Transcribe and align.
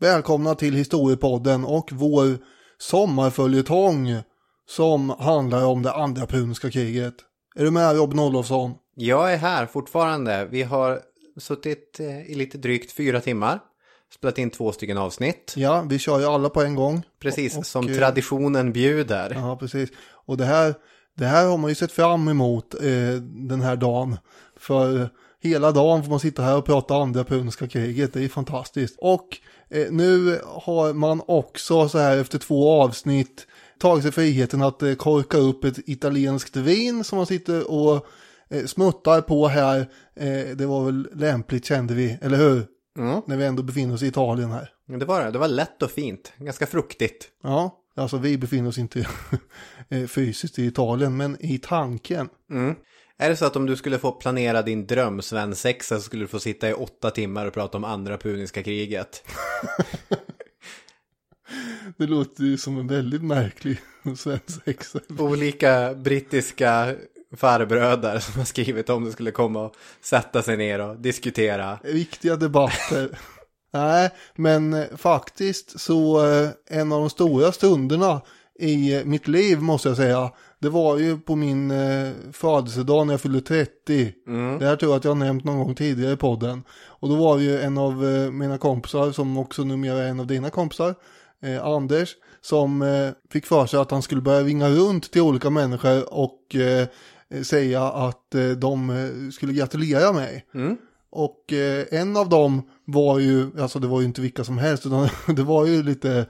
Välkomna 0.00 0.54
till 0.54 0.74
Historiepodden 0.74 1.64
och 1.64 1.88
vår 1.92 2.38
sommarföljetong 2.78 4.16
som 4.68 5.10
handlar 5.10 5.64
om 5.64 5.82
det 5.82 5.92
andra 5.92 6.26
puniska 6.26 6.70
kriget. 6.70 7.14
Är 7.56 7.64
du 7.64 7.70
med 7.70 7.96
Robin 7.96 8.18
Olofsson? 8.18 8.74
Jag 8.94 9.32
är 9.32 9.36
här 9.36 9.66
fortfarande. 9.66 10.48
Vi 10.50 10.62
har 10.62 11.00
suttit 11.40 12.00
eh, 12.00 12.30
i 12.30 12.34
lite 12.34 12.58
drygt 12.58 12.92
fyra 12.92 13.20
timmar. 13.20 13.58
Spelat 14.14 14.38
in 14.38 14.50
två 14.50 14.72
stycken 14.72 14.98
avsnitt. 14.98 15.54
Ja, 15.56 15.84
vi 15.88 15.98
kör 15.98 16.18
ju 16.20 16.26
alla 16.26 16.48
på 16.48 16.62
en 16.62 16.74
gång. 16.74 17.02
Precis, 17.20 17.56
Och- 17.56 17.66
som 17.66 17.84
och, 17.84 17.90
eh, 17.90 17.96
traditionen 17.96 18.72
bjuder. 18.72 19.32
Ja, 19.34 19.56
precis. 19.56 19.90
Och 20.26 20.36
det 20.36 20.44
här, 20.44 20.74
det 21.16 21.26
här 21.26 21.46
har 21.46 21.56
man 21.58 21.70
ju 21.70 21.74
sett 21.74 21.92
fram 21.92 22.28
emot 22.28 22.74
eh, 22.74 22.80
den 23.48 23.60
här 23.60 23.76
dagen. 23.76 24.16
För 24.56 25.10
hela 25.42 25.72
dagen 25.72 26.02
får 26.02 26.10
man 26.10 26.20
sitta 26.20 26.42
här 26.42 26.56
och 26.56 26.64
prata 26.64 26.94
andra 26.94 27.24
puniska 27.24 27.68
kriget. 27.68 28.12
Det 28.12 28.24
är 28.24 28.28
fantastiskt. 28.28 28.96
Och 28.98 29.28
nu 29.90 30.40
har 30.44 30.92
man 30.92 31.22
också 31.26 31.88
så 31.88 31.98
här 31.98 32.18
efter 32.18 32.38
två 32.38 32.82
avsnitt 32.82 33.46
tagit 33.78 34.02
sig 34.02 34.12
friheten 34.12 34.62
att 34.62 34.82
eh, 34.82 34.94
korka 34.94 35.38
upp 35.38 35.64
ett 35.64 35.88
italienskt 35.88 36.56
vin 36.56 37.04
som 37.04 37.16
man 37.16 37.26
sitter 37.26 37.70
och 37.70 38.06
eh, 38.48 38.64
smuttar 38.64 39.20
på 39.20 39.48
här. 39.48 39.80
Eh, 40.16 40.56
det 40.56 40.66
var 40.66 40.84
väl 40.84 41.08
lämpligt 41.14 41.64
kände 41.64 41.94
vi, 41.94 42.18
eller 42.22 42.36
hur? 42.36 42.66
Mm. 42.98 43.22
När 43.26 43.36
vi 43.36 43.44
ändå 43.44 43.62
befinner 43.62 43.94
oss 43.94 44.02
i 44.02 44.06
Italien 44.06 44.50
här. 44.50 44.70
Det 44.86 45.04
var 45.04 45.24
det. 45.24 45.30
Det 45.30 45.38
var 45.38 45.48
lätt 45.48 45.82
och 45.82 45.90
fint. 45.90 46.32
Ganska 46.36 46.66
fruktigt. 46.66 47.28
Ja, 47.42 47.78
alltså 47.96 48.16
vi 48.18 48.38
befinner 48.38 48.68
oss 48.68 48.78
inte 48.78 49.06
eh, 49.88 50.06
fysiskt 50.06 50.58
i 50.58 50.66
Italien, 50.66 51.16
men 51.16 51.36
i 51.40 51.58
tanken. 51.58 52.28
Mm. 52.50 52.74
Är 53.18 53.28
det 53.30 53.36
så 53.36 53.44
att 53.44 53.56
om 53.56 53.66
du 53.66 53.76
skulle 53.76 53.98
få 53.98 54.12
planera 54.12 54.62
din 54.62 54.86
dröm 54.86 55.22
svensexa 55.22 55.96
så 55.96 56.02
skulle 56.02 56.24
du 56.24 56.28
få 56.28 56.40
sitta 56.40 56.68
i 56.68 56.72
åtta 56.72 57.10
timmar 57.10 57.46
och 57.46 57.54
prata 57.54 57.78
om 57.78 57.84
andra 57.84 58.18
puniska 58.18 58.62
kriget? 58.62 59.22
Det 61.96 62.06
låter 62.06 62.42
ju 62.42 62.58
som 62.58 62.78
en 62.78 62.86
väldigt 62.86 63.22
märklig 63.22 63.78
svensexa. 64.16 65.00
Olika 65.18 65.94
brittiska 65.94 66.94
farbröder 67.36 68.18
som 68.18 68.38
har 68.38 68.44
skrivit 68.44 68.90
om 68.90 69.04
det 69.04 69.12
skulle 69.12 69.30
komma 69.30 69.64
och 69.64 69.74
sätta 70.00 70.42
sig 70.42 70.56
ner 70.56 70.80
och 70.80 70.96
diskutera. 70.96 71.78
Viktiga 71.84 72.36
debatter. 72.36 73.18
Nej, 73.72 74.10
men 74.34 74.86
faktiskt 74.96 75.80
så 75.80 76.26
eh, 76.26 76.48
en 76.66 76.92
av 76.92 77.00
de 77.00 77.10
stora 77.10 77.52
stunderna 77.52 78.20
i 78.58 79.02
mitt 79.04 79.28
liv 79.28 79.60
måste 79.60 79.88
jag 79.88 79.96
säga. 79.96 80.30
Det 80.60 80.68
var 80.68 80.98
ju 80.98 81.18
på 81.18 81.36
min 81.36 81.70
eh, 81.70 82.08
födelsedag 82.32 83.06
när 83.06 83.12
jag 83.14 83.20
fyllde 83.20 83.40
30. 83.40 84.12
Det 84.58 84.66
här 84.66 84.76
tror 84.76 84.92
jag 84.92 84.98
att 84.98 85.04
jag 85.04 85.10
har 85.10 85.16
nämnt 85.16 85.44
någon 85.44 85.58
gång 85.58 85.74
tidigare 85.74 86.12
i 86.12 86.16
podden. 86.16 86.62
Och 86.86 87.08
då 87.08 87.16
var 87.16 87.38
det 87.38 87.44
ju 87.44 87.60
en 87.60 87.78
av 87.78 88.06
eh, 88.06 88.30
mina 88.30 88.58
kompisar 88.58 89.12
som 89.12 89.38
också 89.38 89.64
numera 89.64 90.02
är 90.02 90.08
en 90.08 90.20
av 90.20 90.26
dina 90.26 90.50
kompisar. 90.50 90.94
Eh, 91.42 91.64
Anders. 91.64 92.16
Som 92.40 92.82
eh, 92.82 93.10
fick 93.30 93.46
för 93.46 93.66
sig 93.66 93.80
att 93.80 93.90
han 93.90 94.02
skulle 94.02 94.20
börja 94.20 94.40
ringa 94.42 94.68
runt 94.68 95.10
till 95.10 95.22
olika 95.22 95.50
människor 95.50 96.14
och 96.14 96.56
eh, 96.56 96.86
säga 97.42 97.82
att 97.82 98.34
eh, 98.34 98.48
de 98.48 98.90
eh, 98.90 99.30
skulle 99.30 99.52
gratulera 99.52 100.12
mig. 100.12 100.44
Och 101.10 101.52
eh, 101.52 101.86
en 101.90 102.16
av 102.16 102.28
dem 102.28 102.62
var 102.84 103.18
ju, 103.18 103.60
alltså 103.60 103.78
det 103.78 103.86
var 103.86 104.00
ju 104.00 104.06
inte 104.06 104.20
vilka 104.20 104.44
som 104.44 104.58
helst, 104.58 104.86
utan 104.86 105.08
det 105.36 105.42
var 105.42 105.66
ju 105.66 105.82
lite 105.82 106.26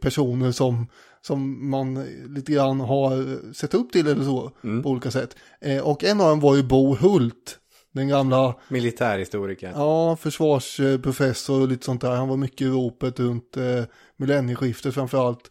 personer 0.00 0.52
som, 0.52 0.86
som 1.22 1.70
man 1.70 2.04
lite 2.34 2.52
grann 2.52 2.80
har 2.80 3.52
sett 3.52 3.74
upp 3.74 3.92
till 3.92 4.06
eller 4.06 4.24
så 4.24 4.52
på 4.82 4.90
olika 4.90 5.10
sätt. 5.10 5.36
Eh, 5.60 5.80
och 5.80 6.04
en 6.04 6.20
av 6.20 6.28
dem 6.28 6.40
var 6.40 6.56
ju 6.56 6.62
Bo 6.62 6.94
Hult, 6.94 7.58
den 7.92 8.08
gamla 8.08 8.54
Militärhistoriker. 8.68 9.72
Ja, 9.76 10.16
försvarsprofessor 10.16 11.62
och 11.62 11.68
lite 11.68 11.84
sånt 11.84 12.00
där. 12.00 12.10
Han 12.10 12.28
var 12.28 12.36
mycket 12.36 12.60
i 12.60 12.70
ropet 12.70 13.20
runt 13.20 13.56
eh, 13.56 13.84
millennieskiftet 14.16 14.94
framförallt. 14.94 15.50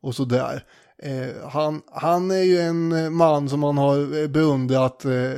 Och 0.00 0.14
sådär. 0.14 0.64
Eh, 1.02 1.48
han, 1.48 1.82
han 1.92 2.30
är 2.30 2.42
ju 2.42 2.58
en 2.58 3.14
man 3.14 3.48
som 3.48 3.60
man 3.60 3.78
har 3.78 4.22
eh, 4.22 4.28
beundrat 4.28 5.04
eh, 5.04 5.32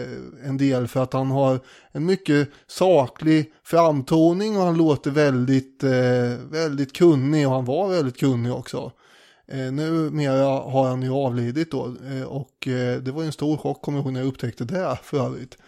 en 0.44 0.56
del 0.56 0.88
för 0.88 1.02
att 1.02 1.12
han 1.12 1.30
har 1.30 1.60
en 1.92 2.06
mycket 2.06 2.48
saklig 2.66 3.52
framtoning 3.64 4.56
och 4.56 4.62
han 4.62 4.76
låter 4.78 5.10
väldigt, 5.10 5.84
eh, 5.84 6.50
väldigt 6.50 6.96
kunnig 6.96 7.46
och 7.48 7.54
han 7.54 7.64
var 7.64 7.88
väldigt 7.88 8.20
kunnig 8.20 8.52
också. 8.52 8.92
Eh, 9.50 9.72
numera 9.72 10.44
har 10.44 10.88
han 10.88 11.02
ju 11.02 11.10
avlidit 11.10 11.70
då 11.70 11.94
eh, 12.10 12.22
och 12.22 12.68
eh, 12.68 12.98
det 12.98 13.12
var 13.12 13.22
ju 13.22 13.26
en 13.26 13.32
stor 13.32 13.56
chock 13.56 13.82
kommer 13.82 13.98
jag 13.98 14.04
ihåg 14.04 14.12
när 14.12 14.20
jag 14.20 14.28
upptäckte 14.28 14.64
det 14.64 14.98
för 15.02 15.26
övrigt. 15.26 15.58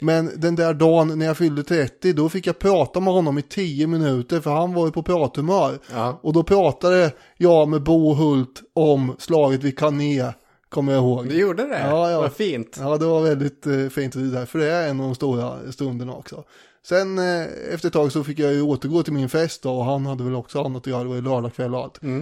Men 0.00 0.30
den 0.36 0.54
där 0.54 0.74
dagen 0.74 1.18
när 1.18 1.26
jag 1.26 1.36
fyllde 1.36 1.62
30 1.62 2.12
då 2.12 2.28
fick 2.28 2.46
jag 2.46 2.58
prata 2.58 3.00
med 3.00 3.12
honom 3.12 3.38
i 3.38 3.42
10 3.42 3.86
minuter 3.86 4.40
för 4.40 4.50
han 4.50 4.74
var 4.74 4.86
ju 4.86 4.92
på 4.92 5.02
prathumör. 5.02 5.78
Ja. 5.92 6.20
Och 6.22 6.32
då 6.32 6.42
pratade 6.42 7.12
jag 7.36 7.68
med 7.68 7.82
Bo 7.82 8.14
Hult 8.14 8.62
om 8.72 9.16
slaget 9.18 9.62
vid 9.62 9.78
Cannes, 9.78 10.34
kommer 10.68 10.92
jag 10.92 11.02
ihåg. 11.02 11.28
Du 11.28 11.40
gjorde 11.40 11.68
det? 11.68 11.78
Ja, 11.78 12.10
ja. 12.10 12.20
Vad 12.20 12.32
fint. 12.32 12.76
Ja, 12.80 12.96
det 12.96 13.06
var 13.06 13.22
väldigt 13.22 13.66
eh, 13.66 13.88
fint 13.88 14.14
och 14.14 14.22
det 14.22 14.28
är 14.28 14.40
därför 14.40 14.58
det 14.58 14.70
är 14.70 14.88
en 14.88 15.00
av 15.00 15.06
de 15.06 15.14
stora 15.14 15.72
stunderna 15.72 16.14
också. 16.14 16.44
Sen 16.82 17.18
eh, 17.18 17.46
efter 17.74 17.86
ett 17.86 17.92
tag 17.92 18.12
så 18.12 18.24
fick 18.24 18.38
jag 18.38 18.52
ju 18.52 18.62
återgå 18.62 19.02
till 19.02 19.12
min 19.12 19.28
fest 19.28 19.62
då, 19.62 19.78
och 19.78 19.84
han 19.84 20.06
hade 20.06 20.24
väl 20.24 20.34
också 20.34 20.62
annat 20.62 20.82
att 20.82 20.86
göra, 20.86 21.02
det 21.02 21.08
var 21.08 21.16
ju 21.16 21.22
lördagkväll 21.22 21.74
och 21.74 21.80
allt. 21.80 22.02
Eh, 22.02 22.20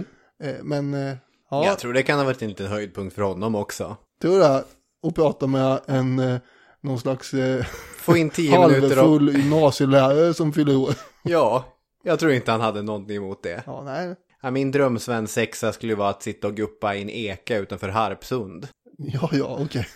men 0.63 0.93
eh, 0.93 1.15
ja, 1.49 1.65
Jag 1.65 1.79
tror 1.79 1.93
det 1.93 2.03
kan 2.03 2.19
ha 2.19 2.25
varit 2.25 2.41
en 2.41 2.49
liten 2.49 2.67
höjdpunkt 2.67 3.15
för 3.15 3.21
honom 3.21 3.55
också. 3.55 3.97
tror 4.21 4.39
det. 4.39 4.63
Och 5.03 5.15
prata 5.15 5.47
med 5.47 5.79
en, 5.85 6.19
eh, 6.19 6.37
någon 6.81 6.99
slags 6.99 7.33
eh, 7.33 7.65
Få 7.97 8.17
in 8.17 8.29
tio 8.29 8.57
halvfull 8.57 9.35
gymnasielärare 9.35 10.33
som 10.33 10.53
fyller 10.53 10.77
år. 10.77 10.93
Ja, 11.23 11.65
jag 12.03 12.19
tror 12.19 12.31
inte 12.31 12.51
han 12.51 12.61
hade 12.61 12.81
någonting 12.81 13.15
emot 13.15 13.43
det. 13.43 13.63
Ja, 13.65 13.83
nej. 13.85 14.15
Ja, 14.41 14.51
min 14.51 14.71
drömsvensexa 14.71 15.73
skulle 15.73 15.95
vara 15.95 16.09
att 16.09 16.23
sitta 16.23 16.47
och 16.47 16.55
guppa 16.55 16.95
i 16.95 17.01
en 17.01 17.09
eka 17.09 17.57
utanför 17.57 17.89
Harpsund. 17.89 18.67
Ja, 18.97 19.29
ja, 19.31 19.57
okej. 19.61 19.87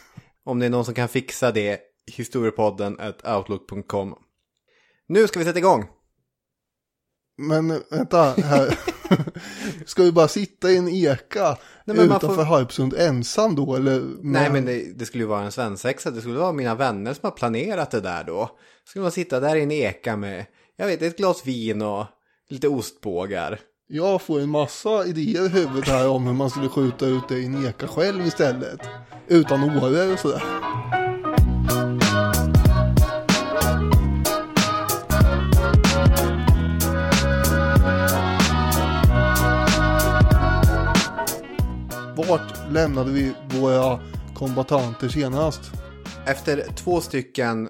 Om 0.46 0.60
det 0.60 0.66
är 0.66 0.70
någon 0.70 0.86
som 0.86 0.94
kan 0.94 1.08
fixa 1.10 1.52
det, 1.52 1.80
historiepodden 2.12 3.00
at 3.00 3.28
outlook.com. 3.38 4.16
Nu 5.08 5.28
ska 5.28 5.40
vi 5.40 5.46
sätta 5.46 5.60
igång. 5.60 5.86
Men 7.38 7.72
eh, 7.72 7.78
vänta, 7.92 8.34
här. 8.38 8.80
Ska 9.86 10.04
vi 10.04 10.12
bara 10.12 10.28
sitta 10.28 10.72
i 10.72 10.78
en 10.78 10.88
eka 10.88 11.58
Nej, 11.86 12.06
utanför 12.06 12.28
får- 12.28 12.44
Harpsund 12.44 12.94
ensam 12.94 13.56
då? 13.56 13.76
Eller 13.76 14.00
med... 14.00 14.18
Nej, 14.22 14.50
men 14.52 14.66
det, 14.66 15.00
det 15.00 15.06
skulle 15.06 15.24
ju 15.24 15.28
vara 15.28 15.44
en 15.44 15.52
svensexa. 15.52 16.12
Det 16.12 16.22
skulle 16.22 16.40
vara 16.40 16.52
mina 16.52 16.76
vänner 16.76 17.14
som 17.14 17.22
har 17.24 17.32
planerat 17.32 17.92
det 17.92 18.02
där 18.02 18.24
då. 18.24 18.50
Skulle 18.88 19.04
man 19.04 19.12
sitta 19.12 19.40
där 19.40 19.56
i 19.56 19.64
en 19.64 19.72
eka 19.72 20.18
med 20.18 20.46
jag 20.78 20.88
vet, 20.88 21.02
ett 21.02 21.18
glas 21.18 21.46
vin 21.46 21.82
och 21.82 22.06
lite 22.50 22.68
ostbågar. 22.68 23.60
Jag 23.88 24.22
får 24.22 24.40
en 24.40 24.50
massa 24.50 25.06
idéer 25.06 25.46
i 25.46 25.50
huvudet 25.50 25.88
här 25.88 26.08
om 26.10 26.26
hur 26.28 26.34
man 26.34 26.50
skulle 26.50 26.70
skjuta 26.70 27.06
ut 27.06 27.28
det 27.30 27.40
i 27.40 27.50
Neka 27.50 27.88
själv 27.88 28.26
istället. 28.28 28.80
Utan 29.28 29.64
åror 29.64 30.14
och 30.14 30.20
sådär. 30.20 30.44
Lämnade 42.84 43.12
vi 43.12 43.34
våra 43.60 44.00
kombatanter 44.36 45.10
senast? 45.10 45.62
Efter 46.28 46.64
två 46.76 47.02
stycken 47.02 47.70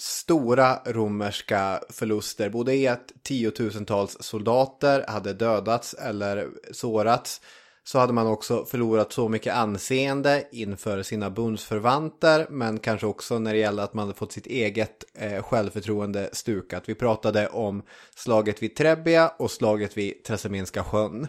stora 0.00 0.78
romerska 0.86 1.80
förluster, 1.90 2.50
både 2.50 2.74
i 2.74 2.88
att 2.88 3.12
tiotusentals 3.22 4.16
soldater 4.20 5.04
hade 5.08 5.32
dödats 5.32 5.94
eller 5.94 6.48
sårats, 6.72 7.40
så 7.84 7.98
hade 7.98 8.12
man 8.12 8.26
också 8.26 8.64
förlorat 8.64 9.12
så 9.12 9.28
mycket 9.28 9.54
anseende 9.54 10.44
inför 10.52 11.02
sina 11.02 11.30
bundsförvanter, 11.30 12.46
men 12.50 12.78
kanske 12.78 13.06
också 13.06 13.38
när 13.38 13.52
det 13.52 13.58
gällde 13.58 13.82
att 13.82 13.94
man 13.94 14.02
hade 14.06 14.18
fått 14.18 14.32
sitt 14.32 14.46
eget 14.46 15.04
eh, 15.14 15.42
självförtroende 15.42 16.30
stukat. 16.32 16.82
Vi 16.86 16.94
pratade 16.94 17.48
om 17.48 17.82
slaget 18.16 18.62
vid 18.62 18.76
Trebbia 18.76 19.28
och 19.28 19.50
slaget 19.50 19.96
vid 19.96 20.24
Trasemenska 20.24 20.84
sjön. 20.84 21.26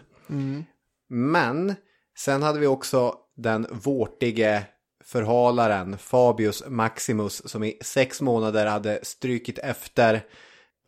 Men 1.08 1.74
sen 2.18 2.42
hade 2.42 2.58
vi 2.58 2.66
också 2.66 3.14
den 3.36 3.66
vårtige 3.70 4.64
förhalaren 5.04 5.98
Fabius 5.98 6.62
Maximus 6.66 7.48
som 7.48 7.64
i 7.64 7.78
sex 7.80 8.20
månader 8.20 8.66
hade 8.66 9.00
strykit 9.02 9.58
efter 9.58 10.24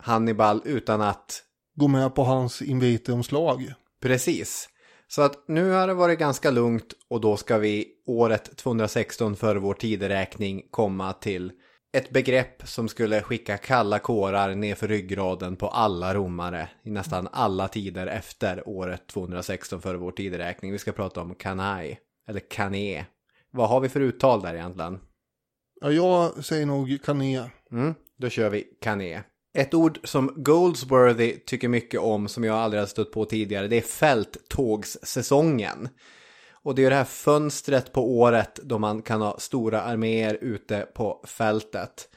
Hannibal 0.03 0.61
utan 0.65 1.01
att 1.01 1.41
Gå 1.77 1.87
med 1.87 2.15
på 2.15 2.23
hans 2.23 2.61
inviter 2.61 3.13
om 3.13 3.23
slag. 3.23 3.73
Precis. 4.01 4.69
Så 5.07 5.21
att 5.21 5.47
nu 5.47 5.71
har 5.71 5.87
det 5.87 5.93
varit 5.93 6.19
ganska 6.19 6.51
lugnt 6.51 6.93
och 7.09 7.21
då 7.21 7.37
ska 7.37 7.57
vi 7.57 7.87
året 8.05 8.57
216 8.57 9.35
före 9.35 9.59
vår 9.59 9.73
tideräkning 9.73 10.61
komma 10.71 11.13
till 11.13 11.51
ett 11.95 12.09
begrepp 12.09 12.67
som 12.67 12.87
skulle 12.87 13.21
skicka 13.21 13.57
kalla 13.57 13.99
kårar 13.99 14.55
nerför 14.55 14.87
ryggraden 14.87 15.55
på 15.55 15.67
alla 15.67 16.13
romare 16.13 16.69
i 16.83 16.89
nästan 16.89 17.27
alla 17.31 17.67
tider 17.67 18.07
efter 18.07 18.69
året 18.69 19.07
216 19.07 19.81
före 19.81 19.97
vår 19.97 20.11
tideräkning. 20.11 20.71
Vi 20.71 20.77
ska 20.77 20.91
prata 20.91 21.21
om 21.21 21.35
kanai, 21.35 21.97
eller 22.27 22.39
kané. 22.39 23.05
Vad 23.51 23.69
har 23.69 23.79
vi 23.79 23.89
för 23.89 23.99
uttal 23.99 24.41
där 24.41 24.55
egentligen? 24.55 24.99
Ja, 25.81 25.91
jag 25.91 26.45
säger 26.45 26.65
nog 26.65 26.97
kané. 27.05 27.49
Mm, 27.71 27.93
då 28.17 28.29
kör 28.29 28.49
vi 28.49 28.63
kané. 28.81 29.23
Ett 29.57 29.73
ord 29.73 29.99
som 30.03 30.33
Goldsworthy 30.35 31.39
tycker 31.45 31.67
mycket 31.67 31.99
om, 31.99 32.27
som 32.27 32.43
jag 32.43 32.55
aldrig 32.55 32.81
har 32.81 32.87
stött 32.87 33.11
på 33.11 33.25
tidigare, 33.25 33.67
det 33.67 33.77
är 33.77 33.81
fälttågssäsongen. 33.81 35.89
Och 36.65 36.75
det 36.75 36.85
är 36.85 36.89
det 36.89 36.95
här 36.95 37.03
fönstret 37.03 37.93
på 37.93 38.17
året 38.17 38.59
då 38.63 38.77
man 38.77 39.01
kan 39.01 39.21
ha 39.21 39.39
stora 39.39 39.81
arméer 39.81 40.37
ute 40.41 40.87
på 40.93 41.23
fältet. 41.27 42.09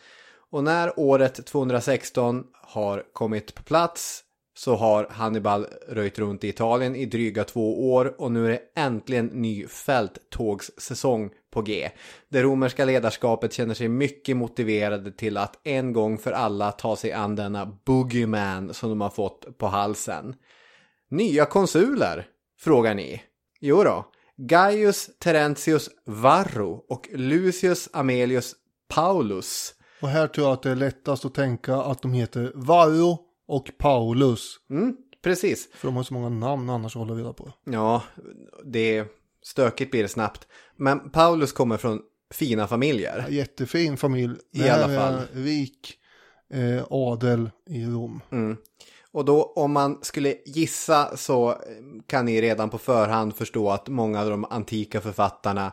Och 0.51 0.65
när 0.65 0.99
året 0.99 1.47
216 1.47 2.45
har 2.53 3.05
kommit 3.13 3.55
på 3.55 3.63
plats 3.63 4.25
så 4.57 4.77
har 4.77 5.07
Hannibal 5.11 5.67
röjt 5.89 6.19
runt 6.19 6.45
i 6.45 6.49
Italien 6.49 6.97
i 6.97 7.07
dryga 7.07 7.45
två 7.45 7.93
år 7.93 8.15
och 8.19 8.33
nu 8.33 8.47
är 8.47 8.51
det 8.51 8.63
äntligen 8.77 9.27
ny 9.27 9.67
fälttågssäsong 9.67 11.31
på 11.51 11.63
G. 11.63 11.91
Det 12.29 12.43
romerska 12.43 12.85
ledarskapet 12.85 13.53
känner 13.53 13.75
sig 13.75 13.89
mycket 13.89 14.37
motiverade 14.37 15.13
till 15.13 15.37
att 15.37 15.61
en 15.65 15.93
gång 15.93 16.19
för 16.19 16.33
alla 16.33 16.73
ta 16.73 16.97
sig 16.97 17.13
an 17.13 17.37
denna 17.37 17.67
boogeyman 17.85 18.75
som 18.75 18.89
de 18.89 19.01
har 19.01 19.11
fått 19.11 19.59
på 19.59 19.67
halsen. 19.67 20.35
Nya 21.11 21.45
konsuler? 21.45 22.27
Frågar 22.59 22.95
ni. 22.95 23.23
Jo 23.61 23.83
då. 23.83 24.05
Gaius 24.41 25.11
Terentius 25.19 25.91
Varro 26.05 26.85
och 26.89 27.09
Lucius 27.13 27.89
Amelius 27.93 28.55
Paulus. 28.89 29.75
Och 30.01 30.09
här 30.09 30.27
tror 30.27 30.47
jag 30.47 30.53
att 30.53 30.63
det 30.63 30.71
är 30.71 30.77
lättast 30.77 31.25
att 31.25 31.35
tänka 31.35 31.77
att 31.77 32.03
de 32.03 32.13
heter 32.13 32.53
Varro 32.55 33.19
och 33.49 33.71
Paulus. 33.79 34.57
Mm, 34.71 34.97
precis. 35.23 35.69
För 35.75 35.89
de 35.89 35.97
har 35.97 36.03
så 36.03 36.15
många 36.15 36.29
namn 36.29 36.71
annars 36.71 36.97
att 36.97 37.01
hålla 37.01 37.15
reda 37.15 37.33
på. 37.33 37.53
Ja, 37.65 38.03
det 38.65 38.97
är 38.97 39.07
stökigt 39.43 39.91
blir 39.91 40.03
det 40.03 40.09
snabbt. 40.09 40.47
Men 40.77 41.11
Paulus 41.11 41.53
kommer 41.53 41.77
från 41.77 42.01
fina 42.35 42.67
familjer. 42.67 43.25
Ja, 43.29 43.29
Jättefin 43.29 43.97
familj. 43.97 44.37
I 44.53 44.59
Det 44.59 44.65
här 44.65 44.85
alla 44.85 44.95
fall. 45.01 45.23
Rik 45.33 45.95
eh, 46.53 46.85
adel 46.91 47.51
i 47.71 47.85
Rom. 47.85 48.21
Och 49.13 49.25
då 49.25 49.43
om 49.43 49.73
man 49.73 49.99
skulle 50.03 50.35
gissa 50.47 51.17
så 51.17 51.51
eh, 51.51 51.57
kan 52.07 52.25
ni 52.25 52.41
redan 52.41 52.71
på 52.71 52.79
förhand 52.79 53.37
förstå 53.37 53.71
att 53.71 53.89
många 53.89 54.21
av 54.21 54.31
de 54.31 54.45
antika 54.45 55.01
författarna 55.01 55.67
eh, 55.67 55.71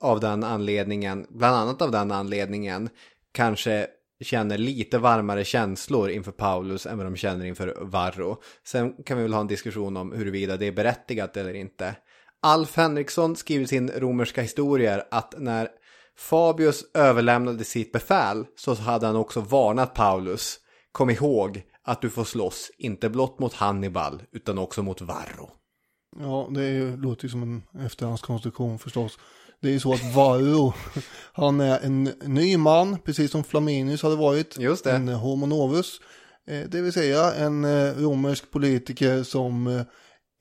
av 0.00 0.20
den 0.20 0.44
anledningen, 0.44 1.26
bland 1.30 1.56
annat 1.56 1.82
av 1.82 1.90
den 1.90 2.12
anledningen, 2.12 2.88
kanske 3.32 3.86
känner 4.20 4.58
lite 4.58 4.98
varmare 4.98 5.44
känslor 5.44 6.10
inför 6.10 6.32
Paulus 6.32 6.86
än 6.86 6.98
vad 6.98 7.06
de 7.06 7.16
känner 7.16 7.44
inför 7.44 7.76
Varro. 7.80 8.42
Sen 8.66 8.92
kan 9.04 9.16
vi 9.16 9.22
väl 9.22 9.32
ha 9.32 9.40
en 9.40 9.46
diskussion 9.46 9.96
om 9.96 10.12
huruvida 10.12 10.56
det 10.56 10.66
är 10.66 10.72
berättigat 10.72 11.36
eller 11.36 11.54
inte. 11.54 11.96
Alf 12.42 12.76
Henriksson 12.76 13.36
skriver 13.36 13.64
i 13.64 13.68
sin 13.68 13.90
romerska 13.90 14.42
historier 14.42 15.04
att 15.10 15.34
när 15.38 15.68
Fabius 16.18 16.84
överlämnade 16.94 17.64
sitt 17.64 17.92
befäl 17.92 18.44
så 18.56 18.74
hade 18.74 19.06
han 19.06 19.16
också 19.16 19.40
varnat 19.40 19.94
Paulus. 19.94 20.60
Kom 20.92 21.10
ihåg 21.10 21.62
att 21.86 22.02
du 22.02 22.10
får 22.10 22.24
slåss 22.24 22.70
inte 22.78 23.08
blott 23.08 23.38
mot 23.38 23.54
Hannibal 23.54 24.22
utan 24.32 24.58
också 24.58 24.82
mot 24.82 25.00
Varro. 25.00 25.50
Ja, 26.20 26.48
det 26.50 26.64
är 26.64 26.96
låter 26.96 27.24
ju 27.24 27.30
som 27.30 27.42
en 27.42 27.62
efterhandskonstruktion 27.84 28.78
förstås. 28.78 29.18
Det 29.60 29.68
är 29.68 29.72
ju 29.72 29.80
så 29.80 29.92
att 29.92 30.14
Varro, 30.14 30.72
han 31.32 31.60
är 31.60 31.80
en 31.80 32.04
ny 32.24 32.56
man, 32.56 32.98
precis 33.04 33.30
som 33.30 33.44
Flaminius 33.44 34.02
hade 34.02 34.16
varit. 34.16 34.58
Just 34.58 34.84
det. 34.84 34.92
En 34.92 35.08
homo 35.08 35.46
novus. 35.46 36.00
Eh, 36.46 36.60
Det 36.68 36.80
vill 36.80 36.92
säga 36.92 37.34
en 37.34 37.64
eh, 37.64 37.92
romersk 37.94 38.50
politiker 38.50 39.22
som 39.22 39.66
eh, 39.66 39.80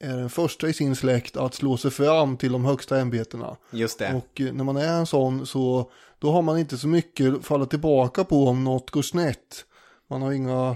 är 0.03 0.17
den 0.17 0.29
första 0.29 0.67
i 0.67 0.73
sin 0.73 0.95
släkt 0.95 1.37
att 1.37 1.53
slå 1.53 1.77
sig 1.77 1.91
fram 1.91 2.37
till 2.37 2.51
de 2.51 2.65
högsta 2.65 2.99
ämbetena. 2.99 3.57
Just 3.71 3.99
det. 3.99 4.13
Och 4.13 4.41
när 4.53 4.63
man 4.63 4.77
är 4.77 4.93
en 4.93 5.05
sån 5.05 5.45
så 5.45 5.91
då 6.19 6.31
har 6.31 6.41
man 6.41 6.57
inte 6.57 6.77
så 6.77 6.87
mycket 6.87 7.35
att 7.35 7.45
falla 7.45 7.65
tillbaka 7.65 8.23
på 8.23 8.47
om 8.47 8.63
något 8.63 8.91
går 8.91 9.01
snett. 9.01 9.65
Man 10.09 10.21
har 10.21 10.31
inga, 10.31 10.75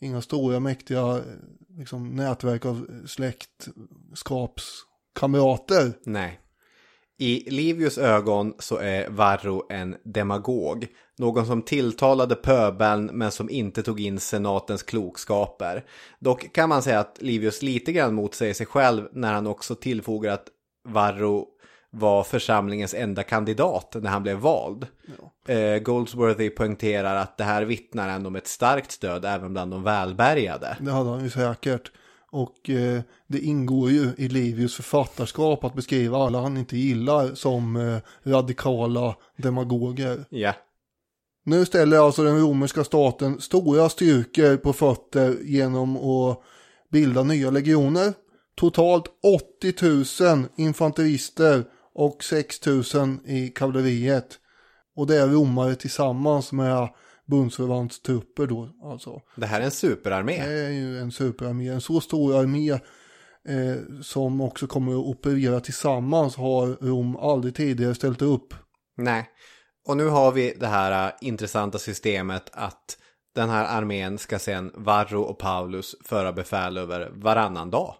inga 0.00 0.22
stora 0.22 0.60
mäktiga 0.60 1.20
liksom, 1.78 2.16
nätverk 2.16 2.64
av 2.64 2.86
släktskapskamrater. 3.06 5.92
Nej. 6.04 6.40
I 7.18 7.50
Livius 7.50 7.98
ögon 7.98 8.54
så 8.58 8.76
är 8.76 9.08
Varro 9.08 9.66
en 9.70 9.96
demagog. 10.04 10.86
Någon 11.18 11.46
som 11.46 11.62
tilltalade 11.62 12.34
pöbeln 12.34 13.06
men 13.06 13.30
som 13.30 13.50
inte 13.50 13.82
tog 13.82 14.00
in 14.00 14.20
senatens 14.20 14.82
klokskaper. 14.82 15.84
Dock 16.18 16.52
kan 16.52 16.68
man 16.68 16.82
säga 16.82 17.00
att 17.00 17.18
Livius 17.20 17.62
lite 17.62 17.92
grann 17.92 18.14
motsäger 18.14 18.54
sig 18.54 18.66
själv 18.66 19.08
när 19.12 19.32
han 19.32 19.46
också 19.46 19.74
tillfogar 19.74 20.32
att 20.32 20.48
Varro 20.88 21.46
var 21.90 22.22
församlingens 22.22 22.94
enda 22.94 23.22
kandidat 23.22 23.96
när 24.00 24.10
han 24.10 24.22
blev 24.22 24.36
vald. 24.36 24.86
Eh, 25.48 25.78
Goldsworthy 25.78 26.50
poängterar 26.50 27.16
att 27.16 27.38
det 27.38 27.44
här 27.44 27.62
vittnar 27.62 28.08
ändå 28.08 28.28
om 28.28 28.36
ett 28.36 28.46
starkt 28.46 28.90
stöd 28.90 29.24
även 29.24 29.52
bland 29.52 29.70
de 29.70 29.82
välbärgade. 29.82 30.76
Det 30.80 30.90
hade 30.90 31.10
han 31.10 31.24
ju 31.24 31.30
säkert. 31.30 31.90
Och 32.32 32.70
eh, 32.70 33.00
det 33.26 33.38
ingår 33.38 33.90
ju 33.90 34.10
i 34.18 34.28
Livius 34.28 34.74
författarskap 34.74 35.64
att 35.64 35.74
beskriva 35.74 36.18
alla 36.18 36.40
han 36.40 36.56
inte 36.56 36.76
gillar 36.76 37.34
som 37.34 37.76
eh, 37.76 37.98
radikala 38.30 39.16
demagoger. 39.36 40.24
Ja. 40.28 40.54
Nu 41.44 41.64
ställer 41.64 41.98
alltså 41.98 42.22
den 42.24 42.40
romerska 42.40 42.84
staten 42.84 43.40
stora 43.40 43.88
styrkor 43.88 44.56
på 44.56 44.72
fötter 44.72 45.36
genom 45.42 45.96
att 45.96 46.40
bilda 46.90 47.22
nya 47.22 47.50
legioner. 47.50 48.12
Totalt 48.56 49.04
80 49.60 50.24
000 50.24 50.44
infanterister 50.56 51.64
och 51.94 52.24
6 52.24 52.66
000 52.66 52.84
i 53.24 53.48
kavalleriet. 53.48 54.38
Och 54.96 55.06
det 55.06 55.16
är 55.16 55.28
romare 55.28 55.74
tillsammans 55.74 56.52
med 56.52 56.88
bundsförvantstrupper 57.26 58.46
då 58.46 58.68
alltså. 58.84 59.20
Det 59.36 59.46
här 59.46 59.60
är 59.60 59.64
en 59.64 59.70
superarmé. 59.70 60.46
Det 60.46 60.66
är 60.66 60.70
ju 60.70 60.98
en 60.98 61.12
superarmé. 61.12 61.68
En 61.68 61.80
så 61.80 62.00
stor 62.00 62.40
armé 62.40 62.70
eh, 63.48 64.00
som 64.02 64.40
också 64.40 64.66
kommer 64.66 64.92
att 64.92 64.98
operera 65.06 65.60
tillsammans 65.60 66.36
har 66.36 66.66
Rom 66.66 67.16
aldrig 67.16 67.54
tidigare 67.54 67.94
ställt 67.94 68.22
upp. 68.22 68.54
Nej. 68.96 69.30
Och 69.88 69.96
nu 69.96 70.08
har 70.08 70.32
vi 70.32 70.54
det 70.60 70.66
här 70.66 71.06
äh, 71.06 71.12
intressanta 71.20 71.78
systemet 71.78 72.50
att 72.52 72.96
den 73.34 73.48
här 73.48 73.78
armén 73.78 74.18
ska 74.18 74.38
sen 74.38 74.72
Varro 74.74 75.22
och 75.22 75.38
Paulus 75.38 75.96
föra 76.04 76.32
befäl 76.32 76.78
över 76.78 77.10
varannan 77.14 77.70
dag. 77.70 77.94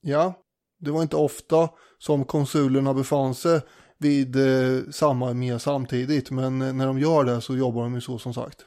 Ja, 0.00 0.34
det 0.80 0.90
var 0.90 1.02
inte 1.02 1.16
ofta 1.16 1.68
som 2.04 2.24
konsulerna 2.24 2.94
befann 2.94 3.34
sig 3.34 3.60
vid 3.98 4.36
eh, 4.36 4.82
samma 4.90 5.30
armé 5.30 5.58
samtidigt. 5.58 6.30
Men 6.30 6.62
eh, 6.62 6.72
när 6.72 6.86
de 6.86 6.98
gör 6.98 7.24
det 7.24 7.40
så 7.40 7.56
jobbar 7.56 7.82
de 7.82 7.94
ju 7.94 8.00
så 8.00 8.18
som 8.18 8.34
sagt. 8.34 8.58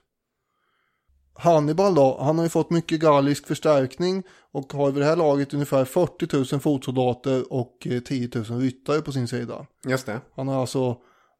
Hannibal 1.33 1.95
då, 1.95 2.17
han 2.21 2.37
har 2.37 2.45
ju 2.45 2.49
fått 2.49 2.69
mycket 2.69 2.99
gallisk 2.99 3.47
förstärkning 3.47 4.23
och 4.51 4.73
har 4.73 4.91
vid 4.91 5.01
det 5.01 5.05
här 5.05 5.15
laget 5.15 5.53
ungefär 5.53 5.85
40 5.85 6.55
000 6.55 6.61
fotsoldater 6.61 7.53
och 7.53 7.87
eh, 7.87 7.99
10 7.99 8.29
000 8.35 8.43
ryttare 8.43 9.01
på 9.01 9.11
sin 9.11 9.27
sida. 9.27 9.65
Just 9.87 10.05
det. 10.05 10.21
Han 10.35 10.47
har 10.47 10.61
alltså 10.61 10.97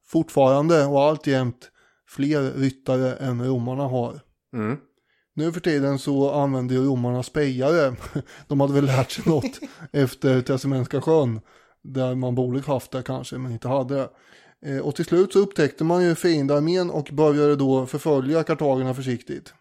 fortfarande 0.07 0.85
och 0.85 1.01
alltjämt 1.01 1.71
fler 2.09 2.51
ryttare 2.51 3.13
än 3.13 3.45
romarna 3.45 3.83
har. 3.83 4.19
Mm. 4.53 4.77
Nu 5.35 5.51
för 5.51 5.59
tiden 5.59 5.99
så 5.99 6.31
använder 6.31 6.75
ju 6.75 6.85
romarna 6.85 7.23
spejare. 7.23 7.95
De 8.47 8.59
hade 8.59 8.73
väl 8.73 8.85
lärt 8.85 9.11
sig 9.11 9.23
något 9.27 9.59
efter 9.91 10.41
Testamenska 10.41 11.01
sjön. 11.01 11.39
Där 11.93 12.15
man 12.15 12.35
borde 12.35 12.61
haft 12.61 12.91
det 12.91 13.03
kanske, 13.03 13.37
men 13.37 13.51
inte 13.51 13.67
hade 13.67 13.95
det. 13.95 14.09
Eh, 14.65 14.79
Och 14.79 14.95
till 14.95 15.05
slut 15.05 15.33
så 15.33 15.39
upptäckte 15.39 15.83
man 15.83 16.03
ju 16.03 16.15
fiendearmén 16.15 16.89
och 16.89 17.09
började 17.11 17.55
då 17.55 17.85
förfölja 17.85 18.43
kartagerna 18.43 18.93
försiktigt. 18.93 19.53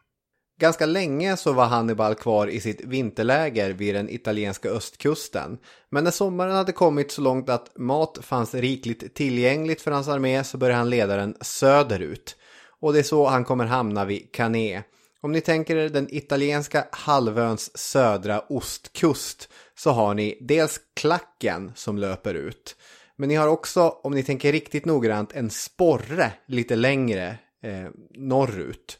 Ganska 0.60 0.86
länge 0.86 1.36
så 1.36 1.52
var 1.52 1.66
Hannibal 1.66 2.14
kvar 2.14 2.46
i 2.46 2.60
sitt 2.60 2.84
vinterläger 2.84 3.72
vid 3.72 3.94
den 3.94 4.10
italienska 4.10 4.68
östkusten. 4.68 5.58
Men 5.90 6.04
när 6.04 6.10
sommaren 6.10 6.56
hade 6.56 6.72
kommit 6.72 7.12
så 7.12 7.22
långt 7.22 7.48
att 7.48 7.78
mat 7.78 8.18
fanns 8.22 8.54
rikligt 8.54 9.14
tillgängligt 9.14 9.80
för 9.80 9.90
hans 9.90 10.08
armé 10.08 10.44
så 10.44 10.58
började 10.58 10.78
han 10.78 10.90
leda 10.90 11.16
den 11.16 11.36
söderut. 11.40 12.36
Och 12.80 12.92
det 12.92 12.98
är 12.98 13.02
så 13.02 13.26
han 13.26 13.44
kommer 13.44 13.64
hamna 13.64 14.04
vid 14.04 14.32
Cannes. 14.32 14.84
Om 15.26 15.32
ni 15.32 15.40
tänker 15.40 15.76
er 15.76 15.88
den 15.88 16.14
italienska 16.14 16.86
halvöns 16.92 17.78
södra 17.78 18.40
ostkust 18.40 19.48
så 19.74 19.90
har 19.90 20.14
ni 20.14 20.38
dels 20.40 20.80
klacken 20.94 21.72
som 21.74 21.98
löper 21.98 22.34
ut. 22.34 22.76
Men 23.16 23.28
ni 23.28 23.34
har 23.34 23.48
också, 23.48 23.88
om 23.88 24.12
ni 24.12 24.22
tänker 24.22 24.52
riktigt 24.52 24.84
noggrant, 24.84 25.32
en 25.32 25.50
sporre 25.50 26.32
lite 26.48 26.76
längre 26.76 27.38
eh, 27.62 27.86
norrut 28.14 28.98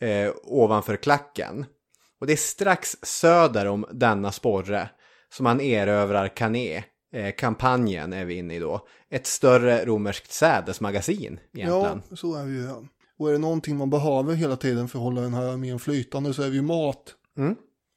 eh, 0.00 0.32
ovanför 0.44 0.96
klacken. 0.96 1.66
Och 2.20 2.26
det 2.26 2.32
är 2.32 2.36
strax 2.36 2.96
söder 3.02 3.66
om 3.66 3.86
denna 3.92 4.32
sporre 4.32 4.88
som 5.32 5.46
han 5.46 5.60
erövrar 5.60 6.28
Cané. 6.28 6.84
Eh, 7.12 7.34
kampanjen 7.34 8.12
är 8.12 8.24
vi 8.24 8.34
inne 8.34 8.54
i 8.54 8.58
då. 8.58 8.86
Ett 9.10 9.26
större 9.26 9.84
romerskt 9.84 10.32
sädesmagasin 10.32 11.40
egentligen. 11.52 12.02
Ja, 12.10 12.16
så 12.16 12.34
är 12.34 12.44
det 12.44 12.52
ju. 12.52 12.64
Ja. 12.64 12.84
Och 13.18 13.28
är 13.28 13.32
det 13.32 13.38
någonting 13.38 13.76
man 13.76 13.90
behöver 13.90 14.34
hela 14.34 14.56
tiden 14.56 14.88
för 14.88 14.98
att 14.98 15.02
hålla 15.02 15.20
den 15.20 15.34
här 15.34 15.48
armén 15.52 15.78
flytande 15.78 16.34
så 16.34 16.42
är 16.42 16.48
det 16.48 16.54
ju 16.54 16.62
mat 16.62 17.14
Mm. 17.36 17.56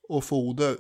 och 0.10 0.24
foder. 0.24 0.76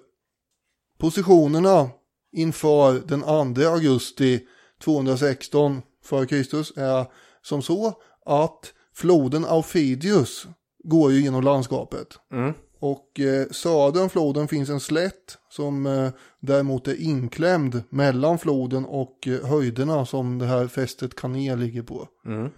Positionerna 1.00 1.90
inför 2.32 2.94
den 3.08 3.22
2 3.56 3.62
augusti 3.70 4.48
216 4.84 5.82
f.Kr. 6.04 6.80
är 6.80 7.06
som 7.42 7.62
så 7.62 7.94
att 8.26 8.74
floden 8.96 9.46
Aufidius 9.46 10.48
går 10.84 11.12
ju 11.12 11.22
genom 11.22 11.44
landskapet. 11.44 12.08
Mm. 12.32 12.54
Och 12.80 13.20
eh, 13.20 13.48
söder 13.52 14.04
om 14.04 14.10
floden 14.10 14.48
finns 14.48 14.70
en 14.70 14.80
slätt 14.80 15.38
som 15.50 15.86
eh, 15.86 16.10
däremot 16.40 16.88
är 16.88 17.02
inklämd 17.02 17.84
mellan 17.90 18.40
floden 18.40 18.86
och 18.86 19.28
eh, 19.28 19.48
höjderna 19.50 20.06
som 20.06 20.40
det 20.40 20.46
här 20.46 20.68
fästet 20.68 21.16
Cannes 21.16 21.58
ligger 21.60 21.84
på. 21.84 22.08
Mm. 22.26 22.50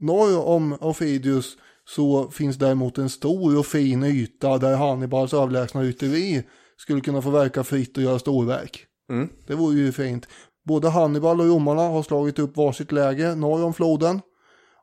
Norr 0.00 0.46
om 0.46 0.76
Aufidius 0.80 1.56
så 1.88 2.30
finns 2.30 2.56
däremot 2.56 2.98
en 2.98 3.08
stor 3.08 3.58
och 3.58 3.66
fin 3.66 4.04
yta 4.04 4.58
där 4.58 4.76
Hannibals 4.76 5.34
överlägsna 5.34 5.82
rytteri 5.82 6.42
skulle 6.76 7.00
kunna 7.00 7.22
få 7.22 7.30
verka 7.30 7.64
fritt 7.64 7.96
och 7.96 8.02
göra 8.02 8.18
storverk. 8.18 8.86
Mm. 9.10 9.28
Det 9.46 9.54
vore 9.54 9.76
ju 9.76 9.92
fint. 9.92 10.28
Både 10.64 10.88
Hannibal 10.88 11.40
och 11.40 11.46
romarna 11.46 11.82
har 11.82 12.02
slagit 12.02 12.38
upp 12.38 12.56
varsitt 12.56 12.92
läge 12.92 13.34
norr 13.34 13.64
om 13.64 13.74
floden. 13.74 14.20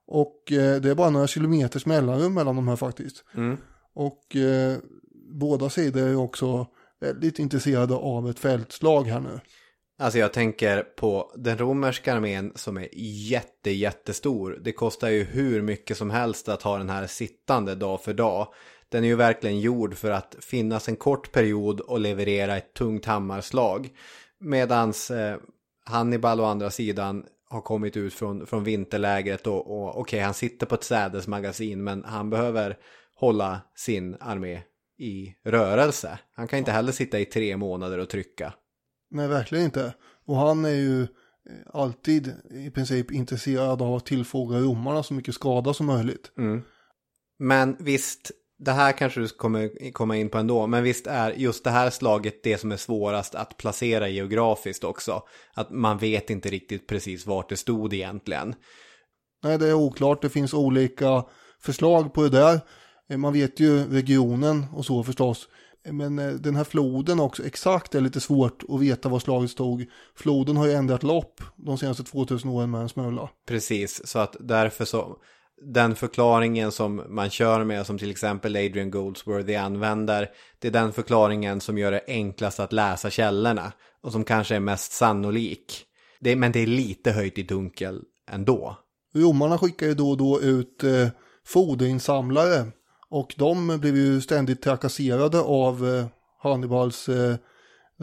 Och 0.07 0.51
eh, 0.51 0.81
det 0.81 0.89
är 0.89 0.95
bara 0.95 1.09
några 1.09 1.27
kilometers 1.27 1.85
mellanrum 1.85 2.33
mellan 2.33 2.55
de 2.55 2.67
här 2.67 2.75
faktiskt. 2.75 3.23
Mm. 3.35 3.57
Och 3.93 4.35
eh, 4.35 4.77
båda 5.33 5.69
sidor 5.69 6.01
är 6.01 6.15
också 6.15 6.67
väldigt 6.99 7.39
intresserade 7.39 7.95
av 7.95 8.29
ett 8.29 8.39
fältslag 8.39 9.03
här 9.03 9.19
nu. 9.19 9.39
Alltså 10.01 10.20
jag 10.20 10.34
tänker 10.34 10.84
på 10.84 11.31
den 11.36 11.58
romerska 11.58 12.13
armén 12.13 12.51
som 12.55 12.77
är 12.77 12.88
jätte, 12.93 13.72
jättestor. 13.72 14.60
Det 14.62 14.72
kostar 14.72 15.10
ju 15.10 15.24
hur 15.24 15.62
mycket 15.62 15.98
som 15.98 16.10
helst 16.10 16.50
att 16.50 16.62
ha 16.62 16.77
den 16.77 16.89
här 16.89 17.08
sittande 17.08 17.75
dag 17.75 18.01
för 18.01 18.13
dag. 18.13 18.48
Den 18.89 19.03
är 19.03 19.08
ju 19.08 19.15
verkligen 19.15 19.60
gjord 19.60 19.96
för 19.96 20.12
att 20.12 20.36
finnas 20.39 20.89
en 20.89 20.96
kort 20.96 21.31
period 21.31 21.79
och 21.79 22.00
leverera 22.00 22.58
ett 22.58 22.74
tungt 22.74 23.05
hammarslag. 23.05 23.89
Medans 24.39 25.12
eh, 25.12 25.38
Hannibal 25.86 26.41
å 26.41 26.46
andra 26.46 26.70
sidan 26.70 27.25
har 27.50 27.62
kommit 27.62 27.98
ut 27.98 28.13
från, 28.13 28.46
från 28.46 28.63
vinterlägret 28.63 29.48
och, 29.48 29.72
och 29.72 30.00
okej, 30.00 30.20
han 30.20 30.34
sitter 30.34 30.65
på 30.65 30.75
ett 30.75 30.84
sädesmagasin 30.84 31.84
men 31.84 32.03
han 32.03 32.29
behöver 32.29 32.77
hålla 33.15 33.62
sin 33.75 34.17
armé 34.20 34.62
i 34.98 35.36
rörelse. 35.43 36.20
Han 36.34 36.48
kan 36.48 36.60
inte 36.60 36.72
heller 36.72 36.91
sitta 36.91 37.20
i 37.20 37.25
tre 37.25 37.58
månader 37.58 37.98
och 37.98 38.10
trycka. 38.10 38.53
Nej, 39.11 39.27
verkligen 39.27 39.65
inte. 39.65 39.93
Och 40.25 40.35
han 40.35 40.65
är 40.65 40.69
ju 40.69 41.01
eh, 41.01 41.07
alltid 41.73 42.33
i 42.51 42.69
princip 42.69 43.11
intresserad 43.11 43.81
av 43.81 43.93
att 43.93 44.05
tillfoga 44.05 44.59
romarna 44.59 45.03
så 45.03 45.13
mycket 45.13 45.35
skada 45.35 45.73
som 45.73 45.85
möjligt. 45.85 46.31
Men 47.39 47.77
visst, 47.79 48.31
det 48.59 48.71
här 48.71 48.91
kanske 48.91 49.19
du 49.19 49.27
kommer 49.27 49.91
komma 49.91 50.17
in 50.17 50.29
på 50.29 50.37
ändå, 50.37 50.67
men 50.67 50.83
visst 50.83 51.07
är 51.07 51.31
just 51.31 51.63
det 51.63 51.69
här 51.69 51.89
slaget 51.89 52.43
det 52.43 52.57
som 52.57 52.71
är 52.71 52.77
svårast 52.77 53.35
att 53.35 53.57
placera 53.57 54.07
geografiskt 54.07 54.83
också. 54.83 55.23
Att 55.53 55.71
man 55.71 55.97
vet 55.97 56.29
inte 56.29 56.49
riktigt 56.49 56.87
precis 56.87 57.25
vart 57.25 57.49
det 57.49 57.57
stod 57.57 57.93
egentligen. 57.93 58.55
Nej, 59.43 59.57
det 59.57 59.67
är 59.67 59.73
oklart. 59.73 60.21
Det 60.21 60.29
finns 60.29 60.53
olika 60.53 61.25
förslag 61.59 62.13
på 62.13 62.21
det 62.23 62.29
där. 62.29 62.59
Eh, 63.09 63.17
Man 63.17 63.33
vet 63.33 63.59
ju 63.59 63.83
regionen 63.89 64.65
och 64.73 64.85
så 64.85 65.03
förstås. 65.03 65.47
Men 65.83 66.19
eh, 66.19 66.29
den 66.31 66.55
här 66.55 66.63
floden 66.63 67.19
också, 67.19 67.45
exakt 67.45 67.95
är 67.95 68.01
lite 68.01 68.19
svårt 68.19 68.63
att 68.69 68.81
veta 68.81 69.09
var 69.09 69.19
slaget 69.19 69.51
stod. 69.51 69.85
Floden 70.15 70.57
har 70.57 70.67
ju 70.67 70.73
ändrat 70.73 71.03
lopp 71.03 71.41
de 71.55 71.77
senaste 71.77 72.03
2000 72.03 72.50
åren 72.50 72.71
med 72.71 72.81
en 72.81 72.89
smula. 72.89 73.29
Precis, 73.47 74.07
så 74.07 74.19
att 74.19 74.35
därför 74.39 74.85
så, 74.85 75.17
den 75.61 75.95
förklaringen 75.95 76.71
som 76.71 77.03
man 77.09 77.29
kör 77.29 77.63
med, 77.63 77.85
som 77.85 77.97
till 77.97 78.11
exempel 78.11 78.55
Adrian 78.55 78.91
Goldsworthy 78.91 79.55
använder, 79.55 80.29
det 80.59 80.67
är 80.67 80.71
den 80.71 80.93
förklaringen 80.93 81.61
som 81.61 81.77
gör 81.77 81.91
det 81.91 82.03
enklast 82.07 82.59
att 82.59 82.73
läsa 82.73 83.09
källorna 83.09 83.73
och 84.03 84.11
som 84.11 84.23
kanske 84.23 84.55
är 84.55 84.59
mest 84.59 84.91
sannolik. 84.91 85.85
Det, 86.19 86.35
men 86.35 86.51
det 86.51 86.59
är 86.59 86.67
lite 86.67 87.11
höjt 87.11 87.38
i 87.38 87.43
dunkel 87.43 88.01
ändå. 88.31 88.77
Romarna 89.13 89.57
skickar 89.57 89.88
ju 89.88 89.93
då 89.93 90.09
och 90.09 90.17
då 90.17 90.41
ut 90.41 90.83
eh, 90.83 91.07
foderinsamlare 91.45 92.71
och 93.11 93.33
de 93.37 93.79
blev 93.79 93.97
ju 93.97 94.21
ständigt 94.21 94.61
trakasserade 94.61 95.39
av 95.39 95.87
eh, 95.87 96.05
Hannibals 96.39 97.09
eh, 97.09 97.35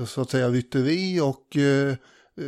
så 0.07 0.21
att 0.21 0.31
säga 0.31 0.49
rytteri 0.49 1.21
och 1.21 1.57
eh, 1.57 1.95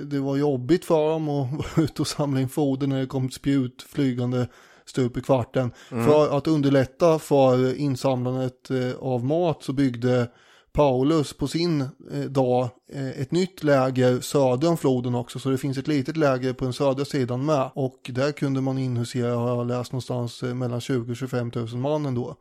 det 0.05 0.19
var 0.19 0.37
jobbigt 0.37 0.85
för 0.85 1.11
dem 1.11 1.29
att 1.29 1.53
vara 1.77 1.85
ute 1.85 2.03
och 2.03 2.09
samla 2.09 2.41
in 2.41 2.49
foder 2.49 2.87
när 2.87 3.01
det 3.01 3.07
kom 3.07 3.31
spjut 3.31 3.83
flygande 3.83 4.49
stup 4.85 5.17
i 5.17 5.21
kvarten. 5.21 5.73
För 5.89 6.39
att 6.39 6.47
underlätta 6.47 7.19
för 7.19 7.75
insamlandet 7.75 8.71
av 8.99 9.25
mat 9.25 9.63
så 9.63 9.73
byggde 9.73 10.31
Paulus 10.73 11.33
på 11.33 11.49
sin 11.49 11.89
dag 12.29 12.69
ett 13.17 13.33
nytt 13.33 13.63
läger 13.63 14.21
söder 14.21 14.69
om 14.69 14.77
floden 14.77 15.15
också. 15.15 15.39
Så 15.39 15.51
det 15.51 15.59
finns 15.59 15.79
ett 15.79 15.89
litet 15.89 16.17
läger 16.17 16.53
på 16.53 16.65
den 16.65 16.73
södra 16.73 17.05
sidan 17.05 17.45
med. 17.45 17.71
Och 17.75 18.11
där 18.15 18.33
kunde 18.33 18.61
man 18.61 18.79
inhusera, 18.79 19.35
har 19.35 19.49
jag 19.49 19.67
läst 19.67 19.93
någonstans, 19.93 20.43
mellan 20.43 20.81
20 20.81 21.11
och 21.11 21.17
25 21.17 21.51
000 21.55 21.69
man 21.77 22.07
ändå. 22.07 22.37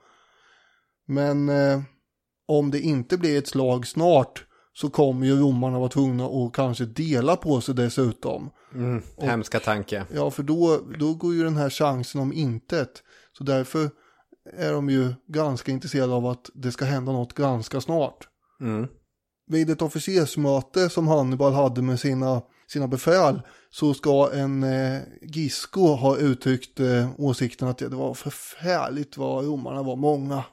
Men 1.10 1.50
eh, 1.50 1.82
om 2.48 2.72
det 2.72 2.80
inte 2.80 3.18
blir 3.18 3.38
ett 3.38 3.48
slag 3.48 3.88
snart 3.88 4.46
så 4.74 4.90
kommer 4.90 5.26
ju 5.26 5.40
romarna 5.40 5.80
vara 5.80 5.90
tvungna 5.90 6.26
att 6.26 6.54
kanske 6.54 6.86
dela 6.86 7.36
på 7.36 7.62
sig 7.62 7.76
dessutom. 7.76 8.50
Hemska 9.22 9.60
tanke. 9.60 10.06
Ja, 10.14 10.32
för 10.32 10.44
då, 10.44 10.80
då 11.00 11.14
går 11.14 11.34
ju 11.34 11.44
den 11.44 11.58
här 11.58 11.70
chansen 11.70 12.22
om 12.22 12.34
intet. 12.34 13.04
Så 13.38 13.44
därför 13.44 13.90
är 14.54 14.74
de 14.74 14.90
ju 14.90 15.14
ganska 15.28 15.72
intresserade 15.72 16.14
av 16.14 16.26
att 16.26 16.50
det 16.54 16.72
ska 16.72 16.86
hända 16.86 17.12
något 17.12 17.34
ganska 17.34 17.82
snart. 17.82 18.28
Mm. 18.62 18.88
Vid 19.48 19.70
ett 19.70 19.82
officersmöte 19.82 20.90
som 20.90 21.08
Hannibal 21.08 21.54
hade 21.54 21.82
med 21.82 22.00
sina, 22.00 22.42
sina 22.68 22.88
befäl 22.88 23.42
så 23.70 23.94
ska 23.94 24.32
en 24.34 24.64
eh, 24.64 25.00
Gisco 25.22 25.82
ha 25.82 26.18
uttryckt 26.18 26.80
eh, 26.80 27.10
åsikten 27.18 27.68
att 27.68 27.78
det 27.78 27.88
var 27.88 28.14
förfärligt 28.14 29.18
vad 29.18 29.46
romarna 29.46 29.84
var 29.84 29.96
många. 29.96 30.44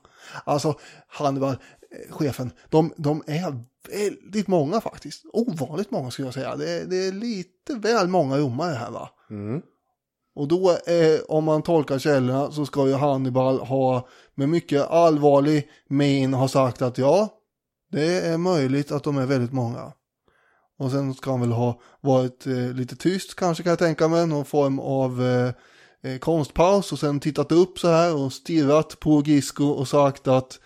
Alltså 0.45 0.75
Hannibal, 1.09 1.51
eh, 1.51 2.13
chefen, 2.15 2.51
de, 2.69 2.93
de 2.97 3.23
är 3.27 3.57
väldigt 3.91 4.49
många 4.49 4.81
faktiskt. 4.81 5.23
Ovanligt 5.33 5.91
många 5.91 6.11
skulle 6.11 6.27
jag 6.27 6.35
säga. 6.35 6.57
Det, 6.57 6.71
är- 6.71 6.85
det 6.85 6.97
är 6.97 7.13
lite 7.13 7.75
väl 7.75 8.09
många 8.09 8.39
romare 8.39 8.75
här 8.75 8.91
va. 8.91 9.11
Och 10.35 10.49
då, 10.49 10.71
eh, 10.71 11.21
om 11.29 11.45
man 11.45 11.63
tolkar 11.63 11.99
källorna, 11.99 12.51
så 12.51 12.67
ska 12.67 12.87
ju 12.87 12.95
Hannibal 12.95 13.59
ha 13.61 14.09
med 14.35 14.49
mycket 14.49 14.83
allvarlig 14.91 15.69
min 15.89 16.35
ha 16.35 16.49
sagt 16.49 16.83
att 16.83 16.99
ja, 16.99 17.29
det 17.93 18.21
är 18.21 18.39
möjligt 18.39 18.93
att 18.93 19.05
de 19.05 19.19
är 19.19 19.27
väldigt 19.27 19.53
många. 19.53 19.93
Och 20.79 20.91
sen 20.91 21.15
ska 21.15 21.31
han 21.31 21.41
väl 21.41 21.53
ha 21.53 21.81
varit 22.01 22.47
eh, 22.47 22.53
lite 22.73 22.97
tyst 22.97 23.35
kanske 23.37 23.63
kan 23.63 23.71
jag 23.71 23.79
tänka 23.79 24.09
mig, 24.09 24.27
någon 24.27 24.45
form 24.45 24.79
av 24.79 25.23
eh, 25.23 25.51
eh, 26.05 26.19
konstpaus 26.19 26.93
och 26.93 26.99
sen 26.99 27.21
tittat 27.21 27.53
upp 27.53 27.79
så 27.79 27.89
här 27.89 28.15
och 28.15 28.33
stirrat 28.33 29.01
på 29.01 29.23
Gisco 29.23 29.65
och 29.65 29.89
sagt 29.89 30.29
att 30.29 30.59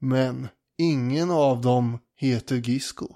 men 0.00 0.48
ingen 0.78 1.30
av 1.30 1.60
dem 1.60 1.98
heter 2.16 2.56
Gisco. 2.56 3.08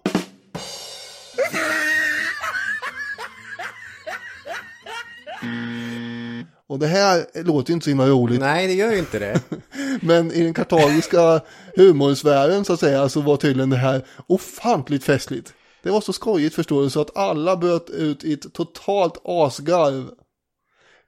Och 6.68 6.78
det 6.78 6.86
här 6.86 7.44
låter 7.44 7.70
ju 7.70 7.74
inte 7.74 7.84
så 7.84 7.90
himla 7.90 8.06
roligt. 8.06 8.40
Nej, 8.40 8.66
det 8.66 8.72
gör 8.72 8.92
ju 8.92 8.98
inte 8.98 9.18
det. 9.18 9.40
Men 10.02 10.32
i 10.32 10.42
den 10.42 10.54
kartagiska 10.54 11.40
humorsfären 11.76 12.64
så 12.64 12.72
att 12.72 12.80
säga 12.80 13.08
så 13.08 13.20
var 13.20 13.36
tydligen 13.36 13.70
det 13.70 13.76
här 13.76 14.06
ofantligt 14.26 15.04
festligt. 15.04 15.54
Det 15.82 15.90
var 15.90 16.00
så 16.00 16.12
skojigt 16.12 16.54
förstår 16.54 16.82
du 16.82 16.90
så 16.90 17.00
att 17.00 17.16
alla 17.16 17.56
bröt 17.56 17.90
ut 17.90 18.24
i 18.24 18.32
ett 18.32 18.52
totalt 18.52 19.20
asgarv. 19.24 20.10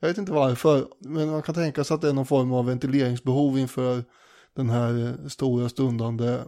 Jag 0.01 0.09
vet 0.09 0.19
inte 0.19 0.33
varför, 0.33 0.87
men 1.01 1.31
man 1.31 1.43
kan 1.43 1.55
tänka 1.55 1.85
sig 1.85 1.95
att 1.95 2.01
det 2.01 2.09
är 2.09 2.13
någon 2.13 2.27
form 2.27 2.53
av 2.53 2.67
ventileringsbehov 2.67 3.59
inför 3.59 4.05
den 4.57 4.71
här 4.71 5.07
eh, 5.07 5.29
stora 5.29 5.69
stundande 5.69 6.39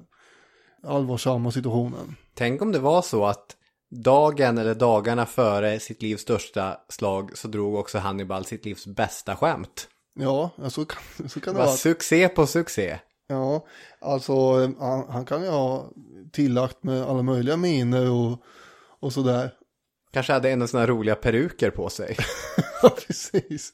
allvarsamma 0.82 1.50
situationen. 1.52 2.16
Tänk 2.34 2.62
om 2.62 2.72
det 2.72 2.78
var 2.78 3.02
så 3.02 3.24
att 3.26 3.56
dagen 4.04 4.58
eller 4.58 4.74
dagarna 4.74 5.26
före 5.26 5.80
sitt 5.80 6.02
livs 6.02 6.20
största 6.22 6.76
slag 6.88 7.38
så 7.38 7.48
drog 7.48 7.74
också 7.74 7.98
Hannibal 7.98 8.44
sitt 8.44 8.64
livs 8.64 8.86
bästa 8.86 9.36
skämt. 9.36 9.88
Ja, 10.14 10.50
så 10.68 10.84
kan, 10.84 11.28
så 11.28 11.40
kan 11.40 11.54
Det 11.54 11.58
det 11.58 11.62
var 11.62 11.66
vara. 11.66 11.76
succé 11.76 12.28
på 12.28 12.46
succé. 12.46 12.98
Ja, 13.28 13.66
alltså 14.00 14.32
eh, 14.32 14.70
han, 14.78 15.08
han 15.08 15.24
kan 15.24 15.42
ju 15.42 15.48
ha 15.48 15.90
tillagt 16.32 16.82
med 16.84 17.02
alla 17.02 17.22
möjliga 17.22 17.56
miner 17.56 18.10
och, 18.10 18.38
och 19.00 19.12
sådär. 19.12 19.50
Kanske 20.12 20.32
hade 20.32 20.50
en 20.50 20.62
av 20.62 20.66
sådana 20.66 20.86
roliga 20.86 21.14
peruker 21.14 21.70
på 21.70 21.88
sig. 21.88 22.16
Ja, 22.82 22.90
precis. 23.06 23.72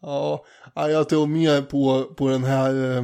Ja, 0.00 0.44
ja, 0.74 0.90
jag 0.90 1.08
tror 1.08 1.26
mer 1.26 1.62
på, 1.62 2.04
på 2.04 2.28
den 2.28 2.44
här 2.44 2.96
eh, 2.96 3.02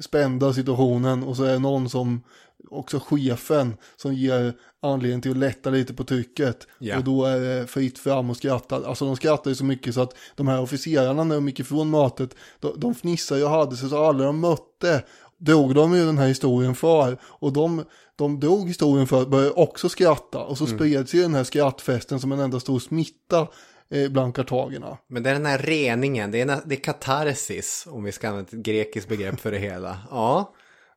spända 0.00 0.52
situationen 0.52 1.22
och 1.22 1.36
så 1.36 1.44
är 1.44 1.52
det 1.52 1.58
någon 1.58 1.88
som, 1.88 2.22
också 2.70 3.00
chefen, 3.00 3.76
som 3.96 4.14
ger 4.14 4.54
anledning 4.82 5.20
till 5.20 5.30
att 5.30 5.36
lätta 5.36 5.70
lite 5.70 5.94
på 5.94 6.04
trycket. 6.04 6.66
Ja. 6.78 6.98
Och 6.98 7.04
då 7.04 7.24
är 7.24 7.40
det 7.40 7.66
fritt 7.66 7.98
fram 7.98 8.30
och 8.30 8.36
skratta. 8.36 8.76
Alltså 8.76 9.04
de 9.06 9.16
skrattar 9.16 9.50
ju 9.50 9.54
så 9.54 9.64
mycket 9.64 9.94
så 9.94 10.00
att 10.00 10.16
de 10.34 10.48
här 10.48 10.60
officerarna 10.60 11.24
när 11.24 11.34
de 11.34 11.48
gick 11.48 11.60
ifrån 11.60 11.90
mötet, 11.90 12.34
de, 12.60 12.80
de 12.80 12.94
fnissade 12.94 13.40
ju 13.40 13.46
och 13.46 13.52
hade 13.52 13.76
sig 13.76 13.88
så 13.88 14.04
alla 14.04 14.24
de 14.24 14.40
mötte 14.40 15.02
drog 15.38 15.74
de 15.74 15.94
ju 15.94 16.06
den 16.06 16.18
här 16.18 16.28
historien 16.28 16.74
för. 16.74 17.18
Och 17.22 17.52
de, 17.52 17.84
de 18.16 18.40
drog 18.40 18.68
historien 18.68 19.06
för, 19.06 19.26
började 19.26 19.50
också 19.50 19.88
skratta. 19.88 20.38
Och 20.38 20.58
så 20.58 20.66
spreds 20.66 21.14
ju 21.14 21.22
den 21.22 21.34
här 21.34 21.44
skrattfesten 21.44 22.20
som 22.20 22.32
en 22.32 22.40
enda 22.40 22.60
stor 22.60 22.78
smitta 22.78 23.48
eh, 23.90 24.10
bland 24.10 24.34
kartagerna. 24.34 24.98
Men 25.08 25.22
det 25.22 25.30
är 25.30 25.34
den 25.34 25.46
här 25.46 25.58
reningen, 25.58 26.30
det 26.30 26.40
är, 26.40 26.46
nä- 26.46 26.62
det 26.66 26.74
är 26.74 26.80
katarsis, 26.80 27.86
om 27.90 28.04
vi 28.04 28.12
ska 28.12 28.28
använda 28.28 28.48
ett 28.52 28.64
grekiskt 28.64 29.08
begrepp 29.08 29.40
för 29.40 29.50
det 29.50 29.58
hela. 29.58 29.98
Ja, 30.10 30.54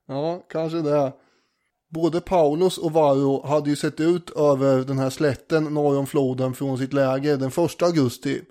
Ja, 0.07 0.45
kanske 0.51 0.77
det. 0.81 1.13
Både 1.93 2.21
Paulus 2.21 2.77
och 2.77 2.91
Varro 2.91 3.45
hade 3.47 3.69
ju 3.69 3.75
sett 3.75 3.99
ut 3.99 4.29
över 4.29 4.77
den 4.83 4.99
här 4.99 5.09
slätten 5.09 5.63
norr 5.63 5.97
om 5.97 6.07
floden 6.07 6.53
från 6.53 6.77
sitt 6.77 6.93
läger 6.93 7.37
den 7.37 7.51
första 7.51 7.85
augusti. 7.85 8.41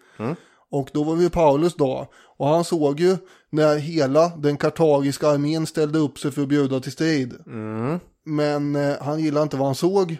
Och 0.70 0.88
då 0.92 1.04
var 1.04 1.16
det 1.16 1.23
ju 1.23 1.30
Paulus 1.30 1.75
dag. 1.75 2.06
Och 2.37 2.49
han 2.49 2.64
såg 2.64 3.00
ju 3.00 3.16
när 3.50 3.76
hela 3.76 4.28
den 4.28 4.57
kartagiska 4.57 5.28
armén 5.28 5.66
ställde 5.66 5.99
upp 5.99 6.19
sig 6.19 6.31
för 6.31 6.43
att 6.43 6.49
bjuda 6.49 6.81
till 6.81 6.93
strid. 6.93 7.35
Men 8.25 8.76
eh, 8.76 8.97
han 9.00 9.21
gillade 9.21 9.43
inte 9.43 9.57
vad 9.57 9.66
han 9.66 9.75
såg. 9.75 10.16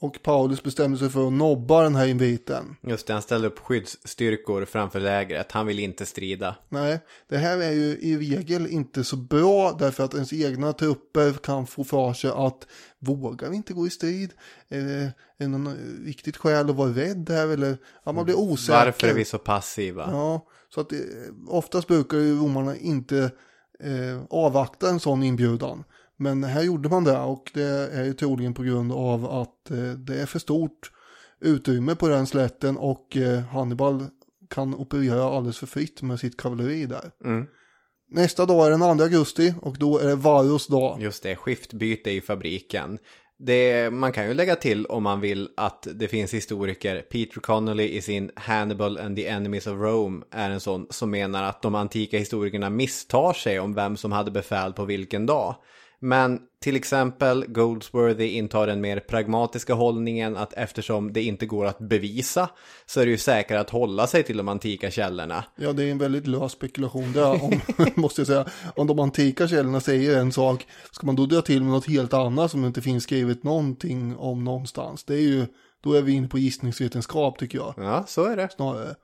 Och 0.00 0.22
Paulus 0.22 0.62
bestämde 0.62 0.98
sig 0.98 1.10
för 1.10 1.26
att 1.26 1.32
nobba 1.32 1.82
den 1.82 1.94
här 1.94 2.06
inviten. 2.06 2.76
just 2.82 3.06
det, 3.06 3.12
han 3.12 3.22
ställde 3.22 3.48
upp 3.48 3.58
skyddsstyrkor 3.58 4.64
framför 4.64 5.00
lägret. 5.00 5.52
Han 5.52 5.66
vill 5.66 5.78
inte 5.78 6.06
strida. 6.06 6.56
Nej, 6.68 7.00
det 7.28 7.36
här 7.36 7.58
är 7.58 7.70
ju 7.72 7.98
i 8.00 8.16
regel 8.16 8.66
inte 8.66 9.04
så 9.04 9.16
bra 9.16 9.76
därför 9.78 10.04
att 10.04 10.14
ens 10.14 10.32
egna 10.32 10.72
trupper 10.72 11.32
kan 11.32 11.66
få 11.66 11.84
för 11.84 12.12
sig 12.12 12.30
att 12.34 12.66
vågar 12.98 13.50
vi 13.50 13.56
inte 13.56 13.72
gå 13.72 13.86
i 13.86 13.90
strid? 13.90 14.32
Är 14.68 14.80
det, 14.80 15.12
är 15.44 15.48
någon 15.48 15.76
riktigt 16.04 16.36
skäl 16.36 16.70
att 16.70 16.76
vara 16.76 16.90
rädd 16.90 17.30
här 17.30 17.48
eller? 17.48 17.78
Ja, 18.04 18.12
man 18.12 18.24
blir 18.24 18.38
osäker. 18.38 18.84
Varför 18.84 19.08
är 19.08 19.14
vi 19.14 19.24
så 19.24 19.38
passiva? 19.38 20.08
Ja, 20.10 20.46
så 20.68 20.80
att 20.80 20.92
eh, 20.92 20.98
oftast 21.48 21.88
brukar 21.88 22.18
ju 22.18 22.38
romarna 22.38 22.76
inte 22.76 23.30
eh, 23.80 24.22
avvakta 24.30 24.88
en 24.88 25.00
sån 25.00 25.22
inbjudan. 25.22 25.84
Men 26.16 26.44
här 26.44 26.62
gjorde 26.62 26.88
man 26.88 27.04
det 27.04 27.18
och 27.18 27.50
det 27.54 27.92
är 27.92 28.04
ju 28.04 28.14
troligen 28.14 28.54
på 28.54 28.62
grund 28.62 28.92
av 28.92 29.26
att 29.26 29.70
eh, 29.70 29.90
det 29.90 30.20
är 30.20 30.26
för 30.26 30.38
stort 30.38 30.92
utrymme 31.40 31.94
på 31.94 32.08
den 32.08 32.26
slätten 32.26 32.76
och 32.76 33.16
eh, 33.16 33.40
Hannibal 33.40 34.04
kan 34.50 34.74
operera 34.74 35.24
alldeles 35.24 35.58
för 35.58 35.66
fritt 35.66 36.02
med 36.02 36.20
sitt 36.20 36.36
kavalleri 36.36 36.86
där. 36.86 37.10
Nästa 38.08 38.46
dag 38.46 38.66
är 38.66 38.70
den 38.70 38.98
2 38.98 39.04
augusti 39.04 39.54
och 39.62 39.78
då 39.78 39.98
är 39.98 40.06
det 40.06 40.14
Varros 40.14 40.66
dag. 40.66 41.02
Just 41.02 41.22
det, 41.22 41.36
skiftbyte 41.36 42.10
i 42.10 42.20
fabriken. 42.20 42.98
Det, 43.38 43.90
man 43.90 44.12
kan 44.12 44.26
ju 44.26 44.34
lägga 44.34 44.56
till 44.56 44.86
om 44.86 45.02
man 45.02 45.20
vill 45.20 45.48
att 45.56 45.88
det 45.94 46.08
finns 46.08 46.34
historiker. 46.34 47.02
Peter 47.02 47.40
Connolly 47.40 47.88
i 47.88 48.02
sin 48.02 48.30
Hannibal 48.36 48.98
and 48.98 49.16
the 49.16 49.26
Enemies 49.26 49.66
of 49.66 49.80
Rome 49.80 50.24
är 50.30 50.50
en 50.50 50.60
sån 50.60 50.86
som 50.90 51.10
menar 51.10 51.42
att 51.42 51.62
de 51.62 51.74
antika 51.74 52.18
historikerna 52.18 52.70
misstar 52.70 53.32
sig 53.32 53.60
om 53.60 53.74
vem 53.74 53.96
som 53.96 54.12
hade 54.12 54.30
befäl 54.30 54.72
på 54.72 54.84
vilken 54.84 55.26
dag. 55.26 55.56
Men 56.00 56.40
till 56.60 56.76
exempel 56.76 57.44
Goldsworthy 57.48 58.24
intar 58.26 58.66
den 58.66 58.80
mer 58.80 59.00
pragmatiska 59.00 59.74
hållningen 59.74 60.36
att 60.36 60.52
eftersom 60.52 61.12
det 61.12 61.22
inte 61.22 61.46
går 61.46 61.66
att 61.66 61.78
bevisa 61.78 62.48
så 62.86 63.00
är 63.00 63.04
det 63.04 63.10
ju 63.10 63.18
säkrare 63.18 63.60
att 63.60 63.70
hålla 63.70 64.06
sig 64.06 64.22
till 64.22 64.36
de 64.36 64.48
antika 64.48 64.90
källorna. 64.90 65.44
Ja, 65.56 65.72
det 65.72 65.84
är 65.84 65.90
en 65.90 65.98
väldigt 65.98 66.26
lös 66.26 66.52
spekulation 66.52 67.12
där, 67.12 67.44
om, 67.44 67.60
måste 67.94 68.20
jag 68.20 68.26
säga. 68.26 68.46
Om 68.76 68.86
de 68.86 68.98
antika 68.98 69.48
källorna 69.48 69.80
säger 69.80 70.18
en 70.20 70.32
sak, 70.32 70.66
ska 70.92 71.06
man 71.06 71.16
då 71.16 71.26
dra 71.26 71.42
till 71.42 71.62
med 71.62 71.72
något 71.72 71.86
helt 71.88 72.14
annat 72.14 72.50
som 72.50 72.60
det 72.62 72.66
inte 72.66 72.82
finns 72.82 73.04
skrivet 73.04 73.44
någonting 73.44 74.16
om 74.16 74.44
någonstans? 74.44 75.04
Det 75.04 75.14
är 75.14 75.20
ju, 75.20 75.46
då 75.82 75.92
är 75.92 76.02
vi 76.02 76.12
inne 76.12 76.28
på 76.28 76.38
gissningsvetenskap 76.38 77.38
tycker 77.38 77.58
jag, 77.58 77.74
Ja, 77.76 78.04
så 78.08 78.24
är 78.24 78.36
det. 78.36 78.48
snarare. 78.56 78.94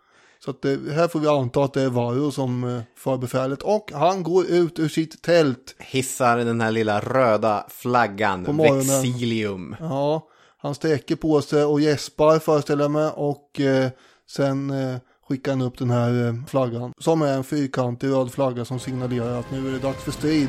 Så 0.45 0.51
att 0.51 0.63
det, 0.63 0.93
här 0.93 1.09
får 1.09 1.21
vi 1.21 1.29
anta 1.29 1.65
att 1.65 1.73
det 1.73 1.83
är 1.83 1.89
Varro 1.89 2.31
som 2.31 2.65
eh, 2.65 2.83
för 2.97 3.17
befälet 3.17 3.63
och 3.63 3.93
han 3.95 4.23
går 4.23 4.47
ut 4.47 4.79
ur 4.79 4.89
sitt 4.89 5.23
tält. 5.23 5.75
Hissar 5.79 6.39
den 6.39 6.61
här 6.61 6.71
lilla 6.71 7.01
röda 7.01 7.67
flaggan, 7.69 8.45
På 8.45 8.53
morgonen. 8.53 9.03
Vexilium. 9.03 9.77
Ja, 9.81 10.29
han 10.59 10.75
sträcker 10.75 11.17
på 11.17 11.43
sig 11.43 11.65
och 11.65 11.81
gäspar 11.81 12.39
föreställer 12.39 12.85
jag 12.85 12.91
mig 12.91 13.11
och 13.15 13.61
eh, 13.61 13.91
sen 14.31 14.71
eh, 14.71 14.97
skickar 15.29 15.53
han 15.53 15.63
upp 15.63 15.79
den 15.79 15.91
här 15.91 16.27
eh, 16.27 16.35
flaggan 16.49 16.93
som 16.99 17.23
är 17.23 17.33
en 17.33 17.45
fyrkantig 17.45 18.09
röd 18.09 18.33
flagga 18.33 18.65
som 18.65 18.81
signalerar 18.81 19.41
att 19.41 19.51
nu 19.51 19.69
är 19.69 19.73
det 19.73 19.79
dags 19.79 20.05
för 20.05 20.13
strid. 20.13 20.49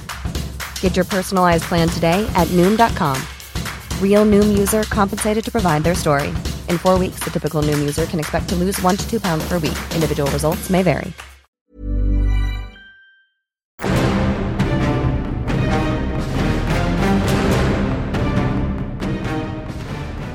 Get 0.81 0.95
your 0.95 1.05
personalized 1.05 1.63
plan 1.63 1.87
today 1.87 2.29
at 2.35 2.47
Noom.com. 2.49 3.17
Real 4.01 4.25
Noom 4.25 4.57
user 4.57 4.83
compensated 4.83 5.43
to 5.45 5.51
provide 5.51 5.83
their 5.83 5.95
story. 5.95 6.27
In 6.69 6.77
four 6.77 6.99
weeks, 6.99 7.23
the 7.23 7.31
typical 7.31 7.63
Noom 7.63 7.79
user 7.79 8.05
can 8.05 8.19
expect 8.19 8.49
to 8.49 8.55
lose 8.55 8.79
one 8.83 8.97
to 8.97 9.09
two 9.09 9.19
pounds 9.19 9.43
per 9.47 9.57
week. 9.57 9.77
Individual 9.95 10.29
results 10.31 10.69
may 10.69 10.83
vary. 10.83 11.13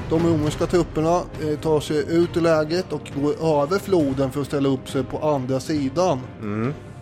De 0.09 0.23
romerska 0.23 0.67
trupperna 0.67 1.17
eh, 1.17 1.59
tar 1.63 1.81
sig 1.81 1.99
ut 1.99 2.37
ur 2.37 2.41
läget 2.41 2.93
och 2.93 3.11
går 3.23 3.63
över 3.63 3.79
floden 3.79 4.33
för 4.33 4.41
att 4.41 4.47
ställa 4.47 4.69
upp 4.69 4.89
sig 4.89 5.05
på 5.05 5.19
andra 5.19 5.61
sidan. 5.61 6.21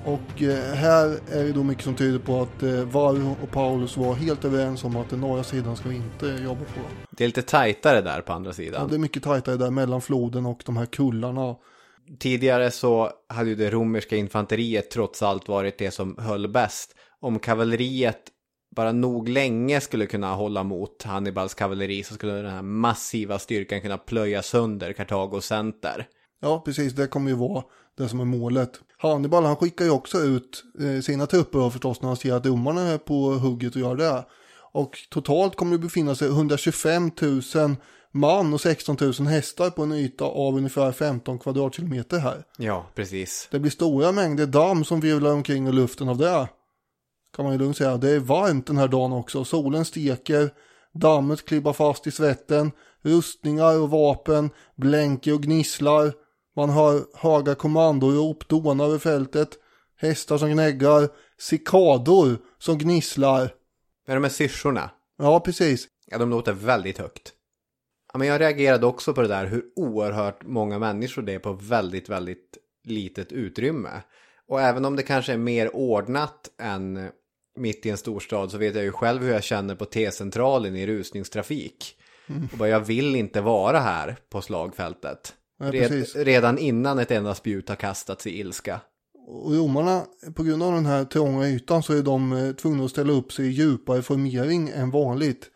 Och 0.05 0.43
eh, 0.43 0.75
här 0.75 1.07
är 1.33 1.45
det 1.45 1.53
då 1.53 1.63
mycket 1.63 1.85
som 1.85 1.95
tyder 1.95 2.19
på 2.19 2.41
att 2.43 2.63
eh, 2.63 2.71
Varro 2.85 3.37
och 3.43 3.51
Paulus 3.51 3.97
var 3.97 4.15
helt 4.15 4.45
överens 4.45 4.85
om 4.85 4.97
att 4.97 5.11
den 5.11 5.21
norra 5.21 5.43
sidan 5.43 5.77
ska 5.77 5.89
vi 5.89 5.95
inte 5.97 6.27
jobba 6.27 6.61
på. 6.61 6.81
Det 7.11 7.25
är 7.25 7.29
lite 7.29 7.43
tajtare 7.43 8.01
där 8.01 8.21
på 8.21 8.33
andra 8.33 8.49
Ja, 8.49 8.55
sidan. 8.55 8.89
det 8.89 8.95
är 8.95 8.99
mycket 8.99 9.23
tajtare 9.23 9.57
där 9.57 9.71
mellan 9.71 10.01
floden 10.01 10.47
och 10.47 10.63
de 10.67 10.77
här 10.77 10.87
kullarna. 10.87 11.57
Tidigare 12.19 12.71
så 12.71 13.11
hade 13.29 13.49
ju 13.51 13.55
det 13.57 13.71
romerska 13.71 14.17
infanteriet 14.17 14.91
trots 14.91 15.23
allt 15.23 15.49
varit 15.49 15.79
det 15.79 15.91
som 15.91 16.17
höll 16.19 16.49
bäst. 16.49 16.95
Om 17.21 17.39
kavalleriet 17.39 18.21
bara 18.77 18.93
nog 18.93 19.29
länge 19.29 19.81
skulle 19.81 20.07
kunna 20.07 20.35
hålla 20.35 20.63
mot 20.63 21.03
Hannibals 21.03 21.55
kavalleri 21.55 22.03
så 22.03 22.15
skulle 22.15 22.33
den 22.33 22.51
här 22.51 22.63
massiva 22.63 23.39
styrkan 23.39 23.81
kunna 23.81 23.99
plöja 23.99 24.43
sönder 24.43 24.93
Kartagos 24.93 25.47
center. 25.47 26.07
Ja, 26.45 26.63
precis. 26.65 26.93
Det 26.93 27.07
kommer 27.07 27.31
ju 27.31 27.37
vara 27.37 27.65
det 27.97 28.09
som 28.09 28.21
är 28.21 28.25
målet. 28.25 28.81
Hannibal 28.99 29.45
han 29.45 29.57
skickar 29.57 29.85
ju 29.85 29.91
också 29.91 30.19
ut 30.19 30.65
eh, 30.81 31.01
sina 31.01 31.27
trupper 31.27 31.71
förstås 31.71 32.01
när 32.01 32.09
han 32.09 32.17
ser 32.17 32.35
att 32.35 32.47
romarna 32.47 32.81
är 32.81 32.99
på 32.99 33.15
hugget 33.15 33.75
och 33.75 33.81
gör 33.81 33.97
det. 33.97 34.25
Och 34.73 34.99
totalt 35.11 35.57
kommer 35.57 35.73
det 35.73 35.79
befinna 35.79 36.15
sig 36.15 36.29
125 36.29 37.11
000 37.55 37.77
man 38.13 38.55
och 38.55 38.61
16 38.61 38.97
000 39.01 39.13
hästar 39.13 39.71
på 39.71 39.83
en 39.83 39.93
yta 39.93 40.25
av 40.25 40.57
ungefär 40.57 40.93
15 40.93 41.39
kvadratkilometer 41.39 42.19
här. 42.19 42.45
Ja, 42.59 42.87
precis. 42.95 43.49
Det 43.51 43.59
blir 43.59 43.71
stora 43.71 44.13
mängder 44.13 44.47
damm 44.47 44.85
som 44.85 45.01
virvlar 45.01 45.33
omkring 45.33 45.69
i 45.69 45.73
luften 45.73 46.09
av 46.09 46.19
det. 46.19 46.49
Kan 47.37 47.45
man 47.45 47.53
ju 47.53 47.59
lugnt 47.59 47.77
säga. 47.77 47.97
Det 47.97 48.11
är 48.11 48.19
varmt 48.19 48.67
den 48.67 48.77
här 48.77 48.89
dagen 48.89 49.13
också. 49.13 49.45
Solen 49.45 49.85
steker. 49.85 50.51
Dammet 50.93 51.45
klibbar 51.45 51.73
fast 51.73 52.07
i 52.07 52.11
svetten. 52.11 52.73
Rustningar 53.03 53.81
och 53.81 53.91
vapen 53.91 54.51
blänker 54.77 55.35
och 55.35 55.43
gnisslar. 55.43 56.13
Man 56.57 56.71
hör 56.71 57.05
höga 57.15 57.55
kommandorop 57.55 58.49
dåna 58.49 58.85
över 58.85 58.99
fältet. 58.99 59.49
Hästar 59.97 60.39
som 60.39 60.51
gnäggar. 60.51 61.09
Cikador 61.39 62.39
som 62.59 62.79
gnisslar. 62.79 63.55
Med 64.07 64.17
de 64.17 64.23
här 64.23 64.31
syrsorna, 64.31 64.91
Ja, 65.19 65.41
precis. 65.41 65.89
ja 66.07 66.19
de 66.19 66.31
låter 66.31 66.53
väldigt 66.53 66.99
högt. 66.99 67.33
Ja, 68.13 68.19
men 68.19 68.29
jag 68.29 68.41
reagerade 68.41 68.87
också 68.87 69.15
på 69.15 69.23
det 69.23 69.29
där 69.29 69.47
hur 69.47 69.65
oerhört 69.77 70.43
många 70.47 70.79
människor 70.79 71.23
det 71.23 71.33
är 71.35 71.39
på 71.39 71.53
väldigt, 71.53 72.09
väldigt 72.09 72.59
litet 72.85 73.33
utrymme. 73.33 73.91
Och 74.49 74.61
även 74.61 74.85
om 74.85 74.97
det 74.97 75.03
kanske 75.03 75.33
är 75.33 75.37
mer 75.37 75.77
ordnat 75.77 76.51
än 76.63 77.11
mitt 77.57 77.87
i 77.87 77.91
en 77.91 77.97
storstad 77.97 78.51
så 78.51 78.59
vet 78.59 78.75
jag 78.75 78.85
ju 78.85 78.93
själv 78.93 79.23
hur 79.23 79.33
jag 79.33 79.43
känner 79.45 79.75
på 79.75 79.85
T-centralen 79.85 80.77
i 80.77 80.87
rusningstrafik. 80.87 81.97
Och 82.53 82.59
bara 82.59 82.69
jag 82.69 82.81
vill 82.81 83.17
inte 83.17 83.41
vara 83.41 83.81
här 83.81 84.17
på 84.31 84.43
slagfältet. 84.43 85.35
Nej, 85.71 85.89
Red, 85.89 86.07
redan 86.27 86.59
innan 86.59 86.99
ett 86.99 87.11
enda 87.11 87.35
spjut 87.35 87.69
har 87.69 87.77
kastats 87.77 88.27
i 88.27 88.41
ilska. 88.41 88.81
Och 89.27 89.53
romarna, 89.53 90.03
på 90.35 90.43
grund 90.43 90.63
av 90.63 90.73
den 90.73 90.87
här 90.87 91.05
trånga 91.05 91.49
ytan 91.49 91.83
så 91.83 91.93
är 91.93 92.03
de 92.03 92.33
eh, 92.33 92.53
tvungna 92.53 92.85
att 92.85 92.91
ställa 92.91 93.13
upp 93.13 93.33
sig 93.33 93.47
i 93.47 93.51
djupare 93.51 94.03
formering 94.03 94.69
än 94.69 94.91
vanligt. 94.91 95.51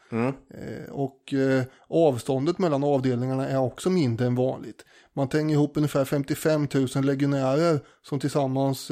Eh, 0.55 0.93
och 0.93 1.35
eh, 1.35 1.63
avståndet 1.89 2.59
mellan 2.59 2.85
avdelningarna 2.85 3.49
är 3.49 3.59
också 3.59 3.91
mindre 3.91 4.27
än 4.27 4.35
vanligt. 4.35 4.85
Man 5.17 5.29
tränger 5.29 5.55
ihop 5.55 5.77
ungefär 5.77 6.05
55 6.05 6.69
000 6.75 7.05
legionärer 7.05 7.81
som 8.03 8.21
tillsammans 8.21 8.91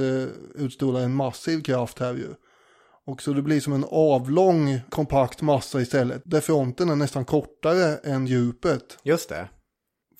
utstrålar 0.54 1.00
en 1.00 1.14
massiv 1.14 1.62
kraft 1.62 1.98
här 1.98 2.14
ju. 2.14 2.28
Och 3.06 3.22
så 3.22 3.32
det 3.32 3.42
blir 3.42 3.60
som 3.60 3.72
en 3.72 3.84
avlång 3.90 4.80
kompakt 4.90 5.42
massa 5.42 5.80
istället. 5.80 6.22
Där 6.24 6.40
fronten 6.40 6.88
är 6.88 6.96
nästan 6.96 7.24
kortare 7.24 7.96
än 7.96 8.26
djupet. 8.26 8.98
Just 9.02 9.28
det. 9.28 9.48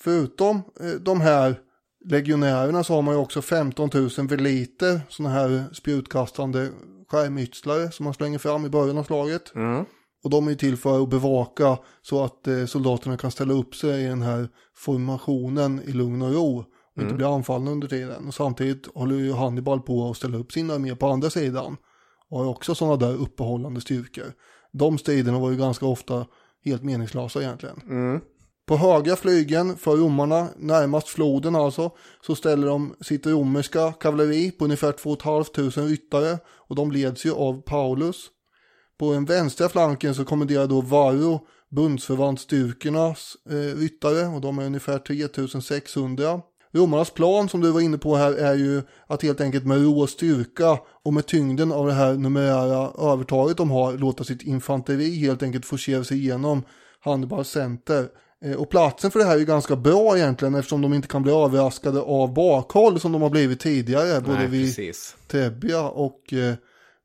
Förutom 0.01 0.55
eh, 0.79 0.89
de 1.01 1.21
här 1.21 1.59
legionärerna 2.05 2.83
så 2.83 2.93
har 2.93 3.01
man 3.01 3.13
ju 3.13 3.19
också 3.19 3.41
15 3.41 3.89
000 3.93 4.27
veliter, 4.27 5.01
sådana 5.09 5.35
här 5.35 5.65
spjutkastande 5.73 6.69
skärmytslare 7.07 7.91
som 7.91 8.03
man 8.03 8.13
slänger 8.13 8.37
fram 8.37 8.65
i 8.65 8.69
början 8.69 8.97
av 8.97 9.03
slaget. 9.03 9.51
Och 10.23 10.29
de 10.29 10.45
är 10.47 10.51
ju 10.51 10.57
till 10.57 10.77
för 10.77 11.03
att 11.03 11.09
bevaka 11.09 11.77
så 12.01 12.23
att 12.23 12.47
eh, 12.47 12.65
soldaterna 12.65 13.17
kan 13.17 13.31
ställa 13.31 13.53
upp 13.53 13.75
sig 13.75 14.03
i 14.03 14.07
den 14.07 14.21
här 14.21 14.49
formationen 14.75 15.81
i 15.85 15.91
lugn 15.91 16.21
och 16.21 16.33
ro. 16.33 16.57
Och 16.95 17.01
inte 17.01 17.13
bli 17.15 17.25
anfallna 17.25 17.71
under 17.71 17.87
tiden. 17.87 18.27
Och 18.27 18.33
samtidigt 18.33 18.87
håller 18.95 19.15
ju 19.15 19.33
Hannibal 19.33 19.81
på 19.81 20.09
att 20.09 20.17
ställa 20.17 20.37
upp 20.37 20.51
sin 20.51 20.71
armé 20.71 20.95
på 20.95 21.07
andra 21.07 21.29
sidan. 21.29 21.77
Och 22.29 22.39
har 22.39 22.45
också 22.45 22.75
sådana 22.75 22.95
där 22.95 23.13
uppehållande 23.15 23.81
styrkor. 23.81 24.33
De 24.71 24.97
striderna 24.97 25.39
var 25.39 25.51
ju 25.51 25.57
ganska 25.57 25.85
ofta 25.85 26.25
helt 26.65 26.83
meningslösa 26.83 27.41
egentligen. 27.41 27.81
På 28.67 28.77
höga 28.77 29.15
flygen 29.15 29.77
för 29.77 29.95
romarna, 29.95 30.47
närmast 30.57 31.07
floden 31.07 31.55
alltså, 31.55 31.91
så 32.25 32.35
ställer 32.35 32.67
de 32.67 32.95
sitt 33.01 33.27
romerska 33.27 33.91
kavalleri 33.91 34.51
på 34.51 34.63
ungefär 34.65 34.91
2 34.91 35.17
500 35.55 35.81
ryttare 35.81 36.37
och 36.47 36.75
de 36.75 36.91
leds 36.91 37.25
ju 37.25 37.33
av 37.33 37.61
Paulus. 37.61 38.15
På 38.99 39.13
den 39.13 39.25
vänstra 39.25 39.69
flanken 39.69 40.15
så 40.15 40.25
kommenderar 40.25 40.67
då 40.67 40.81
Varro 40.81 41.39
bundsförvantsstyrkornas 41.69 43.37
eh, 43.49 43.79
ryttare 43.79 44.27
och 44.27 44.41
de 44.41 44.59
är 44.59 44.65
ungefär 44.65 44.99
3600. 44.99 46.41
Romarnas 46.71 47.09
plan 47.09 47.49
som 47.49 47.61
du 47.61 47.71
var 47.71 47.81
inne 47.81 47.97
på 47.97 48.15
här 48.15 48.33
är 48.33 48.55
ju 48.55 48.81
att 49.07 49.23
helt 49.23 49.41
enkelt 49.41 49.65
med 49.65 49.83
rå 49.83 50.07
styrka 50.07 50.79
och 51.03 51.13
med 51.13 51.25
tyngden 51.25 51.71
av 51.71 51.87
det 51.87 51.93
här 51.93 52.13
numerära 52.13 53.11
övertaget 53.11 53.57
de 53.57 53.71
har 53.71 53.93
låta 53.93 54.23
sitt 54.23 54.41
infanteri 54.41 55.19
helt 55.19 55.43
enkelt 55.43 55.65
forcera 55.65 56.03
sig 56.03 56.17
igenom 56.17 56.63
Hannibals 56.99 57.49
center. 57.49 58.07
Eh, 58.45 58.53
Och 58.55 58.69
platsen 58.69 59.11
för 59.11 59.19
det 59.19 59.25
här 59.25 59.35
är 59.35 59.39
ju 59.39 59.45
ganska 59.45 59.75
bra 59.75 60.17
egentligen 60.17 60.55
eftersom 60.55 60.81
de 60.81 60.93
inte 60.93 61.07
kan 61.07 61.23
bli 61.23 61.31
överraskade 61.31 62.01
av 62.01 62.33
bakhåll 62.33 62.99
som 62.99 63.11
de 63.11 63.21
har 63.21 63.29
blivit 63.29 63.59
tidigare. 63.59 64.21
Både 64.21 64.37
Nej, 64.37 64.47
vid 64.47 64.75
precis. 64.75 65.15
Och 65.93 66.33
eh, 66.33 66.55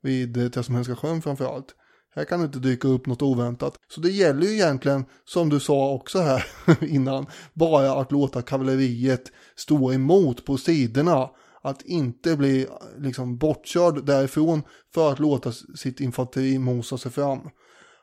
vid 0.02 0.36
eh, 0.36 0.48
Tessamhänska 0.48 0.96
sjön 0.96 1.22
framförallt. 1.22 1.66
Här 2.14 2.24
kan 2.24 2.40
det 2.40 2.46
inte 2.46 2.58
dyka 2.58 2.88
upp 2.88 3.06
något 3.06 3.22
oväntat. 3.22 3.74
Så 3.88 4.00
det 4.00 4.10
gäller 4.10 4.46
ju 4.46 4.52
egentligen, 4.52 5.04
som 5.24 5.48
du 5.48 5.60
sa 5.60 5.90
också 5.90 6.18
här 6.18 6.46
innan, 6.80 7.26
bara 7.54 7.92
att 7.92 8.12
låta 8.12 8.42
kavalleriet 8.42 9.32
stå 9.56 9.92
emot 9.92 10.44
på 10.44 10.56
sidorna. 10.56 11.30
Att 11.64 11.82
inte 11.82 12.36
bli 12.36 12.66
liksom 12.98 13.38
bortkörd 13.38 14.06
därifrån 14.06 14.62
för 14.94 15.12
att 15.12 15.18
låta 15.18 15.52
sitt 15.52 16.00
infanteri 16.00 16.58
mosa 16.58 16.98
sig 16.98 17.10
fram. 17.12 17.40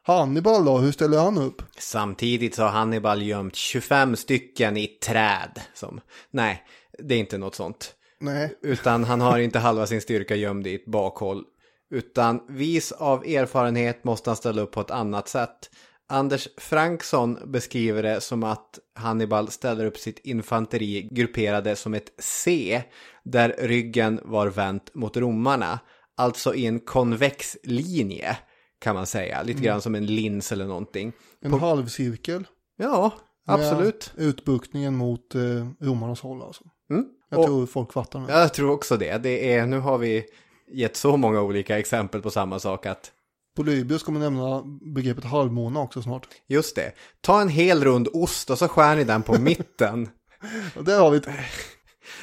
Hannibal 0.09 0.65
då, 0.65 0.77
hur 0.77 0.91
ställer 0.91 1.17
han 1.17 1.37
upp? 1.37 1.61
Samtidigt 1.77 2.55
så 2.55 2.63
har 2.63 2.69
Hannibal 2.69 3.21
gömt 3.21 3.55
25 3.55 4.15
stycken 4.15 4.77
i 4.77 4.87
träd. 4.87 5.61
Som, 5.73 6.01
nej, 6.31 6.63
det 6.99 7.15
är 7.15 7.19
inte 7.19 7.37
något 7.37 7.55
sånt. 7.55 7.93
Nej, 8.19 8.57
Utan 8.61 9.03
han 9.03 9.21
har 9.21 9.39
inte 9.39 9.59
halva 9.59 9.87
sin 9.87 10.01
styrka 10.01 10.35
gömd 10.35 10.67
i 10.67 10.75
ett 10.75 10.85
bakhåll. 10.85 11.43
Utan 11.91 12.41
vis 12.49 12.91
av 12.91 13.23
erfarenhet 13.23 14.03
måste 14.03 14.29
han 14.29 14.37
ställa 14.37 14.61
upp 14.61 14.71
på 14.71 14.81
ett 14.81 14.91
annat 14.91 15.27
sätt. 15.27 15.69
Anders 16.07 16.47
Franksson 16.57 17.39
beskriver 17.45 18.03
det 18.03 18.21
som 18.21 18.43
att 18.43 18.79
Hannibal 18.95 19.51
ställer 19.51 19.85
upp 19.85 19.97
sitt 19.97 20.19
infanteri 20.19 21.09
grupperade 21.11 21.75
som 21.75 21.93
ett 21.93 22.13
C 22.19 22.81
där 23.23 23.55
ryggen 23.59 24.19
var 24.23 24.47
vänt 24.47 24.95
mot 24.95 25.17
romarna. 25.17 25.79
Alltså 26.17 26.55
i 26.55 26.65
en 26.65 26.79
konvex 26.79 27.57
linje 27.63 28.37
kan 28.79 28.95
man 28.95 29.05
säga. 29.07 29.43
Lite 29.43 29.61
grann 29.61 29.81
som 29.81 29.95
en 29.95 30.05
lins 30.05 30.51
eller 30.51 30.65
någonting. 30.65 31.13
en 31.41 31.53
halvcirkel. 31.53 32.47
Ja, 32.77 33.11
absolut. 33.47 34.11
Med 34.15 34.25
utbuktningen 34.25 34.95
mot 34.95 35.35
eh, 35.35 35.41
romarnas 35.81 36.21
håll 36.21 36.41
alltså. 36.41 36.63
Mm. 36.89 37.05
Jag 37.29 37.39
Och- 37.39 37.45
tror 37.45 37.65
folk 37.65 37.93
fattar 37.93 38.19
nu. 38.19 38.25
Jag 38.29 38.53
tror 38.53 38.71
också 38.71 38.97
det. 38.97 39.17
det 39.17 39.53
är, 39.53 39.65
nu 39.65 39.79
har 39.79 39.97
vi 39.97 40.25
gett 40.73 40.95
så 40.97 41.17
många 41.17 41.41
olika 41.41 41.79
exempel 41.79 42.21
på 42.21 42.29
samma 42.31 42.59
sak 42.59 42.85
att 42.85 43.11
Polybius 43.55 44.03
kommer 44.03 44.19
nämna 44.19 44.63
begreppet 44.95 45.23
halvmåne 45.23 45.79
också 45.79 46.01
snart. 46.01 46.27
just 46.47 46.75
det. 46.75 46.91
Ta 47.21 47.41
en 47.41 47.49
hel 47.49 47.83
rund 47.83 48.07
ost 48.13 48.49
och 48.49 48.57
så 48.57 48.67
skär 48.67 48.95
ni 48.95 49.03
den 49.03 49.23
på 49.23 49.39
mitten. 49.41 50.09
Och 50.75 50.83
där 50.83 50.99
har 50.99 51.11
vi 51.11 51.17
ett 51.17 51.27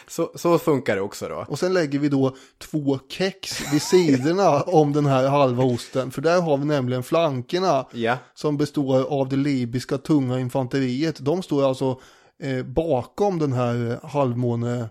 Så, 0.09 0.33
så 0.35 0.59
funkar 0.59 0.97
det 0.97 1.03
också 1.03 1.29
då. 1.29 1.45
Och 1.49 1.59
sen 1.59 1.75
lägger 1.75 1.99
vi 1.99 2.09
då 2.09 2.37
två 2.59 2.99
kex 3.09 3.73
vid 3.73 3.83
sidorna 3.83 4.63
om 4.67 4.93
den 4.93 5.07
här 5.07 5.29
halva 5.29 5.65
osten. 5.65 6.11
För 6.11 6.23
där 6.23 6.41
har 6.41 6.57
vi 6.57 6.65
nämligen 6.65 7.03
flankerna 7.03 7.87
Ja. 7.93 8.19
som 8.35 8.57
består 8.57 9.03
av 9.21 9.29
det 9.29 9.37
libyska 9.37 9.99
tunga 9.99 10.41
infanteriet. 10.41 11.17
De 11.25 11.43
står 11.43 11.69
alltså 11.69 12.01
eh, 12.43 12.63
bakom 12.65 13.39
den 13.39 13.53
här 13.53 13.91
eh, 13.91 14.09
halvmåne 14.11 14.89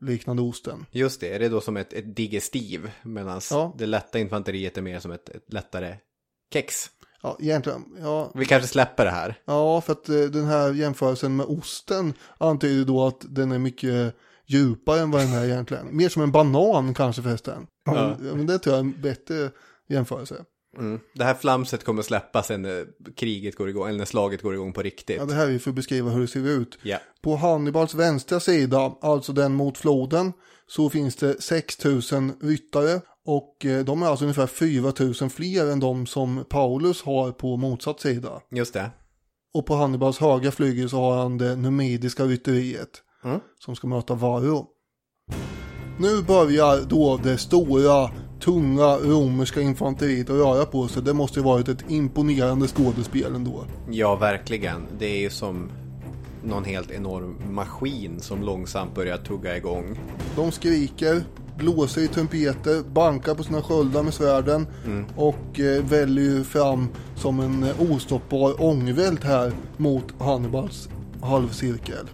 liknande 0.00 0.42
osten. 0.42 0.86
Just 0.90 1.20
det, 1.20 1.34
är 1.34 1.38
det 1.38 1.48
då 1.48 1.60
som 1.60 1.76
ett, 1.76 1.92
ett 1.92 2.16
digestiv? 2.16 2.90
Medan 3.02 3.40
Ja. 3.50 3.74
det 3.78 3.86
lätta 3.86 4.18
infanteriet 4.18 4.78
är 4.78 4.82
mer 4.82 5.00
som 5.00 5.10
ett, 5.10 5.28
ett 5.28 5.52
lättare 5.52 5.94
kex. 6.52 6.90
Ja, 7.22 7.36
egentligen, 7.40 7.84
ja, 8.02 8.30
Vi 8.34 8.44
kanske 8.46 8.68
släpper 8.68 9.04
det 9.04 9.10
här. 9.10 9.34
ja 9.44 9.80
för 9.80 9.92
att 9.92 10.08
eh, 10.08 10.14
den 10.20 10.44
här 10.44 10.72
jämförelsen 10.72 11.36
med 11.36 11.46
osten 11.46 12.14
antyder 12.38 12.84
då 12.84 13.06
att 13.06 13.24
den 13.28 13.52
är 13.52 13.58
mycket 13.58 14.14
djupare 14.48 15.00
än 15.00 15.10
vad 15.10 15.20
den 15.20 15.32
är 15.32 15.44
egentligen. 15.44 15.96
Mer 15.96 16.08
som 16.08 16.22
en 16.22 16.32
banan 16.32 16.94
kanske 16.94 17.22
förresten. 17.22 17.66
Ja. 17.84 18.16
Men 18.20 18.46
det 18.46 18.58
tror 18.58 18.76
jag 18.76 18.84
är 18.84 18.88
en 18.88 19.02
bättre 19.02 19.50
jämförelse. 19.88 20.44
Mm. 20.78 21.00
Det 21.14 21.24
här 21.24 21.34
flamset 21.34 21.84
kommer 21.84 22.02
släppas 22.02 22.46
sen 22.46 22.62
när 22.62 22.86
kriget 23.16 23.56
går 23.56 23.68
igång, 23.68 23.88
eller 23.88 23.98
när 23.98 24.04
slaget 24.04 24.42
går 24.42 24.54
igång 24.54 24.72
på 24.72 24.82
riktigt. 24.82 25.16
Ja, 25.16 25.24
det 25.24 25.34
här 25.34 25.46
är 25.46 25.50
ju 25.50 25.58
för 25.58 25.70
att 25.70 25.76
beskriva 25.76 26.10
hur 26.10 26.20
det 26.20 26.28
ser 26.28 26.48
ut. 26.48 26.78
Ja. 26.82 26.98
På 27.22 27.36
Hannibals 27.36 27.94
vänstra 27.94 28.40
sida, 28.40 28.92
alltså 29.00 29.32
den 29.32 29.54
mot 29.54 29.78
floden, 29.78 30.32
så 30.66 30.90
finns 30.90 31.16
det 31.16 31.42
6000 31.42 32.32
ryttare 32.40 33.00
och 33.24 33.66
eh, 33.66 33.84
de 33.84 34.02
är 34.02 34.06
alltså 34.06 34.24
ungefär 34.24 34.46
4000 34.46 35.30
fler 35.30 35.70
än 35.70 35.80
de 35.80 36.06
som 36.06 36.44
Paulus 36.48 37.02
har 37.02 37.32
på 37.32 37.56
motsatt 37.56 38.00
sida. 38.00 38.40
Just 38.50 38.74
det. 38.74 38.90
Och 39.54 39.66
på 39.66 39.74
Hannibals 39.74 40.18
högra 40.18 40.50
flygel 40.50 40.90
så 40.90 40.96
har 40.96 41.16
han 41.22 41.38
det 41.38 41.56
numidiska 41.56 42.24
rytteriet 42.24 43.02
Mm. 43.28 43.40
som 43.58 43.76
ska 43.76 43.86
möta 43.86 44.14
Varro. 44.14 44.66
Nu 45.98 46.22
börjar 46.22 46.80
då 46.88 47.20
det 47.22 47.38
stora, 47.38 48.10
tunga 48.40 48.96
romerska 48.96 49.60
infanteriet 49.60 50.30
att 50.30 50.36
röra 50.36 50.64
på 50.64 50.88
sig. 50.88 51.02
Det 51.02 51.14
måste 51.14 51.40
ju 51.40 51.44
varit 51.44 51.68
ett 51.68 51.90
imponerande 51.90 52.66
skådespel 52.68 53.34
ändå. 53.34 53.64
Ja, 53.90 54.16
verkligen. 54.16 54.86
Det 54.98 55.06
är 55.06 55.18
ju 55.18 55.30
som 55.30 55.70
någon 56.44 56.64
helt 56.64 56.90
enorm 56.90 57.36
maskin 57.50 58.20
som 58.20 58.42
långsamt 58.42 58.94
börjar 58.94 59.16
tugga 59.16 59.56
igång. 59.56 59.98
De 60.36 60.52
skriker, 60.52 61.22
blåser 61.58 62.00
i 62.00 62.08
trumpeter, 62.08 62.82
bankar 62.82 63.34
på 63.34 63.42
sina 63.42 63.62
sköldar 63.62 64.02
med 64.02 64.14
svärden 64.14 64.66
och 65.16 65.60
eh, 65.60 65.84
väljer 65.84 66.24
ju 66.24 66.44
fram 66.44 66.88
som 67.16 67.40
en 67.40 67.62
eh, 67.62 67.92
ostoppbar 67.92 68.62
ångvält 68.62 69.24
här 69.24 69.52
mot 69.76 70.04
Hannibals 70.20 70.88
halvcirkel. 71.22 72.06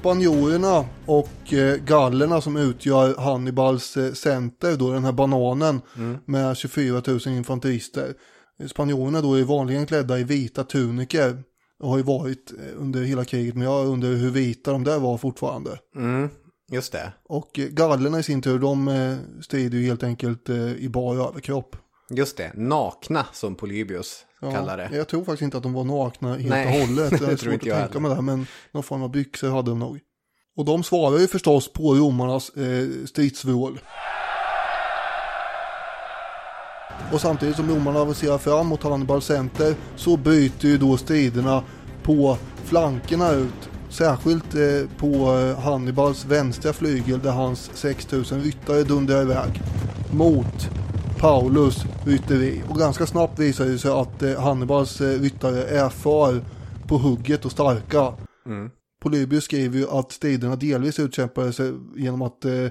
Spanjorerna 0.00 0.84
och 1.06 1.52
eh, 1.52 1.76
gallerna 1.76 2.40
som 2.40 2.56
utgör 2.56 3.16
Hannibals 3.18 3.96
eh, 3.96 4.12
center, 4.12 4.76
då 4.76 4.92
den 4.92 5.04
här 5.04 5.12
bananen 5.12 5.80
med 6.24 6.56
24 6.56 7.02
000 7.06 7.20
infanterister. 7.26 8.14
Spanjorerna 8.66 9.20
då 9.20 9.34
är 9.34 9.44
vanligen 9.44 9.86
klädda 9.86 10.18
i 10.18 10.24
vita 10.24 10.64
tuniker 10.64 11.42
och 11.80 11.88
har 11.88 11.96
ju 11.96 12.02
varit 12.02 12.52
eh, 12.58 12.82
under 12.82 13.02
hela 13.02 13.24
kriget, 13.24 13.54
men 13.54 13.64
jag 13.66 13.86
undrar 13.86 14.08
hur 14.08 14.30
vita 14.30 14.72
de 14.72 14.84
där 14.84 14.98
var 14.98 15.18
fortfarande. 15.18 15.78
Mm. 15.96 16.28
Just 16.72 16.92
det. 16.92 17.12
Och 17.24 17.50
gallerna 17.52 18.18
i 18.18 18.22
sin 18.22 18.42
tur, 18.42 18.58
de 18.58 19.16
strider 19.42 19.78
ju 19.78 19.86
helt 19.86 20.02
enkelt 20.02 20.50
i 20.78 20.88
bar 20.88 21.14
överkropp. 21.14 21.76
Just 22.10 22.36
det. 22.36 22.52
Nakna 22.54 23.26
som 23.32 23.54
Polybius 23.54 24.26
kallar 24.40 24.76
det. 24.76 24.90
Jag 24.92 25.08
tror 25.08 25.24
faktiskt 25.24 25.42
inte 25.42 25.56
att 25.56 25.62
de 25.62 25.72
var 25.72 25.84
nakna 25.84 26.36
helt 26.36 26.48
Nej, 26.48 26.66
och 26.66 26.86
hållet. 26.86 27.10
det 27.10 27.16
är 27.16 27.18
tror 27.18 27.36
svårt 27.36 27.52
inte 27.52 27.56
att 27.56 27.66
jag 27.66 27.78
tänka 27.78 28.00
mig 28.00 28.16
det, 28.16 28.22
men 28.22 28.46
någon 28.72 28.82
form 28.82 29.02
av 29.02 29.10
byxor 29.10 29.50
hade 29.50 29.70
de 29.70 29.78
nog. 29.78 30.00
Och 30.56 30.64
de 30.64 30.82
svarar 30.82 31.18
ju 31.18 31.26
förstås 31.26 31.72
på 31.72 31.94
romarnas 31.94 32.50
eh, 32.50 32.88
stridsvrål. 33.06 33.80
Och 37.12 37.20
samtidigt 37.20 37.56
som 37.56 37.70
romarna 37.70 38.00
avancerar 38.00 38.38
fram 38.38 38.66
mot 38.66 38.82
Hannibals 38.82 39.24
center 39.24 39.74
så 39.96 40.16
bryter 40.16 40.68
ju 40.68 40.78
då 40.78 40.96
striderna 40.96 41.64
på 42.02 42.36
flankerna 42.64 43.30
ut. 43.30 43.70
Särskilt 43.90 44.54
eh, 44.54 44.98
på 44.98 45.38
eh, 45.38 45.58
Hannibals 45.58 46.24
vänstra 46.24 46.72
flygel 46.72 47.20
där 47.20 47.30
hans 47.30 47.70
6000 47.74 48.42
ryttare 48.42 48.82
dundrar 48.82 49.22
iväg 49.22 49.62
mot 50.12 50.70
Paulus 51.20 51.84
rytteri. 52.04 52.62
Och 52.68 52.78
ganska 52.78 53.06
snabbt 53.06 53.38
visar 53.38 53.64
det 53.64 53.78
sig 53.78 53.90
att 53.90 54.22
eh, 54.22 54.40
Hannibals 54.40 55.00
eh, 55.00 55.20
ryttare 55.20 55.64
är 55.64 55.88
för 55.88 56.44
på 56.88 56.98
hugget 56.98 57.44
och 57.44 57.52
starka. 57.52 58.14
Polybius 59.02 59.44
skriver 59.44 59.78
ju 59.78 59.88
att 59.88 60.12
striderna 60.12 60.56
delvis 60.56 60.98
utkämpades 60.98 61.60
eh, 61.60 61.74
genom 61.96 62.22
att 62.22 62.44
eh, 62.44 62.66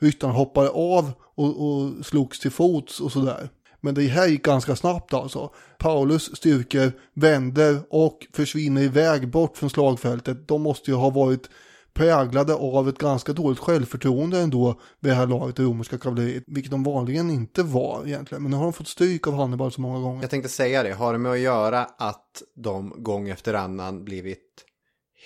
ryttarna 0.00 0.32
hoppade 0.32 0.68
av 0.68 1.12
och, 1.34 1.66
och 1.66 2.06
slogs 2.06 2.40
till 2.40 2.50
fots 2.50 3.00
och 3.00 3.12
sådär. 3.12 3.48
Men 3.80 3.94
det 3.94 4.06
här 4.06 4.28
gick 4.28 4.44
ganska 4.44 4.76
snabbt 4.76 5.14
alltså. 5.14 5.50
Paulus 5.78 6.36
styrkor 6.36 6.92
vänder 7.14 7.80
och 7.90 8.26
försvinner 8.32 8.82
iväg 8.82 9.30
bort 9.30 9.56
från 9.56 9.70
slagfältet. 9.70 10.48
De 10.48 10.62
måste 10.62 10.90
ju 10.90 10.96
ha 10.96 11.10
varit 11.10 11.50
präglade 11.94 12.54
av 12.54 12.88
ett 12.88 12.98
ganska 12.98 13.32
dåligt 13.32 13.58
självförtroende 13.58 14.40
ändå 14.40 14.80
vid 15.00 15.12
det 15.12 15.16
här 15.16 15.26
laget, 15.26 15.56
det 15.56 15.62
romerska 15.62 15.98
kavalleriet. 15.98 16.44
Vilket 16.46 16.70
de 16.70 16.82
vanligen 16.82 17.30
inte 17.30 17.62
var 17.62 18.06
egentligen. 18.06 18.42
Men 18.42 18.50
nu 18.50 18.56
har 18.56 18.64
de 18.64 18.72
fått 18.72 18.88
stryk 18.88 19.26
av 19.26 19.34
Hannibal 19.34 19.72
så 19.72 19.80
många 19.80 20.00
gånger. 20.00 20.22
Jag 20.22 20.30
tänkte 20.30 20.48
säga 20.48 20.82
det. 20.82 20.92
Har 20.92 21.12
det 21.12 21.18
med 21.18 21.32
att 21.32 21.38
göra 21.38 21.84
att 21.98 22.42
de 22.56 22.94
gång 22.96 23.28
efter 23.28 23.54
annan 23.54 24.04
blivit 24.04 24.64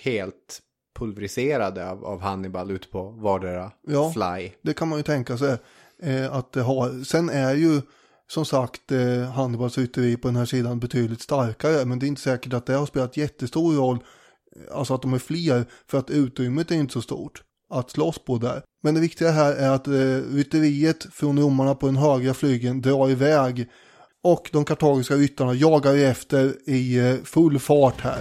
helt 0.03 0.61
pulveriserade 0.99 1.89
av, 1.89 2.05
av 2.05 2.21
Hannibal 2.21 2.71
ute 2.71 2.87
på 2.87 3.09
vardera 3.09 3.71
Ja. 3.87 4.11
fly? 4.13 4.51
Det 4.61 4.73
kan 4.73 4.87
man 4.87 4.99
ju 4.99 5.03
tänka 5.03 5.37
sig 5.37 5.57
eh, 6.01 6.33
att 6.35 6.51
det 6.51 6.61
har. 6.61 7.03
Sen 7.03 7.29
är 7.29 7.53
ju 7.55 7.81
som 8.29 8.45
sagt 8.45 8.91
eh, 8.91 9.21
Hannibals 9.31 9.77
rytteri 9.77 10.17
på 10.17 10.27
den 10.27 10.35
här 10.35 10.45
sidan 10.45 10.79
betydligt 10.79 11.21
starkare. 11.21 11.85
Men 11.85 11.99
det 11.99 12.05
är 12.05 12.07
inte 12.07 12.21
säkert 12.21 12.53
att 12.53 12.65
det 12.65 12.73
har 12.73 12.85
spelat 12.85 13.17
jättestor 13.17 13.73
roll. 13.75 13.99
Alltså 14.71 14.93
att 14.93 15.01
de 15.01 15.13
är 15.13 15.19
fler 15.19 15.65
för 15.87 15.97
att 15.97 16.09
utrymmet 16.09 16.71
är 16.71 16.75
inte 16.75 16.93
så 16.93 17.01
stort 17.01 17.43
att 17.73 17.91
slåss 17.91 18.19
på 18.19 18.37
där. 18.37 18.61
Men 18.83 18.93
det 18.93 19.01
viktiga 19.01 19.31
här 19.31 19.53
är 19.53 19.69
att 19.69 19.87
eh, 19.87 20.35
rytteriet 20.35 21.07
från 21.11 21.39
romarna 21.39 21.75
på 21.75 21.85
den 21.85 21.95
högra 21.95 22.33
flygeln 22.33 22.81
drar 22.81 23.09
iväg. 23.09 23.69
Och 24.23 24.49
de 24.53 24.65
kartagiska 24.65 25.15
ryttarna 25.15 25.53
jagar 25.53 25.95
efter 25.95 26.69
i 26.69 26.97
eh, 26.97 27.15
full 27.23 27.59
fart 27.59 28.01
här. 28.01 28.19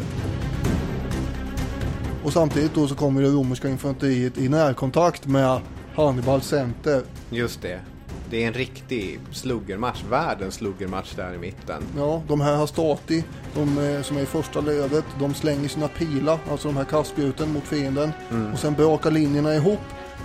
Och 2.24 2.32
samtidigt 2.32 2.74
då 2.74 2.88
så 2.88 2.94
kommer 2.94 3.22
det 3.22 3.28
romerska 3.28 3.68
infanteriet 3.68 4.38
i 4.38 4.48
närkontakt 4.48 5.26
med 5.26 5.60
Hannibals 5.94 6.46
center. 6.46 7.02
Just 7.30 7.62
det. 7.62 7.95
Det 8.30 8.42
är 8.42 8.46
en 8.46 8.54
riktig 8.54 9.20
sluggermatch, 9.32 10.02
världens 10.10 10.54
sluggermatch 10.54 11.14
där 11.14 11.34
i 11.34 11.38
mitten. 11.38 11.82
Ja, 11.96 12.22
de 12.28 12.40
här 12.40 12.56
Hastati, 12.56 13.24
de 13.54 13.78
eh, 13.78 14.02
som 14.02 14.16
är 14.16 14.20
i 14.22 14.26
första 14.26 14.60
ledet, 14.60 15.04
de 15.18 15.34
slänger 15.34 15.68
sina 15.68 15.88
pilar, 15.88 16.38
alltså 16.50 16.68
de 16.68 16.76
här 16.76 16.84
kastspjuten 16.84 17.52
mot 17.52 17.64
fienden. 17.64 18.12
Och 18.52 18.58
sen 18.58 18.74
brakar 18.74 19.10
linjerna 19.10 19.54
ihop. 19.54 19.80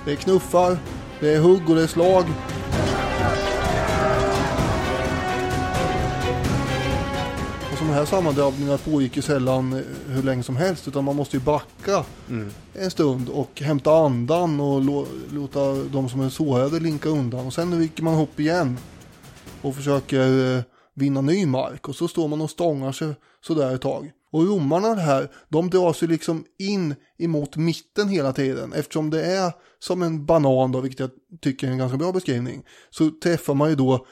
Det 0.05 0.11
är 0.11 0.15
knuffar, 0.15 0.77
det 1.19 1.33
är 1.33 1.39
hugg 1.39 1.69
och 1.69 1.75
det 1.75 1.83
är 1.83 1.87
slag. 1.87 2.25
Här 7.91 8.05
sammandrabbningar 8.05 8.77
pågick 8.77 9.15
ju 9.15 9.21
sällan 9.21 9.73
eh, 9.73 9.79
hur 10.07 10.23
länge 10.23 10.43
som 10.43 10.55
helst, 10.55 10.87
utan 10.87 11.03
man 11.03 11.15
måste 11.15 11.37
ju 11.37 11.43
backa 11.43 12.05
en 12.73 12.91
stund 12.91 13.29
och 13.29 13.61
hämta 13.61 13.91
andan 13.93 14.59
och 14.59 14.81
lå- 14.81 15.07
låta 15.31 15.73
de 15.73 16.09
som 16.09 16.21
är 16.21 16.29
sårade 16.29 16.79
linka 16.79 17.09
undan. 17.09 17.45
Och 17.45 17.53
sen 17.53 17.79
rycker 17.79 18.03
man 18.03 18.13
ihop 18.13 18.39
igen 18.39 18.77
och 19.61 19.75
försöker 19.75 20.55
eh, 20.57 20.63
vinna 20.95 21.21
ny 21.21 21.45
mark. 21.45 21.89
Och 21.89 21.95
så 21.95 22.07
står 22.07 22.27
man 22.27 22.41
och 22.41 22.49
stångar 22.49 22.91
sig 22.91 23.13
sådär 23.47 23.75
ett 23.75 23.81
tag. 23.81 24.11
Och 24.33 24.47
romarna 24.47 24.93
här, 24.95 25.31
de 25.49 25.69
drar 25.69 25.93
sig 25.93 26.07
liksom 26.07 26.45
in 26.59 26.95
emot 27.19 27.55
mitten 27.55 28.09
hela 28.09 28.33
tiden. 28.33 28.73
Eftersom 28.73 29.09
det 29.09 29.25
är 29.25 29.51
som 29.79 30.01
en 30.01 30.25
banan 30.25 30.71
då, 30.71 30.81
vilket 30.81 30.99
jag 30.99 31.09
tycker 31.41 31.67
är 31.67 31.71
en 31.71 31.77
ganska 31.77 31.97
bra 31.97 32.11
beskrivning. 32.11 32.63
Så 32.89 33.11
träffar 33.23 33.53
man 33.53 33.69
ju 33.69 33.75
då 33.75 34.05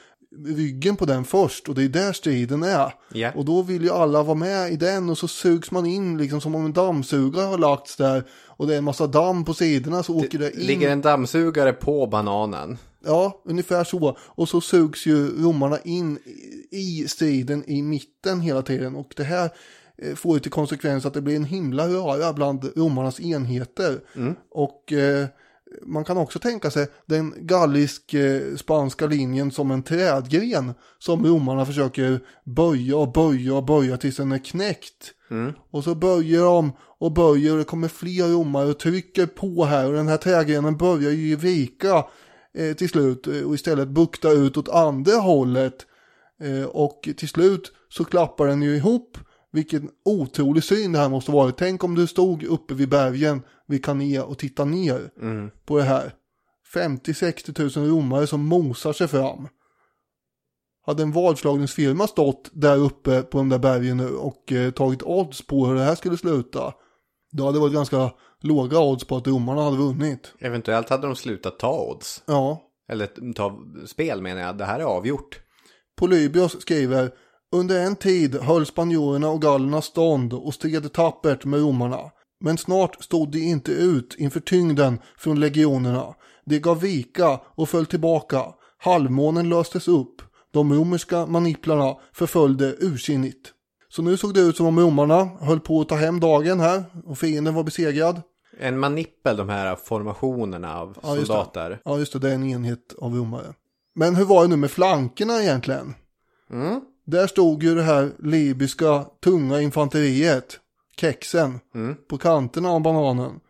ryggen 0.46 0.96
på 0.96 1.04
den 1.04 1.24
först 1.24 1.68
och 1.68 1.74
det 1.74 1.84
är 1.84 1.88
där 1.88 2.12
striden 2.12 2.62
är. 2.62 2.94
Ja. 3.12 3.32
Och 3.34 3.44
då 3.44 3.62
vill 3.62 3.82
ju 3.82 3.90
alla 3.90 4.22
vara 4.22 4.34
med 4.34 4.72
i 4.72 4.76
den 4.76 5.10
och 5.10 5.18
så 5.18 5.28
sugs 5.28 5.70
man 5.70 5.86
in 5.86 6.18
liksom 6.18 6.40
som 6.40 6.54
om 6.54 6.64
en 6.64 6.72
dammsugare 6.72 7.44
har 7.44 7.58
lagts 7.58 7.96
där. 7.96 8.24
Och 8.46 8.66
det 8.66 8.74
är 8.74 8.78
en 8.78 8.84
massa 8.84 9.06
damm 9.06 9.44
på 9.44 9.54
sidorna 9.54 10.02
så 10.02 10.16
åker 10.16 10.38
det 10.38 10.52
in. 10.52 10.66
Ligger 10.66 10.90
en 10.90 11.00
dammsugare 11.00 11.72
på 11.72 12.06
bananen? 12.06 12.78
Ja, 13.04 13.42
ungefär 13.44 13.84
så. 13.84 14.16
Och 14.20 14.48
så 14.48 14.60
sugs 14.60 15.06
ju 15.06 15.42
romarna 15.42 15.78
in 15.84 16.18
i 16.70 17.08
striden 17.08 17.64
i 17.70 17.82
mitten 17.82 18.40
hela 18.40 18.62
tiden. 18.62 18.96
Och 18.96 19.12
det 19.16 19.24
här 19.24 19.50
eh, 19.98 20.14
får 20.14 20.36
ju 20.36 20.40
till 20.40 20.50
konsekvens 20.50 21.06
att 21.06 21.14
det 21.14 21.22
blir 21.22 21.36
en 21.36 21.44
himla 21.44 21.88
röra 21.88 22.32
bland 22.32 22.70
romarnas 22.76 23.20
enheter. 23.20 24.00
Och 24.50 24.92
eh, 24.92 25.26
man 25.82 26.04
kan 26.04 26.16
också 26.16 26.38
tänka 26.38 26.70
sig 26.70 26.86
den 27.06 27.34
gallisk-spanska 27.46 29.06
linjen 29.06 29.50
som 29.50 29.70
en 29.70 29.82
trädgren 29.82 30.74
som 30.98 31.26
romarna 31.26 31.66
försöker 31.66 32.20
böja 32.44 32.96
och 32.96 33.12
böja 33.12 33.54
och 33.54 33.64
böja 33.64 33.96
tills 33.96 34.16
den 34.16 34.32
är 34.32 34.44
knäckt. 34.44 35.12
Och 35.70 35.84
så 35.84 35.94
böjer 35.94 36.44
de 36.44 36.72
och 36.98 37.12
böjer 37.12 37.52
och 37.52 37.58
det 37.58 37.64
kommer 37.64 37.88
fler 37.88 38.28
romare 38.28 38.70
och 38.70 38.78
trycker 38.78 39.26
på 39.26 39.64
här 39.64 39.86
och 39.86 39.92
den 39.92 40.08
här 40.08 40.16
trädgrenen 40.16 40.76
börjar 40.76 41.10
ju 41.10 41.36
vika 41.36 42.04
eh, 42.54 42.76
till 42.76 42.88
slut 42.88 43.26
eh, 43.26 43.42
och 43.42 43.54
istället 43.54 43.88
bukta 43.88 44.30
ut 44.30 44.56
åt 44.56 44.68
andra 44.68 45.16
hållet 45.16 45.86
Eh, 46.40 46.64
och 46.64 47.08
till 47.16 47.28
slut 47.28 47.72
så 47.88 48.04
klappar 48.04 48.46
den 48.46 48.62
ju 48.62 48.76
ihop. 48.76 49.18
Vilken 49.52 49.90
otrolig 50.04 50.64
syn 50.64 50.92
det 50.92 50.98
här 50.98 51.08
måste 51.08 51.30
vara. 51.30 51.52
Tänk 51.52 51.84
om 51.84 51.94
du 51.94 52.06
stod 52.06 52.42
uppe 52.42 52.74
vid 52.74 52.88
bergen 52.88 53.42
vid 53.70 53.84
Canea 53.84 54.24
och 54.24 54.38
tittade 54.38 54.70
ner 54.70 55.10
på 55.66 55.78
det 55.78 55.84
här. 55.84 56.14
50-60 56.74 57.78
000 57.78 57.88
romare 57.88 58.26
som 58.26 58.46
mosar 58.46 58.92
sig 58.92 59.08
fram. 59.08 59.48
Hade 60.86 61.02
en 61.02 61.12
vadslagningsfirma 61.12 62.06
stått 62.06 62.50
där 62.52 62.76
uppe 62.76 63.22
på 63.22 63.38
de 63.38 63.48
där 63.48 63.58
bergen 63.58 63.96
nu 63.96 64.08
och 64.08 64.52
eh, 64.52 64.70
tagit 64.70 65.02
odds 65.02 65.46
på 65.46 65.66
hur 65.66 65.74
det 65.74 65.82
här 65.82 65.94
skulle 65.94 66.16
sluta. 66.16 66.74
Då 67.32 67.44
hade 67.44 67.56
det 67.56 67.60
varit 67.60 67.74
ganska 67.74 68.12
låga 68.40 68.78
odds 68.78 69.04
på 69.04 69.16
att 69.16 69.26
romarna 69.26 69.62
hade 69.62 69.76
vunnit. 69.76 70.34
Eventuellt 70.38 70.88
hade 70.88 71.06
de 71.06 71.16
slutat 71.16 71.58
ta 71.58 71.80
odds. 71.80 72.22
Ja, 72.26 72.62
Eller 72.88 73.32
ta 73.32 73.58
spel 73.86 74.22
menar 74.22 74.42
jag. 74.42 74.58
Det 74.58 74.64
här 74.64 74.80
är 74.80 74.84
avgjort. 74.84 75.40
Polybios 75.96 76.60
skriver 76.60 77.10
Under 77.52 77.86
en 77.86 77.96
tid 77.96 78.34
höll 78.34 78.66
spanjorerna 78.66 79.28
och 79.28 79.42
gallerna 79.42 79.82
stånd 79.82 80.32
och 80.32 80.54
stred 80.54 80.92
tappert 80.92 81.44
med 81.44 81.60
romarna. 81.60 82.10
Men 82.40 82.58
snart 82.58 83.04
stod 83.04 83.30
de 83.30 83.38
inte 83.38 83.72
ut 83.72 84.14
inför 84.18 84.40
tyngden 84.40 84.98
från 85.18 85.40
legionerna. 85.40 86.14
De 86.44 86.58
gav 86.58 86.80
vika 86.80 87.40
och 87.44 87.68
föll 87.68 87.86
tillbaka. 87.86 88.44
Halvmånen 88.78 89.48
löstes 89.48 89.88
upp. 89.88 90.22
De 90.52 90.72
romerska 90.72 91.26
maniplarna 91.26 91.96
förföljde 92.12 92.76
ursinnigt. 92.80 93.52
Så 93.88 94.02
nu 94.02 94.16
såg 94.16 94.34
det 94.34 94.40
ut 94.40 94.56
som 94.56 94.66
om 94.66 94.80
romarna 94.80 95.24
höll 95.40 95.60
på 95.60 95.80
att 95.80 95.88
ta 95.88 95.94
hem 95.94 96.20
dagen 96.20 96.60
här 96.60 96.84
och 97.04 97.18
fienden 97.18 97.54
var 97.54 97.62
besegrad. 97.62 98.22
En 98.58 98.78
manippel, 98.78 99.36
de 99.36 99.48
här 99.48 99.76
formationerna 99.76 100.78
av 100.78 100.98
Ja, 101.02 101.14
just 101.14 101.26
soldater. 101.26 101.80
Ja, 101.84 101.98
just 101.98 102.12
det, 102.12 102.18
det 102.18 102.30
är 102.30 102.34
en 102.34 102.44
enhet 102.44 102.94
av 102.98 103.14
romare. 103.14 103.54
Men 103.94 104.16
hur 104.16 104.24
var 104.24 104.42
det 104.42 104.48
nu 104.48 104.56
med 104.56 104.70
flankerna 104.70 105.42
egentligen? 105.42 105.94
Mm. 106.50 106.80
Där 107.06 107.26
stod 107.26 107.62
ju 107.62 107.74
det 107.74 107.82
här 107.82 108.10
libyska 108.18 109.04
tunga 109.24 109.60
infanteriet, 109.60 110.59
kexen, 111.00 111.60
på 112.08 112.18
kanterna 112.18 112.70
av 112.70 112.82
bananen. 112.82 113.40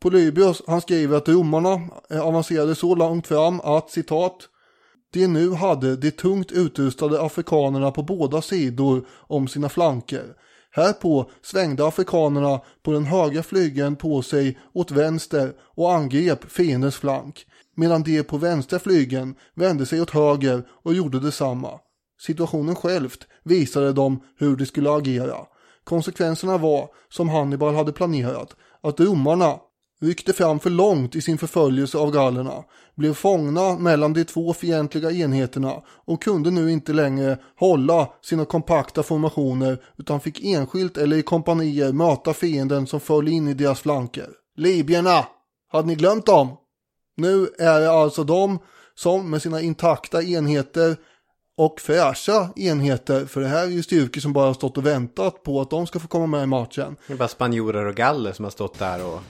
Polybios, 0.00 0.62
han 0.66 0.80
skriver 0.80 1.16
att 1.16 1.28
romarna 1.28 1.80
eh, 2.10 2.20
avancerade 2.20 2.74
så 2.74 2.94
långt 2.94 3.26
fram 3.26 3.60
att, 3.60 3.90
citat, 3.90 4.48
de 5.12 5.26
nu 5.26 5.52
hade 5.52 5.96
de 5.96 6.10
tungt 6.10 6.52
utrustade 6.52 7.22
afrikanerna 7.22 7.90
på 7.90 8.02
båda 8.02 8.42
sidor 8.42 9.06
om 9.10 9.48
sina 9.48 9.68
flanker. 9.68 10.24
Härpå 10.70 11.30
svängde 11.42 11.86
afrikanerna 11.86 12.60
på 12.82 12.92
den 12.92 13.04
högra 13.04 13.42
flygeln 13.42 13.96
på 13.96 14.22
sig 14.22 14.58
åt 14.72 14.90
vänster 14.90 15.52
och 15.60 15.92
angrep 15.92 16.50
fiendens 16.50 16.96
flank, 16.96 17.46
medan 17.76 18.02
de 18.02 18.22
på 18.22 18.36
vänstra 18.36 18.78
flygeln 18.78 19.34
vände 19.54 19.86
sig 19.86 20.02
åt 20.02 20.10
höger 20.10 20.62
och 20.70 20.94
gjorde 20.94 21.20
detsamma. 21.20 21.80
Situationen 22.20 22.74
självt 22.74 23.26
visade 23.44 23.92
dem 23.92 24.20
hur 24.38 24.56
de 24.56 24.66
skulle 24.66 24.90
agera. 24.90 25.36
Konsekvenserna 25.84 26.58
var, 26.58 26.88
som 27.08 27.28
Hannibal 27.28 27.74
hade 27.74 27.92
planerat, 27.92 28.56
att 28.82 29.00
romarna 29.00 29.56
ryckte 30.00 30.32
fram 30.32 30.60
för 30.60 30.70
långt 30.70 31.16
i 31.16 31.20
sin 31.20 31.38
förföljelse 31.38 31.98
av 31.98 32.10
gallerna, 32.10 32.64
blev 32.94 33.14
fångna 33.14 33.78
mellan 33.78 34.12
de 34.12 34.24
två 34.24 34.52
fientliga 34.52 35.10
enheterna 35.10 35.82
och 36.04 36.22
kunde 36.22 36.50
nu 36.50 36.72
inte 36.72 36.92
längre 36.92 37.38
hålla 37.58 38.08
sina 38.22 38.44
kompakta 38.44 39.02
formationer 39.02 39.78
utan 39.98 40.20
fick 40.20 40.44
enskilt 40.44 40.96
eller 40.96 41.16
i 41.16 41.22
kompanier 41.22 41.92
möta 41.92 42.34
fienden 42.34 42.86
som 42.86 43.00
föll 43.00 43.28
in 43.28 43.48
i 43.48 43.54
deras 43.54 43.80
flanker. 43.80 44.28
Libyerna! 44.56 45.26
Hade 45.72 45.88
ni 45.88 45.94
glömt 45.94 46.26
dem? 46.26 46.56
Nu 47.16 47.48
är 47.58 47.80
det 47.80 47.90
alltså 47.90 48.24
de 48.24 48.58
som 48.94 49.30
med 49.30 49.42
sina 49.42 49.60
intakta 49.60 50.22
enheter 50.22 50.96
och 51.64 51.80
fräscha 51.80 52.48
enheter, 52.56 53.26
för 53.26 53.40
det 53.40 53.48
här 53.48 53.62
är 53.62 53.70
ju 53.70 53.82
styrkor 53.82 54.20
som 54.20 54.32
bara 54.32 54.46
har 54.46 54.54
stått 54.54 54.78
och 54.78 54.86
väntat 54.86 55.42
på 55.42 55.60
att 55.60 55.70
de 55.70 55.86
ska 55.86 55.98
få 55.98 56.08
komma 56.08 56.26
med 56.26 56.42
i 56.42 56.46
matchen. 56.46 56.96
Det 57.06 57.12
är 57.12 57.16
bara 57.16 57.28
spanjorer 57.28 57.84
och 57.84 57.94
galler 57.94 58.32
som 58.32 58.44
har 58.44 58.50
stått 58.50 58.78
där 58.78 59.04
och 59.04 59.20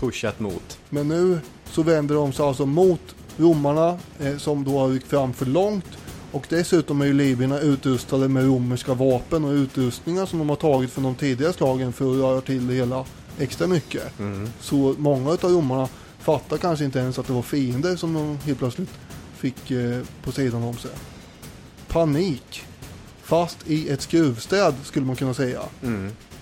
pushat 0.00 0.40
mot. 0.40 0.78
Men 0.88 1.08
nu 1.08 1.38
så 1.64 1.82
vänder 1.82 2.14
de 2.14 2.32
sig 2.32 2.44
alltså 2.46 2.66
mot 2.66 3.00
romarna 3.36 3.98
eh, 4.20 4.36
som 4.36 4.64
då 4.64 4.78
har 4.78 4.88
ryckt 4.88 5.06
fram 5.06 5.32
för 5.32 5.46
långt. 5.46 5.86
Och 6.32 6.46
dessutom 6.48 7.00
är 7.00 7.06
ju 7.06 7.12
libyerna 7.12 7.60
utrustade 7.60 8.28
med 8.28 8.44
romerska 8.44 8.94
vapen 8.94 9.44
och 9.44 9.52
utrustningar 9.52 10.26
som 10.26 10.38
de 10.38 10.48
har 10.48 10.56
tagit 10.56 10.90
från 10.90 11.04
de 11.04 11.14
tidigare 11.14 11.52
slagen 11.52 11.92
för 11.92 12.10
att 12.10 12.18
röra 12.18 12.40
till 12.40 12.66
det 12.66 12.74
hela 12.74 13.04
extra 13.38 13.66
mycket. 13.66 14.12
Så 14.60 14.94
många 14.98 15.30
av 15.30 15.38
romarna 15.42 15.88
fattar 16.18 16.56
kanske 16.56 16.84
inte 16.84 16.98
ens 16.98 17.18
att 17.18 17.26
det 17.26 17.32
var 17.32 17.42
fiender 17.42 17.96
som 17.96 18.14
de 18.14 18.38
helt 18.44 18.58
plötsligt 18.58 18.90
fick 19.36 19.70
eh, 19.70 20.00
på 20.22 20.32
sidan 20.32 20.62
om 20.62 20.76
sig. 20.76 20.90
Panik. 21.94 22.64
Fast 23.22 23.58
i 23.66 23.88
ett 23.88 24.02
skruvstäd 24.02 24.74
skulle 24.82 25.06
man 25.06 25.16
kunna 25.16 25.34
säga. 25.34 25.60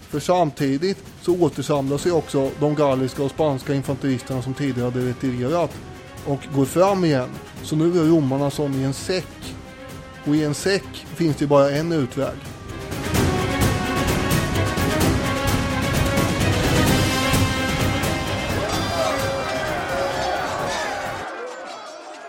För 0.09 0.21
samtidigt 0.21 1.05
så 1.21 1.41
återsamlar 1.41 1.99
sig 1.99 2.13
också 2.13 2.51
de 2.61 2.75
galliska 2.75 3.23
och 3.23 3.31
spanska 3.31 3.75
infanteristerna 3.75 4.43
som 4.43 4.55
tidigare 4.55 4.85
hade 4.85 5.09
retirerat 5.09 5.71
och 6.27 6.41
går 6.55 6.65
fram 6.65 7.05
igen. 7.05 7.29
Så 7.63 7.77
nu 7.77 8.01
är 8.01 8.05
romarna 8.05 8.51
som 8.51 8.75
i 8.75 8.85
en 8.85 8.95
säck. 8.95 9.55
Och 10.25 10.37
i 10.37 10.45
en 10.45 10.55
säck 10.55 11.07
finns 11.15 11.37
det 11.37 11.47
bara 11.47 11.71
en 11.71 11.93
utväg. 11.93 12.37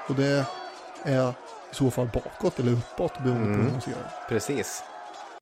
Och 0.08 0.16
det 0.16 0.46
är 1.04 1.34
i 1.74 1.76
så 1.76 1.92
fall 1.92 2.10
bakåt 2.14 2.60
eller 2.60 2.72
uppåt 2.72 3.24
beroende 3.24 3.58
på 3.58 3.64
hur 3.64 3.72
man 3.72 3.82
ser 3.82 3.92
det. 3.92 4.30
Precis. 4.30 4.84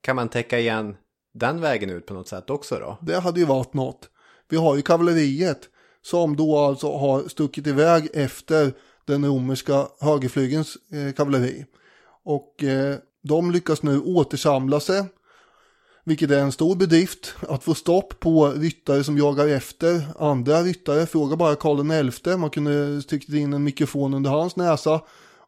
Kan 0.01 0.15
man 0.15 0.29
täcka 0.29 0.59
igen 0.59 0.95
den 1.33 1.61
vägen 1.61 1.89
ut 1.89 2.05
på 2.05 2.13
något 2.13 2.27
sätt 2.27 2.49
också 2.49 2.79
då? 2.79 2.97
Det 3.01 3.19
hade 3.19 3.39
ju 3.39 3.45
varit 3.45 3.73
något. 3.73 4.09
Vi 4.49 4.57
har 4.57 4.75
ju 4.75 4.81
kavalleriet 4.81 5.59
som 6.01 6.35
då 6.35 6.57
alltså 6.57 6.97
har 6.97 7.29
stuckit 7.29 7.67
iväg 7.67 8.09
efter 8.13 8.73
den 9.05 9.25
romerska 9.25 9.87
högerflygens 9.99 10.77
eh, 10.91 11.13
kavalleri. 11.13 11.65
Och 12.23 12.63
eh, 12.63 12.95
de 13.23 13.51
lyckas 13.51 13.83
nu 13.83 13.99
återsamla 13.99 14.79
sig. 14.79 15.05
Vilket 16.03 16.31
är 16.31 16.39
en 16.39 16.51
stor 16.51 16.75
bedrift 16.75 17.35
att 17.49 17.63
få 17.63 17.73
stopp 17.73 18.19
på 18.19 18.47
ryttare 18.47 19.03
som 19.03 19.17
jagar 19.17 19.47
efter 19.47 20.03
andra 20.19 20.63
ryttare. 20.63 21.05
Fråga 21.05 21.35
bara 21.35 21.55
Karl 21.55 22.11
XI, 22.11 22.37
man 22.37 22.49
kunde 22.49 23.01
sticka 23.01 23.37
in 23.37 23.53
en 23.53 23.63
mikrofon 23.63 24.13
under 24.13 24.29
hans 24.29 24.55
näsa 24.55 25.01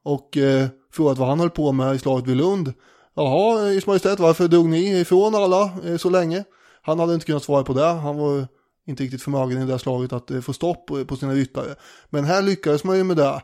och 0.04 0.38
eh, 0.38 0.68
frågat 0.94 1.18
vad 1.18 1.28
han 1.28 1.39
höll 1.39 1.50
på 1.50 1.72
med 1.72 1.96
i 1.96 2.00
slaget 2.00 2.28
vid 2.28 2.38
Lund. 2.38 2.74
Jaha, 3.16 3.70
Ers 3.70 3.88
Majestät, 3.88 4.20
varför 4.20 4.48
drog 4.48 4.70
ni 4.70 5.00
ifrån 5.00 5.36
alla 5.36 5.72
eh, 5.86 5.98
så 5.98 6.10
länge? 6.10 6.44
Han 6.82 7.00
hade 7.00 7.13
inte 7.13 7.26
kunnat 7.26 7.44
svara 7.44 7.63
på 7.63 7.74
det. 7.74 7.86
Han 7.86 8.18
var 8.18 8.48
inte 8.88 9.04
riktigt 9.04 9.22
förmögen 9.22 9.62
i 9.62 9.66
det 9.66 9.80
slaget 9.80 10.13
att 10.13 10.32
eh, 10.32 10.42
få 10.42 10.54
stopp 10.54 10.88
på, 10.88 11.06
på 11.06 11.16
sina 11.16 11.34
ryttare. 11.34 11.76
Men 12.10 12.24
här 12.24 12.42
lyckades 12.42 12.84
man 12.84 12.98
ju 12.98 13.04
med 13.04 13.18
det. 13.18 13.42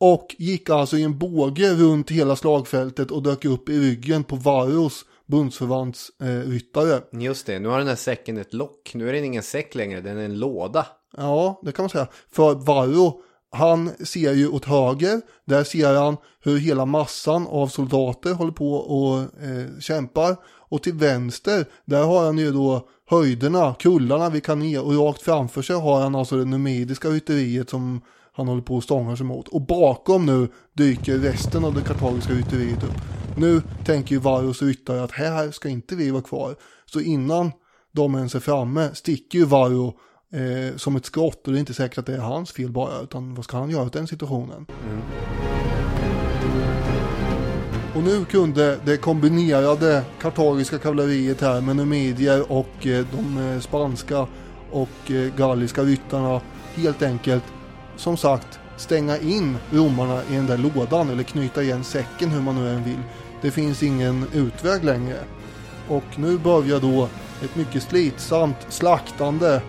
Och 0.00 0.36
gick 0.38 0.70
alltså 0.70 0.96
i 0.96 1.02
en 1.02 1.18
båge 1.18 1.74
runt 1.74 2.10
hela 2.10 2.36
slagfältet 2.36 3.10
och 3.10 3.22
dök 3.22 3.44
upp 3.44 3.68
i 3.68 3.78
ryggen 3.78 4.24
på 4.24 4.36
Varros 4.36 5.04
bundsförvants 5.26 6.10
eh, 6.22 6.50
ryttare. 6.50 7.00
Just 7.12 7.46
det, 7.46 7.58
nu 7.58 7.68
har 7.68 7.78
den 7.78 7.88
här 7.88 7.96
säcken 7.96 8.38
ett 8.38 8.54
lock. 8.54 8.94
Nu 8.94 9.08
är 9.08 9.12
den 9.12 9.24
ingen 9.24 9.42
säck 9.42 9.74
längre, 9.74 10.00
den 10.00 10.18
är 10.18 10.24
en 10.24 10.38
låda. 10.38 10.86
Ja, 11.16 11.60
det 11.62 11.72
kan 11.72 11.82
man 11.82 11.90
säga. 11.90 12.08
För 12.32 12.54
Varro, 12.54 13.22
han 13.50 13.90
ser 14.04 14.32
ju 14.32 14.48
åt 14.48 14.64
höger. 14.64 15.20
Där 15.44 15.64
ser 15.64 15.94
han 15.94 16.16
hur 16.42 16.58
hela 16.58 16.86
massan 16.86 17.46
av 17.46 17.68
soldater 17.68 18.34
håller 18.34 18.52
på 18.52 18.72
och 18.72 19.20
eh, 19.20 19.80
kämpar. 19.80 20.36
Och 20.70 20.82
till 20.82 20.94
vänster, 20.94 21.66
där 21.84 22.04
har 22.04 22.24
han 22.24 22.38
ju 22.38 22.52
då 22.52 22.88
höjderna, 23.10 23.74
kullarna 23.78 24.30
vid 24.30 24.44
Canea. 24.44 24.82
Och 24.82 24.94
rakt 24.94 25.22
framför 25.22 25.62
sig 25.62 25.76
har 25.76 26.00
han 26.00 26.14
alltså 26.14 26.36
det 26.36 26.44
numidiska 26.44 27.08
rytteriet 27.08 27.70
som 27.70 28.00
han 28.32 28.48
håller 28.48 28.62
på 28.62 28.76
och 28.76 28.82
stångar 28.82 29.16
sig 29.16 29.26
mot. 29.26 29.48
Och 29.48 29.62
bakom 29.62 30.26
nu 30.26 30.48
dyker 30.72 31.18
resten 31.18 31.64
av 31.64 31.74
det 31.74 31.80
kartagiska 31.80 32.32
rytteriet 32.32 32.84
upp. 32.84 32.96
Nu 33.36 33.62
tänker 33.84 34.14
ju 34.14 34.20
Varros 34.20 34.62
ryttare 34.62 35.02
att 35.02 35.12
här 35.12 35.50
ska 35.50 35.68
inte 35.68 35.96
vi 35.96 36.10
vara 36.10 36.22
kvar. 36.22 36.56
Så 36.86 37.00
innan 37.00 37.52
de 37.92 38.14
ens 38.14 38.34
är 38.34 38.40
framme 38.40 38.90
sticker 38.94 39.38
ju 39.38 39.44
Varro 39.44 39.94
eh, 40.32 40.76
som 40.76 40.96
ett 40.96 41.06
skott 41.06 41.46
och 41.46 41.52
det 41.52 41.58
är 41.58 41.60
inte 41.60 41.74
säkert 41.74 41.98
att 41.98 42.06
det 42.06 42.14
är 42.14 42.20
hans 42.20 42.52
fel 42.52 42.70
bara 42.70 43.00
utan 43.00 43.34
vad 43.34 43.44
ska 43.44 43.56
han 43.56 43.70
göra 43.70 43.84
åt 43.84 43.92
den 43.92 44.06
situationen? 44.06 44.66
Och 47.94 48.02
nu 48.04 48.24
kunde 48.24 48.78
det 48.84 48.96
kombinerade 48.96 50.02
kartagiska 50.20 50.78
kavalleriet 50.78 51.40
här 51.40 51.60
med 51.60 51.76
numidier 51.76 52.52
och 52.52 52.86
eh, 52.86 53.06
de 53.16 53.38
eh, 53.38 53.60
spanska 53.60 54.26
och 54.70 55.10
eh, 55.10 55.36
galliska 55.36 55.82
ryttarna 55.82 56.40
helt 56.74 57.02
enkelt 57.02 57.44
som 57.96 58.16
sagt 58.16 58.58
stänga 58.76 59.18
in 59.18 59.56
romarna 59.70 60.22
i 60.30 60.34
den 60.34 60.46
där 60.46 60.58
lådan 60.58 61.10
eller 61.10 61.22
knyta 61.22 61.62
igen 61.62 61.84
säcken 61.84 62.30
hur 62.30 62.40
man 62.40 62.54
nu 62.54 62.70
än 62.70 62.84
vill. 62.84 63.02
Det 63.42 63.50
finns 63.50 63.82
ingen 63.82 64.26
utväg 64.34 64.84
längre. 64.84 65.18
Och 65.88 66.18
nu 66.18 66.38
börjar 66.38 66.80
då 66.80 67.08
ett 67.44 67.56
mycket 67.56 67.82
slitsamt 67.82 68.66
slaktande 68.68 69.62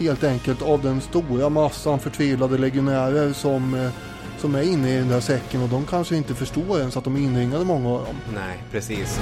helt 0.00 0.24
enkelt 0.24 0.62
av 0.62 0.82
den 0.82 1.00
stora 1.00 1.48
massan 1.48 1.98
förtvivlade 1.98 2.58
legionärer 2.58 3.32
som 3.32 3.74
eh, 3.74 3.90
som 4.38 4.54
är 4.54 4.62
inne 4.62 4.94
i 4.94 4.96
den 4.96 5.08
där 5.08 5.20
säcken 5.20 5.62
och 5.62 5.68
de 5.68 5.86
kanske 5.86 6.16
inte 6.16 6.34
förstår 6.34 6.78
ens 6.78 6.96
att 6.96 7.04
de 7.04 7.16
är 7.16 7.20
inringade 7.20 7.64
många 7.64 7.88
av 7.88 8.04
dem. 8.04 8.16
Nej, 8.34 8.64
precis. 8.70 9.20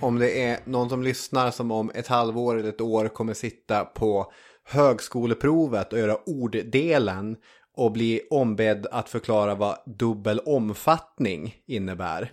Om 0.00 0.18
det 0.18 0.42
är 0.42 0.58
någon 0.64 0.88
som 0.88 1.02
lyssnar 1.02 1.50
som 1.50 1.70
om 1.70 1.90
ett 1.94 2.06
halvår 2.06 2.58
eller 2.58 2.68
ett 2.68 2.80
år 2.80 3.08
kommer 3.08 3.34
sitta 3.34 3.84
på 3.84 4.32
högskoleprovet 4.64 5.92
och 5.92 5.98
göra 5.98 6.16
orddelen 6.26 7.36
och 7.76 7.92
bli 7.92 8.20
ombedd 8.30 8.86
att 8.90 9.08
förklara 9.08 9.54
vad 9.54 9.76
dubbel 9.86 10.38
omfattning 10.38 11.54
innebär. 11.66 12.30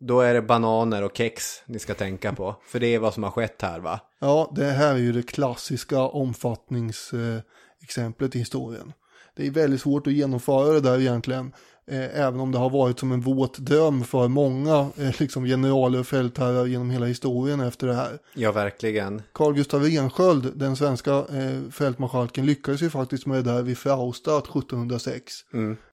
Då 0.00 0.20
är 0.20 0.34
det 0.34 0.42
bananer 0.42 1.02
och 1.02 1.16
kex 1.16 1.62
ni 1.66 1.78
ska 1.78 1.94
tänka 1.94 2.32
på. 2.32 2.56
För 2.66 2.80
det 2.80 2.94
är 2.94 2.98
vad 2.98 3.14
som 3.14 3.22
har 3.22 3.30
skett 3.30 3.62
här 3.62 3.80
va? 3.80 4.00
Ja, 4.20 4.52
det 4.56 4.64
här 4.64 4.94
är 4.94 4.98
ju 4.98 5.12
det 5.12 5.22
klassiska 5.22 6.00
omfattningsexemplet 6.00 8.36
i 8.36 8.38
historien. 8.38 8.92
Det 9.36 9.46
är 9.46 9.50
väldigt 9.50 9.80
svårt 9.80 10.06
att 10.06 10.12
genomföra 10.12 10.72
det 10.72 10.80
där 10.80 11.00
egentligen. 11.00 11.52
Eh, 11.90 12.20
även 12.20 12.40
om 12.40 12.52
det 12.52 12.58
har 12.58 12.70
varit 12.70 12.98
som 12.98 13.12
en 13.12 13.20
våt 13.20 13.58
dröm 13.58 14.04
för 14.04 14.28
många 14.28 14.90
eh, 14.96 15.20
liksom 15.20 15.44
generaler 15.44 16.00
och 16.00 16.06
fältherrar 16.06 16.66
genom 16.66 16.90
hela 16.90 17.06
historien 17.06 17.60
efter 17.60 17.86
det 17.86 17.94
här. 17.94 18.18
Ja, 18.34 18.52
verkligen. 18.52 19.22
Carl 19.32 19.54
Gustaf 19.54 19.82
Rensköld, 19.82 20.52
den 20.54 20.76
svenska 20.76 21.12
eh, 21.12 21.70
fältmarskalken, 21.70 22.46
lyckades 22.46 22.82
ju 22.82 22.90
faktiskt 22.90 23.26
med 23.26 23.44
det 23.44 23.52
där 23.52 23.62
vid 23.62 23.78
Fraustadt 23.78 24.44
1706. 24.44 25.34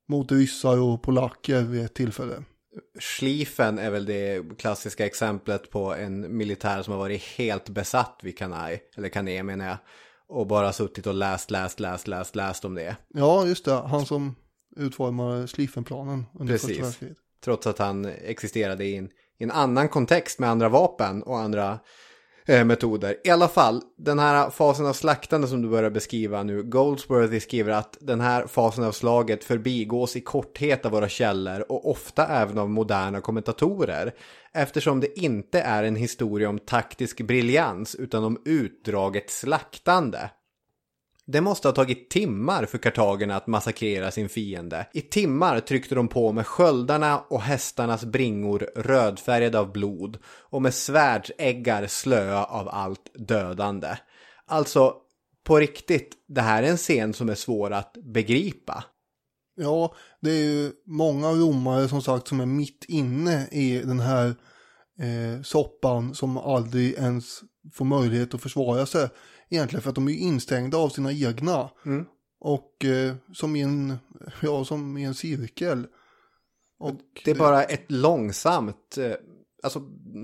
Mot 0.10 0.32
ryssar 0.32 0.80
och 0.80 1.02
polacker 1.02 1.62
vid 1.62 1.86
ett 1.86 1.94
tillfälle. 1.94 2.36
Schlieffen 3.00 3.80
är 3.80 3.92
väl 3.92 4.06
det 4.06 4.58
klassiska 4.58 5.06
exemplet 5.06 5.70
på 5.70 5.94
en 5.94 6.38
militär 6.38 6.84
som 6.84 6.92
har 6.92 7.00
varit 7.00 7.24
helt 7.24 7.70
besatt 7.70 8.20
vid 8.24 8.38
Kanai, 8.38 8.80
eller 8.98 9.10
Kané 9.10 9.44
menar 9.44 9.66
jag. 9.66 9.78
Och 10.28 10.48
bara 10.48 10.74
suttit 10.74 11.08
och 11.08 11.14
läst, 11.14 11.52
läst, 11.52 11.80
läst, 11.80 12.08
läst, 12.08 12.36
läst 12.36 12.66
om 12.66 12.76
det. 12.76 12.96
Ja, 13.14 13.46
just 13.46 13.66
det. 13.66 13.74
Han 13.74 14.06
som 14.06 14.36
utformar 14.76 15.48
Schlieffenplanen 15.48 16.26
under 16.40 16.54
första 16.54 16.68
Precis. 16.68 16.84
världskriget. 16.84 17.18
Trots 17.44 17.68
att 17.68 17.78
han 17.78 18.06
existerade 18.06 18.86
i 18.86 18.96
en, 18.96 19.06
i 19.38 19.44
en 19.44 19.52
annan 19.52 19.90
kontext 19.90 20.40
med 20.40 20.50
andra 20.50 20.70
vapen 20.70 21.24
och 21.24 21.40
andra 21.40 21.80
eh, 22.46 22.66
metoder. 22.66 23.16
I 23.24 23.30
alla 23.30 23.48
fall, 23.48 23.82
den 23.98 24.20
här 24.20 24.50
fasen 24.50 24.86
av 24.86 24.94
slaktande 24.94 25.48
som 25.48 25.62
du 25.62 25.70
börjar 25.70 25.90
beskriva 25.90 26.44
nu. 26.44 26.64
Goldsworthy 26.64 27.40
skriver 27.40 27.72
att 27.72 27.98
den 28.02 28.22
här 28.22 28.48
fasen 28.48 28.84
av 28.84 28.92
slaget 28.92 29.44
förbigås 29.44 30.16
i 30.16 30.22
korthet 30.22 30.86
av 30.86 30.92
våra 30.92 31.10
källor 31.10 31.66
och 31.72 31.92
ofta 31.92 32.28
även 32.28 32.58
av 32.58 32.70
moderna 32.70 33.22
kommentatorer. 33.22 34.14
Eftersom 34.54 35.00
det 35.00 35.20
inte 35.20 35.62
är 35.62 35.84
en 35.84 35.96
historia 35.96 36.50
om 36.50 36.60
taktisk 36.60 37.22
briljans 37.22 37.96
utan 37.96 38.24
om 38.24 38.42
utdraget 38.46 39.30
slaktande. 39.30 40.30
Det 41.26 41.42
måste 41.42 41.68
ha 41.68 41.76
tagit 41.76 42.10
timmar 42.10 42.66
för 42.66 42.78
kartagerna 42.78 43.36
att 43.36 43.48
massakrera 43.48 44.12
sin 44.12 44.30
fiende. 44.30 44.88
I 44.94 45.02
timmar 45.02 45.60
tryckte 45.60 45.96
de 45.96 46.08
på 46.08 46.32
med 46.32 46.48
sköldarna 46.48 47.20
och 47.20 47.42
hästarnas 47.42 48.06
bringor 48.06 48.60
rödfärgade 48.76 49.60
av 49.60 49.72
blod 49.72 50.18
och 50.26 50.62
med 50.62 50.74
svärdsäggar 50.74 51.88
slöa 51.88 52.44
av 52.44 52.70
allt 52.70 53.12
dödande. 53.14 53.98
Alltså, 54.46 54.94
på 55.44 55.60
riktigt, 55.60 56.14
det 56.28 56.42
här 56.42 56.64
är 56.64 56.68
en 56.68 56.78
scen 56.78 57.14
som 57.14 57.30
är 57.30 57.36
svår 57.36 57.72
att 57.72 57.94
begripa. 57.94 58.84
Ja, 59.56 59.96
det 60.22 60.32
är 60.32 60.44
ju 60.44 60.72
många 60.86 61.32
romare 61.32 61.88
som 61.88 62.02
sagt 62.02 62.28
som 62.28 62.40
är 62.40 62.46
mitt 62.46 62.86
inne 62.88 63.48
i 63.52 63.82
den 63.86 64.00
här 64.00 64.36
eh, 65.00 65.42
soppan 65.44 66.16
som 66.16 66.38
aldrig 66.38 66.94
ens 66.94 67.42
får 67.74 67.86
möjlighet 67.86 68.34
att 68.34 68.42
försvara 68.42 68.86
sig. 68.86 69.10
Egentligen 69.54 69.82
för 69.82 69.90
att 69.90 69.96
de 69.96 70.08
är 70.08 70.14
instängda 70.14 70.78
av 70.78 70.90
sina 70.90 71.12
egna. 71.12 71.70
Och 72.40 72.86
eh, 72.86 73.16
som, 73.34 73.56
i 73.56 73.62
en, 73.62 73.98
ja, 74.42 74.66
som 74.66 74.98
i 74.98 75.04
en 75.04 75.14
cirkel. 75.14 75.88
Och 76.80 76.94
Det 77.26 77.32
är 77.32 77.36
bara 77.36 77.64
ett 77.64 77.92
långsamt... 77.92 78.98
eh, 78.98 79.12
Alltså, 79.64 79.82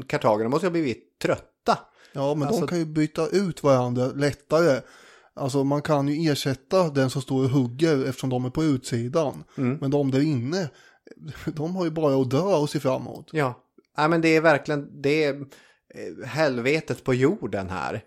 kartagerna 0.07 0.49
måste 0.49 0.65
ha 0.67 0.71
blivit 0.71 1.19
trötta. 1.19 1.77
Ja, 2.13 2.35
men 2.35 2.47
Alltså- 2.47 2.61
de 2.61 2.67
kan 2.67 2.79
ju 2.79 2.85
byta 2.85 3.27
ut 3.27 3.63
varandra 3.63 4.05
lättare. 4.07 4.81
Alltså 5.33 5.63
man 5.63 5.81
kan 5.81 6.07
ju 6.07 6.31
ersätta 6.31 6.89
den 6.89 7.09
som 7.09 7.21
står 7.21 7.43
och 7.43 7.49
hugger 7.49 8.05
eftersom 8.05 8.29
de 8.29 8.45
är 8.45 8.49
på 8.49 8.63
utsidan. 8.63 9.43
Men 9.55 9.91
de 9.91 10.11
där 10.11 10.21
inne, 10.21 10.69
de 11.45 11.75
har 11.75 11.85
ju 11.85 11.91
bara 11.91 12.21
att 12.21 12.29
dö 12.31 12.41
och 12.41 12.69
se 12.69 12.79
framåt. 12.79 13.29
Ja, 13.33 13.63
Nej, 13.97 14.09
men 14.09 14.21
det 14.21 14.35
är 14.35 14.41
verkligen 14.41 15.01
det 15.01 15.23
är 15.23 15.33
eh, 15.95 16.25
helvetet 16.27 17.03
på 17.03 17.13
jorden 17.13 17.69
här. 17.69 18.03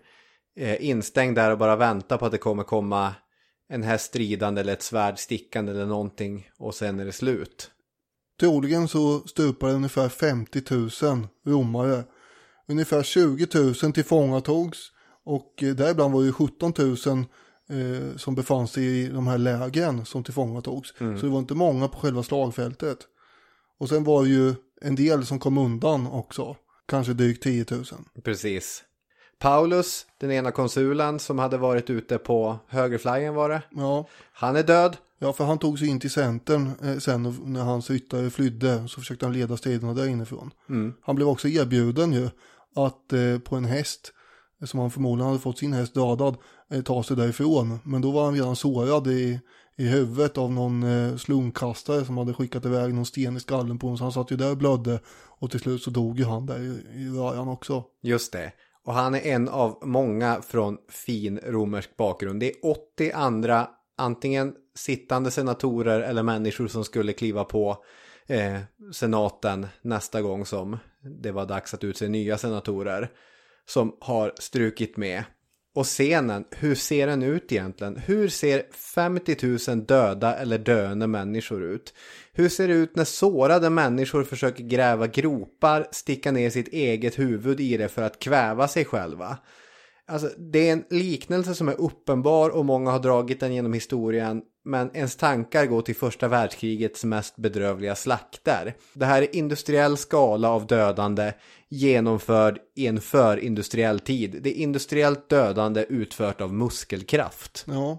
Eh, 0.55 0.85
instängd 0.85 1.35
där 1.35 1.51
och 1.51 1.57
bara 1.57 1.75
vänta 1.75 2.17
på 2.17 2.25
att 2.25 2.31
det 2.31 2.37
kommer 2.37 2.63
komma 2.63 3.15
en 3.69 3.83
häst 3.83 4.05
stridande 4.05 4.61
eller 4.61 4.73
ett 4.73 4.81
svärd 4.81 5.19
stickande 5.19 5.71
eller 5.71 5.85
någonting 5.85 6.49
och 6.57 6.75
sen 6.75 6.99
är 6.99 7.05
det 7.05 7.11
slut. 7.11 7.71
Troligen 8.39 8.87
så 8.87 9.19
stupade 9.19 9.73
ungefär 9.73 10.09
50 10.09 10.61
000 11.05 11.27
romare. 11.45 12.03
Ungefär 12.67 13.03
20 13.03 13.47
000 13.83 13.93
tillfångatogs 13.93 14.91
och 15.25 15.63
eh, 15.63 15.75
däribland 15.75 16.13
var 16.13 16.21
det 16.21 16.25
ju 16.25 16.33
17 16.33 16.73
000 16.77 16.89
eh, 17.69 18.17
som 18.17 18.35
befann 18.35 18.67
sig 18.67 18.83
i 18.83 19.07
de 19.07 19.27
här 19.27 19.37
lägren 19.37 20.05
som 20.05 20.23
tillfångatogs. 20.23 20.93
Så 20.97 21.25
det 21.25 21.31
var 21.31 21.39
inte 21.39 21.55
många 21.55 21.87
på 21.87 21.99
själva 21.99 22.23
slagfältet. 22.23 22.97
Och 23.79 23.89
sen 23.89 24.03
var 24.03 24.23
det 24.23 24.29
ju 24.29 24.53
en 24.81 24.95
del 24.95 25.25
som 25.25 25.39
kom 25.39 25.57
undan 25.57 26.07
också. 26.07 26.55
Kanske 26.87 27.13
drygt 27.13 27.43
10 27.43 27.65
000. 27.71 27.85
Precis. 28.23 28.83
Paulus, 29.39 30.05
den 30.17 30.31
ena 30.31 30.51
konsulen 30.51 31.19
som 31.19 31.39
hade 31.39 31.57
varit 31.57 31.89
ute 31.89 32.17
på 32.17 32.57
högerflyen 32.67 33.33
var 33.35 33.49
det. 33.49 33.61
Ja, 33.71 34.07
Han 34.33 34.55
är 34.55 34.63
död. 34.63 34.97
ja 35.19 35.33
för 35.33 35.43
han 35.45 35.57
tog 35.57 35.79
sig 35.79 35.87
in 35.87 35.99
till 35.99 36.11
centern 36.11 36.71
eh, 36.83 36.97
sen 36.97 37.35
när 37.45 37.61
hans 37.61 37.89
ryttare 37.89 38.29
flydde. 38.29 38.87
Så 38.87 38.99
försökte 38.99 39.25
han 39.25 39.33
leda 39.33 39.57
striderna 39.57 39.93
där 39.93 40.07
inifrån. 40.07 40.51
Han 41.01 41.15
blev 41.15 41.27
också 41.27 41.47
erbjuden 41.47 42.13
ju 42.13 42.29
att 42.75 43.13
eh, 43.13 43.39
på 43.39 43.55
en 43.55 43.65
häst 43.65 44.13
som 44.65 44.79
han 44.79 44.91
förmodligen 44.91 45.27
hade 45.27 45.39
fått 45.41 45.57
sin 45.57 45.73
häst 45.73 45.93
dödad 45.93 46.37
eh, 46.71 46.81
ta 46.81 47.03
sig 47.03 47.17
därifrån. 47.17 47.79
Men 47.83 48.01
då 48.01 48.11
var 48.11 48.25
han 48.25 48.33
redan 48.33 48.55
sårad 48.55 49.07
i, 49.07 49.39
i 49.77 49.87
huvudet 49.87 50.37
av 50.37 50.51
någon 50.51 50.83
eh, 50.83 51.15
slungkastare 51.17 52.05
som 52.05 52.17
hade 52.17 52.33
skickat 52.33 52.65
iväg 52.65 52.93
någon 52.93 53.05
sten 53.05 53.37
i 53.37 53.39
skallen 53.39 53.79
på 53.79 53.87
honom. 53.87 53.97
Så 53.97 54.03
han 54.03 54.11
satt 54.11 54.31
ju 54.31 54.35
där 54.35 54.51
och 54.51 54.57
blödde 54.57 54.99
och 55.39 55.51
till 55.51 55.59
slut 55.59 55.81
så 55.81 55.89
dog 55.89 56.19
ju 56.19 56.25
han 56.25 56.45
där 56.45 56.59
i, 56.59 57.01
i 57.03 57.09
röran 57.09 57.47
också. 57.47 57.83
Just 58.01 58.31
det. 58.31 58.51
Och 58.85 58.93
han 58.93 59.15
är 59.15 59.21
en 59.25 59.49
av 59.49 59.79
många 59.81 60.41
från 60.41 60.77
fin 60.89 61.39
romersk 61.43 61.97
bakgrund. 61.97 62.39
Det 62.39 62.49
är 62.49 62.65
80 62.65 63.11
andra, 63.11 63.69
antingen 63.97 64.55
sittande 64.75 65.31
senatorer 65.31 66.01
eller 66.01 66.23
människor 66.23 66.67
som 66.67 66.83
skulle 66.83 67.13
kliva 67.13 67.43
på 67.43 67.83
eh, 68.27 68.59
senaten 68.93 69.67
nästa 69.81 70.21
gång 70.21 70.45
som 70.45 70.77
det 71.01 71.31
var 71.31 71.45
dags 71.45 71.73
att 71.73 71.83
utse 71.83 72.07
nya 72.07 72.37
senatorer. 72.37 73.11
Som 73.65 73.97
har 74.01 74.33
strukit 74.39 74.97
med. 74.97 75.23
Och 75.75 75.85
scenen, 75.85 76.45
hur 76.51 76.75
ser 76.75 77.07
den 77.07 77.23
ut 77.23 77.51
egentligen? 77.51 77.97
Hur 77.97 78.29
ser 78.29 78.63
50 78.71 79.71
000 79.75 79.85
döda 79.85 80.35
eller 80.35 80.57
döende 80.57 81.07
människor 81.07 81.63
ut? 81.63 81.93
Hur 82.33 82.49
ser 82.49 82.67
det 82.67 82.73
ut 82.73 82.95
när 82.95 83.03
sårade 83.03 83.69
människor 83.69 84.23
försöker 84.23 84.63
gräva 84.63 85.07
gropar, 85.07 85.87
sticka 85.91 86.31
ner 86.31 86.49
sitt 86.49 86.67
eget 86.67 87.19
huvud 87.19 87.59
i 87.59 87.77
det 87.77 87.89
för 87.89 88.01
att 88.01 88.19
kväva 88.19 88.67
sig 88.67 88.85
själva? 88.85 89.37
Alltså, 90.13 90.29
det 90.37 90.69
är 90.69 90.73
en 90.73 90.83
liknelse 90.89 91.55
som 91.55 91.69
är 91.69 91.81
uppenbar 91.81 92.49
och 92.49 92.65
många 92.65 92.91
har 92.91 92.99
dragit 92.99 93.39
den 93.39 93.53
genom 93.53 93.73
historien. 93.73 94.41
Men 94.65 94.95
ens 94.95 95.15
tankar 95.15 95.65
går 95.65 95.81
till 95.81 95.95
första 95.95 96.27
världskrigets 96.27 97.03
mest 97.03 97.35
bedrövliga 97.35 97.95
slakter. 97.95 98.75
Det 98.93 99.05
här 99.05 99.21
är 99.21 99.35
industriell 99.35 99.97
skala 99.97 100.49
av 100.49 100.67
dödande 100.67 101.33
genomförd 101.69 102.59
i 102.75 102.87
en 102.87 103.01
förindustriell 103.01 103.99
tid. 103.99 104.39
Det 104.43 104.49
är 104.49 104.61
industriellt 104.61 105.29
dödande 105.29 105.85
utfört 105.89 106.41
av 106.41 106.53
muskelkraft. 106.53 107.65
Ja, 107.67 107.97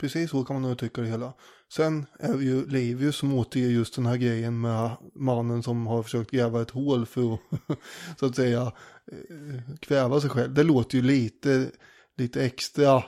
precis 0.00 0.30
så 0.30 0.44
kan 0.44 0.54
man 0.54 0.62
nog 0.62 0.72
uttrycka 0.72 1.00
det 1.00 1.08
hela. 1.08 1.32
Sen 1.72 2.06
är 2.18 2.32
det 2.36 2.44
ju 2.44 2.66
Livius 2.66 3.16
som 3.16 3.34
återger 3.34 3.68
just 3.68 3.94
den 3.94 4.06
här 4.06 4.16
grejen 4.16 4.60
med 4.60 4.90
mannen 5.14 5.62
som 5.62 5.86
har 5.86 6.02
försökt 6.02 6.30
gräva 6.30 6.62
ett 6.62 6.70
hål 6.70 7.06
för 7.06 7.34
att 7.34 7.40
så 8.20 8.26
att 8.26 8.36
säga 8.36 8.72
eh, 9.12 9.76
kväva 9.80 10.20
sig 10.20 10.30
själv. 10.30 10.54
Det 10.54 10.62
låter 10.62 10.96
ju 10.96 11.02
lite, 11.02 11.70
lite 12.16 12.44
extra 12.44 13.04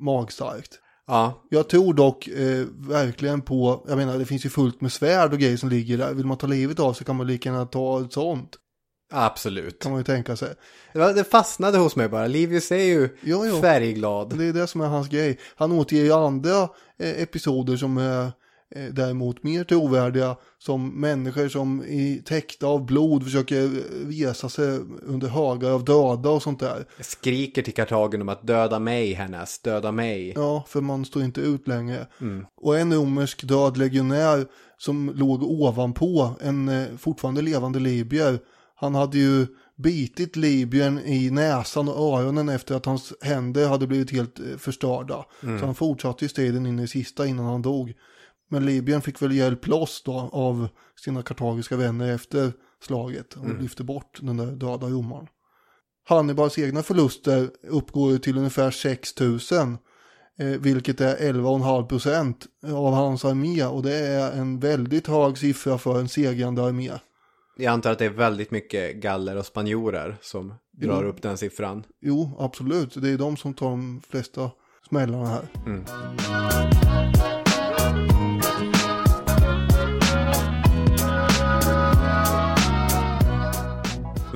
magstarkt. 0.00 0.80
Ja, 1.06 1.46
Jag 1.50 1.68
tror 1.68 1.94
dock 1.94 2.28
eh, 2.28 2.66
verkligen 2.88 3.42
på, 3.42 3.84
jag 3.88 3.96
menar 3.96 4.18
det 4.18 4.26
finns 4.26 4.44
ju 4.44 4.50
fullt 4.50 4.80
med 4.80 4.92
svärd 4.92 5.32
och 5.32 5.38
grejer 5.38 5.56
som 5.56 5.68
ligger 5.68 5.98
där. 5.98 6.14
Vill 6.14 6.26
man 6.26 6.38
ta 6.38 6.46
livet 6.46 6.80
av 6.80 6.92
sig 6.92 7.06
kan 7.06 7.16
man 7.16 7.26
lika 7.26 7.48
gärna 7.48 7.66
ta 7.66 8.00
ett 8.00 8.12
sånt. 8.12 8.56
Absolut. 9.14 9.82
Kan 9.82 9.92
man 9.92 10.00
ju 10.00 10.04
tänka 10.04 10.36
sig. 10.36 10.54
Det, 10.92 11.30
fastnade 11.30 11.78
hos 11.78 11.96
mig 11.96 12.08
bara. 12.08 12.26
Livius 12.26 12.72
är 12.72 12.76
ju 12.76 13.08
Jo, 13.20 13.46
jo. 13.46 13.60
färgglad. 13.60 14.38
Det 14.38 14.44
är 14.44 14.52
det 14.52 14.66
som 14.66 14.80
är 14.80 14.86
hans 14.86 15.08
grej. 15.08 15.38
Han 15.56 15.72
återger 15.72 16.04
ju 16.04 16.12
andra 16.12 16.62
eh, 16.98 17.22
episoder 17.22 17.76
som 17.76 17.98
är 17.98 18.24
eh, 18.74 18.84
däremot 18.92 19.42
mer 19.42 19.64
trovärdiga 19.64 20.36
som 20.58 21.00
människor 21.00 21.48
som 21.48 21.84
i 21.84 22.22
täckta 22.24 22.66
av 22.66 22.86
blod 22.86 23.24
försöker 23.24 23.70
resa 24.10 24.48
sig 24.48 24.78
under 25.02 25.28
högar 25.28 25.70
av 25.70 25.84
döda 25.84 26.30
och 26.30 26.42
sånt 26.42 26.60
där. 26.60 26.84
Skriker 27.00 27.62
till 27.62 27.74
Kartagen 27.74 28.22
om 28.22 28.28
att 28.28 28.46
döda 28.46 28.78
mig 28.78 29.12
hennes, 29.12 29.58
döda 29.58 29.92
mig. 29.92 30.32
Ja, 30.36 30.64
för 30.68 30.80
man 30.80 31.04
står 31.04 31.22
inte 31.22 31.40
ut 31.40 31.68
längre. 31.68 32.06
Och 32.56 32.78
en 32.78 32.94
romersk 32.94 33.44
död 33.44 33.76
legionär 33.76 34.46
som 34.78 35.12
låg 35.14 35.42
ovanpå 35.42 36.30
en 36.40 36.68
eh, 36.68 36.86
fortfarande 36.98 37.42
levande 37.42 37.78
libyer. 37.80 38.38
Han 38.84 38.94
hade 38.94 39.18
ju 39.18 39.46
bitit 39.76 40.36
libyern 40.36 40.98
i 40.98 41.30
näsan 41.30 41.88
och 41.88 42.18
öronen 42.18 42.48
efter 42.48 42.74
att 42.74 42.86
hans 42.86 43.12
händer 43.20 43.68
hade 43.68 43.86
blivit 43.86 44.10
helt 44.10 44.38
eh, 44.38 44.56
förstörda. 44.58 45.24
Så 45.40 45.66
han 45.66 45.74
fortsatte 45.74 46.24
ju 46.24 46.28
striden 46.28 46.66
in 46.66 46.78
i 46.78 46.88
sista 46.88 47.26
innan 47.26 47.46
han 47.46 47.62
dog. 47.62 47.92
Men 48.50 48.66
libyern 48.66 49.00
fick 49.00 49.22
väl 49.22 49.32
hjälp 49.32 49.66
loss 49.66 50.02
då 50.04 50.30
av 50.32 50.68
sina 51.04 51.22
kartagiska 51.22 51.76
vänner 51.76 52.14
efter 52.14 52.52
slaget 52.82 53.34
och 53.34 53.62
lyfte 53.62 53.84
bort 53.84 54.18
den 54.22 54.36
där 54.36 54.46
döda 54.46 54.86
romaren. 54.86 55.26
Hannibals 56.08 56.58
egna 56.58 56.82
förluster 56.82 57.50
uppgår 57.68 58.18
till 58.18 58.38
ungefär 58.38 58.70
6 58.70 59.20
000. 59.20 59.38
Eh, 60.38 60.46
vilket 60.46 61.00
är 61.00 61.16
11,5 61.16 61.86
procent 61.86 62.46
av 62.62 62.94
hans 62.94 63.24
armé. 63.24 63.64
Och 63.64 63.82
det 63.82 63.94
är 63.94 64.32
en 64.32 64.60
väldigt 64.60 65.06
hög 65.06 65.38
siffra 65.38 65.78
för 65.78 66.00
en 66.00 66.08
segrande 66.08 66.62
armé. 66.62 66.92
Jag 67.56 67.72
antar 67.72 67.92
att 67.92 67.98
det 67.98 68.04
är 68.04 68.10
väldigt 68.10 68.50
mycket 68.50 68.96
galler 68.96 69.36
och 69.36 69.46
spanjorer 69.46 70.16
som 70.20 70.54
drar 70.70 71.04
upp 71.04 71.22
den 71.22 71.36
siffran. 71.36 71.84
Jo, 72.00 72.36
absolut. 72.38 73.02
Det 73.02 73.10
är 73.10 73.18
de 73.18 73.36
som 73.36 73.54
tar 73.54 73.70
de 73.70 74.02
flesta 74.08 74.50
smällarna 74.88 75.26
här. 75.26 75.48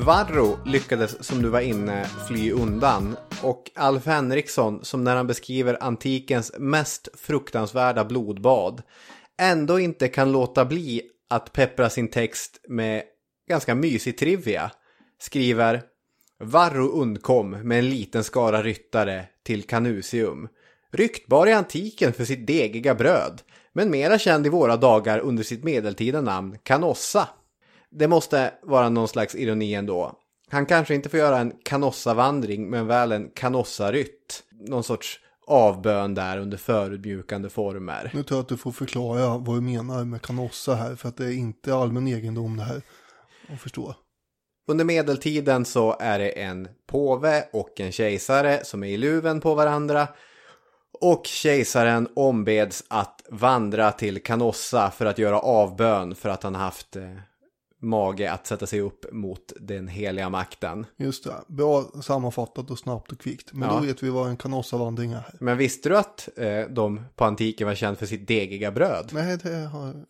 Varro 0.07 0.59
lyckades, 0.67 1.25
som 1.25 1.43
du 1.43 1.49
var 1.49 1.61
inne, 1.61 2.07
fly 2.29 2.53
undan. 2.53 3.17
Och 3.43 3.71
Alf 3.75 4.07
Henriksson, 4.07 4.85
som 4.85 5.05
när 5.05 5.17
han 5.17 5.27
beskriver 5.27 5.83
antikens 5.83 6.53
mest 6.59 7.09
fruktansvärda 7.15 8.05
blodbad, 8.05 8.83
ändå 9.41 9.81
inte 9.81 10.09
kan 10.09 10.33
låta 10.33 10.65
bli 10.65 11.03
att 11.29 11.53
peppra 11.53 11.91
sin 11.91 12.09
text 12.09 12.61
med 12.69 13.03
ganska 13.49 13.75
mysig 13.75 14.19
trivia, 14.19 14.71
skriver 15.21 15.83
Varro 16.41 16.89
undkom 16.89 17.51
med 17.51 17.79
en 17.79 17.91
liten 17.91 18.25
skara 18.25 18.63
ryttare 18.63 19.25
till 19.43 19.63
Canusium. 19.63 20.49
Ryktbar 20.93 21.47
i 21.47 21.53
antiken 21.53 22.13
för 22.13 22.25
sitt 22.25 22.47
degiga 22.47 22.95
bröd, 22.95 23.43
men 23.73 23.91
mera 23.91 24.19
känd 24.19 24.47
i 24.47 24.49
våra 24.49 24.77
dagar 24.77 25.19
under 25.19 25.43
sitt 25.43 25.65
medeltida 25.65 26.21
namn 26.21 26.59
Canossa. 26.63 27.29
Det 27.91 28.09
måste 28.09 28.55
vara 28.63 28.89
någon 28.89 29.09
slags 29.09 29.35
ironi 29.35 29.75
ändå. 29.75 30.19
Han 30.51 30.67
kanske 30.67 30.95
inte 30.95 31.09
får 31.09 31.19
göra 31.19 31.39
en 31.39 31.53
Canossa-vandring, 31.65 32.71
men 32.71 32.87
väl 32.87 33.13
en 33.13 33.31
Canossa-rytt. 33.31 34.43
Någon 34.51 34.85
sorts 34.85 35.21
avbön 35.49 36.15
där 36.15 36.39
under 36.39 36.57
förödmjukande 36.57 37.49
former. 37.49 38.11
Nu 38.15 38.23
tror 38.23 38.39
jag 38.39 38.43
att 38.43 38.49
du 38.49 38.57
får 38.57 38.73
förklara 38.73 39.39
vad 39.39 39.57
du 39.57 39.61
menar 39.61 40.05
med 40.05 40.23
kanossa 40.23 40.75
här. 40.75 40.95
För 40.95 41.09
att 41.09 41.17
det 41.17 41.25
är 41.25 41.33
inte 41.33 41.75
allmän 41.75 42.09
egendom 42.09 42.57
det 42.57 42.63
här. 42.63 42.83
Att 43.49 43.61
förstå. 43.61 43.95
Under 44.69 44.85
medeltiden 44.85 45.65
så 45.65 45.97
är 46.01 46.19
det 46.19 46.29
en 46.31 46.69
påve 46.87 47.45
och 47.53 47.81
en 47.81 47.93
kejsare 47.93 48.65
som 48.65 48.85
är 48.85 48.89
i 48.89 48.97
luven 48.97 49.41
på 49.41 49.55
varandra. 49.55 50.09
Och 51.01 51.27
kejsaren 51.27 52.09
ombeds 52.17 52.85
att 52.89 53.23
vandra 53.31 53.93
till 53.93 54.23
Canossa 54.23 54.91
för 54.91 55.07
att 55.07 55.19
göra 55.19 55.41
avbön 55.41 56.15
för 56.15 56.29
att 56.29 56.43
han 56.43 56.55
haft 56.55 56.97
eh, 56.97 57.03
mage 57.83 58.33
att 58.33 58.47
sätta 58.47 58.67
sig 58.67 58.81
upp 58.81 59.13
mot 59.13 59.53
den 59.61 59.89
heliga 59.89 60.29
makten. 60.29 60.87
Just 60.97 61.25
det. 61.25 61.35
Bra 61.49 61.83
sammanfattat 62.03 62.71
och 62.71 62.79
snabbt 62.79 63.13
och 63.13 63.21
kvickt. 63.21 63.53
Men 63.53 63.69
Ja. 63.69 63.75
då 63.75 63.87
vet 63.87 64.03
vi 64.03 64.11
vad 64.11 64.29
en 64.29 64.37
kanossavandring 64.37 65.13
är. 65.13 65.35
Men 65.41 65.57
visste 65.59 65.89
du 65.89 65.97
att 65.99 66.29
eh, 66.37 66.61
de 66.71 67.05
på 67.17 67.25
antiken 67.25 67.67
var 67.67 67.75
känd 67.75 67.99
för 67.99 68.07
sitt 68.07 68.29
degiga 68.29 68.73
bröd? 68.73 69.11
Nej, 69.13 69.39
det 69.43 69.57
har 69.57 70.05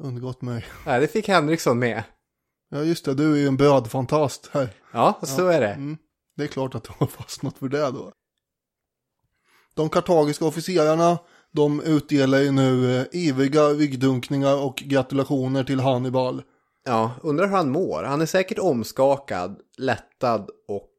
undgått 0.00 0.42
mig. 0.42 0.64
Nej, 0.86 1.00
det 1.00 1.08
fick 1.08 1.28
Henriksson 1.28 1.78
med. 1.78 2.02
Ja, 2.70 2.82
just 2.82 3.04
det. 3.04 3.14
Du 3.14 3.32
är 3.32 3.36
ju 3.36 3.46
en 3.48 3.56
brödfantast 3.56 4.50
här. 4.52 4.68
Ja, 4.92 5.20
så 5.22 5.46
är 5.48 5.60
det. 5.60 5.72
Mm. 5.72 5.96
Det 6.36 6.42
är 6.44 6.48
klart 6.48 6.74
att 6.74 6.84
du 6.84 6.90
har 6.98 7.06
fastnat 7.18 7.58
för 7.58 7.68
det 7.68 7.90
då. 7.90 8.12
De 9.74 9.88
kartagiska 9.88 10.44
officerarna, 10.44 11.18
de 11.52 11.80
utdelar 11.80 12.38
ju 12.38 12.50
nu 12.50 12.96
eh, 13.00 13.06
ivriga 13.12 13.62
ryggdunkningar 13.68 14.62
och 14.64 14.76
gratulationer 14.76 15.64
till 15.64 15.80
Hannibal. 15.80 16.42
Ja, 16.84 17.12
undrar 17.22 17.46
hur 17.46 17.56
han 17.56 17.70
mår. 17.70 18.02
Han 18.02 18.20
är 18.20 18.26
säkert 18.26 18.58
omskakad, 18.58 19.60
lättad 19.78 20.50
och 20.68 20.90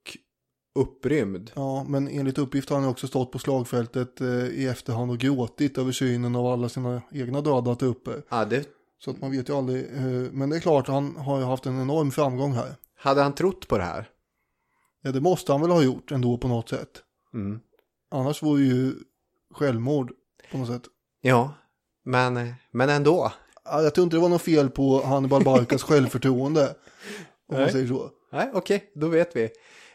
upprymd. 0.80 1.52
Ja, 1.56 1.84
men 1.84 2.08
enligt 2.08 2.38
uppgift 2.38 2.70
har 2.70 2.80
han 2.80 2.90
också 2.90 3.08
stått 3.08 3.32
på 3.32 3.40
slagfältet 3.40 4.22
eh, 4.22 4.48
i 4.48 4.68
efterhand 4.68 5.12
och 5.12 5.18
gråtit 5.18 5.78
över 5.78 5.92
synen 5.92 6.36
av 6.36 6.46
alla 6.46 6.70
sina 6.70 7.02
egna 7.12 7.42
döda 7.42 7.76
trupper. 7.76 8.24
Ja, 8.30 8.46
det... 8.46 8.70
Så 8.98 9.12
att 9.12 9.22
man 9.22 9.32
vet 9.32 9.50
ju 9.50 9.58
aldrig. 9.58 9.86
Eh, 9.86 10.32
men 10.32 10.50
det 10.50 10.56
är 10.56 10.60
klart, 10.60 10.88
han 10.88 11.16
har 11.16 11.40
ju 11.40 11.46
haft 11.46 11.66
en 11.66 11.82
enorm 11.82 12.12
framgång 12.12 12.54
här. 12.54 12.76
Hade 12.98 13.22
han 13.22 13.34
trott 13.34 13.68
på 13.68 13.78
det 13.78 13.84
här? 13.84 14.10
Ja, 15.02 15.12
det 15.12 15.22
måste 15.22 15.52
han 15.52 15.62
väl 15.62 15.72
ha 15.72 15.84
gjort 15.84 16.12
ändå 16.12 16.38
på 16.38 16.48
något 16.48 16.70
sätt. 16.70 17.04
Mm. 17.34 17.60
Annars 18.12 18.44
vore 18.44 18.62
ju 18.62 18.94
självmord 19.54 20.12
på 20.52 20.58
något 20.58 20.68
sätt. 20.68 20.84
Ja, 21.22 21.54
men, 22.04 22.54
men 22.72 22.90
ändå. 22.90 23.32
Ja, 23.66 23.82
Jag 23.82 23.96
tror 23.96 24.04
inte 24.04 24.16
det 24.16 24.22
var 24.22 24.30
något 24.30 24.42
fel 24.42 24.70
på 24.70 25.04
Hannibal 25.06 25.44
Barcas 25.44 25.84
självförtroende. 25.84 26.76
Om 27.52 27.60
man 27.60 27.70
säger 27.72 27.88
så. 27.88 28.10
Nej, 28.32 28.50
okej, 28.54 28.92
då 28.96 29.08
vet 29.08 29.36
vi. 29.36 29.50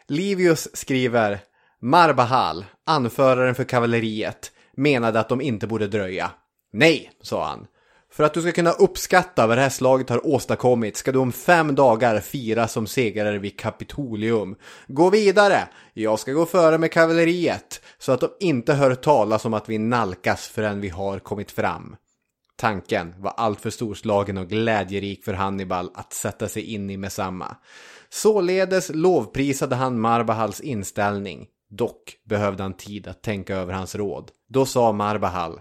Livius 0.08 0.76
skriver 0.76 1.38
Marbahal, 1.82 2.64
anföraren 2.86 3.54
för 3.54 3.64
kavalleriet, 3.64 4.52
menade 4.76 5.20
att 5.20 5.28
de 5.28 5.40
inte 5.40 5.66
borde 5.66 5.86
dröja. 5.86 6.30
Nej, 6.72 7.10
sa 7.22 7.46
han. 7.46 7.66
För 8.12 8.24
att 8.24 8.34
du 8.34 8.42
ska 8.42 8.52
kunna 8.52 8.72
uppskatta 8.72 9.46
vad 9.46 9.58
det 9.58 9.62
här 9.62 9.70
slaget 9.70 10.08
har 10.08 10.26
åstadkommit 10.26 10.96
ska 10.96 11.12
du 11.12 11.18
om 11.18 11.32
fem 11.32 11.74
dagar 11.74 12.20
fira 12.20 12.68
som 12.68 12.86
segrare 12.86 13.38
vid 13.38 13.58
Kapitolium. 13.58 14.56
Gå 14.86 15.10
vidare! 15.10 15.68
Jag 15.92 16.18
ska 16.18 16.32
gå 16.32 16.46
före 16.46 16.78
med 16.78 16.92
kavalleriet 16.92 17.80
så 17.98 18.12
att 18.12 18.20
de 18.20 18.30
inte 18.40 18.72
hör 18.74 18.94
talas 18.94 19.44
om 19.44 19.54
att 19.54 19.68
vi 19.68 19.78
nalkas 19.78 20.48
förrän 20.48 20.80
vi 20.80 20.88
har 20.88 21.18
kommit 21.18 21.50
fram. 21.50 21.96
Tanken 22.60 23.14
var 23.18 23.30
alltför 23.30 23.70
storslagen 23.70 24.38
och 24.38 24.48
glädjerik 24.48 25.24
för 25.24 25.32
Hannibal 25.32 25.90
att 25.94 26.12
sätta 26.12 26.48
sig 26.48 26.62
in 26.62 26.90
i 26.90 26.96
med 26.96 27.12
samma. 27.12 27.56
Således 28.08 28.90
lovprisade 28.94 29.76
han 29.76 30.00
Marbahals 30.00 30.60
inställning. 30.60 31.46
Dock 31.70 32.16
behövde 32.28 32.62
han 32.62 32.76
tid 32.76 33.08
att 33.08 33.22
tänka 33.22 33.56
över 33.56 33.72
hans 33.72 33.94
råd. 33.94 34.30
Då 34.48 34.66
sa 34.66 34.92
Marbahal 34.92 35.60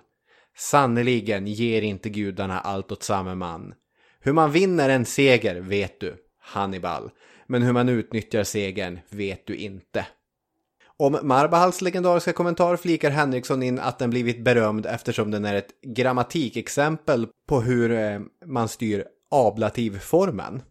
Sannerligen 0.58 1.48
ger 1.48 1.82
inte 1.82 2.10
gudarna 2.10 2.60
allt 2.60 2.92
åt 2.92 3.04
samme 3.04 3.36
man. 3.36 3.74
Hur 4.20 4.34
man 4.34 4.52
vinner 4.52 4.90
en 4.90 5.06
seger 5.06 5.56
vet 5.56 6.00
du, 6.00 6.16
Hannibal. 6.40 7.10
Men 7.48 7.62
hur 7.62 7.74
man 7.74 7.90
utnyttjar 7.90 8.44
segern 8.44 9.00
vet 9.10 9.48
du 9.48 9.56
inte. 9.56 10.06
Om 11.02 11.20
Marbahals 11.24 11.82
legendariska 11.82 12.34
kommentar 12.34 12.76
flikar 12.76 13.10
Henriksson 13.12 13.64
in 13.64 13.80
att 13.80 14.00
den 14.00 14.10
blivit 14.10 14.44
berömd 14.44 14.86
eftersom 14.86 15.32
den 15.32 15.46
är 15.46 15.54
ett 15.54 15.82
grammatikexempel 15.82 17.28
på 17.48 17.62
hur 17.62 17.92
eh, 17.92 18.20
man 18.46 18.68
styr 18.68 19.06
ablativformen 19.32 20.62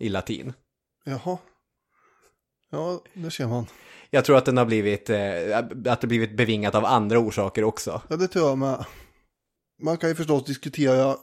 i 0.00 0.08
latin. 0.08 0.52
Jaha. 1.04 1.38
Ja, 2.70 3.02
det 3.14 3.30
ser 3.30 3.46
man. 3.46 3.66
Jag 4.10 4.24
tror 4.24 4.36
att 4.36 4.44
den 4.44 4.56
har 4.56 4.64
blivit, 4.64 5.10
eh, 5.10 5.58
att 5.86 6.00
det 6.00 6.06
blivit 6.06 6.36
bevingat 6.36 6.74
av 6.74 6.84
andra 6.84 7.18
orsaker 7.18 7.64
också. 7.64 8.02
Ja, 8.08 8.16
det 8.16 8.28
tror 8.28 8.48
jag 8.48 8.58
med. 8.58 8.84
Man 9.82 9.96
kan 9.96 10.08
ju 10.08 10.14
förstås 10.14 10.44
diskutera 10.44 11.16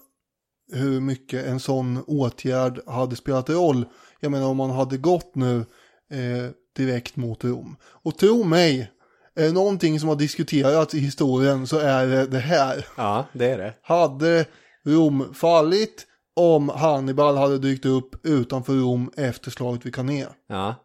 hur 0.73 0.99
mycket 1.01 1.45
en 1.45 1.59
sån 1.59 2.03
åtgärd 2.07 2.79
hade 2.87 3.15
spelat 3.15 3.49
roll. 3.49 3.85
Jag 4.19 4.31
menar 4.31 4.47
om 4.47 4.57
man 4.57 4.69
hade 4.69 4.97
gått 4.97 5.35
nu 5.35 5.65
eh, 6.11 6.51
direkt 6.77 7.15
mot 7.15 7.43
Rom. 7.43 7.75
Och 7.83 8.17
tro 8.17 8.43
mig, 8.43 8.91
är 9.35 9.43
det 9.43 9.51
någonting 9.51 9.99
som 9.99 10.09
har 10.09 10.15
diskuterats 10.15 10.95
i 10.95 10.99
historien 10.99 11.67
så 11.67 11.79
är 11.79 12.07
det 12.07 12.25
det 12.25 12.39
här. 12.39 12.85
Ja, 12.95 13.25
det 13.33 13.45
är 13.45 13.57
det. 13.57 13.73
Hade 13.81 14.45
Rom 14.85 15.33
fallit 15.33 16.07
om 16.35 16.69
Hannibal 16.69 17.37
hade 17.37 17.57
dykt 17.57 17.85
upp 17.85 18.25
utanför 18.25 18.73
Rom 18.73 19.11
efter 19.17 19.51
slaget 19.51 19.85
vid 19.85 19.95
Cannae? 19.95 20.27
Ja. 20.47 20.75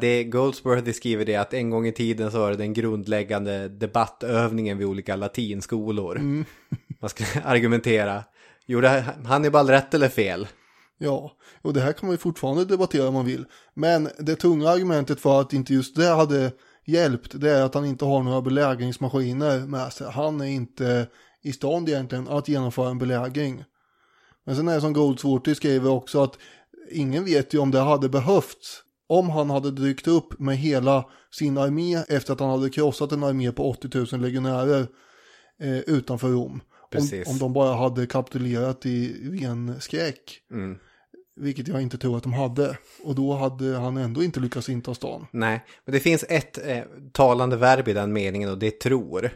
Det 0.00 0.24
Goldsworthy 0.24 0.92
skriver 0.92 1.24
det 1.24 1.36
att 1.36 1.54
en 1.54 1.70
gång 1.70 1.86
i 1.86 1.92
tiden 1.92 2.30
så 2.30 2.38
var 2.38 2.50
det 2.50 2.56
den 2.56 2.72
grundläggande 2.72 3.68
debattövningen 3.68 4.78
vid 4.78 4.86
olika 4.86 5.16
latinskolor. 5.16 6.44
Man 7.00 7.10
ska 7.10 7.24
argumentera. 7.44 8.24
Gjorde 8.66 9.04
Hannibal 9.24 9.68
rätt 9.68 9.94
eller 9.94 10.08
fel? 10.08 10.46
Ja, 11.02 11.32
och 11.62 11.72
det 11.72 11.80
här 11.80 11.92
kan 11.92 12.06
man 12.06 12.14
ju 12.14 12.18
fortfarande 12.18 12.64
debattera 12.64 13.08
om 13.08 13.14
man 13.14 13.24
vill. 13.24 13.44
Men 13.74 14.08
det 14.18 14.36
tunga 14.36 14.68
argumentet 14.68 15.20
för 15.20 15.40
att 15.40 15.52
inte 15.52 15.74
just 15.74 15.96
det 15.96 16.08
hade 16.08 16.52
hjälpt 16.86 17.40
det 17.40 17.50
är 17.50 17.62
att 17.62 17.74
han 17.74 17.84
inte 17.84 18.04
har 18.04 18.22
några 18.22 18.42
belägringsmaskiner 18.42 19.60
med 19.60 19.92
sig. 19.92 20.10
Han 20.10 20.40
är 20.40 20.46
inte 20.46 21.06
i 21.42 21.52
stånd 21.52 21.88
egentligen 21.88 22.28
att 22.28 22.48
genomföra 22.48 22.90
en 22.90 22.98
belägring. 22.98 23.64
Men 24.46 24.56
sen 24.56 24.68
är 24.68 24.74
det 24.74 24.80
som 24.80 24.92
Goldsworthy 24.92 25.54
skriver 25.54 25.90
också 25.90 26.22
att 26.22 26.38
ingen 26.90 27.24
vet 27.24 27.54
ju 27.54 27.58
om 27.58 27.70
det 27.70 27.80
hade 27.80 28.08
behövts. 28.08 28.82
Om 29.06 29.30
han 29.30 29.50
hade 29.50 29.70
dykt 29.70 30.06
upp 30.06 30.38
med 30.38 30.58
hela 30.58 31.04
sin 31.30 31.58
armé 31.58 31.96
efter 32.08 32.32
att 32.32 32.40
han 32.40 32.50
hade 32.50 32.70
krossat 32.70 33.12
en 33.12 33.24
armé 33.24 33.52
på 33.52 33.70
80 33.70 33.88
000 34.12 34.20
legionärer 34.20 34.86
eh, 35.60 35.78
utanför 35.78 36.28
Rom. 36.28 36.60
Om, 36.96 37.22
om 37.26 37.38
de 37.38 37.52
bara 37.52 37.74
hade 37.74 38.06
kapitulerat 38.06 38.86
i 38.86 39.28
ren 39.30 39.80
skräck. 39.80 40.40
Mm. 40.50 40.78
Vilket 41.36 41.68
jag 41.68 41.82
inte 41.82 41.98
tror 41.98 42.16
att 42.16 42.22
de 42.22 42.32
hade. 42.32 42.78
Och 43.04 43.14
då 43.14 43.32
hade 43.34 43.76
han 43.76 43.96
ändå 43.96 44.24
inte 44.24 44.40
lyckats 44.40 44.68
inta 44.68 44.94
stan. 44.94 45.26
Nej, 45.30 45.64
men 45.84 45.92
det 45.92 46.00
finns 46.00 46.24
ett 46.28 46.66
eh, 46.66 46.82
talande 47.12 47.56
verb 47.56 47.88
i 47.88 47.92
den 47.92 48.12
meningen 48.12 48.50
och 48.50 48.58
det 48.58 48.66
är 48.66 48.70
tror. 48.70 49.30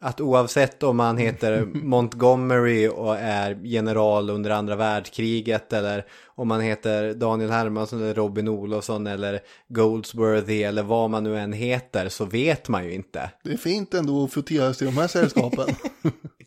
Att 0.00 0.20
oavsett 0.20 0.82
om 0.82 0.96
man 0.96 1.16
heter 1.18 1.64
Montgomery 1.74 2.88
och 2.88 3.16
är 3.16 3.58
general 3.62 4.30
under 4.30 4.50
andra 4.50 4.76
världskriget 4.76 5.72
eller 5.72 6.06
om 6.26 6.48
man 6.48 6.60
heter 6.60 7.14
Daniel 7.14 7.50
Hermansson 7.50 8.02
eller 8.02 8.14
Robin 8.14 8.48
Olofsson 8.48 9.06
eller 9.06 9.40
Goldsworthy 9.68 10.62
eller 10.62 10.82
vad 10.82 11.10
man 11.10 11.24
nu 11.24 11.38
än 11.38 11.52
heter 11.52 12.08
så 12.08 12.24
vet 12.24 12.68
man 12.68 12.84
ju 12.84 12.92
inte. 12.92 13.30
Det 13.44 13.52
är 13.52 13.56
fint 13.56 13.94
ändå 13.94 14.24
att 14.24 14.32
froteras 14.32 14.82
i 14.82 14.84
de 14.84 14.96
här 14.96 15.08
sällskapen. 15.08 15.66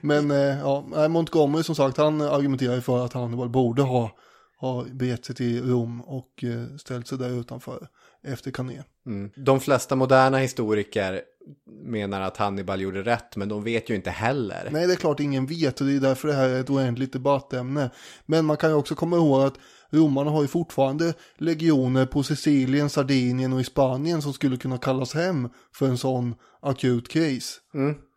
Men 0.00 0.30
eh, 0.30 0.58
ja, 0.60 1.08
Montgomery 1.08 1.62
som 1.62 1.74
sagt, 1.74 1.96
han 1.96 2.20
argumenterar 2.20 2.74
ju 2.74 2.80
för 2.80 3.04
att 3.04 3.12
Hannibal 3.12 3.48
borde 3.48 3.82
ha, 3.82 4.10
ha 4.58 4.84
begett 4.84 5.24
sig 5.24 5.34
till 5.34 5.68
Rom 5.68 6.00
och 6.00 6.44
eh, 6.44 6.76
ställt 6.76 7.08
sig 7.08 7.18
där 7.18 7.40
utanför 7.40 7.88
efter 8.24 8.50
Cannae. 8.50 8.84
Mm. 9.06 9.30
De 9.36 9.60
flesta 9.60 9.96
moderna 9.96 10.38
historiker 10.38 11.22
menar 11.84 12.20
att 12.20 12.36
Hannibal 12.36 12.80
gjorde 12.80 13.02
rätt 13.02 13.36
men 13.36 13.48
de 13.48 13.64
vet 13.64 13.90
ju 13.90 13.94
inte 13.94 14.10
heller. 14.10 14.68
Nej, 14.70 14.86
det 14.86 14.92
är 14.92 14.96
klart 14.96 15.20
ingen 15.20 15.46
vet 15.46 15.80
och 15.80 15.86
det 15.86 15.96
är 15.96 16.00
därför 16.00 16.28
det 16.28 16.34
här 16.34 16.48
är 16.48 16.60
ett 16.60 16.70
oändligt 16.70 17.12
debattämne. 17.12 17.90
Men 18.26 18.44
man 18.44 18.56
kan 18.56 18.70
ju 18.70 18.76
också 18.76 18.94
komma 18.94 19.16
ihåg 19.16 19.42
att 19.42 19.54
romarna 19.90 20.30
har 20.30 20.42
ju 20.42 20.48
fortfarande 20.48 21.14
legioner 21.38 22.06
på 22.06 22.22
Sicilien, 22.22 22.90
Sardinien 22.90 23.52
och 23.52 23.60
i 23.60 23.64
Spanien 23.64 24.22
som 24.22 24.32
skulle 24.32 24.56
kunna 24.56 24.78
kallas 24.78 25.14
hem 25.14 25.48
för 25.74 25.86
en 25.86 25.98
sån 25.98 26.34
akut 26.60 27.08
kris. 27.08 27.60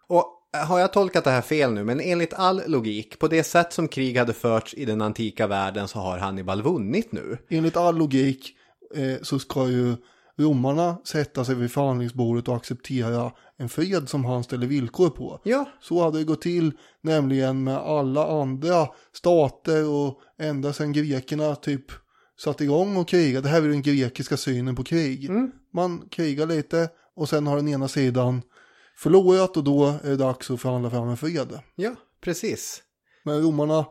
Och 0.08 0.35
har 0.64 0.80
jag 0.80 0.94
tolkat 0.94 1.24
det 1.24 1.30
här 1.30 1.42
fel 1.42 1.74
nu, 1.74 1.84
men 1.84 2.00
enligt 2.00 2.34
all 2.34 2.62
logik, 2.68 3.20
på 3.20 3.28
det 3.28 3.44
sätt 3.44 3.74
som 3.74 3.88
krig 3.88 4.18
hade 4.18 4.34
förts 4.34 4.74
i 4.74 4.86
den 4.86 5.02
antika 5.02 5.48
världen 5.48 5.88
så 5.88 6.00
har 6.00 6.18
Hannibal 6.18 6.62
vunnit 6.62 7.12
nu. 7.12 7.38
Enligt 7.50 7.78
all 7.78 7.98
logik 7.98 8.56
eh, 8.96 9.22
så 9.22 9.40
ska 9.40 9.68
ju 9.68 9.96
romarna 10.38 10.98
sätta 11.06 11.46
sig 11.46 11.56
vid 11.56 11.72
förhandlingsbordet 11.72 12.48
och 12.48 12.56
acceptera 12.56 13.32
en 13.58 13.70
fred 13.70 14.10
som 14.10 14.26
han 14.26 14.44
ställer 14.44 14.68
villkor 14.68 15.10
på. 15.10 15.42
Ja. 15.44 15.66
Så 15.82 16.04
hade 16.04 16.18
det 16.18 16.24
gått 16.24 16.42
till 16.42 16.72
nämligen 17.02 17.64
med 17.64 17.78
alla 17.78 18.42
andra 18.42 18.88
stater 19.14 19.90
och 19.90 20.20
ända 20.40 20.74
sedan 20.74 20.94
grekerna 20.94 21.56
typ 21.56 21.86
satte 22.40 22.64
igång 22.64 22.98
och 22.98 23.08
kriga. 23.08 23.42
Det 23.42 23.50
här 23.50 23.62
är 23.62 23.68
den 23.68 23.82
grekiska 23.82 24.38
synen 24.38 24.76
på 24.76 24.84
krig. 24.84 25.30
Man 25.74 26.08
krigar 26.12 26.46
lite 26.46 26.90
och 27.16 27.30
sen 27.30 27.48
har 27.48 27.56
den 27.56 27.68
ena 27.68 27.88
sidan 27.88 28.42
förlorat 28.96 29.58
och 29.58 29.64
då 29.64 29.86
är 30.04 30.10
det 30.10 30.16
dags 30.16 30.52
att 30.52 30.62
förhandla 30.62 30.90
fram 30.90 31.10
en 31.10 31.18
fred. 31.18 31.60
Ja, 31.76 31.96
precis. 32.22 32.84
Men 33.24 33.42
romarna 33.42 33.86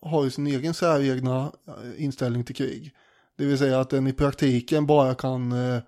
har 0.00 0.24
ju 0.24 0.30
sin 0.30 0.46
egen 0.46 0.74
säregna 0.74 1.52
eh, 1.68 2.04
inställning 2.04 2.44
till 2.44 2.54
krig. 2.54 2.94
Det 3.36 3.44
vill 3.44 3.58
säga 3.58 3.80
att 3.80 3.90
den 3.90 4.06
i 4.06 4.12
praktiken 4.12 4.86
bara 4.86 5.14
kan 5.14 5.52
eh, 5.52 5.80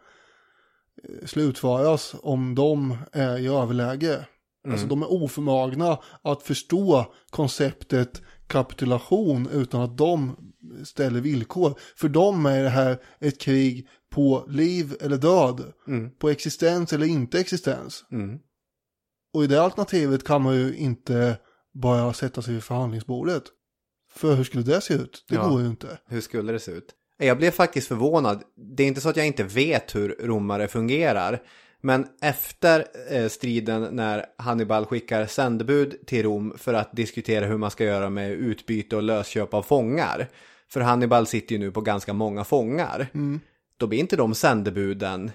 slutföras 1.24 2.14
om 2.22 2.54
de 2.54 2.96
är 3.12 3.38
i 3.38 3.46
överläge. 3.46 4.26
Alltså 4.68 4.86
de 4.86 5.02
är 5.02 5.12
oförmögna 5.12 5.98
att 6.22 6.42
förstå 6.42 7.12
konceptet 7.30 8.22
kapitulation 8.46 9.48
utan 9.52 9.80
att 9.80 9.98
de 9.98 10.36
ställer 10.84 11.20
villkor. 11.20 11.78
För 11.96 12.08
dem 12.08 12.46
är 12.46 12.62
det 12.62 12.68
här 12.68 12.98
ett 13.20 13.40
krig 13.40 13.88
på 14.10 14.44
liv 14.48 14.96
eller 15.00 15.16
död. 15.16 15.72
På 16.18 16.28
existens 16.28 16.92
eller 16.92 17.06
inte 17.06 17.40
existens. 17.40 18.04
Mm. 18.12 18.38
Och 19.34 19.44
i 19.44 19.46
det 19.46 19.62
alternativet 19.62 20.24
kan 20.24 20.42
man 20.42 20.54
ju 20.56 20.76
inte 20.76 21.36
bara 21.74 22.12
sätta 22.12 22.42
sig 22.42 22.54
vid 22.54 22.62
förhandlingsbordet. 22.64 23.42
För 24.12 24.34
hur 24.34 24.44
skulle 24.44 24.62
det 24.64 24.80
se 24.80 24.94
ut? 24.94 25.24
Det 25.28 25.34
Ja. 25.34 25.48
går 25.48 25.60
ju 25.60 25.66
inte. 25.66 25.98
Hur 26.08 26.20
skulle 26.20 26.52
det 26.52 26.60
se 26.60 26.70
ut? 26.72 26.94
Jag 27.18 27.38
blev 27.38 27.50
faktiskt 27.50 27.88
förvånad. 27.88 28.42
Det 28.76 28.82
är 28.82 28.86
inte 28.88 29.00
så 29.00 29.08
att 29.08 29.16
jag 29.16 29.26
inte 29.26 29.42
vet 29.42 29.94
hur 29.94 30.16
romare 30.20 30.68
fungerar. 30.68 31.42
Men 31.80 32.06
efter 32.22 32.84
eh, 33.10 33.28
striden 33.28 33.82
när 33.92 34.24
Hannibal 34.38 34.86
skickar 34.86 35.26
sändebud 35.26 36.06
till 36.06 36.22
Rom 36.22 36.54
för 36.58 36.74
att 36.74 36.92
diskutera 36.92 37.46
hur 37.46 37.56
man 37.56 37.70
ska 37.70 37.84
göra 37.84 38.10
med 38.10 38.32
utbyte 38.32 38.96
och 38.96 39.02
lösköp 39.02 39.54
av 39.54 39.62
fångar. 39.62 40.28
För 40.70 40.80
Hannibal 40.80 41.26
sitter 41.26 41.52
ju 41.52 41.58
nu 41.58 41.70
på 41.70 41.80
ganska 41.80 42.12
många 42.12 42.44
fångar. 42.44 43.06
Då 43.76 43.86
blir 43.86 43.98
inte 43.98 44.16
de 44.16 44.34
sändebuden 44.34 45.30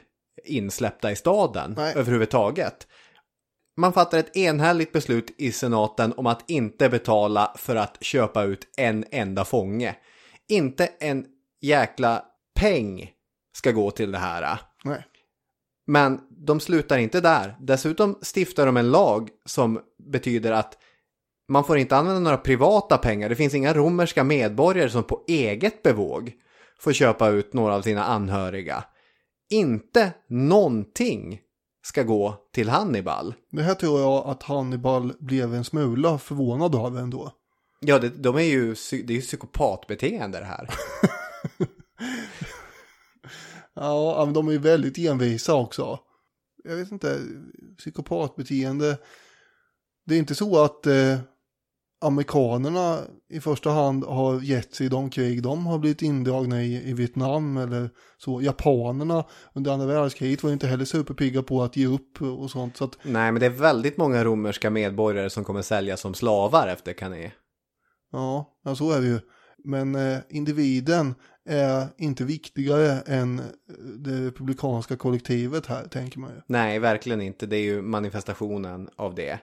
insläppta 0.45 1.11
i 1.11 1.15
staden 1.15 1.73
Nej. 1.77 1.93
överhuvudtaget. 1.95 2.87
Man 3.77 3.93
fattar 3.93 4.17
ett 4.17 4.37
enhälligt 4.37 4.91
beslut 4.91 5.35
i 5.37 5.51
senaten 5.51 6.13
om 6.17 6.27
att 6.27 6.49
inte 6.49 6.89
betala 6.89 7.53
för 7.57 7.75
att 7.75 7.97
köpa 8.03 8.43
ut 8.43 8.67
en 8.77 9.05
enda 9.11 9.45
fånge. 9.45 9.95
Inte 10.49 10.89
en 10.99 11.25
jäkla 11.61 12.25
peng 12.59 13.11
ska 13.55 13.71
gå 13.71 13.91
till 13.91 14.11
det 14.11 14.17
här. 14.17 14.59
Nej. 14.83 15.05
Men 15.87 16.19
de 16.29 16.59
slutar 16.59 16.97
inte 16.97 17.21
där. 17.21 17.55
Dessutom 17.59 18.19
stiftar 18.35 18.65
de 18.65 18.77
en 18.77 18.91
lag 18.91 19.29
som 19.45 19.79
betyder 20.11 20.51
att 20.51 20.77
man 21.47 21.63
får 21.63 21.77
inte 21.77 21.95
använda 21.95 22.19
några 22.19 22.37
privata 22.37 22.97
pengar. 22.97 23.29
Det 23.29 23.35
finns 23.35 23.53
inga 23.53 23.73
romerska 23.73 24.23
medborgare 24.23 24.89
som 24.89 25.03
på 25.03 25.23
eget 25.27 25.83
bevåg 25.83 26.33
får 26.79 26.93
köpa 26.93 27.29
ut 27.29 27.53
några 27.53 27.75
av 27.75 27.81
sina 27.81 28.03
anhöriga. 28.03 28.83
Inte 29.49 30.13
någonting 30.27 31.39
ska 31.83 32.03
gå 32.03 32.35
till 32.53 32.69
Hannibal. 32.69 33.33
Det 33.51 33.63
här 33.63 33.75
tror 33.75 33.99
jag 33.99 34.27
att 34.27 34.43
Hannibal 34.43 35.13
blev 35.19 35.55
en 35.55 35.63
smula 35.63 36.17
förvånad 36.17 36.75
av 36.75 36.97
ändå. 36.97 37.31
Ja, 37.79 37.99
det, 37.99 38.09
de 38.09 38.35
är 38.35 38.41
ju, 38.41 38.75
det 38.91 39.13
är 39.13 39.15
ju 39.15 39.21
psykopatbeteende 39.21 40.39
det 40.39 40.45
här. 40.45 40.69
Ja, 43.75 44.25
men 44.25 44.33
de 44.33 44.47
är 44.47 44.51
ju 44.51 44.57
väldigt 44.57 44.97
envisa 44.97 45.55
också. 45.55 45.99
Jag 46.63 46.75
vet 46.75 46.91
inte, 46.91 47.19
psykopatbeteende. 47.77 48.97
Det 50.05 50.15
är 50.15 50.19
inte 50.19 50.35
så 50.35 50.63
att 50.63 50.87
eh, 50.87 51.19
amerikanerna 52.03 52.99
i 53.29 53.39
första 53.39 53.69
hand 53.69 54.03
har 54.03 54.41
gett 54.41 54.75
sig 54.75 54.85
i 54.85 54.89
de 54.89 55.09
krig 55.09 55.43
de 55.43 55.65
har 55.65 55.79
blivit 55.79 56.01
indragna 56.01 56.63
i, 56.63 56.89
i 56.89 56.93
Vietnam 56.93 57.57
eller 57.57 57.89
så. 58.17 58.41
Japanerna 58.41 59.25
under 59.53 59.71
andra 59.71 59.85
världskriget 59.87 60.43
var 60.43 60.51
inte 60.51 60.67
heller 60.67 60.85
superpigga 60.85 61.43
på 61.43 61.63
att 61.63 61.75
ge 61.75 61.87
upp 61.87 62.21
och 62.21 62.51
sånt. 62.51 62.77
Så 62.77 62.83
att, 62.83 62.97
Nej, 63.03 63.31
men 63.31 63.39
det 63.39 63.45
är 63.45 63.49
väldigt 63.49 63.97
många 63.97 64.23
romerska 64.23 64.69
medborgare 64.69 65.29
som 65.29 65.43
kommer 65.43 65.61
säljas 65.61 66.01
som 66.01 66.13
slavar 66.13 66.67
efter 66.67 66.93
Cannae. 66.93 67.31
ja, 68.11 68.59
ja, 68.63 68.75
så 68.75 68.91
är 68.91 69.01
det 69.01 69.07
ju. 69.07 69.19
Men 69.65 69.95
eh, 69.95 70.17
individen 70.29 71.15
är 71.49 71.87
inte 71.97 72.23
viktigare 72.23 72.91
än 72.91 73.39
eh, 73.39 73.45
det 73.97 74.27
republikanska 74.27 74.95
kollektivet 74.95 75.65
här, 75.65 75.87
tänker 75.87 76.19
man 76.19 76.29
ju. 76.29 76.41
Nej, 76.47 76.79
verkligen 76.79 77.21
inte. 77.21 77.45
Det 77.45 77.57
är 77.57 77.63
ju 77.63 77.81
manifestationen 77.81 78.89
av 78.95 79.15
det. 79.15 79.39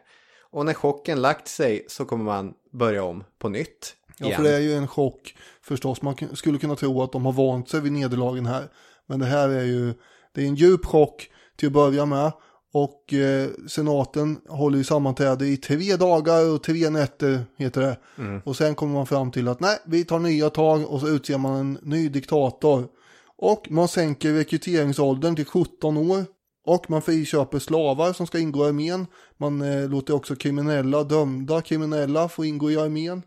Och 0.53 0.67
när 0.67 0.75
chocken 0.75 1.23
lagt 1.23 1.49
sig 1.49 1.85
så 1.89 2.05
kommer 2.05 2.25
man 2.25 2.55
börja 2.73 3.05
om 3.05 3.25
på 3.39 3.49
nytt. 3.49 3.95
Ja, 4.19 4.27
igen. 4.27 4.37
för 4.37 4.45
det 4.45 4.55
är 4.55 4.61
ju 4.61 4.75
en 4.75 4.89
chock 4.89 5.35
förstås. 5.63 6.03
Man 6.03 6.15
skulle 6.33 6.59
kunna 6.59 6.77
tro 6.77 7.03
att 7.03 7.13
de 7.13 7.25
har 7.25 7.33
vant 7.33 7.69
sig 7.69 7.81
vid 7.81 7.93
nederlagen 7.93 8.47
här. 8.47 8.69
Men 9.07 9.21
det 9.21 9.27
här 9.27 9.49
är 9.49 9.65
ju, 9.65 9.95
det 10.35 10.43
är 10.43 10.47
en 10.47 10.55
djup 10.55 10.85
chock 10.85 11.31
till 11.57 11.67
att 11.67 11.73
börja 11.73 12.07
med. 12.07 12.33
Och 12.73 13.15
eh, 13.15 13.49
senaten 13.69 14.41
håller 14.49 14.79
ju 14.79 14.85
sammanträde 14.85 15.47
i 15.47 15.57
tre 15.57 15.97
dagar 15.97 16.55
och 16.55 16.63
tre 16.63 16.91
nätter 16.91 17.45
heter 17.57 17.81
det. 17.81 17.99
Och 18.45 18.57
sen 18.57 18.75
kommer 18.75 18.95
man 18.95 19.07
fram 19.07 19.31
till 19.31 19.49
att 19.49 19.61
nej, 19.61 19.79
vi 19.87 20.05
tar 20.05 20.19
nya 20.19 20.51
tag 20.51 20.91
och 20.91 21.01
så 21.01 21.09
utser 21.09 21.39
man 21.39 21.57
en 21.57 21.79
ny 21.83 22.09
diktator. 22.09 22.89
Och 23.37 23.67
man 23.71 23.89
sänker 23.89 24.33
rekryteringsåldern 24.33 25.37
till 25.37 25.45
17 25.47 25.97
år. 25.97 26.25
Och 26.67 26.91
man 26.91 27.03
friköper 27.03 27.59
slavar 27.59 28.13
som 28.13 28.27
ska 28.27 28.39
ingå 28.39 28.65
i 28.65 28.69
armén. 28.69 29.07
Man 29.37 29.63
eh, 29.63 29.89
låter 29.89 30.15
också 30.15 30.37
kriminella, 30.37 31.05
dömda 31.05 31.61
kriminella 31.61 32.29
få 32.29 32.45
ingå 32.45 32.71
i 32.71 32.77
armén. 32.77 33.23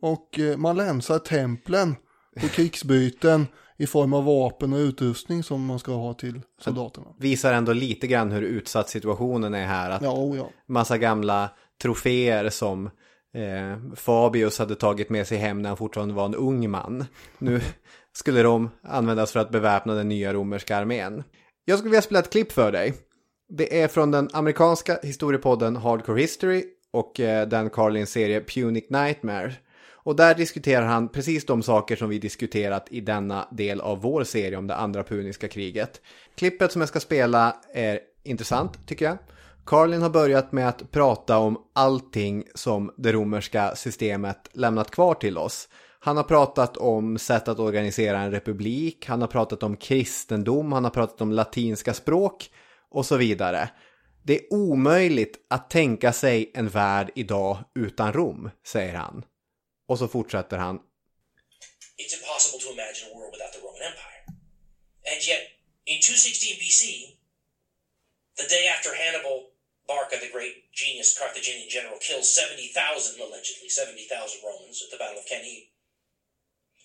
Och 0.00 0.38
eh, 0.38 0.56
man 0.56 0.76
länsar 0.76 1.18
templen 1.18 1.96
på 2.40 2.48
krigsbyten 2.48 3.46
i 3.76 3.86
form 3.86 4.12
av 4.12 4.24
vapen 4.24 4.72
och 4.72 4.78
utrustning 4.78 5.42
som 5.42 5.66
man 5.66 5.78
ska 5.78 5.92
ha 5.92 6.14
till 6.14 6.40
soldaterna. 6.60 7.06
Visar 7.18 7.52
ändå 7.52 7.72
lite 7.72 8.06
grann 8.06 8.32
hur 8.32 8.42
utsatt 8.42 8.88
situationen 8.88 9.54
är 9.54 9.66
här. 9.66 9.90
Att 9.90 10.02
Ja, 10.02 10.12
oh 10.12 10.36
ja. 10.36 10.50
massa 10.68 10.98
gamla 10.98 11.50
troféer 11.82 12.50
som 12.50 12.86
eh, 13.34 13.94
Fabius 13.96 14.58
hade 14.58 14.74
tagit 14.74 15.10
med 15.10 15.26
sig 15.26 15.38
hem 15.38 15.62
när 15.62 15.68
han 15.70 15.76
fortfarande 15.76 16.14
var 16.14 16.24
en 16.24 16.34
ung 16.34 16.70
man. 16.70 17.04
Nu 17.38 17.60
skulle 18.12 18.42
de 18.42 18.70
användas 18.82 19.32
för 19.32 19.40
att 19.40 19.50
beväpna 19.50 19.94
den 19.94 20.08
nya 20.08 20.32
romerska 20.32 20.76
armén. 20.76 21.22
Jag 21.64 21.78
skulle 21.78 21.90
vilja 21.90 22.02
spela 22.02 22.18
ett 22.18 22.30
klipp 22.30 22.52
för 22.52 22.72
dig. 22.72 22.94
Det 23.48 23.80
är 23.80 23.88
från 23.88 24.10
den 24.10 24.28
amerikanska 24.32 24.98
historiepodden 25.02 25.76
Hardcore 25.76 26.20
History 26.20 26.64
och 26.90 27.20
eh, 27.20 27.48
den 27.48 27.70
Carlins 27.70 28.10
serie 28.10 28.40
Punic 28.40 28.84
Nightmare. 28.90 29.54
Och 30.02 30.16
där 30.16 30.34
diskuterar 30.34 30.86
han 30.86 31.08
precis 31.08 31.46
de 31.46 31.62
saker 31.62 31.96
som 31.96 32.08
vi 32.08 32.18
diskuterat 32.18 32.86
i 32.90 33.00
denna 33.00 33.48
del 33.50 33.80
av 33.80 34.00
vår 34.00 34.24
serie 34.24 34.58
om 34.58 34.66
det 34.66 34.76
andra 34.76 35.02
puniska 35.02 35.48
kriget. 35.48 36.00
Klippet 36.34 36.72
som 36.72 36.80
jag 36.80 36.88
ska 36.88 37.00
spela 37.00 37.56
är 37.74 38.00
intressant 38.22 38.86
tycker 38.86 39.04
jag. 39.04 39.18
Carlin 39.66 40.02
har 40.02 40.10
börjat 40.10 40.52
med 40.52 40.68
att 40.68 40.90
prata 40.90 41.38
om 41.38 41.58
allting 41.72 42.44
som 42.54 42.94
det 42.96 43.12
romerska 43.12 43.76
systemet 43.76 44.48
lämnat 44.52 44.90
kvar 44.90 45.14
till 45.14 45.38
oss. 45.38 45.68
Han 46.02 46.16
har 46.16 46.24
pratat 46.24 46.76
om 46.76 47.18
sätt 47.18 47.48
att 47.48 47.58
organisera 47.58 48.18
en 48.18 48.30
republik, 48.30 49.06
han 49.06 49.20
har 49.20 49.28
pratat 49.28 49.62
om 49.62 49.76
kristendom, 49.76 50.72
han 50.72 50.84
har 50.84 50.90
pratat 50.90 51.20
om 51.20 51.32
latinska 51.32 51.94
språk 51.94 52.50
och 52.90 53.06
så 53.06 53.16
vidare. 53.16 53.70
Det 54.22 54.38
är 54.38 54.52
omöjligt 54.52 55.46
att 55.48 55.70
tänka 55.70 56.12
sig 56.12 56.50
en 56.54 56.68
värld 56.68 57.10
idag 57.14 57.58
utan 57.74 58.12
Rom, 58.12 58.50
säger 58.66 58.94
han. 58.94 59.24
Och 59.88 59.98
så 59.98 60.08
fortsätter 60.08 60.58
han. 60.58 60.76
It's 62.02 62.14
impossible 62.20 62.60
to 62.64 62.68
imagine 62.76 63.04
a 63.10 63.12
world 63.16 63.32
without 63.34 63.52
the 63.56 63.60
Roman 63.66 63.82
Empire. 63.90 64.20
And 65.10 65.18
yet, 65.30 65.42
in 65.92 65.98
216 66.00 66.56
BC, 66.60 66.80
the 68.40 68.48
day 68.56 68.64
after 68.74 68.90
Hannibal 69.02 69.38
Barca, 69.90 70.16
the 70.24 70.32
great 70.36 70.56
genius 70.80 71.10
Carthaginian 71.18 71.68
general, 71.76 71.98
kills 72.08 72.26
70,000, 72.40 73.20
allegedly 73.20 73.68
70,000 73.68 74.40
Romans 74.48 74.76
at 74.84 74.90
the 74.92 75.00
Battle 75.02 75.18
of 75.22 75.26
Cannae, 75.32 75.68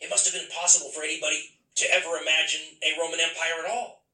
it 0.02 0.10
must 0.10 0.26
have 0.26 0.34
been 0.34 0.46
impossible 0.46 0.89
for 0.91 1.04
anybody 1.04 1.56
to 1.76 1.91
ever 1.93 2.18
imagine 2.18 2.80
a 2.84 3.00
Roman 3.00 3.20
Empire 3.20 3.64
at 3.64 3.72
all. 3.72 4.06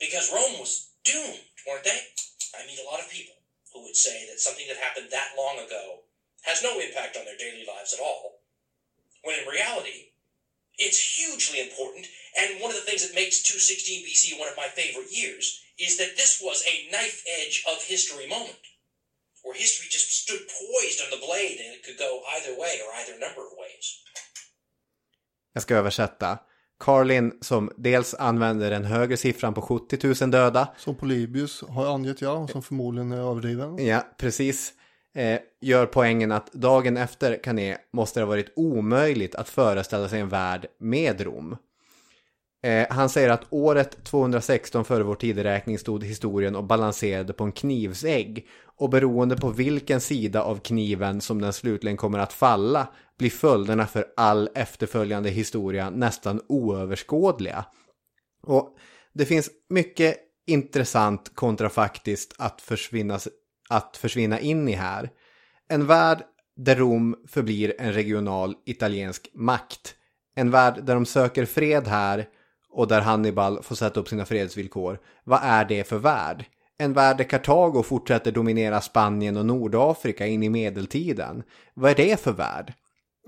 Because 0.00 0.32
Rome 0.32 0.58
was 0.58 0.90
doomed, 1.04 1.46
weren't 1.66 1.84
they? 1.84 2.00
I 2.58 2.66
meet 2.66 2.80
a 2.80 2.88
lot 2.88 3.00
of 3.00 3.10
people 3.10 3.34
who 3.72 3.82
would 3.82 3.96
say 3.96 4.26
that 4.28 4.40
something 4.40 4.66
that 4.68 4.76
happened 4.76 5.08
that 5.10 5.36
long 5.36 5.58
ago 5.58 6.04
has 6.42 6.62
no 6.62 6.80
impact 6.80 7.16
on 7.16 7.24
their 7.24 7.36
daily 7.36 7.64
lives 7.66 7.94
at 7.94 8.00
all. 8.00 8.40
When 9.22 9.38
in 9.38 9.46
reality, 9.46 10.12
it's 10.78 10.98
hugely 10.98 11.60
important, 11.60 12.06
and 12.36 12.60
one 12.60 12.70
of 12.70 12.76
the 12.76 12.82
things 12.82 13.06
that 13.06 13.14
makes 13.14 13.42
216 13.42 14.04
BC 14.04 14.38
one 14.38 14.48
of 14.48 14.56
my 14.56 14.66
favorite 14.66 15.12
years 15.12 15.62
is 15.78 15.96
that 15.98 16.16
this 16.16 16.40
was 16.42 16.64
a 16.66 16.90
knife 16.90 17.22
edge 17.28 17.62
of 17.70 17.84
history 17.84 18.26
moment, 18.26 18.58
where 19.44 19.56
history 19.64 19.88
just 19.96 20.08
stood 20.22 20.42
poised 20.60 20.98
on 21.04 21.08
the 21.14 21.20
blade 21.26 21.56
and 21.62 21.70
it 21.76 21.80
could 21.86 21.98
go 22.06 22.10
either 22.34 22.52
way 22.62 22.74
or 22.84 22.90
either 22.98 23.14
number 23.26 23.42
of 23.48 23.52
ways. 23.62 23.86
Jag 25.52 25.62
ska 25.62 25.76
översätta. 25.76 26.38
Carlin 26.78 27.38
som 27.40 27.72
dels 27.76 28.14
använder 28.14 28.70
den 28.70 28.84
högre 28.84 29.16
siffran 29.16 29.54
på 29.54 29.62
70 29.62 29.98
000 30.20 30.30
döda. 30.30 30.68
Som 30.78 30.94
Polybius 30.94 31.62
har 31.68 31.94
angett 31.94 32.20
ja, 32.20 32.32
och 32.32 32.50
som 32.50 32.62
förmodligen 32.62 33.12
är 33.12 33.30
överdriven. 33.30 33.86
Ja, 33.86 34.06
precis. 34.18 34.72
Eh, 35.14 35.40
gör 35.60 35.86
poängen 35.86 36.32
att 36.32 36.52
dagen 36.52 36.96
efter 36.96 37.42
Cané 37.42 37.76
måste 37.92 38.20
det 38.20 38.24
ha 38.24 38.28
varit 38.28 38.52
omöjligt 38.56 39.34
att 39.34 39.48
föreställa 39.48 40.08
sig 40.08 40.20
en 40.20 40.28
värld 40.28 40.66
med 40.78 41.20
Rom. 41.20 41.56
Eh, 42.62 42.86
han 42.90 43.08
säger 43.08 43.28
att 43.28 43.46
året 43.50 44.04
216 44.04 44.84
före 44.84 45.02
vår 45.02 45.14
tideräkning 45.14 45.78
stod 45.78 46.04
historien 46.04 46.56
och 46.56 46.64
balanserade 46.64 47.32
på 47.32 47.44
en 47.44 47.52
knivsägg. 47.52 48.48
Och 48.76 48.90
beroende 48.90 49.36
på 49.36 49.48
vilken 49.48 50.00
sida 50.00 50.42
av 50.42 50.58
kniven 50.58 51.20
som 51.20 51.40
den 51.40 51.52
slutligen 51.52 51.96
kommer 51.96 52.18
att 52.18 52.32
falla 52.32 52.86
blir 53.18 53.30
följderna 53.30 53.86
för 53.86 54.06
all 54.16 54.48
efterföljande 54.54 55.30
historia 55.30 55.90
nästan 55.90 56.40
oöverskådliga. 56.48 57.64
Och 58.42 58.76
det 59.12 59.24
finns 59.24 59.50
mycket 59.68 60.16
intressant 60.46 61.34
kontrafaktiskt 61.34 62.34
att 62.38 62.60
försvinna, 62.60 63.18
att 63.68 63.96
försvinna 63.96 64.40
in 64.40 64.68
i 64.68 64.72
här. 64.72 65.10
En 65.68 65.86
värld 65.86 66.22
där 66.56 66.76
Rom 66.76 67.16
förblir 67.28 67.74
en 67.78 67.92
regional 67.92 68.54
italiensk 68.66 69.30
makt. 69.34 69.94
En 70.34 70.50
värld 70.50 70.84
där 70.84 70.94
de 70.94 71.06
söker 71.06 71.44
fred 71.44 71.86
här 71.86 72.26
och 72.72 72.88
där 72.88 73.00
Hannibal 73.00 73.62
får 73.62 73.74
sätta 73.74 74.00
upp 74.00 74.08
sina 74.08 74.24
fredsvillkor. 74.24 74.98
Vad 75.24 75.40
är 75.42 75.64
det 75.64 75.84
för 75.84 75.98
värld? 75.98 76.44
En 76.78 76.92
värld 76.92 77.16
där 77.16 77.24
Kartago 77.24 77.82
fortsätter 77.82 78.32
dominera 78.32 78.80
Spanien 78.80 79.36
och 79.36 79.46
Nordafrika 79.46 80.26
in 80.26 80.42
i 80.42 80.48
medeltiden. 80.48 81.42
Vad 81.74 81.90
är 81.90 81.94
det 81.94 82.20
för 82.20 82.32
värld? 82.32 82.72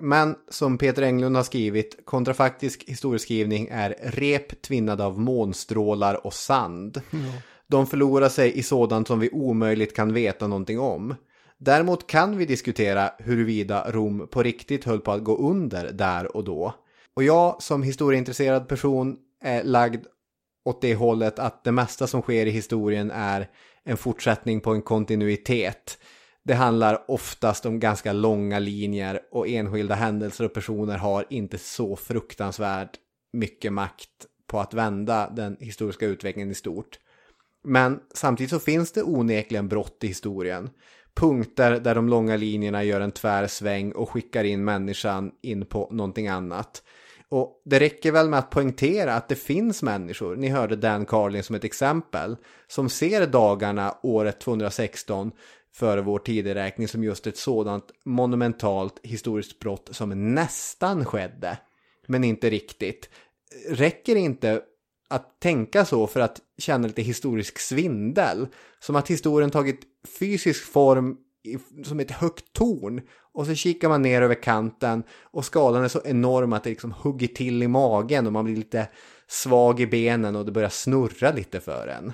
Men 0.00 0.34
som 0.50 0.78
Peter 0.78 1.02
Englund 1.02 1.36
har 1.36 1.42
skrivit, 1.42 2.00
kontrafaktisk 2.04 2.84
historieskrivning 2.86 3.68
är 3.70 3.94
rep 4.02 4.62
tvinnade 4.62 5.04
av 5.04 5.20
månstrålar 5.20 6.26
och 6.26 6.34
sand. 6.34 7.00
De 7.66 7.86
förlorar 7.86 8.28
sig 8.28 8.58
i 8.58 8.62
sådant 8.62 9.08
som 9.08 9.20
vi 9.20 9.30
omöjligt 9.30 9.96
kan 9.96 10.12
veta 10.12 10.46
någonting 10.46 10.80
om. 10.80 11.14
Däremot 11.58 12.06
kan 12.06 12.36
vi 12.36 12.46
diskutera 12.46 13.10
huruvida 13.18 13.90
Rom 13.90 14.28
på 14.30 14.42
riktigt 14.42 14.84
höll 14.84 15.00
på 15.00 15.12
att 15.12 15.24
gå 15.24 15.36
under 15.36 15.92
där 15.92 16.36
och 16.36 16.44
då. 16.44 16.74
Och 17.14 17.22
jag 17.22 17.62
som 17.62 17.82
historieintresserad 17.82 18.68
person 18.68 19.16
är 19.44 19.64
lagd 19.64 20.06
åt 20.64 20.80
det 20.80 20.94
hållet 20.94 21.38
att 21.38 21.64
det 21.64 21.72
mesta 21.72 22.06
som 22.06 22.22
sker 22.22 22.46
i 22.46 22.50
historien 22.50 23.10
är 23.10 23.48
en 23.84 23.96
fortsättning 23.96 24.60
på 24.60 24.70
en 24.70 24.82
kontinuitet. 24.82 25.98
Det 26.44 26.54
handlar 26.54 27.10
oftast 27.10 27.66
om 27.66 27.80
ganska 27.80 28.12
långa 28.12 28.58
linjer 28.58 29.20
och 29.30 29.48
enskilda 29.48 29.94
händelser 29.94 30.44
och 30.44 30.54
personer 30.54 30.98
har 30.98 31.26
inte 31.30 31.58
så 31.58 31.96
fruktansvärt 31.96 32.90
mycket 33.32 33.72
makt 33.72 34.10
på 34.46 34.60
att 34.60 34.74
vända 34.74 35.30
den 35.30 35.56
historiska 35.60 36.06
utvecklingen 36.06 36.50
i 36.50 36.54
stort. 36.54 36.98
Men 37.64 38.00
samtidigt 38.14 38.50
så 38.50 38.58
finns 38.58 38.92
det 38.92 39.02
onekligen 39.02 39.68
brott 39.68 39.98
i 40.04 40.06
historien. 40.06 40.70
Punkter 41.14 41.80
där 41.80 41.94
de 41.94 42.08
långa 42.08 42.36
linjerna 42.36 42.84
gör 42.84 43.00
en 43.00 43.12
tvär 43.12 43.46
sväng 43.46 43.92
och 43.92 44.10
skickar 44.10 44.44
in 44.44 44.64
människan 44.64 45.32
in 45.42 45.66
på 45.66 45.88
någonting 45.90 46.28
annat. 46.28 46.82
Och 47.34 47.62
det 47.64 47.80
räcker 47.80 48.12
väl 48.12 48.28
med 48.28 48.38
att 48.38 48.50
poängtera 48.50 49.14
att 49.14 49.28
det 49.28 49.34
finns 49.34 49.82
människor, 49.82 50.36
ni 50.36 50.48
hörde 50.48 50.76
Dan 50.76 51.06
Carlin 51.06 51.42
som 51.42 51.56
ett 51.56 51.64
exempel, 51.64 52.36
som 52.66 52.88
ser 52.88 53.26
dagarna 53.26 53.98
året 54.02 54.40
216 54.40 55.32
före 55.72 56.00
vår 56.00 56.18
tideräkning 56.18 56.88
som 56.88 57.04
just 57.04 57.26
ett 57.26 57.36
sådant 57.36 57.84
monumentalt 58.04 59.00
historiskt 59.02 59.58
brott 59.58 59.88
som 59.92 60.34
nästan 60.34 61.04
skedde, 61.04 61.58
men 62.06 62.24
inte 62.24 62.50
riktigt. 62.50 63.10
Räcker 63.68 64.16
inte 64.16 64.62
att 65.08 65.40
tänka 65.40 65.84
så 65.84 66.06
för 66.06 66.20
att 66.20 66.40
känna 66.58 66.86
lite 66.86 67.02
historisk 67.02 67.58
svindel, 67.58 68.46
som 68.78 68.96
att 68.96 69.10
historien 69.10 69.50
tagit 69.50 69.80
fysisk 70.18 70.64
form 70.64 71.16
som 71.84 72.00
ett 72.00 72.10
högt 72.10 72.52
torn 72.52 73.00
och 73.34 73.46
så 73.46 73.54
kikar 73.54 73.88
man 73.88 74.02
ner 74.02 74.22
över 74.22 74.42
kanten 74.42 75.02
och 75.22 75.44
skalan 75.44 75.84
är 75.84 75.88
så 75.88 76.00
enorm 76.04 76.52
att 76.52 76.64
det 76.64 76.70
liksom 76.70 76.92
hugger 76.92 77.26
till 77.26 77.62
i 77.62 77.68
magen 77.68 78.26
och 78.26 78.32
man 78.32 78.44
blir 78.44 78.56
lite 78.56 78.88
svag 79.28 79.80
i 79.80 79.86
benen 79.86 80.36
och 80.36 80.44
det 80.44 80.52
börjar 80.52 80.68
snurra 80.68 81.32
lite 81.32 81.60
för 81.60 81.86
en. 81.86 82.12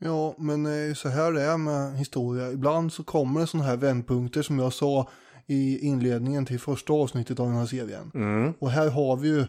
Ja, 0.00 0.34
men 0.38 0.94
så 0.94 1.08
här 1.08 1.32
det 1.32 1.42
är 1.42 1.56
med 1.56 1.98
historia. 1.98 2.50
Ibland 2.50 2.92
så 2.92 3.04
kommer 3.04 3.40
det 3.40 3.46
sådana 3.46 3.68
här 3.68 3.76
vändpunkter 3.76 4.42
som 4.42 4.58
jag 4.58 4.72
sa 4.72 5.10
i 5.46 5.78
inledningen 5.78 6.46
till 6.46 6.60
första 6.60 6.92
avsnittet 6.92 7.40
av 7.40 7.46
den 7.46 7.56
här 7.56 7.66
serien. 7.66 8.10
Mm. 8.14 8.52
Och 8.58 8.70
här 8.70 8.90
har 8.90 9.16
vi 9.16 9.28
ju 9.28 9.46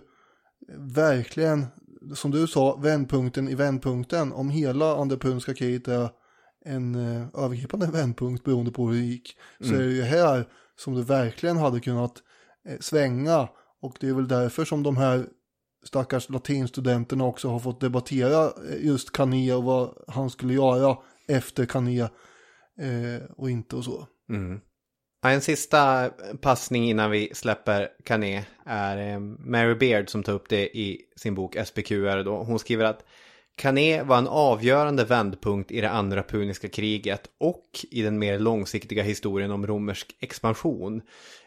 verkligen, 0.78 1.66
som 2.16 2.32
du 2.32 2.48
sa, 2.48 2.76
vändpunkten 2.76 3.50
i 3.50 3.56
vändpunkten. 3.56 4.34
Om 4.34 4.50
hela 4.50 4.98
andra 4.98 5.18
puniska 5.18 5.54
kriget 5.54 5.88
är 5.88 6.10
en 6.66 6.96
uh, 6.96 7.28
övergripande 7.34 7.88
vändpunkt 7.88 8.44
beroende 8.44 8.72
på 8.72 8.88
hur 8.88 8.94
det 8.94 9.06
gick. 9.06 9.38
Så 9.60 9.74
är 9.74 9.80
det 9.80 9.92
ju 9.92 10.02
här 10.02 10.48
som 10.80 10.96
det 10.96 11.04
verkligen 11.04 11.58
hade 11.58 11.80
kunnat 11.80 12.24
eh, 12.68 12.80
svänga. 12.80 13.50
Och 13.82 13.98
det 14.00 14.10
är 14.10 14.14
väl 14.14 14.28
därför 14.28 14.66
som 14.66 14.84
de 14.84 14.98
här 14.98 15.26
stackars 15.84 16.30
latinstudenterna 16.30 17.26
också 17.26 17.50
har 17.50 17.60
fått 17.60 17.82
debattera 17.82 18.46
eh, 18.46 18.86
just 18.86 19.12
Kanye 19.12 19.56
och 19.56 19.64
vad 19.64 20.04
han 20.08 20.30
skulle 20.30 20.54
göra 20.54 20.98
efter 21.28 21.66
Kanye 21.66 22.10
eh, 22.80 23.24
och 23.38 23.50
inte 23.50 23.76
och 23.76 23.84
så. 23.84 24.08
Mm. 24.30 24.60
En 25.26 25.42
sista 25.42 26.10
passning 26.42 26.90
innan 26.90 27.12
vi 27.12 27.32
släpper 27.34 27.88
Kané 28.06 28.46
är 28.66 29.14
eh, 29.14 29.20
Mary 29.20 29.76
Beard 29.76 30.10
som 30.10 30.24
tar 30.24 30.34
upp 30.34 30.50
det 30.50 30.78
i 30.78 31.02
sin 31.16 31.36
bok 31.36 31.58
SPQR. 31.66 32.24
Då. 32.24 32.44
Hon 32.44 32.60
skriver 32.60 32.86
att 32.86 33.06
Kané 33.60 34.04
var 34.04 34.18
en 34.18 34.28
avgörande 34.28 35.06
vändpunkt 35.06 35.72
i 35.72 35.82
det 35.82 35.90
andra 35.90 36.24
puniska 36.24 36.70
kriget 36.70 37.22
och 37.40 37.86
i 37.92 38.02
den 38.02 38.20
mer 38.20 38.40
långsiktiga 38.40 39.04
historien 39.04 39.52
om 39.52 39.68
romersk 39.68 40.16
expansion. 40.20 41.02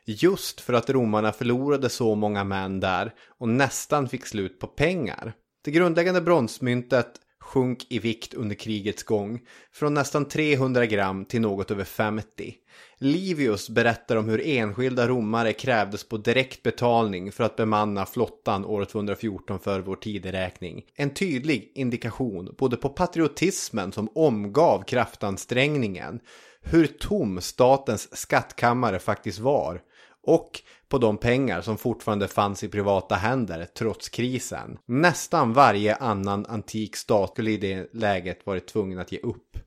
Just 0.05 0.61
för 0.61 0.73
att 0.73 0.91
romarna 0.91 1.33
förlorade 1.33 1.89
så 1.89 2.15
många 2.15 2.45
män 2.45 2.81
där 2.81 3.15
och 3.39 3.49
nästan 3.49 4.09
fick 4.09 4.27
slut 4.27 4.59
på 4.59 4.67
pengar. 4.67 5.33
Det 5.65 5.71
grundläggande 5.71 6.21
bronsmyntet 6.21 7.13
sjönk 7.41 7.87
i 7.91 7.99
vikt 7.99 8.35
under 8.35 8.55
krigets 8.55 9.03
gång, 9.03 9.41
från 9.73 9.95
nästan 9.95 10.25
300 10.25 10.87
gram 10.87 11.25
till 11.25 11.41
något 11.41 11.71
över 11.71 11.85
50. 11.85 12.55
Livius 13.03 13.69
berättar 13.69 14.17
om 14.17 14.29
hur 14.29 14.47
enskilda 14.47 15.09
romare 15.09 15.53
krävdes 15.53 16.09
på 16.09 16.17
direkt 16.17 16.63
betalning 16.63 17.33
för 17.33 17.45
att 17.45 17.57
bemanna 17.57 18.07
flottan 18.07 18.65
år 18.65 18.85
214 18.85 19.61
för 19.61 19.81
vår 19.81 19.97
tideräkning. 19.97 20.83
En 20.95 21.15
tydlig 21.15 21.73
indikation 21.75 22.55
både 22.59 22.77
på 22.77 22.89
patriotismen 22.89 23.93
som 23.93 24.09
omgav 24.15 24.83
kraftansträngningen, 24.83 26.21
hur 26.61 26.87
tom 26.87 27.41
statens 27.41 28.17
skattkammare 28.17 28.99
faktiskt 28.99 29.39
var 29.39 29.81
och 30.23 30.51
på 30.89 30.99
de 30.99 31.17
pengar 31.17 31.61
som 31.61 31.79
fortfarande 31.79 32.29
fanns 32.29 32.65
i 32.65 32.69
privata 32.69 33.15
händer 33.15 33.67
trots 33.79 34.09
krisen. 34.09 34.79
Nästan 34.87 35.53
varje 35.53 35.95
annan 35.95 36.47
antik 36.47 36.97
stat 36.97 37.31
skulle 37.31 37.51
i 37.51 37.57
det 37.57 37.95
läget 37.95 38.47
varit 38.47 38.67
tvungen 38.67 38.99
att 38.99 39.13
ge 39.13 39.19
upp. 39.19 39.59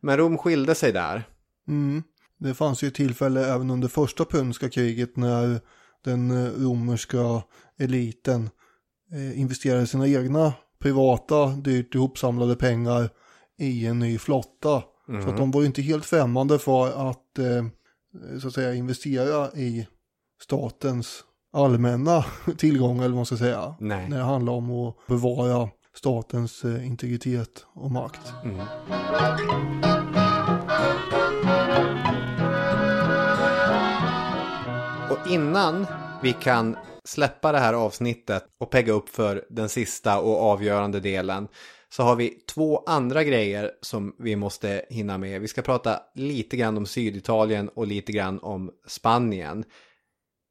Men 0.00 0.16
Rom 0.16 0.38
skilde 0.38 0.74
sig 0.74 0.92
där. 0.92 1.22
Mm. 1.68 2.02
Det 2.40 2.54
fanns 2.54 2.82
ju 2.82 2.90
tillfälle 2.90 3.54
även 3.54 3.70
under 3.70 3.88
första 3.88 4.24
puniska 4.24 4.70
kriget 4.70 5.16
när 5.16 5.60
den 6.04 6.30
eh, 6.30 6.52
romerska 6.52 7.42
eliten 7.78 8.50
eh, 9.12 9.40
investerade 9.40 9.86
sina 9.86 10.08
egna 10.08 10.52
privata 10.78 11.46
dyrt 11.46 11.94
ihopsamlade 11.94 12.56
pengar 12.56 13.10
i 13.58 13.86
en 13.86 13.98
ny 13.98 14.18
flotta. 14.18 14.82
Mm. 15.08 15.22
Så 15.22 15.28
att 15.28 15.36
de 15.36 15.50
var 15.50 15.60
ju 15.60 15.66
inte 15.66 15.82
helt 15.82 16.04
främmande 16.04 16.58
för 16.58 17.10
att 17.10 17.38
eh, 17.38 17.66
så 18.40 18.48
att 18.48 18.54
säga 18.54 18.74
investera 18.74 19.52
i 19.52 19.86
statens 20.42 21.24
allmänna 21.52 22.24
tillgångar 22.56 23.04
eller 23.04 23.08
vad 23.08 23.16
man 23.16 23.26
ska 23.26 23.36
säga. 23.36 23.74
Nej. 23.80 24.08
När 24.08 24.18
det 24.18 24.24
handlar 24.24 24.52
om 24.52 24.70
att 24.70 24.96
bevara 25.06 25.68
statens 25.94 26.64
integritet 26.64 27.66
och 27.74 27.90
makt. 27.90 28.32
Mm. 28.44 28.66
Innan 35.28 35.86
vi 36.22 36.32
kan 36.32 36.76
släppa 37.04 37.52
det 37.52 37.58
här 37.58 37.74
avsnittet 37.74 38.44
och 38.58 38.70
pegga 38.70 38.92
upp 38.92 39.08
för 39.08 39.44
den 39.50 39.68
sista 39.68 40.20
och 40.20 40.42
avgörande 40.42 41.00
delen 41.00 41.48
så 41.92 42.02
har 42.02 42.16
vi 42.16 42.30
två 42.54 42.82
andra 42.86 43.24
grejer 43.24 43.70
som 43.80 44.14
vi 44.18 44.36
måste 44.36 44.84
hinna 44.90 45.18
med. 45.18 45.40
Vi 45.40 45.48
ska 45.48 45.62
prata 45.62 46.00
lite 46.14 46.56
grann 46.56 46.76
om 46.76 46.86
Syditalien 46.86 47.68
och 47.68 47.86
lite 47.86 48.12
grann 48.12 48.38
om 48.38 48.70
Spanien. 48.86 49.64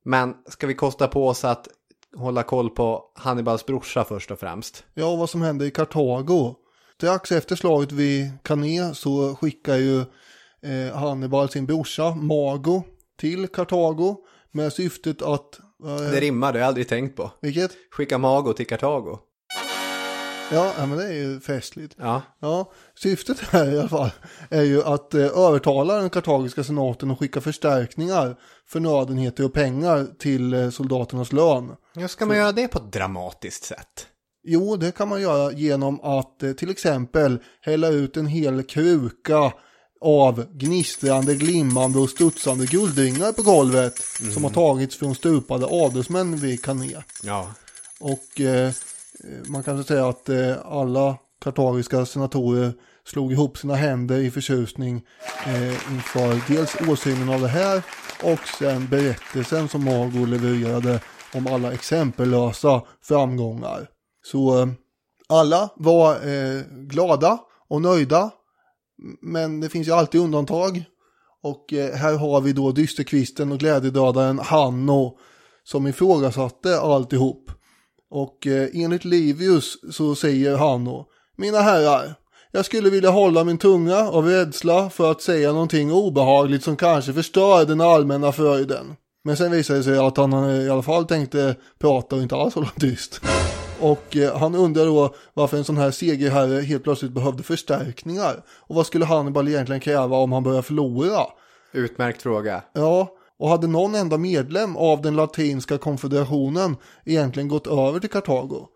Men 0.06 0.36
ska 0.48 0.68
vi 0.68 0.74
kosta 0.74 1.08
på 1.08 1.28
oss 1.28 1.46
att 1.46 1.68
hålla 2.16 2.44
koll 2.44 2.70
på 2.70 3.12
Hannibals 3.16 3.66
brorsa 3.66 4.04
först 4.04 4.32
och 4.32 4.40
främst? 4.40 4.84
Ja, 4.94 5.16
vad 5.16 5.30
som 5.30 5.42
hände 5.42 5.66
i 5.66 5.72
Kartago. 5.72 6.56
Strax 6.96 7.32
efter 7.32 7.56
slaget 7.56 7.92
vid 7.92 8.32
Cannae 8.44 8.94
så 8.94 9.36
skickar 9.36 9.76
ju 9.76 10.00
eh, 10.62 10.96
Hannibal 10.96 11.50
sin 11.50 11.66
brorsa 11.66 12.16
Mago 12.16 12.84
till 13.20 13.48
Kartago 13.48 14.18
med 14.52 14.74
syftet 14.74 15.22
att... 15.22 15.60
Eh, 15.86 16.12
det 16.12 16.20
rimmar, 16.20 16.54
det 16.54 16.60
har 16.60 16.62
jag 16.62 16.68
aldrig 16.68 16.88
tänkt 16.88 17.16
på. 17.16 17.32
Vilket? 17.42 17.72
Skicka 17.92 18.18
Mago 18.18 18.54
till 18.54 18.68
Kartago. 18.68 19.20
Ja, 20.52 20.74
men 20.78 20.98
det 20.98 21.06
är 21.06 21.14
ju 21.14 21.40
festligt. 21.40 21.96
Ja. 21.98 22.22
ja. 22.40 22.72
Syftet 22.96 23.40
här 23.40 23.74
i 23.74 23.80
alla 23.80 23.90
fall 23.90 24.12
är 24.50 24.64
ju 24.64 24.84
att 24.84 25.14
eh, 25.14 25.38
övertala 25.38 25.96
den 25.96 26.10
kartagiska 26.10 26.64
senaten 26.64 27.12
att 27.12 27.20
skicka 27.20 27.42
förstärkningar, 27.42 28.36
förnödenheter 28.68 29.46
och 29.46 29.54
pengar 29.54 30.08
till 30.20 30.54
eh, 30.54 30.70
soldaternas 30.70 31.34
lön. 31.34 31.76
Ja, 31.96 32.08
ska 32.08 32.26
man 32.26 32.36
Så... 32.36 32.40
göra 32.40 32.52
det 32.52 32.68
på 32.68 32.78
ett 32.78 32.94
dramatiskt 32.94 33.64
sätt? 33.64 34.08
Jo, 34.44 34.76
det 34.76 34.92
kan 34.92 35.10
man 35.10 35.22
göra 35.22 35.52
genom 35.52 36.02
att 36.02 36.44
eh, 36.44 36.52
till 36.52 36.70
exempel 36.70 37.40
hälla 37.62 37.88
ut 37.88 38.18
en 38.18 38.28
hel 38.28 38.64
kruka 38.64 39.54
av 40.02 40.46
gnistrande, 40.54 41.36
glimmande 41.36 42.00
och 42.00 42.10
studsande 42.10 42.66
guldringar 42.66 43.32
på 43.32 43.42
golvet 43.42 43.94
mm. 44.22 44.34
som 44.34 44.44
har 44.44 44.52
tagits 44.52 44.96
från 44.96 45.16
stupade 45.16 45.66
adelsmän 45.66 46.38
vid 46.38 46.64
Kané. 46.64 47.04
Ja. 47.24 47.52
Och 48.00 48.42
eh, 48.42 48.72
man 49.48 49.64
kan 49.64 49.84
säga 49.84 50.08
att 50.08 50.30
eh, 50.30 50.58
alla 50.66 51.18
kartagiska 51.44 52.06
senatorer 52.06 52.74
slog 53.06 53.32
ihop 53.32 53.58
sina 53.58 53.76
händer 53.76 54.18
i 54.18 54.32
förtjusning 54.32 55.02
eh, 55.46 55.92
inför 55.94 56.54
dels 56.54 56.76
åsynen 56.90 57.30
av 57.30 57.42
det 57.42 57.48
här 57.48 57.84
och 58.24 58.40
sen 58.60 58.88
berättelsen 58.88 59.70
som 59.70 59.84
Margot 59.84 60.30
levererade 60.30 61.00
om 61.34 61.48
alla 61.48 61.74
exempellösa 61.74 62.82
framgångar. 63.02 63.88
Så 64.26 64.62
eh, 64.62 64.68
alla 65.28 65.70
var 65.76 66.14
eh, 66.14 66.62
glada 66.72 67.40
och 67.68 67.82
nöjda 67.82 68.32
men 69.22 69.60
det 69.60 69.70
finns 69.70 69.88
ju 69.88 69.92
alltid 69.92 70.22
undantag. 70.22 70.84
Och 71.44 71.74
eh, 71.74 71.96
här 71.96 72.18
har 72.18 72.42
vi 72.42 72.54
då 72.54 72.72
dysterkvisten 72.72 73.52
och 73.52 73.60
glädjedödaren 73.60 74.40
Hanno 74.40 75.18
som 75.64 75.88
ifrågasatte 75.88 76.80
alltihop. 76.80 77.52
Och 78.12 78.48
eh, 78.48 78.70
enligt 78.74 79.06
Livius 79.06 79.78
så 79.92 80.16
säger 80.16 80.58
Hanno, 80.58 81.06
mina 81.38 81.60
herrar, 81.60 82.16
jag 82.52 82.66
skulle 82.66 82.90
vilja 82.90 83.10
hålla 83.10 83.44
min 83.44 83.58
tunga 83.58 83.98
av 83.98 84.26
rädsla 84.26 84.90
för 84.90 85.12
att 85.12 85.22
säga 85.22 85.52
någonting 85.52 85.92
obehagligt 85.92 86.64
som 86.64 86.78
kanske 86.78 87.14
förstör 87.14 87.66
den 87.66 87.82
allmänna 87.82 88.32
fröjden. 88.32 88.96
Men 89.24 89.38
sen 89.38 89.52
visade 89.52 89.80
det 89.80 89.84
sig 89.84 89.98
att 89.98 90.18
han 90.18 90.34
eh, 90.34 90.66
i 90.66 90.70
alla 90.70 90.82
fall 90.82 91.06
tänkte 91.06 91.56
prata 91.80 92.16
och 92.16 92.22
inte 92.22 92.36
alls 92.36 92.56
hålla 92.56 92.72
tyst. 92.80 93.22
Och 93.82 94.18
eh, 94.18 94.38
han 94.38 94.56
undrar 94.56 94.86
då 94.86 95.16
varför 95.34 95.58
en 95.58 95.64
sån 95.64 95.78
här 95.78 95.92
segerherre 95.92 96.62
helt 96.62 96.84
plötsligt 96.84 97.12
behövde 97.12 97.44
förstärkningar. 97.44 98.44
Och 98.50 98.76
vad 98.76 98.86
skulle 98.86 99.06
Hannibal 99.06 99.48
egentligen 99.48 99.82
kräva 99.82 100.18
om 100.18 100.32
han 100.32 100.44
börjar 100.44 100.62
förlora? 100.62 101.26
Utmärkt 101.72 102.22
fråga. 102.22 102.64
Ja, 102.74 103.16
och 103.40 103.50
hade 103.50 103.68
någon 103.68 103.96
enda 103.96 104.18
medlem 104.18 104.78
av 104.78 105.02
den 105.02 105.16
latinska 105.16 105.78
konfederationen 105.78 106.76
egentligen 107.06 107.50
gått 107.50 107.68
över 107.68 108.00
till 108.00 108.10
Kartago? 108.10 108.68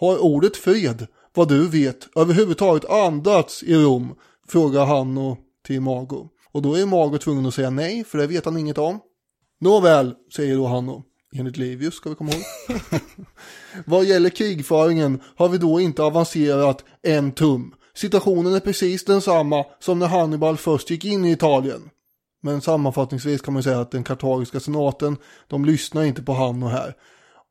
Har 0.00 0.18
ordet 0.18 0.56
fred, 0.56 1.06
vad 1.34 1.48
du 1.48 1.68
vet, 1.68 2.16
överhuvudtaget 2.16 2.90
andats 2.90 3.62
i 3.62 3.74
Rom? 3.74 4.14
Frågar 4.48 4.84
han 4.84 5.18
och 5.18 5.38
till 5.66 5.80
Mago. 5.80 6.28
Och 6.52 6.62
då 6.62 6.74
är 6.74 6.86
Mago 6.86 7.18
tvungen 7.18 7.46
att 7.46 7.54
säga 7.54 7.70
nej, 7.70 8.04
för 8.04 8.18
det 8.18 8.26
vet 8.26 8.44
han 8.44 8.58
inget 8.58 8.78
om. 8.78 9.00
Nåväl, 9.60 10.14
säger 10.36 10.56
då 10.56 10.66
Hanno. 10.66 11.02
Enligt 11.34 11.56
Livius 11.56 11.94
ska 11.94 12.10
vi 12.10 12.16
komma 12.16 12.32
ihåg. 12.32 12.42
Vad 13.86 14.04
gäller 14.04 14.30
krigföringen 14.30 15.20
har 15.36 15.48
vi 15.48 15.58
då 15.58 15.80
inte 15.80 16.02
avancerat 16.02 16.84
en 17.02 17.32
tum. 17.32 17.74
Situationen 17.94 18.54
är 18.54 18.60
precis 18.60 19.04
densamma 19.04 19.64
som 19.80 19.98
när 19.98 20.06
Hannibal 20.06 20.56
först 20.56 20.90
gick 20.90 21.04
in 21.04 21.24
i 21.24 21.32
Italien. 21.32 21.90
Men 22.42 22.60
sammanfattningsvis 22.60 23.42
kan 23.42 23.54
man 23.54 23.62
säga 23.62 23.80
att 23.80 23.90
den 23.90 24.04
kartagiska 24.04 24.60
senaten, 24.60 25.16
de 25.48 25.64
lyssnar 25.64 26.02
inte 26.02 26.22
på 26.22 26.32
han 26.32 26.62
och 26.62 26.70
här. 26.70 26.94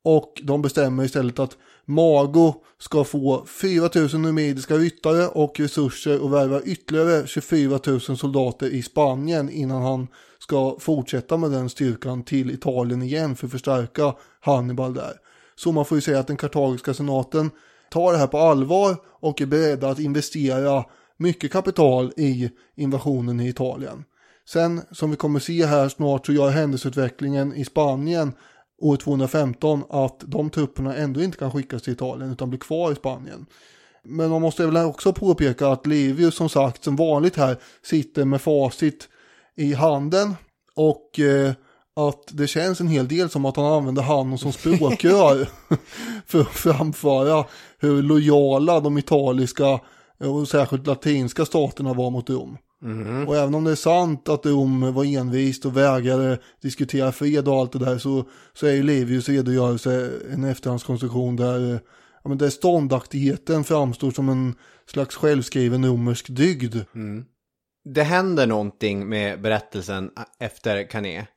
Och 0.04 0.42
de 0.44 0.62
bestämmer 0.62 1.04
istället 1.04 1.40
att 1.40 1.58
Mago 1.90 2.54
ska 2.80 3.04
få 3.04 3.46
4 3.46 3.90
000 3.96 4.22
numidiska 4.22 4.76
ryttare 4.76 5.28
och 5.28 5.60
resurser 5.60 6.24
och 6.24 6.34
värva 6.34 6.62
ytterligare 6.62 7.28
24 7.28 7.80
000 7.88 8.00
soldater 8.00 8.68
i 8.68 8.82
Spanien 8.82 9.50
innan 9.50 9.82
han 9.82 10.08
ska 10.40 10.76
fortsätta 10.80 11.38
med 11.38 11.52
den 11.52 11.70
styrkan 11.70 12.24
till 12.24 12.52
Italien 12.52 13.02
igen 13.02 13.36
för 13.36 13.46
att 13.46 13.52
förstärka 13.52 14.14
Hannibal 14.40 14.94
där. 14.94 15.14
Så 15.56 15.72
man 15.72 15.86
får 15.86 15.98
ju 15.98 16.02
säga 16.02 16.20
att 16.20 16.28
den 16.28 16.38
kartagiska 16.38 16.94
senaten 16.94 17.52
tar 17.92 18.12
det 18.12 18.18
här 18.18 18.28
på 18.28 18.38
allvar 18.38 18.96
och 19.20 19.42
är 19.42 19.46
beredda 19.46 19.90
att 19.90 20.00
investera 20.00 20.86
mycket 21.18 21.52
kapital 21.52 22.14
i 22.18 22.50
invasionen 22.76 23.40
i 23.40 23.50
Italien. 23.50 24.04
Sen 24.50 24.82
som 24.92 25.12
vi 25.12 25.18
kommer 25.18 25.40
se 25.40 25.66
här 25.66 25.90
snart 25.90 26.26
så 26.26 26.34
gör 26.34 26.50
händelseutvecklingen 26.50 27.54
i 27.54 27.66
Spanien 27.66 28.34
år 28.78 28.96
215 28.96 29.84
att 29.90 30.24
de 30.26 30.50
trupperna 30.50 30.96
ändå 30.96 31.22
inte 31.22 31.38
kan 31.38 31.52
skickas 31.52 31.82
till 31.82 31.94
Italien 31.94 32.32
utan 32.32 32.50
blir 32.50 32.60
kvar 32.60 32.92
i 32.92 32.96
Spanien. 32.96 33.46
Men 34.04 34.30
man 34.30 34.42
måste 34.42 34.66
väl 34.66 34.86
också 34.86 35.14
påpeka 35.14 35.68
att 35.68 35.88
Livius 35.88 36.36
som 36.36 36.50
sagt 36.50 36.84
som 36.84 36.96
vanligt 36.96 37.36
här 37.36 37.58
sitter 37.84 38.26
med 38.26 38.42
facit 38.42 39.10
i 39.56 39.74
handen 39.74 40.36
och 40.76 41.20
eh, 41.20 41.52
att 41.96 42.24
det 42.28 42.48
känns 42.48 42.82
en 42.82 42.88
hel 42.88 43.08
del 43.08 43.30
som 43.30 43.46
att 43.46 43.56
han 43.56 43.66
använder 43.66 44.02
han 44.02 44.38
som 44.38 44.54
språkrör 44.54 45.50
för 46.26 46.42
att 46.42 46.48
framföra 46.48 47.46
hur 47.80 48.04
lojala 48.04 48.80
de 48.80 48.98
italiska 48.98 49.80
och 50.20 50.48
särskilt 50.48 50.88
latinska 50.88 51.46
staterna 51.46 51.94
var 51.94 52.10
mot 52.10 52.30
Rom. 52.30 52.58
Mm. 52.84 53.28
Och 53.28 53.36
även 53.36 53.56
om 53.56 53.64
det 53.64 53.72
är 53.72 53.76
sant 53.76 54.30
att 54.30 54.46
Rom 54.46 54.94
var 54.94 55.06
envist 55.06 55.66
och 55.66 55.78
vägrade 55.78 56.40
diskutera 56.62 57.12
fred 57.12 57.48
och 57.48 57.56
allt 57.56 57.72
det 57.72 57.80
där 57.80 57.98
så, 57.98 58.30
så 58.54 58.68
är 58.68 58.72
ju 58.72 58.84
Livius 58.84 59.30
redogörelse 59.30 60.12
en 60.32 60.44
efterhandskonstruktion 60.44 61.36
där, 61.36 61.74
eh, 61.74 61.80
ja, 62.24 62.30
men 62.30 62.38
där 62.38 62.50
ståndaktigheten 62.50 63.64
framstår 63.64 64.12
som 64.12 64.30
en 64.30 64.56
slags 64.86 65.16
självskriven 65.16 65.86
romersk 65.86 66.28
dygd. 66.30 66.76
Mm. 66.96 67.26
Det 67.90 68.04
händer 68.04 68.48
någonting 68.48 69.10
med 69.10 69.42
berättelsen 69.42 70.12
efter 70.40 70.90
Canet. 70.90 71.28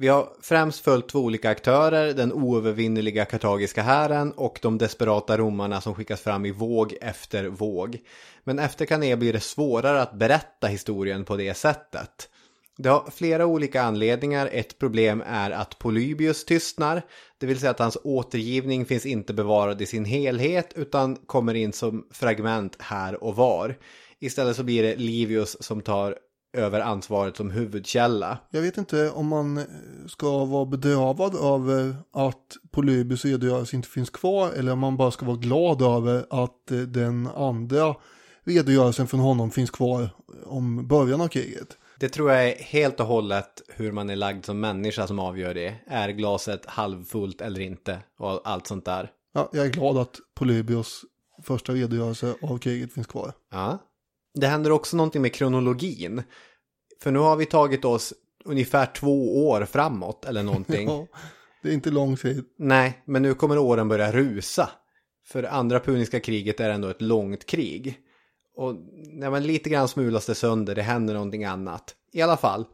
Vi 0.00 0.08
har 0.08 0.28
främst 0.40 0.80
följt 0.80 1.08
två 1.08 1.18
olika 1.18 1.50
aktörer, 1.50 2.14
den 2.14 2.32
oövervinnerliga 2.32 3.24
kartagiska 3.24 3.82
hären 3.82 4.32
och 4.32 4.58
de 4.62 4.78
desperata 4.78 5.38
romarna 5.38 5.80
som 5.80 5.94
skickas 5.94 6.20
fram 6.20 6.46
i 6.46 6.50
våg 6.50 6.94
efter 7.00 7.44
våg. 7.44 7.98
Men 8.44 8.58
efter 8.58 8.86
Kané 8.86 9.16
blir 9.16 9.32
det 9.32 9.40
svårare 9.40 10.02
att 10.02 10.12
berätta 10.12 10.66
historien 10.66 11.24
på 11.24 11.36
det 11.36 11.54
sättet. 11.54 12.28
Det 12.76 12.88
har 12.88 13.10
flera 13.10 13.46
olika 13.46 13.82
anledningar. 13.82 14.48
Ett 14.52 14.78
problem 14.78 15.22
är 15.26 15.50
att 15.50 15.78
Polybius 15.78 16.44
tystnar, 16.44 17.02
det 17.38 17.46
vill 17.46 17.60
säga 17.60 17.70
att 17.70 17.78
hans 17.78 17.98
återgivning 18.04 18.86
finns 18.86 19.06
inte 19.06 19.34
bevarad 19.34 19.82
i 19.82 19.86
sin 19.86 20.04
helhet 20.04 20.72
utan 20.76 21.16
kommer 21.16 21.54
in 21.54 21.72
som 21.72 22.06
fragment 22.10 22.76
här 22.80 23.24
och 23.24 23.36
var. 23.36 23.78
Istället 24.18 24.56
så 24.56 24.62
blir 24.62 24.82
det 24.82 24.96
Livius 24.96 25.56
som 25.60 25.80
tar 25.80 26.18
över 26.52 26.80
ansvaret 26.80 27.36
som 27.36 27.50
huvudkälla. 27.50 28.38
Jag 28.50 28.62
vet 28.62 28.78
inte 28.78 29.10
om 29.10 29.26
man 29.26 29.64
ska 30.06 30.44
vara 30.44 30.66
bedrövad 30.66 31.34
över 31.34 31.96
att 32.12 32.56
Polybius 32.70 33.24
redogörelse 33.24 33.76
inte 33.76 33.88
finns 33.88 34.10
kvar 34.10 34.50
eller 34.50 34.72
om 34.72 34.78
man 34.78 34.96
bara 34.96 35.10
ska 35.10 35.26
vara 35.26 35.36
glad 35.36 35.82
över 35.82 36.26
att 36.30 36.70
eh, 36.70 36.78
den 36.78 37.26
andra 37.26 37.94
redogörelsen 38.44 39.06
från 39.06 39.20
honom 39.20 39.50
finns 39.50 39.70
kvar 39.70 40.10
om 40.46 40.88
början 40.88 41.20
av 41.20 41.28
kriget. 41.28 41.78
Det 41.98 42.08
tror 42.08 42.30
jag 42.30 42.48
är 42.48 42.56
helt 42.56 43.00
och 43.00 43.06
hållet 43.06 43.62
hur 43.68 43.92
man 43.92 44.10
är 44.10 44.16
lagd 44.16 44.44
som 44.44 44.60
människa 44.60 45.06
som 45.06 45.18
avgör 45.18 45.54
det. 45.54 45.74
Är 45.86 46.08
glaset 46.08 46.66
halvfullt 46.66 47.40
eller 47.40 47.60
inte 47.60 47.98
och 48.18 48.40
allt 48.44 48.66
sånt 48.66 48.84
där. 48.84 49.10
Ja, 49.32 49.50
jag 49.52 49.66
är 49.66 49.70
glad 49.70 49.98
att 49.98 50.16
Polybios 50.34 51.04
första 51.42 51.72
redogörelse 51.72 52.34
av 52.42 52.58
kriget 52.58 52.92
finns 52.92 53.06
kvar. 53.06 53.32
Ja. 53.50 53.78
Det 54.40 54.46
händer 54.46 54.72
också 54.72 54.96
någonting 54.96 55.22
med 55.22 55.34
kronologin. 55.34 56.22
För 57.02 57.10
nu 57.10 57.18
har 57.18 57.36
vi 57.36 57.46
tagit 57.46 57.84
oss 57.84 58.14
ungefär 58.44 58.86
två 58.86 59.48
år 59.48 59.64
framåt 59.64 60.24
eller 60.24 60.42
någonting. 60.42 60.88
Ja, 60.88 61.06
det 61.62 61.68
är 61.68 61.74
inte 61.74 61.90
lång 61.90 62.16
tid. 62.16 62.44
Nej, 62.58 63.02
men 63.04 63.22
nu 63.22 63.34
kommer 63.34 63.58
åren 63.58 63.88
börja 63.88 64.12
rusa. 64.12 64.70
För 65.26 65.42
andra 65.42 65.80
puniska 65.80 66.20
kriget 66.20 66.60
är 66.60 66.70
ändå 66.70 66.88
ett 66.88 67.02
långt 67.02 67.46
krig. 67.46 67.98
Och 68.56 68.74
när 69.12 69.30
man 69.30 69.42
lite 69.42 69.70
grann 69.70 69.88
smulas 69.88 70.26
det 70.26 70.34
sönder, 70.34 70.74
det 70.74 70.82
händer 70.82 71.14
någonting 71.14 71.44
annat. 71.44 71.94
I 72.12 72.22
alla 72.22 72.36
fall, 72.36 72.64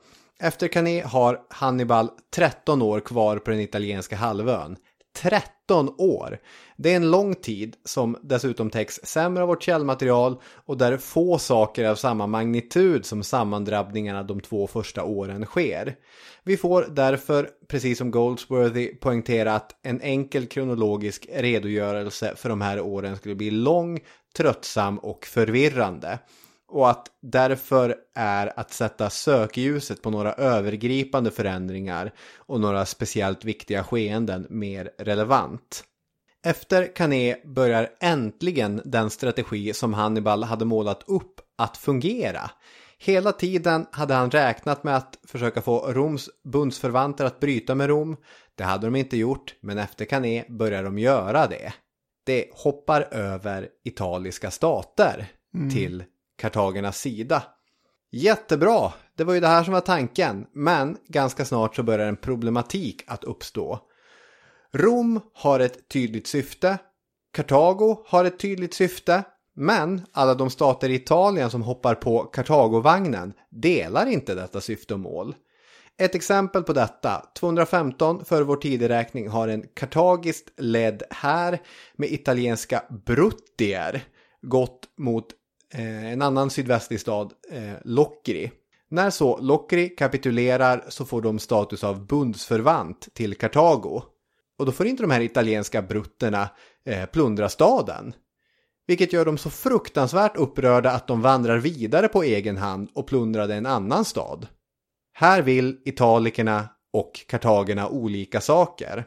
efter 0.41 0.69
Cané 0.69 1.01
har 1.01 1.41
Hannibal 1.51 2.11
13 2.35 2.83
år 2.83 3.01
kvar 3.01 3.39
på 3.39 3.51
den 3.51 3.61
italienska 3.61 4.17
halvön. 4.17 4.77
13 5.17 5.54
år! 5.99 6.39
Det 6.77 6.93
är 6.93 6.97
en 6.97 7.11
lång 7.11 7.35
tid 7.35 7.77
som 7.85 8.17
dessutom 8.23 8.71
täcks 8.71 9.01
sämre 9.03 9.43
av 9.43 9.49
vårt 9.49 9.62
källmaterial 9.62 10.41
och 10.67 10.79
där 10.79 10.97
få 10.97 11.39
saker 11.39 11.85
av 11.85 11.95
samma 11.95 12.27
magnitud 12.27 13.07
som 13.07 13.23
sammandrabbningarna 13.23 14.23
de 14.23 14.41
två 14.41 14.67
första 14.67 15.05
åren 15.05 15.47
sker. 15.47 15.97
Vi 16.45 16.57
får 16.57 16.87
därför, 16.91 17.51
precis 17.69 17.99
som 17.99 18.11
Goldsworthy, 18.11 18.95
poängtera 18.95 19.55
att 19.55 19.77
en 19.83 20.01
enkel 20.01 20.47
kronologisk 20.47 21.27
redogörelse 21.33 22.33
för 22.37 22.49
de 22.49 22.61
här 22.61 22.81
åren 22.81 23.17
skulle 23.17 23.35
bli 23.35 23.51
lång, 23.51 24.01
tröttsam 24.37 24.99
och 24.99 25.25
förvirrande. 25.27 26.19
Och 26.75 26.91
att 26.91 27.07
därför 27.22 27.97
är 28.14 28.61
att 28.61 28.72
sätta 28.72 29.11
sökljuset 29.11 30.03
på 30.03 30.11
några 30.11 30.33
övergripande 30.33 31.31
förändringar 31.31 32.12
och 32.37 32.61
några 32.61 32.87
speciellt 32.87 33.45
viktiga 33.45 33.85
skeenden 33.85 34.47
mer 34.51 34.91
relevant. 34.99 35.85
Efter 36.45 36.95
Cané 36.95 37.37
börjar 37.45 37.91
äntligen 38.01 38.83
den 38.85 39.11
strategi 39.11 39.75
som 39.75 39.95
Hannibal 39.95 40.45
hade 40.45 40.64
målat 40.64 41.03
upp 41.07 41.41
att 41.59 41.77
fungera. 41.77 42.51
Hela 42.99 43.33
tiden 43.33 43.87
hade 43.91 44.14
han 44.14 44.31
räknat 44.31 44.85
med 44.85 44.97
att 44.97 45.18
försöka 45.27 45.62
få 45.62 45.93
Roms 45.93 46.31
bundsförvanter 46.45 47.25
att 47.25 47.41
bryta 47.41 47.75
med 47.75 47.89
Rom. 47.89 48.16
Det 48.55 48.64
hade 48.64 48.87
de 48.87 48.97
inte 48.97 49.16
gjort, 49.16 49.55
men 49.61 49.79
efter 49.79 50.05
Cané 50.05 50.45
börjar 50.49 50.85
de 50.85 50.99
göra 50.99 51.47
det. 51.47 51.72
Det 52.27 52.47
hoppar 52.53 53.09
över 53.11 53.68
italiska 53.85 54.51
stater 54.51 55.27
till 55.72 56.05
kartagernas 56.37 56.99
sida. 56.99 57.43
Jättebra, 58.11 58.93
det 59.16 59.24
var 59.24 59.35
ju 59.35 59.41
det 59.41 59.49
här 59.49 59.64
som 59.64 59.72
var 59.72 59.80
tanken, 59.80 60.47
men 60.53 60.97
ganska 61.09 61.45
snart 61.45 61.76
så 61.76 61.82
börjar 61.82 62.07
en 62.07 62.16
problematik 62.16 63.03
att 63.07 63.24
uppstå. 63.24 63.80
Rom 64.72 65.20
har 65.35 65.61
ett 65.61 65.89
tydligt 65.89 66.26
syfte, 66.26 66.78
Kartago 67.35 68.05
har 68.07 68.24
ett 68.24 68.39
tydligt 68.39 68.74
syfte, 68.74 69.22
men 69.57 70.07
alla 70.12 70.35
de 70.35 70.51
stater 70.51 70.89
i 70.89 70.95
Italien 70.95 71.51
som 71.51 71.62
hoppar 71.62 71.95
på 71.95 72.18
Kartagovagnen 72.24 73.32
delar 73.51 74.07
inte 74.07 74.35
detta 74.35 74.61
syfte 74.61 74.95
och 74.95 75.01
mål. 75.01 75.35
Ett 75.99 76.14
exempel 76.14 76.62
på 76.62 76.72
detta, 76.72 77.26
215 77.39 78.24
för 78.24 78.43
vår 78.43 78.57
tideräkning 78.57 79.28
har 79.28 79.49
en 79.49 79.64
kartagiskt 79.74 80.53
ledd 80.57 81.03
här 81.11 81.62
med 81.97 82.12
italienska 82.12 82.82
bruttier 83.07 84.05
gått 84.43 84.89
mot 84.99 85.26
Eh, 85.75 86.12
en 86.12 86.22
annan 86.22 86.51
sydvästlig 86.51 87.01
stad, 87.01 87.33
eh, 87.51 87.72
Locri. 87.85 88.53
När 88.91 89.11
så 89.11 89.39
Locri 89.41 89.89
kapitulerar 89.89 90.85
så 90.89 91.05
får 91.05 91.22
de 91.22 91.39
status 91.39 91.85
av 91.85 92.07
bundsförvant 92.07 93.09
till 93.14 93.35
Kartago. 93.35 94.03
Och 94.59 94.66
då 94.66 94.72
får 94.72 94.87
inte 94.87 95.03
de 95.03 95.11
här 95.11 95.20
italienska 95.20 95.83
brutterna 95.83 96.49
eh, 96.87 97.07
plundra 97.07 97.49
staden. 97.49 98.14
Vilket 98.87 99.12
gör 99.12 99.25
dem 99.25 99.39
så 99.39 99.51
fruktansvärt 99.51 100.37
upprörda 100.37 100.91
att 100.91 101.07
de 101.07 101.22
vandrar 101.22 101.59
vidare 101.59 102.09
på 102.09 102.22
egen 102.22 102.57
hand 102.57 102.91
och 102.95 103.07
plundrade 103.07 103.55
en 103.55 103.66
annan 103.66 104.05
stad. 104.05 104.47
Här 105.12 105.43
vill 105.43 105.79
italikerna 105.85 106.68
och 106.93 107.12
kartagerna 107.29 107.89
olika 107.89 108.41
saker. 108.41 109.07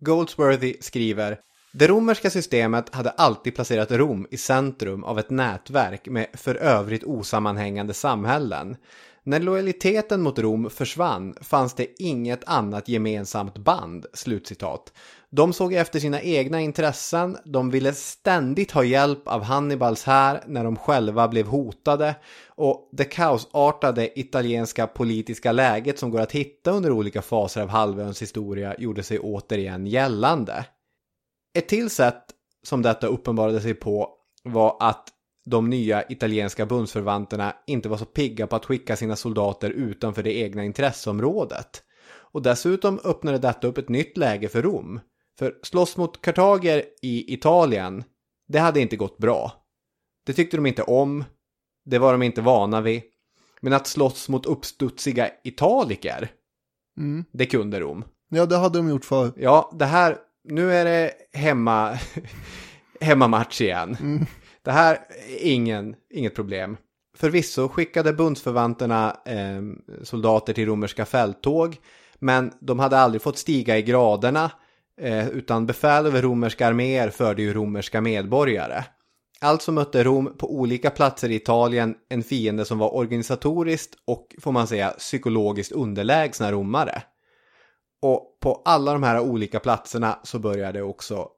Goldsworthy 0.00 0.76
skriver 0.80 1.38
det 1.72 1.88
romerska 1.88 2.30
systemet 2.30 2.94
hade 2.94 3.10
alltid 3.10 3.54
placerat 3.54 3.90
Rom 3.90 4.26
i 4.30 4.36
centrum 4.36 5.04
av 5.04 5.18
ett 5.18 5.30
nätverk 5.30 6.08
med 6.08 6.26
för 6.34 6.54
övrigt 6.54 7.04
osammanhängande 7.04 7.94
samhällen. 7.94 8.76
När 9.22 9.40
lojaliteten 9.40 10.22
mot 10.22 10.38
Rom 10.38 10.70
försvann 10.70 11.34
fanns 11.40 11.74
det 11.74 12.02
inget 12.02 12.44
annat 12.44 12.88
gemensamt 12.88 13.58
band." 13.58 14.06
Slutcitat. 14.14 14.92
De 15.30 15.52
såg 15.52 15.72
efter 15.72 16.00
sina 16.00 16.22
egna 16.22 16.60
intressen, 16.60 17.36
de 17.44 17.70
ville 17.70 17.92
ständigt 17.92 18.70
ha 18.70 18.84
hjälp 18.84 19.28
av 19.28 19.42
Hannibals 19.42 20.04
här 20.04 20.42
när 20.46 20.64
de 20.64 20.76
själva 20.76 21.28
blev 21.28 21.46
hotade 21.46 22.14
och 22.48 22.88
det 22.92 23.04
kaosartade 23.04 24.20
italienska 24.20 24.86
politiska 24.86 25.52
läget 25.52 25.98
som 25.98 26.10
går 26.10 26.20
att 26.20 26.32
hitta 26.32 26.70
under 26.70 26.90
olika 26.90 27.22
faser 27.22 27.62
av 27.62 27.68
halvöns 27.68 28.22
historia 28.22 28.74
gjorde 28.78 29.02
sig 29.02 29.18
återigen 29.18 29.86
gällande. 29.86 30.64
Ett 31.54 31.68
till 31.68 31.90
sätt 31.90 32.24
som 32.62 32.82
detta 32.82 33.06
uppenbarade 33.06 33.60
sig 33.60 33.74
på 33.74 34.08
var 34.44 34.76
att 34.80 35.08
de 35.44 35.70
nya 35.70 36.04
italienska 36.08 36.66
bundsförvanterna 36.66 37.56
inte 37.66 37.88
var 37.88 37.96
så 37.96 38.04
pigga 38.04 38.46
på 38.46 38.56
att 38.56 38.64
skicka 38.64 38.96
sina 38.96 39.16
soldater 39.16 39.70
utanför 39.70 40.22
det 40.22 40.32
egna 40.38 40.64
intresseområdet. 40.64 41.82
Och 42.32 42.42
dessutom 42.42 42.98
öppnade 43.04 43.38
detta 43.38 43.66
upp 43.66 43.78
ett 43.78 43.88
nytt 43.88 44.16
läge 44.16 44.48
för 44.48 44.62
Rom. 44.62 45.00
För 45.38 45.58
slåss 45.62 45.96
mot 45.96 46.22
kartager 46.22 46.84
i 47.02 47.34
Italien, 47.34 48.04
det 48.48 48.58
hade 48.58 48.80
inte 48.80 48.96
gått 48.96 49.18
bra. 49.18 49.52
Det 50.26 50.32
tyckte 50.32 50.56
de 50.56 50.66
inte 50.66 50.82
om, 50.82 51.24
det 51.84 51.98
var 51.98 52.12
de 52.12 52.22
inte 52.22 52.40
vana 52.40 52.80
vid. 52.80 53.02
Men 53.60 53.72
att 53.72 53.86
slåss 53.86 54.28
mot 54.28 54.46
uppstudsiga 54.46 55.30
italiker, 55.44 56.30
Mm. 56.98 57.24
det 57.32 57.46
kunde 57.46 57.80
Rom. 57.80 58.04
Ja, 58.28 58.46
det 58.46 58.56
hade 58.56 58.78
de 58.78 58.88
gjort 58.88 59.04
för. 59.04 59.32
Ja, 59.36 59.70
det 59.78 59.84
här, 59.84 60.18
nu 60.44 60.72
är 60.72 60.84
det 60.84 61.12
hemma, 61.32 61.98
hemmamatch 63.00 63.60
igen. 63.60 63.96
Mm. 64.00 64.26
Det 64.62 64.70
här 64.70 64.94
är 65.28 65.52
ingen, 65.52 65.94
inget 66.10 66.34
problem. 66.34 66.76
Förvisso 67.16 67.68
skickade 67.68 68.12
bundsförvanterna 68.12 69.16
eh, 69.26 69.62
soldater 70.02 70.52
till 70.52 70.66
romerska 70.66 71.04
fälttåg, 71.06 71.76
men 72.18 72.52
de 72.60 72.78
hade 72.78 72.98
aldrig 72.98 73.22
fått 73.22 73.38
stiga 73.38 73.78
i 73.78 73.82
graderna, 73.82 74.50
eh, 75.00 75.28
utan 75.28 75.66
befäl 75.66 76.06
över 76.06 76.22
romerska 76.22 76.66
arméer 76.66 77.10
förde 77.10 77.42
ju 77.42 77.52
romerska 77.52 78.00
medborgare. 78.00 78.84
Alltså 79.42 79.72
mötte 79.72 80.04
Rom 80.04 80.34
på 80.38 80.54
olika 80.54 80.90
platser 80.90 81.30
i 81.30 81.34
Italien 81.34 81.94
en 82.08 82.22
fiende 82.22 82.64
som 82.64 82.78
var 82.78 82.94
organisatoriskt 82.94 83.94
och, 84.06 84.34
får 84.40 84.52
man 84.52 84.66
säga, 84.66 84.90
psykologiskt 84.90 85.72
underlägsna 85.72 86.52
romare. 86.52 87.02
Och 88.02 88.38
på 88.40 88.62
alla 88.64 88.92
de 88.92 89.02
här 89.02 89.20
olika 89.20 89.60
platserna 89.60 90.18
så 90.22 90.38
började 90.38 90.78
det 90.78 90.82
också 90.82 91.28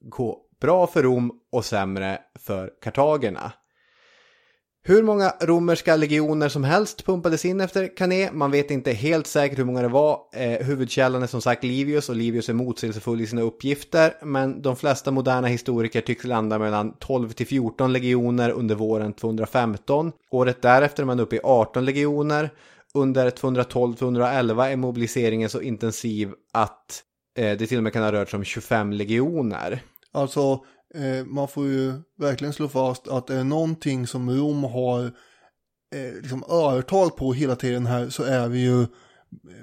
gå 0.00 0.40
bra 0.60 0.86
för 0.86 1.02
Rom 1.02 1.32
och 1.52 1.64
sämre 1.64 2.18
för 2.38 2.70
kartagerna. 2.82 3.52
Hur 4.86 5.02
många 5.02 5.32
romerska 5.40 5.96
legioner 5.96 6.48
som 6.48 6.64
helst 6.64 7.06
pumpades 7.06 7.44
in 7.44 7.60
efter 7.60 7.96
Cané. 7.96 8.30
Man 8.32 8.50
vet 8.50 8.70
inte 8.70 8.92
helt 8.92 9.26
säkert 9.26 9.58
hur 9.58 9.64
många 9.64 9.82
det 9.82 9.88
var. 9.88 10.20
Eh, 10.32 10.66
huvudkällan 10.66 11.22
är 11.22 11.26
som 11.26 11.42
sagt 11.42 11.64
Livius 11.64 12.08
och 12.08 12.16
Livius 12.16 12.48
är 12.48 12.52
motsägelsefull 12.52 13.20
i 13.20 13.26
sina 13.26 13.42
uppgifter. 13.42 14.14
Men 14.22 14.62
de 14.62 14.76
flesta 14.76 15.10
moderna 15.10 15.46
historiker 15.46 16.00
tycks 16.00 16.24
landa 16.24 16.58
mellan 16.58 16.96
12 16.98 17.30
till 17.30 17.46
14 17.46 17.92
legioner 17.92 18.50
under 18.50 18.74
våren 18.74 19.12
215. 19.12 20.12
Året 20.30 20.62
därefter 20.62 21.02
är 21.02 21.06
man 21.06 21.20
uppe 21.20 21.36
i 21.36 21.40
18 21.44 21.84
legioner 21.84 22.50
under 22.94 23.30
212-211 23.30 24.64
är 24.64 24.76
mobiliseringen 24.76 25.50
så 25.50 25.60
intensiv 25.60 26.32
att 26.52 27.02
eh, 27.38 27.58
det 27.58 27.66
till 27.66 27.76
och 27.76 27.82
med 27.84 27.92
kan 27.92 28.02
ha 28.02 28.12
rört 28.12 28.30
sig 28.30 28.36
om 28.36 28.44
25 28.44 28.92
legioner. 28.92 29.82
Alltså, 30.12 30.64
eh, 30.94 31.26
man 31.26 31.48
får 31.48 31.66
ju 31.66 31.92
verkligen 32.18 32.52
slå 32.52 32.68
fast 32.68 33.08
att 33.08 33.26
det 33.26 33.34
är 33.34 33.44
någonting 33.44 34.06
som 34.06 34.30
Rom 34.30 34.64
har 34.64 35.04
eh, 35.94 36.14
liksom 36.20 36.44
övertag 36.50 37.16
på 37.16 37.32
hela 37.32 37.56
tiden 37.56 37.86
här 37.86 38.08
så 38.08 38.22
är 38.22 38.48
vi 38.48 38.64
ju 38.64 38.86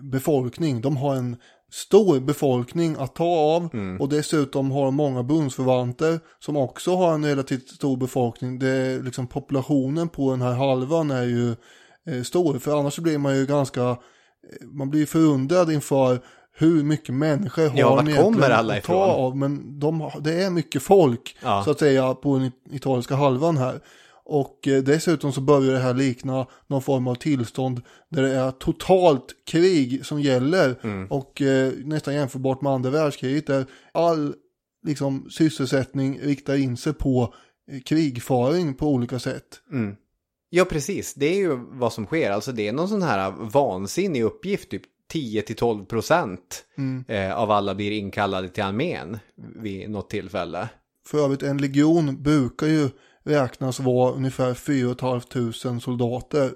befolkning. 0.01 0.81
De 0.81 0.97
har 0.97 1.15
en 1.15 1.37
stor 1.71 2.19
befolkning 2.19 2.95
att 2.99 3.15
ta 3.15 3.25
av 3.25 3.69
och 3.99 4.09
dessutom 4.09 4.71
har 4.71 4.85
de 4.85 4.95
många 4.95 5.23
bundsförvanter 5.23 6.19
som 6.39 6.57
också 6.57 6.95
har 6.95 7.13
en 7.13 7.25
relativt 7.25 7.69
stor 7.69 7.97
befolkning. 7.97 8.59
Det 8.59 8.69
är 8.69 9.03
liksom 9.03 9.27
populationen 9.27 10.09
på 10.09 10.31
den 10.31 10.41
här 10.41 10.53
halvan 10.53 11.11
är 11.11 11.23
ju 11.23 11.55
eh, 12.07 12.23
stor 12.23 12.59
för 12.59 12.79
annars 12.79 12.99
blir 12.99 13.17
man 13.17 13.37
ju 13.37 13.45
ganska 13.45 13.81
eh, 13.89 13.97
man 14.71 14.89
blir 14.89 15.05
förundrad 15.05 15.71
inför 15.71 16.19
hur 16.53 16.83
mycket 16.83 17.15
människor 17.15 17.69
har 17.69 17.77
Ja, 17.79 17.89
de 17.95 18.07
egentligen 18.07 18.23
kommer 18.33 18.49
alla 18.49 18.77
att 18.77 18.83
ta 18.83 19.05
av. 19.05 19.37
Men 19.37 19.79
de, 19.79 20.11
det 20.21 20.43
är 20.43 20.49
mycket 20.49 20.83
folk 20.83 21.37
Ja. 21.43 21.61
så 21.65 21.71
att 21.71 21.79
säga 21.79 22.13
på 22.13 22.37
den 22.37 22.51
italienska 22.71 23.15
halvan 23.15 23.57
här. 23.57 23.79
Och 24.23 24.67
eh, 24.67 24.83
dessutom 24.83 25.31
så 25.31 25.41
börjar 25.41 25.73
det 25.73 25.79
här 25.79 25.93
likna 25.93 26.47
någon 26.67 26.81
form 26.81 27.07
av 27.07 27.15
tillstånd 27.15 27.81
där 28.09 28.21
det 28.21 28.33
är 28.35 28.51
totalt 28.51 29.25
krig 29.47 30.05
som 30.05 30.21
gäller. 30.21 30.75
Och 31.09 31.41
eh, 31.41 31.73
nästan 31.83 32.13
jämförbart 32.13 32.61
med 32.61 32.71
andra 32.71 32.89
världskriget 32.89 33.47
där 33.47 33.65
all 33.91 34.33
liksom, 34.87 35.27
sysselsättning 35.29 36.19
riktar 36.21 36.55
in 36.55 36.77
sig 36.77 36.93
på 36.93 37.33
krigföring 37.85 38.73
på 38.73 38.87
olika 38.87 39.19
sätt. 39.19 39.59
Ja, 40.53 40.65
precis. 40.65 41.13
Det 41.13 41.25
är 41.25 41.37
ju 41.37 41.55
vad 41.71 41.93
som 41.93 42.05
sker. 42.05 42.31
Alltså 42.31 42.51
det 42.51 42.67
är 42.67 42.73
någon 42.73 42.89
sån 42.89 43.01
här 43.01 43.31
vansinnig 43.31 44.23
uppgift, 44.23 44.69
typ 44.71 44.81
10-12 45.13 45.85
procent 45.85 46.63
eh, 47.07 47.33
av 47.37 47.51
alla 47.51 47.75
blir 47.75 47.91
inkallade 47.91 48.49
till 48.49 48.63
armén 48.63 49.19
vid 49.55 49.89
något 49.89 50.09
tillfälle. 50.09 50.69
För 51.07 51.17
övrigt 51.25 51.43
en 51.43 51.57
legion 51.57 52.23
brukar 52.23 52.67
ju 52.67 52.89
räknas 53.23 53.79
vara 53.79 54.13
ungefär 54.13 54.53
4 54.53 54.95
500 55.33 55.79
soldater. 55.79 56.51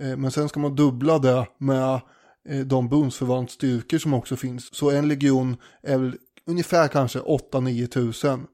Eh, 0.00 0.16
Men 0.16 0.30
sen 0.30 0.48
ska 0.48 0.60
man 0.60 0.76
dubbla 0.76 1.18
det 1.18 1.46
med 1.58 2.00
eh, 2.48 2.60
de 2.66 2.88
bundsförvantsstyrkor 2.88 3.98
som 3.98 4.14
också 4.14 4.36
finns. 4.36 4.74
Så 4.74 4.90
en 4.90 5.08
legion 5.08 5.56
är 5.82 5.98
väl 5.98 6.16
ungefär 6.46 6.88
kanske 6.88 7.18
8-9 7.18 7.86
tusen. 7.86 8.46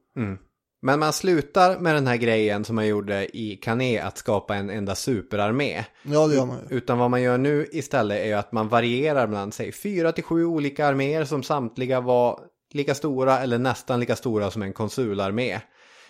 Men 0.85 0.99
man 0.99 1.13
slutar 1.13 1.79
med 1.79 1.95
den 1.95 2.07
här 2.07 2.17
grejen 2.17 2.65
som 2.65 2.75
man 2.75 2.87
gjorde 2.87 3.37
i 3.37 3.55
Cannes 3.55 4.03
att 4.03 4.17
skapa 4.17 4.55
en 4.55 4.69
enda 4.69 4.95
superarmé. 4.95 5.85
Ja 6.03 6.27
det 6.27 6.35
gör 6.35 6.45
man 6.45 6.57
ju. 6.69 6.77
Utan 6.77 6.97
vad 6.97 7.11
man 7.11 7.21
gör 7.21 7.37
nu 7.37 7.67
istället 7.71 8.21
är 8.21 8.25
ju 8.25 8.33
att 8.33 8.51
man 8.51 8.69
varierar 8.69 9.27
bland 9.27 9.53
sig 9.53 9.71
fyra 9.71 10.11
till 10.11 10.23
sju 10.23 10.45
olika 10.45 10.87
arméer 10.87 11.25
som 11.25 11.43
samtliga 11.43 12.01
var 12.01 12.39
lika 12.73 12.95
stora 12.95 13.39
eller 13.39 13.57
nästan 13.57 13.99
lika 13.99 14.15
stora 14.15 14.51
som 14.51 14.61
en 14.61 14.73
konsularmé. 14.73 15.59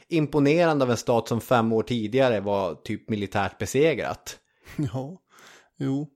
Imponerande 0.09 0.86
av 0.86 0.91
en 0.91 0.97
stat 0.97 1.28
som 1.28 1.41
fem 1.41 1.74
år 1.74 1.84
tidigare 1.84 2.39
var 2.39 2.76
typ 2.76 3.09
militärt 3.09 3.57
besegrat. 3.57 4.38
Ja, 4.93 5.17
jo. 5.78 6.07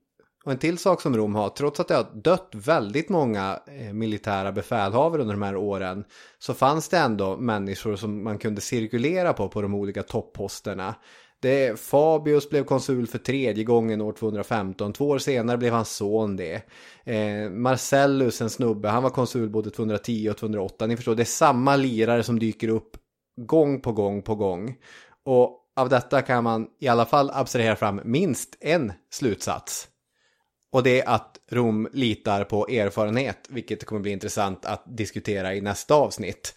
Och 0.44 0.52
en 0.52 0.58
till 0.58 0.78
sak 0.78 1.00
som 1.00 1.16
Rom 1.16 1.34
har, 1.34 1.48
trots 1.48 1.80
att 1.80 1.88
det 1.88 1.94
har 1.94 2.06
dött 2.14 2.50
väldigt 2.54 3.08
många 3.08 3.60
eh, 3.66 3.92
militära 3.92 4.52
befälhavare 4.52 5.22
under 5.22 5.34
de 5.34 5.42
här 5.42 5.56
åren, 5.56 6.04
så 6.38 6.54
fanns 6.54 6.88
det 6.88 6.98
ändå 6.98 7.36
människor 7.36 7.96
som 7.96 8.24
man 8.24 8.38
kunde 8.38 8.60
cirkulera 8.60 9.32
på 9.32 9.48
på 9.48 9.62
de 9.62 9.74
olika 9.74 10.02
topposterna. 10.02 10.94
Det, 11.40 11.80
Fabius 11.80 12.50
blev 12.50 12.64
konsul 12.64 13.06
för 13.06 13.18
tredje 13.18 13.64
gången 13.64 14.00
år 14.00 14.12
215, 14.12 14.92
två 14.92 15.08
år 15.08 15.18
senare 15.18 15.58
blev 15.58 15.72
hans 15.72 15.96
son 15.96 16.36
det. 16.36 16.62
Eh, 17.04 17.50
Marcellus, 17.50 18.40
en 18.40 18.50
snubbe, 18.50 18.88
han 18.88 19.02
var 19.02 19.10
konsul 19.10 19.50
både 19.50 19.70
210 19.70 20.28
och 20.30 20.36
208. 20.36 20.86
Ni 20.86 20.96
förstår, 20.96 21.14
det 21.14 21.22
är 21.22 21.24
samma 21.24 21.76
lirare 21.76 22.22
som 22.22 22.38
dyker 22.38 22.68
upp 22.68 22.96
gång 23.40 23.80
på 23.80 23.92
gång 23.92 24.22
på 24.22 24.34
gång. 24.34 24.76
Och 25.24 25.64
av 25.76 25.88
detta 25.88 26.22
kan 26.22 26.44
man 26.44 26.66
i 26.80 26.88
alla 26.88 27.06
fall 27.06 27.30
abstrahera 27.30 27.76
fram 27.76 28.00
minst 28.04 28.56
en 28.60 28.92
slutsats. 29.10 29.88
Och 30.72 30.82
det 30.82 31.00
är 31.00 31.08
att 31.08 31.38
Rom 31.50 31.88
litar 31.92 32.44
på 32.44 32.68
erfarenhet, 32.68 33.46
vilket 33.48 33.84
kommer 33.84 34.00
bli 34.00 34.10
intressant 34.10 34.64
att 34.64 34.84
diskutera 34.86 35.54
i 35.54 35.60
nästa 35.60 35.94
avsnitt. 35.94 36.54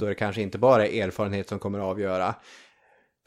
Då 0.00 0.06
är 0.06 0.08
det 0.08 0.14
kanske 0.14 0.42
inte 0.42 0.58
bara 0.58 0.86
erfarenhet 0.86 1.48
som 1.48 1.58
kommer 1.58 1.78
att 1.78 1.84
avgöra. 1.84 2.34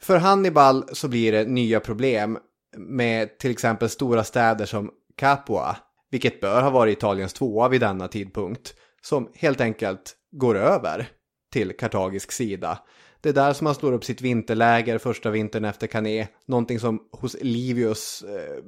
För 0.00 0.16
Hannibal 0.16 0.84
så 0.92 1.08
blir 1.08 1.32
det 1.32 1.44
nya 1.44 1.80
problem 1.80 2.38
med 2.76 3.38
till 3.38 3.50
exempel 3.50 3.88
stora 3.88 4.24
städer 4.24 4.66
som 4.66 4.90
Capua, 5.16 5.76
vilket 6.10 6.40
bör 6.40 6.62
ha 6.62 6.70
varit 6.70 6.96
Italiens 6.96 7.32
tvåa 7.32 7.68
vid 7.68 7.80
denna 7.80 8.08
tidpunkt, 8.08 8.74
som 9.02 9.28
helt 9.34 9.60
enkelt 9.60 10.16
går 10.32 10.56
över 10.56 11.08
till 11.52 11.76
kartagisk 11.76 12.32
sida. 12.32 12.78
Det 13.20 13.28
är 13.28 13.32
där 13.32 13.52
som 13.52 13.66
han 13.66 13.74
slår 13.74 13.92
upp 13.92 14.04
sitt 14.04 14.20
vinterläger 14.20 14.98
första 14.98 15.30
vintern 15.30 15.64
efter 15.64 15.86
Cannes, 15.86 16.28
någonting 16.46 16.80
som 16.80 17.00
hos 17.12 17.36
Livius 17.40 18.22
eh, 18.22 18.64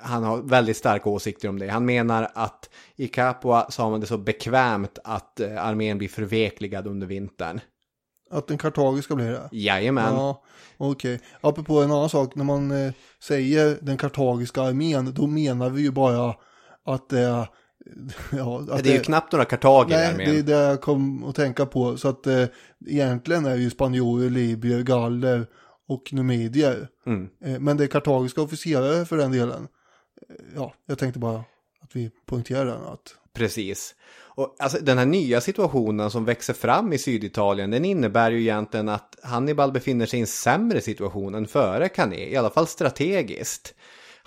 han 0.00 0.24
har 0.24 0.42
väldigt 0.42 0.76
starka 0.76 1.10
åsikter 1.10 1.48
om 1.48 1.58
det. 1.58 1.68
Han 1.68 1.84
menar 1.84 2.30
att 2.34 2.70
i 2.96 3.08
Capua 3.08 3.70
så 3.70 3.82
har 3.82 3.90
man 3.90 4.00
det 4.00 4.06
så 4.06 4.18
bekvämt 4.18 4.98
att 5.04 5.40
eh, 5.40 5.64
armén 5.64 5.98
blir 5.98 6.08
förvekligad 6.08 6.86
under 6.86 7.06
vintern. 7.06 7.60
Att 8.30 8.46
den 8.46 8.58
kartagiska 8.58 9.14
blir 9.14 9.30
det. 9.30 9.48
Jajamän. 9.52 10.14
Ja, 10.14 10.42
okej. 10.76 11.20
Apropå 11.40 11.82
en 11.82 11.90
annan 11.90 12.08
sak, 12.08 12.34
när 12.34 12.44
man 12.44 12.70
eh, 12.70 12.92
säger 13.22 13.78
den 13.80 13.96
kartagiska 13.96 14.62
armén, 14.62 15.14
då 15.14 15.26
menar 15.26 15.70
vi 15.70 15.82
ju 15.82 15.90
bara 15.90 16.34
att 16.84 17.08
det 17.08 17.20
är... 17.20 17.48
Ja, 18.32 18.64
det 18.82 18.90
är 18.90 18.94
ju 18.94 19.00
knappt 19.00 19.32
några 19.32 19.44
kartager 19.44 19.94
i 19.94 19.98
Nej, 19.98 20.12
armén. 20.12 20.30
det 20.30 20.38
är 20.38 20.42
det 20.42 20.68
jag 20.68 20.80
kom 20.80 21.24
att 21.24 21.34
tänka 21.34 21.66
på. 21.66 21.96
Så 21.96 22.08
att 22.08 22.26
eh, 22.26 22.44
egentligen 22.86 23.46
är 23.46 23.50
det 23.50 23.62
ju 23.62 23.70
spanjorer, 23.70 24.30
libyer, 24.30 24.82
galler 24.82 25.46
och 25.88 26.12
numidier. 26.12 26.88
Mm. 27.06 27.28
Eh, 27.44 27.60
men 27.60 27.76
det 27.76 27.84
är 27.84 27.88
kartagiska 27.88 28.42
officerare 28.42 29.04
för 29.04 29.16
den 29.16 29.32
delen. 29.32 29.68
Ja, 30.54 30.74
jag 30.86 30.98
tänkte 30.98 31.18
bara 31.18 31.44
att 31.80 31.96
vi 31.96 32.10
poängterar 32.26 32.64
den. 32.64 32.82
Att, 32.82 33.14
Precis. 33.32 33.94
Och 34.38 34.56
alltså, 34.58 34.78
den 34.78 34.98
här 34.98 35.06
nya 35.06 35.40
situationen 35.40 36.10
som 36.10 36.24
växer 36.24 36.54
fram 36.54 36.92
i 36.92 36.98
Syditalien, 36.98 37.70
den 37.70 37.84
innebär 37.84 38.30
ju 38.30 38.40
egentligen 38.40 38.88
att 38.88 39.16
Hannibal 39.22 39.72
befinner 39.72 40.06
sig 40.06 40.18
i 40.18 40.20
en 40.20 40.26
sämre 40.26 40.80
situation 40.80 41.34
än 41.34 41.46
före 41.46 41.88
Cannes, 41.88 42.18
i 42.18 42.36
alla 42.36 42.50
fall 42.50 42.66
strategiskt. 42.66 43.74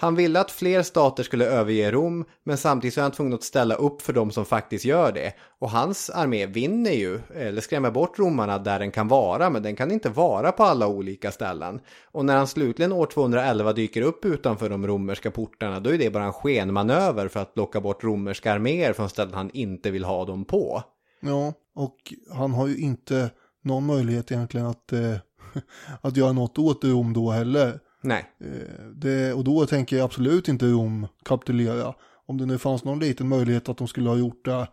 Han 0.02 0.16
ville 0.16 0.40
att 0.40 0.52
fler 0.52 0.84
stater 0.84 1.24
skulle 1.24 1.46
överge 1.46 1.92
Rom, 1.92 2.26
men 2.44 2.58
samtidigt 2.58 2.94
så 2.94 3.00
är 3.00 3.04
han 3.04 3.12
tvungen 3.12 3.34
att 3.34 3.44
ställa 3.44 3.76
upp 3.76 4.02
för 4.02 4.14
de 4.14 4.32
som 4.32 4.46
faktiskt 4.46 4.86
gör 4.86 5.12
det. 5.12 5.34
Och 5.60 5.70
hans 5.70 6.10
armé 6.10 6.46
vinner 6.46 6.92
ju, 6.92 7.20
eller 7.36 7.62
skrämmer 7.62 7.92
bort 7.92 8.20
romarna 8.20 8.58
där 8.58 8.80
den 8.80 8.92
kan 8.92 9.08
vara, 9.08 9.50
men 9.50 9.64
den 9.64 9.76
kan 9.76 9.92
inte 9.92 10.10
vara 10.10 10.52
på 10.52 10.64
alla 10.64 10.88
olika 10.88 11.32
ställen. 11.32 11.80
Och 12.12 12.26
när 12.26 12.38
han 12.38 12.48
slutligen 12.48 12.92
år 12.92 13.06
211 13.06 13.74
dyker 13.74 14.02
upp 14.02 14.26
utanför 14.26 14.70
de 14.70 14.88
romerska 14.88 15.32
portarna, 15.32 15.80
då 15.80 15.90
är 15.94 15.98
det 15.98 16.10
bara 16.10 16.26
en 16.26 16.34
skenmanöver 16.34 17.28
för 17.28 17.40
att 17.40 17.58
locka 17.58 17.82
bort 17.82 18.04
romerska 18.04 18.54
arméer 18.54 18.94
från 18.94 19.10
ställen 19.10 19.34
han 19.34 19.52
inte 19.54 19.92
vill 19.92 20.04
ha 20.04 20.26
dem 20.26 20.46
på. 20.46 20.84
ja, 21.20 21.54
och 21.76 22.14
han 22.34 22.54
har 22.54 22.68
ju 22.68 22.78
inte 22.78 23.30
någon 23.64 23.86
möjlighet 23.86 24.32
egentligen 24.32 24.68
att, 24.68 24.94
eh, 24.94 25.16
att 26.02 26.18
göra 26.18 26.32
något 26.32 26.58
åt 26.58 26.84
Rom 26.84 27.14
då 27.14 27.32
heller. 27.32 27.80
Nej. 28.02 28.26
Eh, 28.40 28.86
det, 28.96 29.34
och 29.34 29.44
då 29.44 29.66
tänker 29.66 29.98
jag 29.98 30.06
absolut 30.06 30.48
inte 30.48 30.66
Rom 30.66 31.08
kapitulera. 31.26 31.94
Om 32.26 32.38
det 32.38 32.46
nu 32.46 32.58
fanns 32.58 32.84
någon 32.84 33.00
liten 33.00 33.28
möjlighet 33.28 33.70
att 33.70 33.78
de 33.78 33.88
skulle 33.88 34.10
ha 34.10 34.18
gjort 34.18 34.46
det 34.46 34.68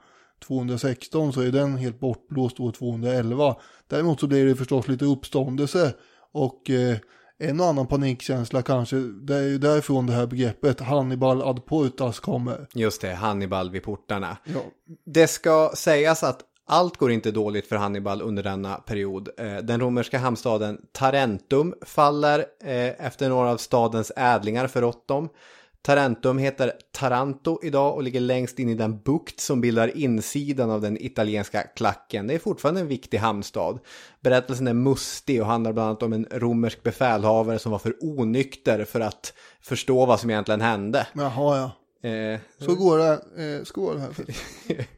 216 0.47 1.33
så 1.33 1.41
är 1.41 1.53
den 1.53 1.77
helt 1.77 2.01
bortblåst 2.01 2.61
år 2.61 2.73
211. 2.73 3.57
Däremot 3.87 4.21
så 4.21 4.27
blir 4.27 4.47
det 4.47 4.57
förstås 4.57 4.89
lite 4.89 5.05
uppståndelse 5.05 5.95
och 6.33 6.71
eh, 6.71 6.97
en 7.39 7.61
och 7.61 7.67
annan 7.67 7.87
panikkänsla 7.87 8.63
kanske. 8.63 8.97
Det 8.97 9.37
är 9.37 9.43
ju 9.43 9.59
därifrån 9.59 10.07
det 10.07 10.13
här 10.13 10.27
begreppet 10.27 10.81
Hannibal 10.81 11.43
ad 11.43 11.61
portas 11.67 12.21
kommer. 12.21 12.67
Just 12.75 13.01
det, 13.01 13.15
Hannibal 13.15 13.71
vid 13.71 13.83
portarna. 13.83 14.37
Ja, 14.45 14.61
Det 15.07 15.27
ska 15.27 15.73
sägas 15.75 16.23
att 16.23 16.41
allt 16.69 16.97
går 16.97 17.11
inte 17.11 17.31
dåligt 17.31 17.67
för 17.67 17.77
Hannibal 17.77 18.23
under 18.23 18.43
denna 18.43 18.75
period. 18.75 19.29
Eh, 19.39 19.57
Den 19.57 19.81
romerska 19.81 20.19
hamnstaden 20.19 20.79
Tarentum 20.93 21.75
faller 21.83 22.39
eh, 22.65 23.07
efter 23.07 23.29
några 23.29 23.51
av 23.51 23.57
stadens 23.57 24.13
ädlingar 24.17 24.67
förrått 24.67 25.09
dem. 25.09 25.29
Tarentum 25.83 26.39
heter 26.39 26.73
Taranto 26.93 27.59
idag 27.63 27.95
och 27.95 28.03
ligger 28.03 28.21
längst 28.21 28.59
in 28.59 28.69
i 28.69 28.75
den 28.75 29.01
bukt 29.03 29.41
som 29.41 29.61
bildar 29.61 29.97
insidan 29.97 30.71
av 30.71 30.81
den 30.81 31.05
italienska 31.05 31.63
klacken. 31.63 32.27
Det 32.27 32.35
är 32.35 32.39
fortfarande 32.39 32.81
en 32.81 32.87
viktig 32.89 33.19
hamnstad. 33.19 33.79
Berättelsen 34.21 34.67
är 34.67 34.73
mustig 34.75 35.41
och 35.41 35.47
handlar 35.47 35.73
bland 35.73 35.89
annat 35.89 36.03
om 36.03 36.13
en 36.13 36.27
romersk 36.33 36.83
befälhavare 36.83 37.59
som 37.59 37.73
var 37.73 37.79
för 37.79 37.95
onykter 38.01 38.85
för 38.85 39.01
att 39.01 39.33
förstå 39.61 40.07
vad 40.07 40.21
som 40.21 40.31
egentligen 40.31 40.61
hände. 40.61 41.07
jaha 41.13 41.57
ja. 42.03 42.09
Eh, 42.09 42.41
Så 42.61 42.75
går 42.75 42.99
det. 42.99 43.13
Eh, 43.59 43.65
skål 43.65 43.99
här. 43.99 44.11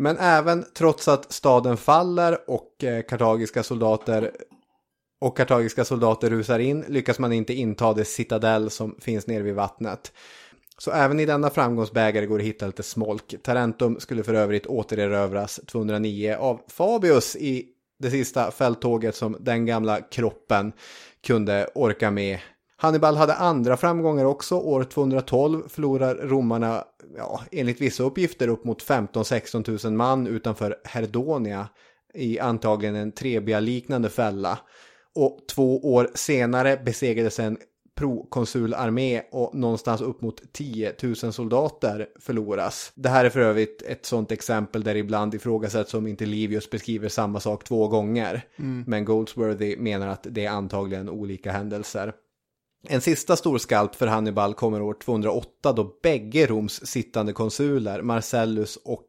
Men 0.00 0.16
även 0.18 0.64
trots 0.74 1.08
att 1.08 1.32
staden 1.32 1.76
faller 1.76 2.50
och 2.50 2.84
eh, 2.84 3.02
kartagiska 3.02 3.62
soldater 3.62 4.30
och 5.20 5.36
kartagiska 5.36 5.84
soldater 5.84 6.30
rusar 6.30 6.58
in 6.58 6.84
lyckas 6.88 7.18
man 7.18 7.32
inte 7.32 7.54
inta 7.54 7.92
det 7.92 8.04
citadell 8.04 8.70
som 8.70 8.96
finns 9.00 9.26
nere 9.26 9.42
vid 9.42 9.54
vattnet. 9.54 10.12
Så 10.78 10.90
även 10.90 11.20
i 11.20 11.26
denna 11.26 11.50
framgångsbägare 11.50 12.26
går 12.26 12.38
det 12.38 12.42
att 12.42 12.48
hitta 12.48 12.66
lite 12.66 12.82
smolk. 12.82 13.34
Tarentum 13.42 14.00
skulle 14.00 14.22
för 14.22 14.34
övrigt 14.34 14.66
återerövras 14.66 15.60
209 15.66 16.36
av 16.38 16.60
Fabius 16.68 17.36
i 17.36 17.66
det 17.98 18.10
sista 18.10 18.50
fälttåget 18.50 19.16
som 19.16 19.36
den 19.40 19.66
gamla 19.66 20.00
kroppen 20.00 20.72
kunde 21.26 21.66
orka 21.74 22.10
med. 22.10 22.38
Hannibal 22.82 23.16
hade 23.16 23.34
andra 23.34 23.76
framgångar 23.76 24.24
också. 24.24 24.56
År 24.56 24.84
212 24.84 25.68
förlorar 25.68 26.14
romarna, 26.14 26.84
ja, 27.16 27.40
enligt 27.52 27.80
vissa 27.80 28.02
uppgifter, 28.02 28.48
upp 28.48 28.64
mot 28.64 28.82
15-16 28.82 29.86
000 29.86 29.94
man 29.94 30.26
utanför 30.26 30.76
Herdonia 30.84 31.68
i 32.14 32.38
antagligen 32.38 32.94
en 32.94 33.12
Trebia-liknande 33.12 34.10
fälla. 34.10 34.58
Och 35.14 35.38
två 35.50 35.92
år 35.94 36.10
senare 36.14 36.80
besegrades 36.84 37.40
en 37.40 37.58
prokonsularmé 37.94 39.22
och 39.32 39.54
någonstans 39.54 40.00
upp 40.00 40.20
mot 40.20 40.52
10 40.52 40.92
000 41.02 41.16
soldater 41.16 42.08
förloras. 42.20 42.92
Det 42.94 43.08
här 43.08 43.24
är 43.24 43.30
för 43.30 43.40
övrigt 43.40 43.82
ett 43.82 44.06
sånt 44.06 44.32
exempel 44.32 44.82
där 44.82 44.94
ibland 44.94 45.34
ifrågasätts 45.34 45.94
om 45.94 46.06
inte 46.06 46.26
Livius 46.26 46.70
beskriver 46.70 47.08
samma 47.08 47.40
sak 47.40 47.64
två 47.64 47.88
gånger. 47.88 48.42
Men 48.86 49.04
Goldsworthy 49.04 49.76
menar 49.76 50.08
att 50.08 50.26
det 50.30 50.44
är 50.44 50.50
antagligen 50.50 51.08
olika 51.08 51.52
händelser. 51.52 52.12
En 52.88 53.00
sista 53.00 53.36
stor 53.36 53.58
skalp 53.58 53.94
för 53.94 54.06
Hannibal 54.06 54.54
kommer 54.54 54.82
år 54.82 54.96
208 55.04 55.72
då 55.72 55.98
bägge 56.02 56.46
Roms 56.46 56.86
sittande 56.86 57.32
konsuler, 57.32 58.02
Marcellus 58.02 58.76
och 58.76 59.08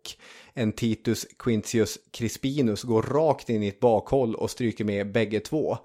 en 0.54 0.72
Titus 0.72 1.26
Quintius 1.40 2.00
Crispinus, 2.12 2.84
går 2.84 3.02
rakt 3.02 3.50
in 3.50 3.64
i 3.64 3.68
ett 3.68 3.80
bakhåll 3.80 4.36
och 4.36 4.50
stryker 4.52 4.86
med 4.86 5.12
bägge 5.12 5.40
två. 5.40 5.78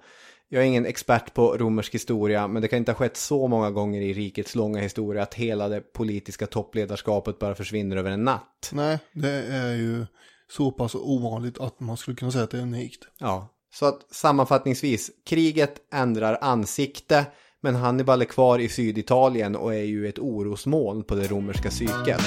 Jag 0.49 0.63
är 0.63 0.67
ingen 0.67 0.85
expert 0.85 1.33
på 1.33 1.57
romersk 1.57 1.95
historia, 1.95 2.47
men 2.47 2.61
det 2.61 2.67
kan 2.67 2.79
inte 2.79 2.91
ha 2.91 2.97
skett 2.97 3.17
så 3.17 3.47
många 3.47 3.71
gånger 3.71 4.01
i 4.01 4.13
rikets 4.13 4.55
långa 4.55 4.81
historia 4.81 5.23
att 5.23 5.33
hela 5.33 5.69
det 5.69 5.81
politiska 5.81 6.47
toppledarskapet 6.47 7.39
bara 7.39 7.55
försvinner 7.55 7.97
över 7.97 8.11
en 8.11 8.23
natt. 8.23 8.69
Nej, 8.73 8.99
det 9.13 9.31
är 9.31 9.75
ju 9.75 10.05
så 10.51 10.71
pass 10.71 10.95
ovanligt 10.95 11.59
att 11.59 11.79
man 11.79 11.97
skulle 11.97 12.17
kunna 12.17 12.31
säga 12.31 12.43
att 12.43 12.51
det 12.51 12.57
är 12.57 12.61
unikt. 12.61 13.07
Ja, 13.17 13.53
så 13.73 13.85
att 13.85 14.15
sammanfattningsvis, 14.15 15.11
kriget 15.25 15.93
ändrar 15.93 16.37
ansikte, 16.41 17.25
men 17.63 17.75
Hannibal 17.75 18.21
är 18.21 18.25
kvar 18.25 18.59
i 18.59 18.69
Syditalien 18.69 19.55
och 19.55 19.73
är 19.73 19.83
ju 19.83 20.07
ett 20.07 20.19
orosmoln 20.19 21.03
på 21.03 21.15
det 21.15 21.27
romerska 21.27 21.69
psyket. 21.69 22.21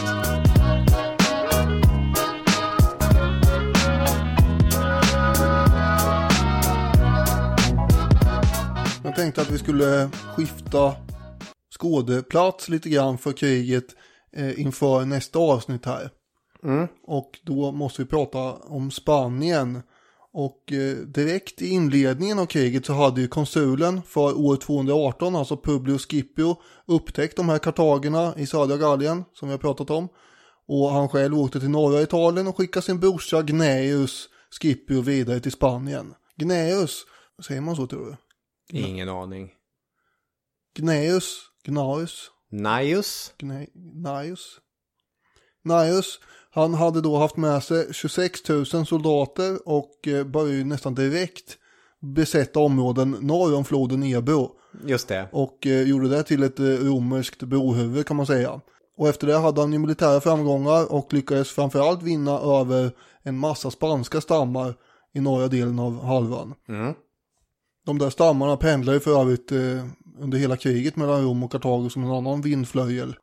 Jag 9.05 9.17
tänkte 9.17 9.43
att 9.43 9.51
vi 9.51 9.59
skulle 9.59 10.11
skifta 10.37 10.95
skådeplats 11.79 12.69
lite 12.69 12.89
grann 12.89 13.19
för 13.19 13.33
kriget 13.33 13.85
eh, 14.37 14.61
inför 14.61 15.05
nästa 15.05 15.39
avsnitt 15.39 15.87
här. 15.87 16.11
Och 17.07 17.31
då 17.45 17.73
måste 17.73 18.03
vi 18.03 18.09
prata 18.09 18.53
om 18.53 18.91
Spanien. 18.91 19.83
Och 20.33 20.73
eh, 20.73 20.97
direkt 20.97 21.63
i 21.63 21.69
inledningen 21.69 22.39
av 22.39 22.47
kriget 22.47 22.87
så 22.87 22.93
hade 22.93 23.21
ju 23.21 23.29
konsulen 23.29 24.03
för 24.03 24.39
år 24.39 24.57
218, 24.57 25.37
alltså 25.37 25.57
Publius 25.57 26.07
Scipio, 26.07 26.57
upptäckt 26.87 27.37
de 27.37 27.49
här 27.49 27.59
kartagerna 27.59 28.35
i 28.37 28.47
södra 28.47 28.77
Gallien 28.77 29.25
som 29.33 29.49
vi 29.49 29.53
har 29.53 29.59
pratat 29.59 29.91
om. 29.91 30.09
Och 30.67 30.91
han 30.91 31.09
själv 31.09 31.39
åkte 31.39 31.61
till 31.61 31.71
norra 31.71 32.03
Italien 32.03 32.47
och 32.49 32.57
skickade 32.57 32.87
sin 32.87 33.01
brorsa 33.01 33.43
Gnaeus 33.43 34.29
Scipio 34.61 35.01
vidare 35.01 35.41
till 35.41 35.53
Spanien. 35.53 36.15
Gnaeus, 36.37 37.05
säger 37.47 37.61
man 37.61 37.77
så 37.77 37.87
tror 37.87 38.07
du? 38.71 38.79
Ingen 38.79 39.09
aning. 39.09 39.51
Gnaeus, 40.79 41.41
Gnaeus, 41.65 42.31
Naius? 42.51 43.33
Gna- 43.39 43.67
Gnaeus. 43.75 44.61
Gnaeus, 45.65 46.21
han 46.53 46.75
hade 46.75 47.01
då 47.01 47.17
haft 47.17 47.37
med 47.37 47.63
sig 47.63 47.95
26 47.95 48.49
000 48.49 48.67
soldater 48.67 49.69
och 49.69 50.09
eh, 50.09 50.25
började 50.25 50.65
nästan 50.65 50.95
direkt 50.95 51.59
besätta 52.01 52.61
områden 52.61 53.11
norr 53.21 53.55
om 53.55 53.65
floden 53.65 54.03
Ebro. 54.03 54.51
Just 54.87 55.09
det. 55.09 55.29
Och 55.33 55.67
eh, 55.67 55.83
gjorde 55.83 56.09
det 56.09 56.23
till 56.23 56.43
ett 56.43 56.59
eh, 56.59 56.65
romerskt 56.65 57.43
brohuvud 57.43 58.07
kan 58.07 58.17
man 58.17 58.27
säga. 58.27 58.61
Och 58.97 59.09
efter 59.09 59.27
det 59.27 59.39
hade 59.39 59.61
han 59.61 59.73
ju 59.73 59.79
militära 59.79 60.21
framgångar 60.21 60.93
och 60.93 61.13
lyckades 61.13 61.51
framförallt 61.51 62.03
vinna 62.03 62.39
över 62.39 62.91
en 63.23 63.39
massa 63.39 63.71
spanska 63.71 64.21
stammar 64.21 64.75
i 65.15 65.21
norra 65.21 65.49
delen 65.49 65.79
av 65.79 66.05
halvön. 66.05 66.55
De 67.87 67.99
där 67.99 68.11
stammarna 68.11 68.57
pendlar 68.57 68.93
ju 68.93 69.01
för 69.01 69.21
övrigt 69.21 69.53
eh, 69.53 69.85
under 70.21 70.39
hela 70.39 70.57
kriget 70.57 70.97
mellan 70.97 71.25
Rom 71.25 71.43
och 71.43 71.53
Kartago 71.53 71.89
som 71.91 72.05
en 72.05 72.11
annan 72.11 72.41
vindflöjel. 72.41 73.17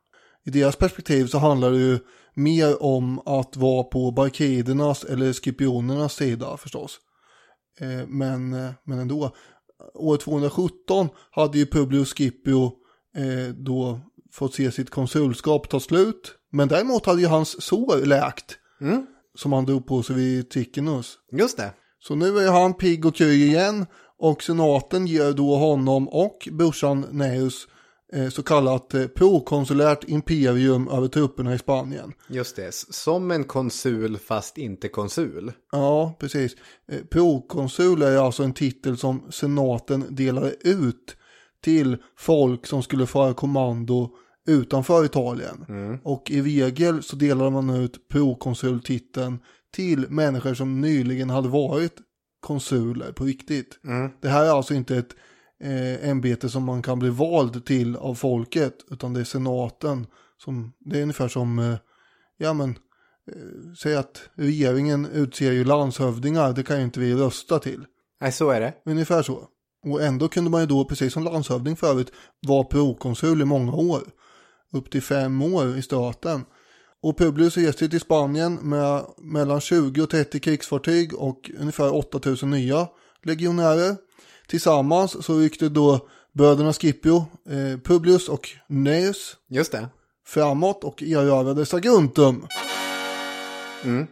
I 0.44 0.50
deras 0.50 0.76
perspektiv 0.76 1.26
så 1.26 1.38
handlar 1.38 1.70
det 1.70 1.78
ju 1.78 1.98
mer 2.38 2.82
om 2.82 3.18
att 3.18 3.56
vara 3.56 3.84
på 3.84 4.10
barkidernas 4.10 5.04
eller 5.04 5.32
skipionernas 5.32 6.14
sida 6.14 6.56
förstås. 6.56 6.98
Eh, 7.80 8.06
men, 8.06 8.52
eh, 8.52 8.70
men 8.84 8.98
ändå. 8.98 9.30
År 9.94 10.16
217 10.16 11.08
hade 11.30 11.58
ju 11.58 11.66
Publius 11.66 12.08
Scipio 12.14 12.72
eh, 13.16 13.54
då 13.54 14.00
fått 14.32 14.54
se 14.54 14.72
sitt 14.72 14.90
konsulskap 14.90 15.68
ta 15.68 15.80
slut. 15.80 16.34
Men 16.52 16.68
däremot 16.68 17.06
hade 17.06 17.20
ju 17.20 17.26
hans 17.26 17.62
sår 17.62 18.06
läkt. 18.06 18.58
Som 19.34 19.52
han 19.52 19.64
drog 19.64 19.86
på 19.86 20.02
sig 20.02 20.16
vid 20.16 20.50
Ticinus. 20.50 21.18
Just 21.32 21.56
det. 21.56 21.72
Så 22.00 22.14
nu 22.14 22.38
är 22.38 22.52
han 22.52 22.74
pigg 22.74 23.06
och 23.06 23.14
kry 23.14 23.44
igen 23.44 23.86
och 24.18 24.42
senaten 24.42 25.06
ger 25.06 25.32
då 25.32 25.56
honom 25.56 26.08
och 26.08 26.48
brorsan 26.52 27.06
Neus 27.10 27.66
så 28.30 28.42
kallat 28.42 28.94
eh, 28.94 29.06
prokonsulärt 29.06 30.04
imperium 30.08 30.88
över 30.88 31.08
trupperna 31.08 31.54
i 31.54 31.58
Spanien. 31.58 32.12
Just 32.28 32.56
det. 32.56 32.74
Som 32.74 33.30
en 33.30 33.44
konsul 33.44 34.18
fast 34.18 34.58
inte 34.58 34.88
konsul. 34.88 35.52
Ja, 35.72 36.16
precis. 36.18 36.56
Eh, 36.92 37.04
prokonsul 37.10 38.02
är 38.02 38.16
alltså 38.16 38.42
en 38.42 38.52
titel 38.52 38.96
som 38.96 39.22
senaten 39.30 40.04
delade 40.08 40.54
ut 40.60 41.16
till 41.64 41.96
folk 42.16 42.66
som 42.66 42.82
skulle 42.82 43.06
föra 43.06 43.34
kommando 43.34 44.10
utanför 44.48 45.04
Italien. 45.04 45.64
Och 46.04 46.30
i 46.30 46.42
regel 46.42 47.02
så 47.02 47.16
delade 47.16 47.50
man 47.50 47.70
ut 47.70 48.08
prokonsultiteln 48.08 49.38
till 49.74 50.06
människor 50.08 50.54
som 50.54 50.80
nyligen 50.80 51.30
hade 51.30 51.48
varit 51.48 51.92
konsuler 52.40 53.12
på 53.12 53.24
riktigt. 53.24 53.78
Det 54.20 54.28
här 54.28 54.44
är 54.44 54.50
alltså 54.50 54.74
inte 54.74 54.96
ett 54.96 55.14
eh, 55.60 56.08
ämbete 56.10 56.48
som 56.48 56.64
man 56.64 56.82
kan 56.82 56.98
bli 56.98 57.08
vald 57.08 57.64
till 57.64 57.96
av 57.96 58.14
folket, 58.14 58.74
utan 58.90 59.14
det 59.14 59.20
är 59.20 59.24
senaten 59.24 60.06
som, 60.44 60.72
det 60.78 60.98
är 60.98 61.02
ungefär 61.02 61.28
som, 61.28 61.58
eh, 61.58 61.76
ja 62.36 62.52
men, 62.52 62.70
eh, 62.70 63.74
säg 63.82 63.96
att 63.96 64.22
regeringen 64.34 65.06
utser 65.06 65.52
ju 65.52 65.64
landshövdingar, 65.64 66.52
det 66.52 66.62
kan 66.62 66.78
ju 66.78 66.84
inte 66.84 67.00
vi 67.00 67.14
rösta 67.14 67.58
till. 67.58 67.84
Nej, 68.20 68.32
så 68.32 68.50
är 68.50 68.60
det. 68.60 68.74
Ungefär 68.84 69.22
så. 69.22 69.48
Och 69.86 70.02
ändå 70.02 70.28
kunde 70.28 70.50
man 70.50 70.60
ju 70.60 70.66
då, 70.66 70.84
precis 70.84 71.12
som 71.12 71.24
landshövding 71.24 71.76
förut, 71.76 72.12
vara 72.46 72.64
prokonsul 72.64 73.40
i 73.42 73.44
många 73.44 73.72
år. 73.72 74.02
Upp 74.72 74.90
till 74.90 75.02
fem 75.02 75.42
år 75.42 75.76
i 75.76 75.82
staten. 75.82 76.44
Och 77.02 77.18
Publius 77.18 77.56
reste 77.56 77.88
till 77.88 78.00
Spanien 78.00 78.54
med 78.54 79.04
mellan 79.18 79.60
20 79.60 80.02
och 80.02 80.10
30 80.10 80.40
krigsfartyg 80.40 81.14
och 81.14 81.50
ungefär 81.58 81.94
8000 81.94 82.50
nya 82.50 82.88
legionärer. 83.22 83.96
Tillsammans 84.48 85.24
så 85.26 85.38
ryckte 85.38 85.68
då 85.68 86.08
bröderna 86.32 86.72
Scipio, 86.72 87.16
eh, 87.48 87.80
Publius 87.84 88.28
och 88.28 88.48
Neus 88.66 89.36
Just 89.48 89.72
det. 89.72 89.88
framåt 90.26 90.84
och 90.84 91.02
erövrade 91.02 91.66
Saguntum. 91.66 92.46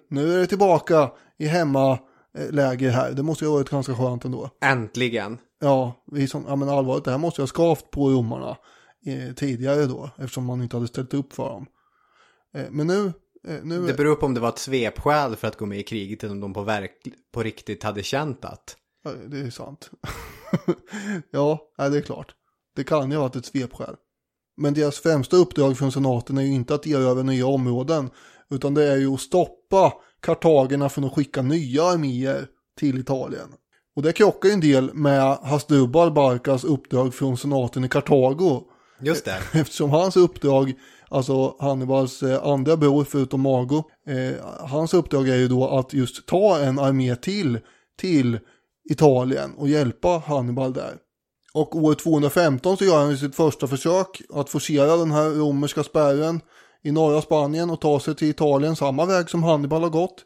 Nu 0.08 0.34
är 0.34 0.38
det 0.38 0.46
tillbaka 0.46 1.10
i 1.38 1.46
hemmaläger 1.46 2.90
här. 2.90 3.12
Det 3.12 3.22
måste 3.22 3.44
ju 3.44 3.48
ha 3.48 3.56
varit 3.56 3.70
ganska 3.70 3.94
skönt 3.94 4.24
ändå. 4.24 4.50
Äntligen. 4.64 5.38
Ja, 5.60 6.04
vi 6.12 6.28
som, 6.28 6.44
ja 6.48 6.56
men 6.56 6.68
allvarligt, 6.68 7.04
det 7.04 7.10
här 7.10 7.18
måste 7.18 7.40
jag 7.40 7.46
ha 7.46 7.48
skavt 7.48 7.90
på 7.90 8.10
romarna 8.10 8.56
eh, 9.06 9.34
tidigare 9.34 9.86
då, 9.86 10.10
eftersom 10.18 10.44
man 10.44 10.62
inte 10.62 10.76
hade 10.76 10.88
ställt 10.88 11.14
upp 11.14 11.32
för 11.32 11.48
dem. 11.48 11.66
Eh, 12.54 12.64
men 12.70 12.86
nu, 12.86 13.12
eh, 13.48 13.62
nu 13.62 13.86
Det 13.86 13.94
beror 13.94 14.14
på 14.14 14.26
om 14.26 14.34
det 14.34 14.40
var 14.40 14.48
ett 14.48 14.58
svepskäl 14.58 15.36
för 15.36 15.48
att 15.48 15.56
gå 15.56 15.66
med 15.66 15.78
i 15.78 15.82
kriget 15.82 16.24
eller 16.24 16.32
om 16.32 16.40
de 16.40 16.54
på, 16.54 16.62
verk... 16.62 16.92
på 17.32 17.42
riktigt 17.42 17.82
hade 17.82 18.02
känt 18.02 18.44
att. 18.44 18.76
Det 19.26 19.40
är 19.40 19.50
sant. 19.50 19.90
ja, 21.30 21.60
det 21.76 21.98
är 21.98 22.00
klart. 22.00 22.34
Det 22.76 22.84
kan 22.84 23.10
ju 23.10 23.16
ha 23.16 23.22
varit 23.22 23.36
ett 23.36 23.46
svepskäl. 23.46 23.94
Men 24.56 24.74
deras 24.74 24.98
främsta 24.98 25.36
uppdrag 25.36 25.78
från 25.78 25.92
senaten 25.92 26.38
är 26.38 26.42
ju 26.42 26.52
inte 26.52 26.74
att 26.74 26.86
erövra 26.86 27.22
nya 27.22 27.46
områden, 27.46 28.10
utan 28.50 28.74
det 28.74 28.92
är 28.92 28.96
ju 28.96 29.14
att 29.14 29.20
stoppa 29.20 29.92
kartagerna 30.20 30.88
från 30.88 31.04
att 31.04 31.14
skicka 31.14 31.42
nya 31.42 31.84
arméer 31.84 32.46
till 32.78 32.98
Italien. 32.98 33.48
Och 33.96 34.02
det 34.02 34.12
krockar 34.12 34.48
ju 34.48 34.52
en 34.52 34.60
del 34.60 34.94
med 34.94 35.36
Hasdrubal 35.36 36.12
Barkas 36.12 36.64
uppdrag 36.64 37.14
från 37.14 37.36
senaten 37.36 37.84
i 37.84 37.88
Kartago. 37.88 38.62
Just 39.00 39.24
det. 39.24 39.38
Eftersom 39.60 39.90
hans 39.90 40.16
uppdrag, 40.16 40.74
alltså 41.08 41.56
Hannibals 41.58 42.22
eh, 42.22 42.46
andra 42.46 42.76
bror 42.76 43.04
förutom 43.04 43.40
Mago, 43.40 43.84
eh, 44.06 44.44
hans 44.60 44.94
uppdrag 44.94 45.28
är 45.28 45.36
ju 45.36 45.48
då 45.48 45.68
att 45.68 45.92
just 45.92 46.26
ta 46.26 46.58
en 46.58 46.78
armé 46.78 47.16
till, 47.16 47.58
till 47.98 48.38
Italien 48.90 49.54
och 49.54 49.68
hjälpa 49.68 50.22
Hannibal 50.26 50.72
där. 50.72 50.96
Och 51.54 51.76
år 51.76 51.94
215 51.94 52.76
så 52.76 52.84
gör 52.84 53.04
han 53.04 53.16
sitt 53.18 53.34
första 53.34 53.66
försök 53.66 54.22
att 54.34 54.50
forcera 54.50 54.96
den 54.96 55.10
här 55.10 55.30
romerska 55.30 55.82
spärren 55.82 56.40
i 56.84 56.92
norra 56.92 57.22
Spanien 57.22 57.70
och 57.70 57.80
ta 57.80 58.00
sig 58.00 58.14
till 58.14 58.28
Italien 58.28 58.76
samma 58.76 59.06
väg 59.06 59.30
som 59.30 59.42
Hannibal 59.42 59.82
har 59.82 59.90
gått. 59.90 60.24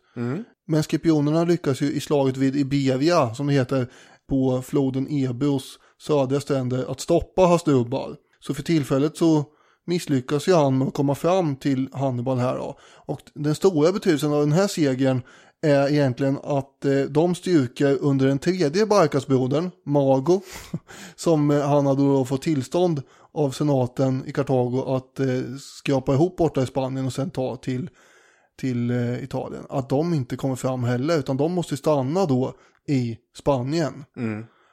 Men 0.66 0.82
Scipionerna 0.82 1.44
lyckas 1.44 1.80
ju 1.80 1.92
i 1.92 2.00
slaget 2.00 2.36
vid 2.36 2.56
Iberia, 2.56 3.34
som 3.34 3.46
det 3.46 3.52
heter, 3.52 3.86
på 4.28 4.62
floden 4.62 5.06
Ebros 5.10 5.78
södra 6.02 6.40
stränder 6.40 6.90
att 6.90 7.00
stoppa 7.00 7.42
Hasdrubal. 7.42 8.16
Så 8.40 8.54
för 8.54 8.62
tillfället 8.62 9.16
så 9.16 9.44
misslyckas 9.86 10.48
ju 10.48 10.54
han 10.54 10.78
med 10.78 10.88
att 10.88 10.94
komma 10.94 11.14
fram 11.14 11.56
till 11.56 11.88
Hannibal 11.92 12.38
här 12.38 12.56
då. 12.56 12.78
Och 13.06 13.20
den 13.34 13.54
stora 13.54 13.92
betydelsen 13.92 14.32
av 14.32 14.40
den 14.40 14.52
här 14.52 14.66
segern 14.66 15.22
är 15.62 15.88
egentligen 15.88 16.38
att 16.42 16.84
eh, 16.84 17.00
de 17.00 17.34
styrkor 17.34 17.98
under 18.00 18.26
den 18.26 18.38
tredje 18.38 18.86
Barkasbrodern, 18.86 19.70
Mago, 19.84 20.40
som 21.16 21.50
eh, 21.50 21.68
han 21.68 21.86
hade 21.86 22.02
då 22.02 22.24
fått 22.24 22.42
tillstånd 22.42 23.02
av 23.32 23.50
senaten 23.50 24.22
i 24.26 24.32
Kartago 24.32 24.94
att 24.96 25.20
eh, 25.20 25.26
skrapa 25.60 26.14
ihop 26.14 26.36
borta 26.36 26.62
i 26.62 26.66
Spanien 26.66 27.06
och 27.06 27.12
sen 27.12 27.30
ta 27.30 27.56
till, 27.56 27.90
till 28.60 28.90
Italien. 29.22 29.66
Att 29.68 29.88
de 29.88 30.14
inte 30.14 30.36
kommer 30.36 30.56
fram 30.56 30.84
heller, 30.84 31.18
utan 31.18 31.36
de 31.36 31.52
måste 31.52 31.76
stanna 31.76 32.26
då 32.26 32.54
i 32.88 33.18
Spanien. 33.36 34.04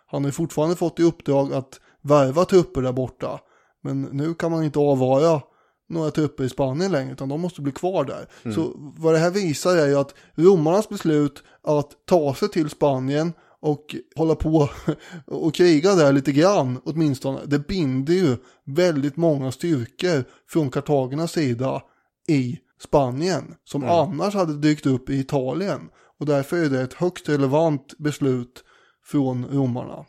Han 0.07 0.23
har 0.23 0.31
fortfarande 0.31 0.75
fått 0.75 0.99
i 0.99 1.03
uppdrag 1.03 1.53
att 1.53 1.79
värva 2.01 2.45
trupper 2.45 2.81
där 2.81 2.93
borta. 2.93 3.39
Men 3.83 4.01
nu 4.01 4.33
kan 4.33 4.51
man 4.51 4.63
inte 4.63 4.79
avvara 4.79 5.41
några 5.89 6.11
trupper 6.11 6.43
i 6.43 6.49
Spanien 6.49 6.91
längre, 6.91 7.13
utan 7.13 7.29
de 7.29 7.41
måste 7.41 7.61
bli 7.61 7.71
kvar 7.71 8.03
där. 8.03 8.51
Så 8.53 8.73
vad 8.75 9.13
det 9.13 9.19
här 9.19 9.31
visar 9.31 9.77
är 9.77 9.87
ju 9.87 9.95
att 9.95 10.13
romarnas 10.35 10.89
beslut 10.89 11.43
att 11.63 11.91
ta 12.05 12.35
sig 12.35 12.49
till 12.49 12.69
Spanien 12.69 13.33
och 13.59 13.95
hålla 14.15 14.35
på 14.35 14.69
och 15.25 15.55
kriga 15.55 15.95
där 15.95 16.13
lite 16.13 16.31
grann 16.31 16.81
åtminstone, 16.85 17.39
det 17.45 17.67
binder 17.67 18.13
ju 18.13 18.37
väldigt 18.65 19.17
många 19.17 19.51
styrkor 19.51 20.23
från 20.47 20.69
Kartagernas 20.69 21.31
sida 21.31 21.81
i 22.27 22.59
Spanien, 22.79 23.55
som 23.63 23.83
annars 23.83 24.33
hade 24.33 24.57
dykt 24.57 24.85
upp 24.85 25.09
i 25.09 25.19
Italien. 25.19 25.89
Och 26.19 26.25
därför 26.25 26.57
är 26.57 26.69
det 26.69 26.81
ett 26.81 26.93
högst 26.93 27.29
relevant 27.29 27.97
beslut 27.97 28.63
från 29.05 29.45
romarna. 29.45 30.05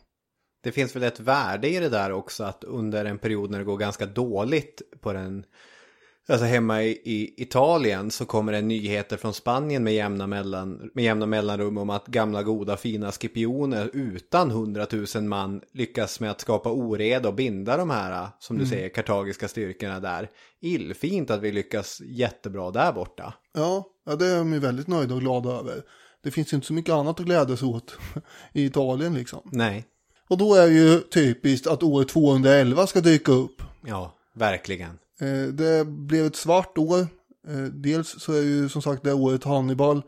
Det 0.63 0.71
finns 0.71 0.95
väl 0.95 1.03
ett 1.03 1.19
värde 1.19 1.69
i 1.69 1.79
det 1.79 1.89
där 1.89 2.11
också 2.11 2.43
att 2.43 2.63
under 2.63 3.05
en 3.05 3.17
period 3.17 3.51
när 3.51 3.59
det 3.59 3.65
går 3.65 3.77
ganska 3.77 4.05
dåligt 4.05 4.81
på 5.01 5.13
den 5.13 5.45
Alltså 6.29 6.45
hemma 6.45 6.83
i, 6.83 6.89
i 6.89 7.33
Italien 7.37 8.11
så 8.11 8.25
kommer 8.25 8.51
det 8.51 8.61
nyheter 8.61 9.17
från 9.17 9.33
Spanien 9.33 9.83
med 9.83 9.93
jämna, 9.93 10.27
mellan, 10.27 10.91
med 10.93 11.03
jämna 11.03 11.25
mellanrum 11.25 11.77
om 11.77 11.89
att 11.89 12.07
gamla 12.07 12.43
goda 12.43 12.77
fina 12.77 13.11
skipioner 13.11 13.89
utan 13.93 14.51
hundratusen 14.51 15.29
man 15.29 15.61
lyckas 15.71 16.19
med 16.19 16.31
att 16.31 16.41
skapa 16.41 16.71
oreda 16.71 17.29
och 17.29 17.35
binda 17.35 17.77
de 17.77 17.89
här, 17.89 18.27
som 18.39 18.57
du 18.57 18.65
säger, 18.65 18.89
kartagiska 18.89 19.47
styrkorna 19.47 19.99
där. 19.99 20.29
Illfint 20.59 21.29
att 21.29 21.41
vi 21.41 21.51
lyckas 21.51 22.01
jättebra 22.01 22.71
där 22.71 22.91
borta. 22.91 23.33
Ja, 23.53 23.85
ja, 24.05 24.15
det 24.15 24.27
är 24.27 24.37
de 24.37 24.53
ju 24.53 24.59
väldigt 24.59 24.87
nöjda 24.87 25.15
och 25.15 25.21
glada 25.21 25.49
över. 25.49 25.83
Det 26.23 26.31
finns 26.31 26.53
ju 26.53 26.55
inte 26.55 26.67
så 26.67 26.73
mycket 26.73 26.93
annat 26.93 27.19
att 27.19 27.25
glädjas 27.25 27.63
åt 27.63 27.97
i 28.53 28.65
Italien 28.65 29.13
liksom. 29.13 29.41
Nej, 29.51 29.85
Och 30.27 30.37
då 30.37 30.55
är 30.55 30.67
det 30.67 30.73
ju 30.73 30.99
typiskt 30.99 31.67
att 31.67 31.83
år 31.83 32.03
211 32.03 32.87
ska 32.87 33.01
dyka 33.01 33.31
upp. 33.31 33.61
ja, 33.85 34.15
verkligen. 34.33 34.97
Eh, 35.21 35.47
Det 35.53 35.87
blev 35.87 36.25
ett 36.25 36.35
svart 36.35 36.77
år. 36.77 36.99
Eh, 37.47 37.63
Dels 37.73 38.21
så 38.21 38.33
är 38.33 38.41
ju 38.41 38.69
som 38.69 38.81
sagt 38.81 39.03
det 39.03 39.13
året 39.13 39.43
Hannibal 39.43 40.01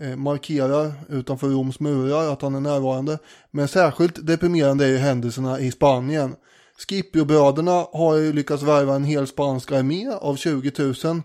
eh, 0.00 0.16
markerar 0.16 0.92
utanför 1.08 1.48
Roms 1.48 1.80
murar 1.80 2.32
att 2.32 2.42
han 2.42 2.54
är 2.54 2.60
närvarande. 2.60 3.18
Men 3.50 3.68
särskilt 3.68 4.26
deprimerande 4.26 4.84
är 4.84 4.88
ju 4.88 4.96
händelserna 4.96 5.60
i 5.60 5.70
Spanien. 5.70 6.34
Scipio-bröderna 6.78 7.86
har 7.92 8.16
ju 8.16 8.32
lyckats 8.32 8.62
värva 8.62 8.94
en 8.94 9.04
hel 9.04 9.26
spansk 9.26 9.72
armé 9.72 10.08
av 10.20 10.36
20 10.36 10.72
000 10.78 11.22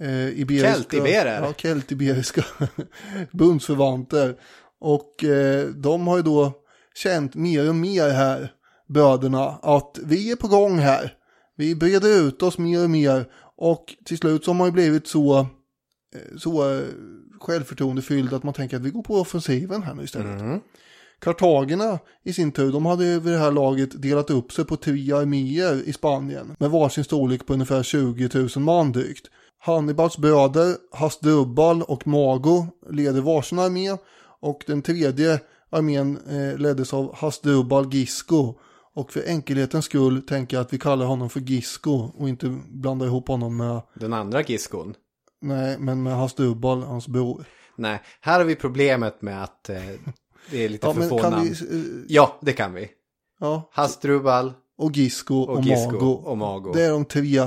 eh, 0.00 0.40
iberiska, 0.40 0.72
Keltiberer. 0.72 1.42
Ja, 1.42 1.52
keltiberiska 1.56 2.44
bundsförvanter. 3.32 4.36
Och 4.80 5.24
eh, 5.24 5.66
de 5.68 6.06
har 6.06 6.16
ju 6.16 6.22
då 6.22 6.52
känt 6.94 7.34
mer 7.34 7.68
och 7.68 7.74
mer 7.74 8.08
här, 8.08 8.52
bröderna, 8.88 9.44
att 9.62 9.98
vi 10.04 10.30
är 10.32 10.36
på 10.36 10.48
gång 10.48 10.78
här. 10.78 11.12
Vi 11.56 11.74
breder 11.74 12.26
ut 12.26 12.42
oss 12.42 12.58
mer 12.58 12.84
och 12.84 12.90
mer 12.90 13.26
och 13.56 13.94
till 14.04 14.18
slut 14.18 14.44
så 14.44 14.50
har 14.50 14.58
man 14.58 14.66
ju 14.66 14.72
blivit 14.72 15.06
så, 15.06 15.38
eh, 15.38 16.36
så 16.38 16.70
eh, 16.70 16.84
självförtroendefylld 17.40 18.32
att 18.34 18.42
man 18.42 18.54
tänker 18.54 18.76
att 18.76 18.82
vi 18.82 18.90
går 18.90 19.02
på 19.02 19.14
offensiven 19.14 19.82
här 19.82 19.94
nu 19.94 20.02
istället. 20.04 20.62
Kartagerna 21.20 21.98
i 22.22 22.32
sin 22.32 22.52
tur, 22.52 22.72
de 22.72 22.86
hade 22.86 23.04
ju 23.04 23.20
vid 23.20 23.32
det 23.32 23.38
här 23.38 23.50
laget 23.50 24.02
delat 24.02 24.30
upp 24.30 24.52
sig 24.52 24.64
på 24.64 24.76
tre 24.76 25.12
arméer 25.12 25.82
i 25.88 25.92
Spanien 25.92 26.56
med 26.58 26.70
varsin 26.70 27.04
storlek 27.04 27.46
på 27.46 27.52
ungefär 27.52 27.82
20 27.82 28.28
000 28.34 28.48
man 28.56 28.92
drygt. 28.92 29.26
Hannibals 29.58 30.18
bröder 30.18 30.76
Hasdrubal 30.92 31.82
och 31.82 32.06
Mago 32.06 32.66
leder 32.90 33.20
varsin 33.20 33.58
armé 33.58 33.96
och 34.40 34.64
den 34.66 34.82
tredje 34.82 35.40
armén 35.70 36.18
eh, 36.28 36.58
leddes 36.58 36.94
av 36.94 37.16
Hasdrubal 37.16 37.94
Gisco. 37.94 38.54
Och 38.94 39.12
för 39.12 39.22
enkelhetens 39.28 39.84
skull 39.84 40.22
tänker 40.22 40.56
jag 40.56 40.64
att 40.64 40.72
vi 40.72 40.78
kallar 40.78 41.06
honom 41.06 41.30
för 41.30 41.40
Gisco 41.40 41.90
och 42.14 42.28
inte 42.28 42.48
blandar 42.68 43.06
ihop 43.06 43.28
honom 43.28 43.56
med, 43.56 43.82
Den 43.94 44.12
andra 44.12 44.42
Giskon. 44.42 44.94
nej, 45.40 45.78
men 45.78 46.02
med 46.02 46.16
Hasdrubal, 46.16 46.82
hans 46.82 47.08
bror. 47.08 47.44
Nej, 47.76 48.02
här 48.20 48.38
har 48.38 48.44
vi 48.44 48.54
problemet 48.56 49.22
med 49.22 49.42
att 49.42 49.68
eh, 49.70 49.76
det 50.50 50.64
är 50.64 50.68
lite 50.68 50.86
Ja, 50.86 50.94
för 50.94 51.08
få 51.08 51.30
namn. 51.30 51.42
vi, 51.44 51.50
eh, 51.78 51.84
Ja, 52.08 52.38
det 52.40 52.52
kan 52.52 52.74
vi. 52.74 52.88
ja, 53.40 53.68
Hastrubal. 53.72 54.52
och 54.78 54.92
Gisco 54.96 55.34
och, 55.34 55.48
Och 55.48 55.62
Gisco 55.64 55.92
Mago. 55.92 56.12
och 56.12 56.38
Mago. 56.38 56.72
Det 56.74 56.82
är 56.82 56.90
de 56.90 57.04
tre 57.04 57.38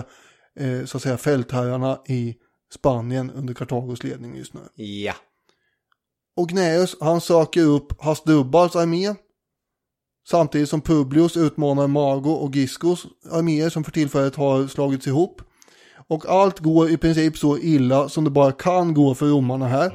eh, 0.60 0.86
så 0.86 0.98
att 0.98 1.04
säga 1.04 1.18
fältherrarna 1.18 2.00
i 2.08 2.36
Spanien 2.74 3.32
under 3.32 3.54
Kartagos 3.54 4.04
ledning 4.04 4.36
just 4.36 4.54
nu. 4.54 4.60
Ja. 4.84 5.14
Och 6.36 6.50
Gnaeus 6.50 6.96
han 7.02 7.22
söker 7.22 7.62
upp 7.62 8.02
Hasdrubals 8.02 8.76
armé. 8.76 9.16
Samtidigt 10.30 10.70
som 10.70 10.82
Publius 10.82 11.38
utmanar 11.38 11.88
Mago 11.88 12.32
och 12.32 12.56
Giscos 12.56 13.06
arméer 13.32 13.70
som 13.70 13.84
för 13.84 13.92
tillfället 13.92 14.36
har 14.36 14.68
slagits 14.68 15.08
ihop. 15.08 15.42
Och 16.08 16.26
allt 16.30 16.60
går 16.60 16.90
i 16.90 16.98
princip 16.98 17.38
så 17.38 17.58
illa 17.58 18.10
som 18.10 18.24
det 18.24 18.30
bara 18.30 18.52
kan 18.52 18.94
gå 18.94 19.16
för 19.16 19.26
romarna 19.26 19.68
här. 19.68 19.92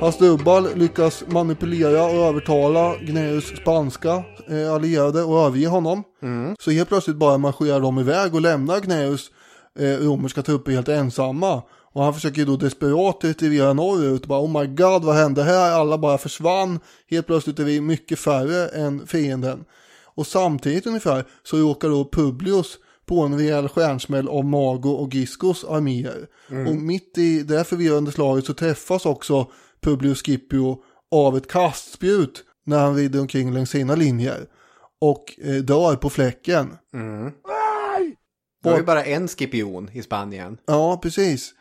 Hasdrubal 0.00 0.68
lyckas 0.74 1.24
manipulera 1.26 2.04
och 2.04 2.26
övertala 2.26 2.96
Gnaeus 2.96 3.44
spanska 3.44 4.24
eh, 4.48 4.72
allierade 4.72 5.22
och 5.22 5.46
överge 5.46 5.66
honom. 5.66 6.04
Så 6.58 6.70
helt 6.70 6.88
plötsligt 6.88 7.16
bara 7.16 7.38
marscherar 7.38 7.80
de 7.80 7.98
iväg 7.98 8.34
och 8.34 8.40
lämnar 8.40 8.80
Gnaeus 8.80 9.30
eh, 9.78 10.06
romerska 10.06 10.42
trupper 10.42 10.72
helt 10.72 10.88
ensamma. 10.88 11.62
Och 11.98 12.04
han 12.04 12.14
försöker 12.14 12.38
ju 12.38 12.44
då 12.44 12.56
desperat 12.56 13.24
retirera 13.24 13.72
norrut. 13.72 14.26
Bara, 14.26 14.40
oh 14.40 14.60
my 14.60 14.66
god, 14.66 15.04
vad 15.04 15.16
hände 15.16 15.42
här? 15.42 15.72
Alla 15.72 15.98
bara 15.98 16.18
försvann. 16.18 16.80
Helt 17.10 17.26
plötsligt 17.26 17.58
är 17.58 17.64
vi 17.64 17.80
mycket 17.80 18.18
färre 18.18 18.68
än 18.68 19.06
fienden. 19.06 19.64
Och 20.04 20.26
samtidigt 20.26 20.86
ungefär 20.86 21.24
så 21.42 21.56
råkar 21.56 21.88
då 21.88 22.08
Publius 22.12 22.78
på 23.06 23.20
en 23.20 23.38
rejäl 23.38 23.68
stjärnsmäll 23.68 24.28
av 24.28 24.44
Mago 24.44 24.90
och 24.90 25.14
Giscos 25.14 25.64
arméer. 25.64 26.26
Och 26.68 26.76
mitt 26.76 27.18
i 27.18 27.42
det 27.42 27.64
förvirrande 27.64 28.12
slaget 28.12 28.44
så 28.44 28.54
träffas 28.54 29.06
också 29.06 29.50
Publius 29.80 30.22
Scipio 30.22 30.82
av 31.10 31.36
ett 31.36 31.50
kastspjut 31.50 32.44
när 32.66 32.78
han 32.78 32.96
rider 32.96 33.20
omkring 33.20 33.52
längs 33.52 33.70
sina 33.70 33.94
linjer. 33.94 34.46
Och 35.00 35.34
eh, 35.38 35.54
dör 35.54 35.96
på 35.96 36.10
fläcken. 36.10 36.76
Det 38.62 38.70
var 38.70 38.78
ju 38.78 38.84
bara 38.84 39.04
en 39.04 39.28
skipion 39.28 39.90
i 39.92 40.02
Spanien. 40.02 40.58
Ja, 40.66 40.98
precis. 41.02 41.54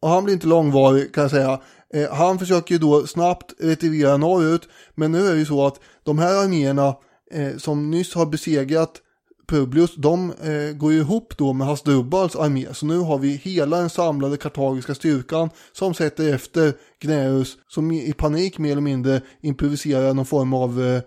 Och 0.00 0.08
han 0.08 0.24
blir 0.24 0.34
inte 0.34 0.46
långvarig 0.46 1.14
kan 1.14 1.22
jag 1.22 1.30
säga. 1.30 1.60
Eh, 1.94 2.10
han 2.12 2.38
försöker 2.38 2.74
ju 2.74 2.78
då 2.78 3.06
snabbt 3.06 3.54
retirera 3.58 4.16
norrut. 4.16 4.68
Men 4.94 5.12
nu 5.12 5.26
är 5.26 5.32
det 5.32 5.38
ju 5.38 5.46
så 5.46 5.66
att 5.66 5.80
de 6.04 6.18
här 6.18 6.44
arméerna 6.44 6.96
eh, 7.32 7.56
som 7.56 7.90
nyss 7.90 8.14
har 8.14 8.26
besegrat 8.26 9.02
Publius, 9.48 9.94
de 9.96 10.30
eh, 10.30 10.76
går 10.76 10.92
ju 10.92 10.98
ihop 10.98 11.34
då 11.38 11.52
med 11.52 11.66
Hasdrubals 11.66 12.36
armé. 12.36 12.66
Så 12.72 12.86
nu 12.86 12.98
har 12.98 13.18
vi 13.18 13.28
hela 13.28 13.76
den 13.76 13.90
samlade 13.90 14.36
kartagiska 14.36 14.94
styrkan 14.94 15.50
som 15.72 15.94
sätter 15.94 16.34
efter 16.34 16.72
Gnaeus 17.00 17.56
som 17.68 17.92
i 17.92 18.12
panik 18.12 18.58
mer 18.58 18.72
eller 18.72 18.80
mindre 18.80 19.20
improviserar 19.40 20.14
någon 20.14 20.26
form 20.26 20.54
av 20.54 20.82
eh, 20.82 21.02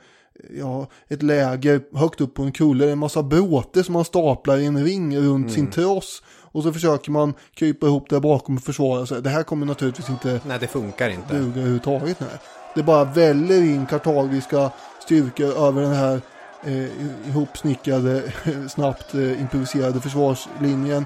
ja, 0.60 0.88
ett 1.08 1.24
läger 1.24 1.82
högt 1.98 2.22
upp 2.22 2.34
på 2.34 2.44
en 2.44 2.52
kulle. 2.52 2.92
En 2.92 3.00
massa 3.00 3.24
bråte 3.24 3.84
som 3.84 3.94
man 3.94 4.06
staplar 4.06 4.58
i 4.58 4.66
en 4.66 4.84
ring 4.84 5.18
runt 5.18 5.52
sin 5.52 5.72
tross. 5.72 6.24
Och 6.52 6.64
så 6.64 6.74
försöker 6.74 7.12
man 7.12 7.34
krypa 7.54 7.86
ihop 7.86 8.10
där 8.10 8.20
bakom 8.20 8.58
och 8.58 8.64
försvara 8.64 9.06
sig. 9.06 9.22
Det 9.22 9.30
här 9.30 9.44
kommer 9.44 9.66
naturligtvis 9.66 10.10
inte 10.10 10.42
Nej, 10.48 10.60
det 10.60 10.68
funkar 10.68 11.10
inte. 11.10 11.34
duga 11.34 11.60
överhuvudtaget. 11.60 12.20
Nej. 12.20 12.30
Det 12.76 12.84
bara 12.84 13.04
väller 13.04 13.62
in 13.62 13.86
kartagiska 13.86 14.72
styrkor 15.04 15.68
över 15.68 15.82
den 15.82 15.94
här 15.94 16.22
eh, 16.64 17.30
ihopsnickrade, 17.30 18.34
snabbt 18.70 19.14
eh, 19.14 19.42
improviserade 19.42 20.02
försvarslinjen. 20.02 21.06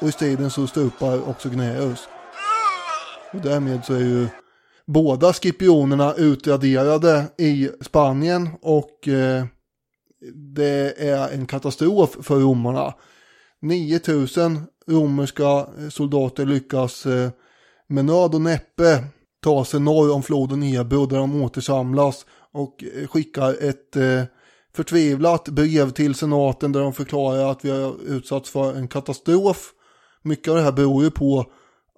Och 0.00 0.08
i 0.08 0.12
striden 0.12 0.50
så 0.50 0.66
stupar 0.66 1.28
också 1.28 1.48
Gnaeus. 1.48 2.08
Och 3.32 3.40
därmed 3.40 3.84
så 3.84 3.94
är 3.94 4.00
ju 4.00 4.28
båda 4.86 5.32
skipionerna 5.32 6.14
utraderade 6.14 7.24
i 7.38 7.70
Spanien 7.80 8.48
och 8.62 9.08
eh, 9.08 9.44
det 10.34 10.94
är 11.08 11.28
en 11.28 11.46
katastrof 11.46 12.16
för 12.22 12.40
romarna. 12.40 12.94
9000 13.62 14.60
romerska 14.86 15.66
soldater 15.90 16.46
lyckas 16.46 17.06
eh, 17.06 17.30
med 17.86 18.04
nöd 18.04 18.34
och 18.34 18.40
näppe 18.40 19.04
ta 19.40 19.64
sig 19.64 19.80
norr 19.80 20.14
om 20.14 20.22
floden 20.22 20.62
Ebro 20.62 21.06
där 21.06 21.16
de 21.16 21.42
återsamlas 21.42 22.26
och 22.52 22.84
eh, 22.84 23.08
skickar 23.08 23.68
ett 23.68 23.96
eh, 23.96 24.22
förtvivlat 24.74 25.48
brev 25.48 25.90
till 25.90 26.14
senaten 26.14 26.72
där 26.72 26.80
de 26.80 26.92
förklarar 26.92 27.50
att 27.50 27.64
vi 27.64 27.70
har 27.70 27.94
utsatts 28.06 28.50
för 28.50 28.76
en 28.76 28.88
katastrof. 28.88 29.72
Mycket 30.22 30.48
av 30.48 30.56
det 30.56 30.62
här 30.62 30.72
beror 30.72 31.04
ju 31.04 31.10
på 31.10 31.44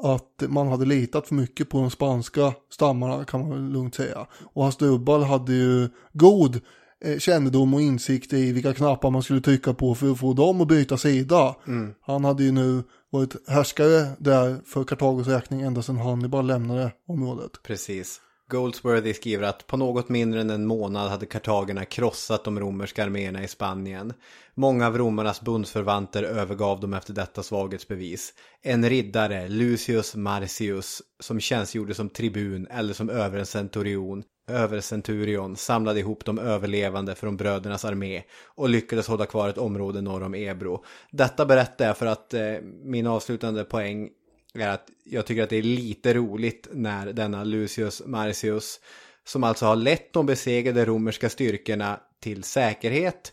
att 0.03 0.43
man 0.49 0.69
hade 0.69 0.85
litat 0.85 1.27
för 1.27 1.35
mycket 1.35 1.69
på 1.69 1.79
de 1.79 1.91
spanska 1.91 2.53
stammarna 2.71 3.25
kan 3.25 3.49
man 3.49 3.73
lugnt 3.73 3.95
säga. 3.95 4.27
Och 4.53 4.65
Hasdrubal 4.65 5.23
hade 5.23 5.53
ju 5.53 5.89
god 6.13 6.61
eh, 7.05 7.19
kännedom 7.19 7.75
och 7.75 7.81
insikt 7.81 8.33
i 8.33 8.53
vilka 8.53 8.75
knappar 8.75 9.11
man 9.11 9.23
skulle 9.23 9.41
trycka 9.41 9.75
på 9.75 9.95
för 9.95 10.13
att 10.13 10.19
få 10.19 10.33
dem 10.33 10.61
att 10.61 10.69
byta 10.69 10.97
sida. 10.97 11.57
Mm. 11.67 11.95
Han 12.01 12.25
hade 12.25 12.45
ju 12.45 12.53
nu 12.53 12.83
varit 13.11 13.49
härskare 13.49 14.07
där 14.19 14.61
för 14.67 14.85
Kartagos 14.85 15.27
räkning 15.27 15.61
ända 15.61 15.83
sedan 15.83 15.97
Hannibal 15.97 16.47
lämnade 16.47 16.93
området. 17.09 17.51
Precis. 17.63 18.21
Goldsworthy 18.51 19.15
skriver 19.15 19.45
att 19.45 19.67
på 19.67 19.77
något 19.77 20.09
mindre 20.09 20.41
än 20.41 20.51
en 20.51 20.67
månad 20.67 21.11
hade 21.11 21.27
kartagerna 21.27 21.85
krossat 21.85 22.45
de 22.45 22.61
romerska 22.61 23.05
arméerna 23.05 23.45
i 23.45 23.49
Spanien. 23.49 24.13
Många 24.55 24.87
av 24.87 24.99
romarnas 24.99 25.41
bundsförvanter 25.41 26.23
övergav 26.23 26.81
dem 26.81 26.95
efter 26.95 27.13
detta 27.13 27.43
svaghetsbevis. 27.43 28.35
En 28.63 28.89
riddare, 28.89 29.49
Lucius 29.49 30.17
Marcius, 30.17 31.03
som 31.21 31.41
tjänstgjorde 31.41 31.95
som 31.95 32.09
tribun 32.09 32.67
eller 32.67 32.95
som 32.95 33.11
övercenturion, 33.11 34.23
övercenturion 34.51 35.57
samlade 35.57 36.01
ihop 36.01 36.25
de 36.25 36.39
överlevande 36.39 37.15
från 37.15 37.37
brödernas 37.37 37.85
armé 37.85 38.23
och 38.55 38.69
lyckades 38.69 39.09
hålla 39.09 39.27
kvar 39.27 39.49
ett 39.49 39.59
område 39.59 40.01
norr 40.01 40.23
om 40.23 40.35
Ebro. 40.35 40.85
Detta 41.11 41.47
berättar 41.47 41.87
jag 41.87 41.97
för 41.97 42.07
att 42.07 42.35
eh, 42.35 42.55
min 42.85 43.07
avslutande 43.07 43.65
poäng 43.65 44.09
är 44.55 44.69
att 44.69 44.89
jag 45.05 45.27
tycker 45.27 45.43
att 45.43 45.51
det 45.51 45.57
är 45.57 45.63
lite 45.63 46.15
roligt 46.15 46.69
när 46.73 47.13
denna 47.13 47.45
Lucius 47.45 48.03
Marcius, 48.07 48.81
som 49.25 49.45
alltså 49.45 49.67
har 49.67 49.77
lett 49.77 50.13
de 50.13 50.27
besegrade 50.27 50.85
romerska 50.85 51.29
styrkorna 51.29 52.01
till 52.21 52.45
säkerhet, 52.45 53.33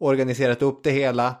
organiserat 0.00 0.62
upp 0.62 0.84
det 0.84 0.90
hela, 0.90 1.36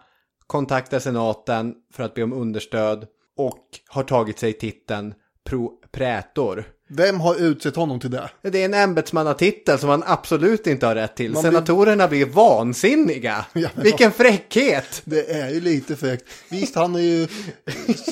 kontaktar 0.46 0.98
senaten 0.98 1.74
för 1.92 2.02
att 2.02 2.14
be 2.14 2.22
om 2.22 2.32
understöd 2.32 3.06
och 3.36 3.68
har 3.88 4.02
tagit 4.02 4.38
sig 4.38 4.52
titeln 4.52 5.14
pro 5.44 5.80
praetor. 5.92 6.73
Vem 6.88 7.20
har 7.20 7.34
utsett 7.34 7.76
honom 7.76 8.00
till 8.00 8.10
det? 8.10 8.30
Det 8.42 8.60
är 8.60 8.64
en 8.64 8.74
ämbetsmannatitel 8.74 9.78
som 9.78 9.88
han 9.88 10.02
absolut 10.06 10.66
inte 10.66 10.86
har 10.86 10.94
rätt 10.94 11.16
till. 11.16 11.32
Man 11.32 11.42
Senatorerna 11.42 12.08
blir, 12.08 12.24
blir 12.24 12.34
vansinniga. 12.34 13.46
Ja, 13.52 13.68
Vilken 13.74 14.12
fräckhet! 14.12 15.02
Det 15.04 15.30
är 15.30 15.50
ju 15.50 15.60
lite 15.60 15.96
fräckt. 15.96 16.28
Visst, 16.50 16.74
han 16.74 16.94
har 16.94 17.00
ju 17.00 17.28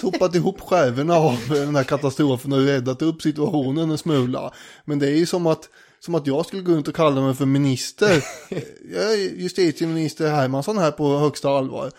sopat 0.00 0.34
ihop 0.34 0.60
skärvorna 0.60 1.16
av 1.16 1.38
den 1.48 1.76
här 1.76 1.84
katastrofen 1.84 2.52
och 2.52 2.58
räddat 2.58 3.02
upp 3.02 3.22
situationen 3.22 3.90
en 3.90 3.98
smula. 3.98 4.52
Men 4.84 4.98
det 4.98 5.06
är 5.06 5.16
ju 5.16 5.26
som 5.26 5.46
att, 5.46 5.68
som 6.00 6.14
att 6.14 6.26
jag 6.26 6.46
skulle 6.46 6.62
gå 6.62 6.72
runt 6.72 6.88
och 6.88 6.96
kalla 6.96 7.20
mig 7.20 7.34
för 7.34 7.46
minister. 7.46 8.24
Jag 8.92 9.12
är 9.12 9.16
justitieminister 9.16 10.30
Hermansson 10.30 10.78
här 10.78 10.90
på 10.90 11.18
högsta 11.18 11.50
allvar. 11.50 11.90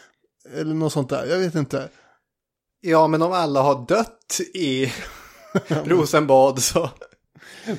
Eller 0.56 0.74
något 0.74 0.94
sånt 0.94 1.10
där, 1.10 1.26
jag 1.26 1.38
vet 1.38 1.56
inte. 1.56 1.90
Ja, 2.82 3.08
men 3.08 3.22
om 3.22 3.32
alla 3.32 3.62
har 3.62 3.88
dött 3.88 4.40
i 4.54 4.91
Rosenbad 5.85 6.59
så. 6.59 6.89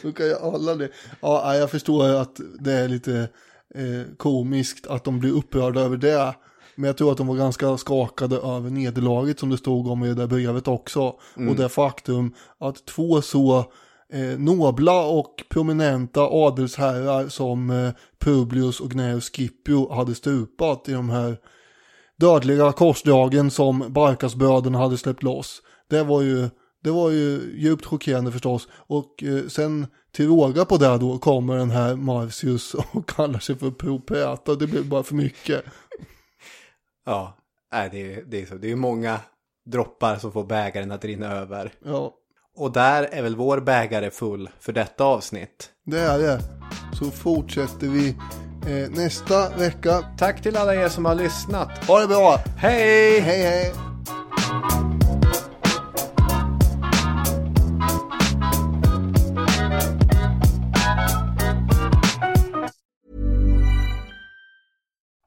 Då 0.03 0.13
kan 0.13 0.27
ju 0.27 0.35
alla 0.35 0.75
det. 0.75 0.89
Ja, 1.21 1.57
jag 1.57 1.71
förstår 1.71 2.09
att 2.09 2.41
det 2.61 2.73
är 2.73 2.89
lite 2.89 3.29
eh, 3.75 4.15
komiskt 4.17 4.87
att 4.87 5.05
de 5.05 5.21
blir 5.21 5.33
upprörda 5.33 5.81
över 5.81 5.97
det. 5.97 6.35
Men 6.77 6.87
jag 6.87 6.97
tror 6.97 7.13
att 7.13 7.19
de 7.19 7.27
var 7.27 7.37
ganska 7.37 7.77
skakade 7.77 8.37
över 8.37 8.71
nederlaget 8.71 9.41
som 9.41 9.51
det 9.51 9.59
stod 9.59 9.89
om 9.89 10.05
i 10.05 10.09
det 10.09 10.15
där 10.15 10.27
brevet 10.27 10.69
också. 10.69 11.15
Mm. 11.37 11.49
Och 11.49 11.57
det 11.57 11.69
faktum 11.69 12.35
att 12.61 12.87
två 12.87 13.23
så 13.23 13.59
eh, 14.13 14.39
nobla 14.39 15.07
och 15.07 15.45
prominenta 15.49 16.21
adelsherrar 16.21 17.29
som 17.29 17.71
eh, 17.71 17.91
Publius 18.21 18.81
och 18.81 18.91
Gnaeus 18.91 19.31
Scipio 19.31 19.93
hade 19.93 20.15
stupat 20.15 20.89
i 20.89 20.93
de 20.93 21.11
här 21.11 21.37
dödliga 22.17 22.73
korsdragen 22.73 23.51
som 23.51 23.85
Barkasbröderna 23.89 24.79
hade 24.79 24.99
släppt 24.99 25.23
loss. 25.23 25.63
Det 25.91 26.03
var 26.03 26.23
ju 26.23 26.49
det 26.85 26.91
var 26.91 27.11
ju 27.11 27.55
djupt 27.57 27.87
chockerande 27.87 28.33
förstås. 28.33 28.69
Och 28.73 29.23
eh, 29.23 29.47
sen 29.49 29.87
till 30.13 30.29
råga 30.29 30.65
på 30.65 30.77
det 30.77 30.99
då 30.99 31.19
kommer 31.19 31.57
den 31.57 31.71
här 31.71 31.97
Marcius 31.97 32.75
och 32.75 33.09
kallar 33.09 33.39
sig 33.39 33.57
för 33.57 33.71
Propeata. 33.71 34.55
Det 34.55 34.67
blev 34.67 34.89
bara 34.89 35.03
för 35.03 35.15
mycket. 35.15 35.65
Ja, 37.07 37.37
nej, 37.73 37.89
det, 37.93 38.15
är, 38.15 38.23
det 38.23 38.43
är 38.43 38.47
så. 38.47 38.55
Det 38.55 38.71
är 38.71 38.77
många 38.77 39.21
droppar 39.67 40.17
som 40.17 40.33
får 40.33 40.45
bägaren 40.45 40.93
att 40.93 41.05
rinna 41.05 41.27
över. 41.27 41.73
Ja. 41.85 42.15
Och 42.57 42.73
där 42.73 43.03
är 43.03 43.23
väl 43.23 43.37
vår 43.37 43.61
bägare 43.61 44.11
full 44.11 44.51
för 44.61 44.73
detta 44.73 45.05
avsnitt. 45.05 45.71
Det 45.87 45.99
är 45.99 46.19
det. 46.19 46.41
Så 46.99 47.11
fortsätter 47.11 47.87
vi 47.87 48.09
eh, 48.67 48.91
nästa 48.91 49.57
vecka. 49.57 50.05
Tack 50.19 50.43
till 50.43 50.57
alla 50.57 50.75
er 50.75 50.89
som 50.89 51.05
har 51.05 51.15
lyssnat. 51.15 51.85
Ha 51.87 52.01
det 52.01 52.07
bra. 52.07 52.37
Hej! 52.57 53.21
Hej, 53.21 53.43
hej. 53.43 53.75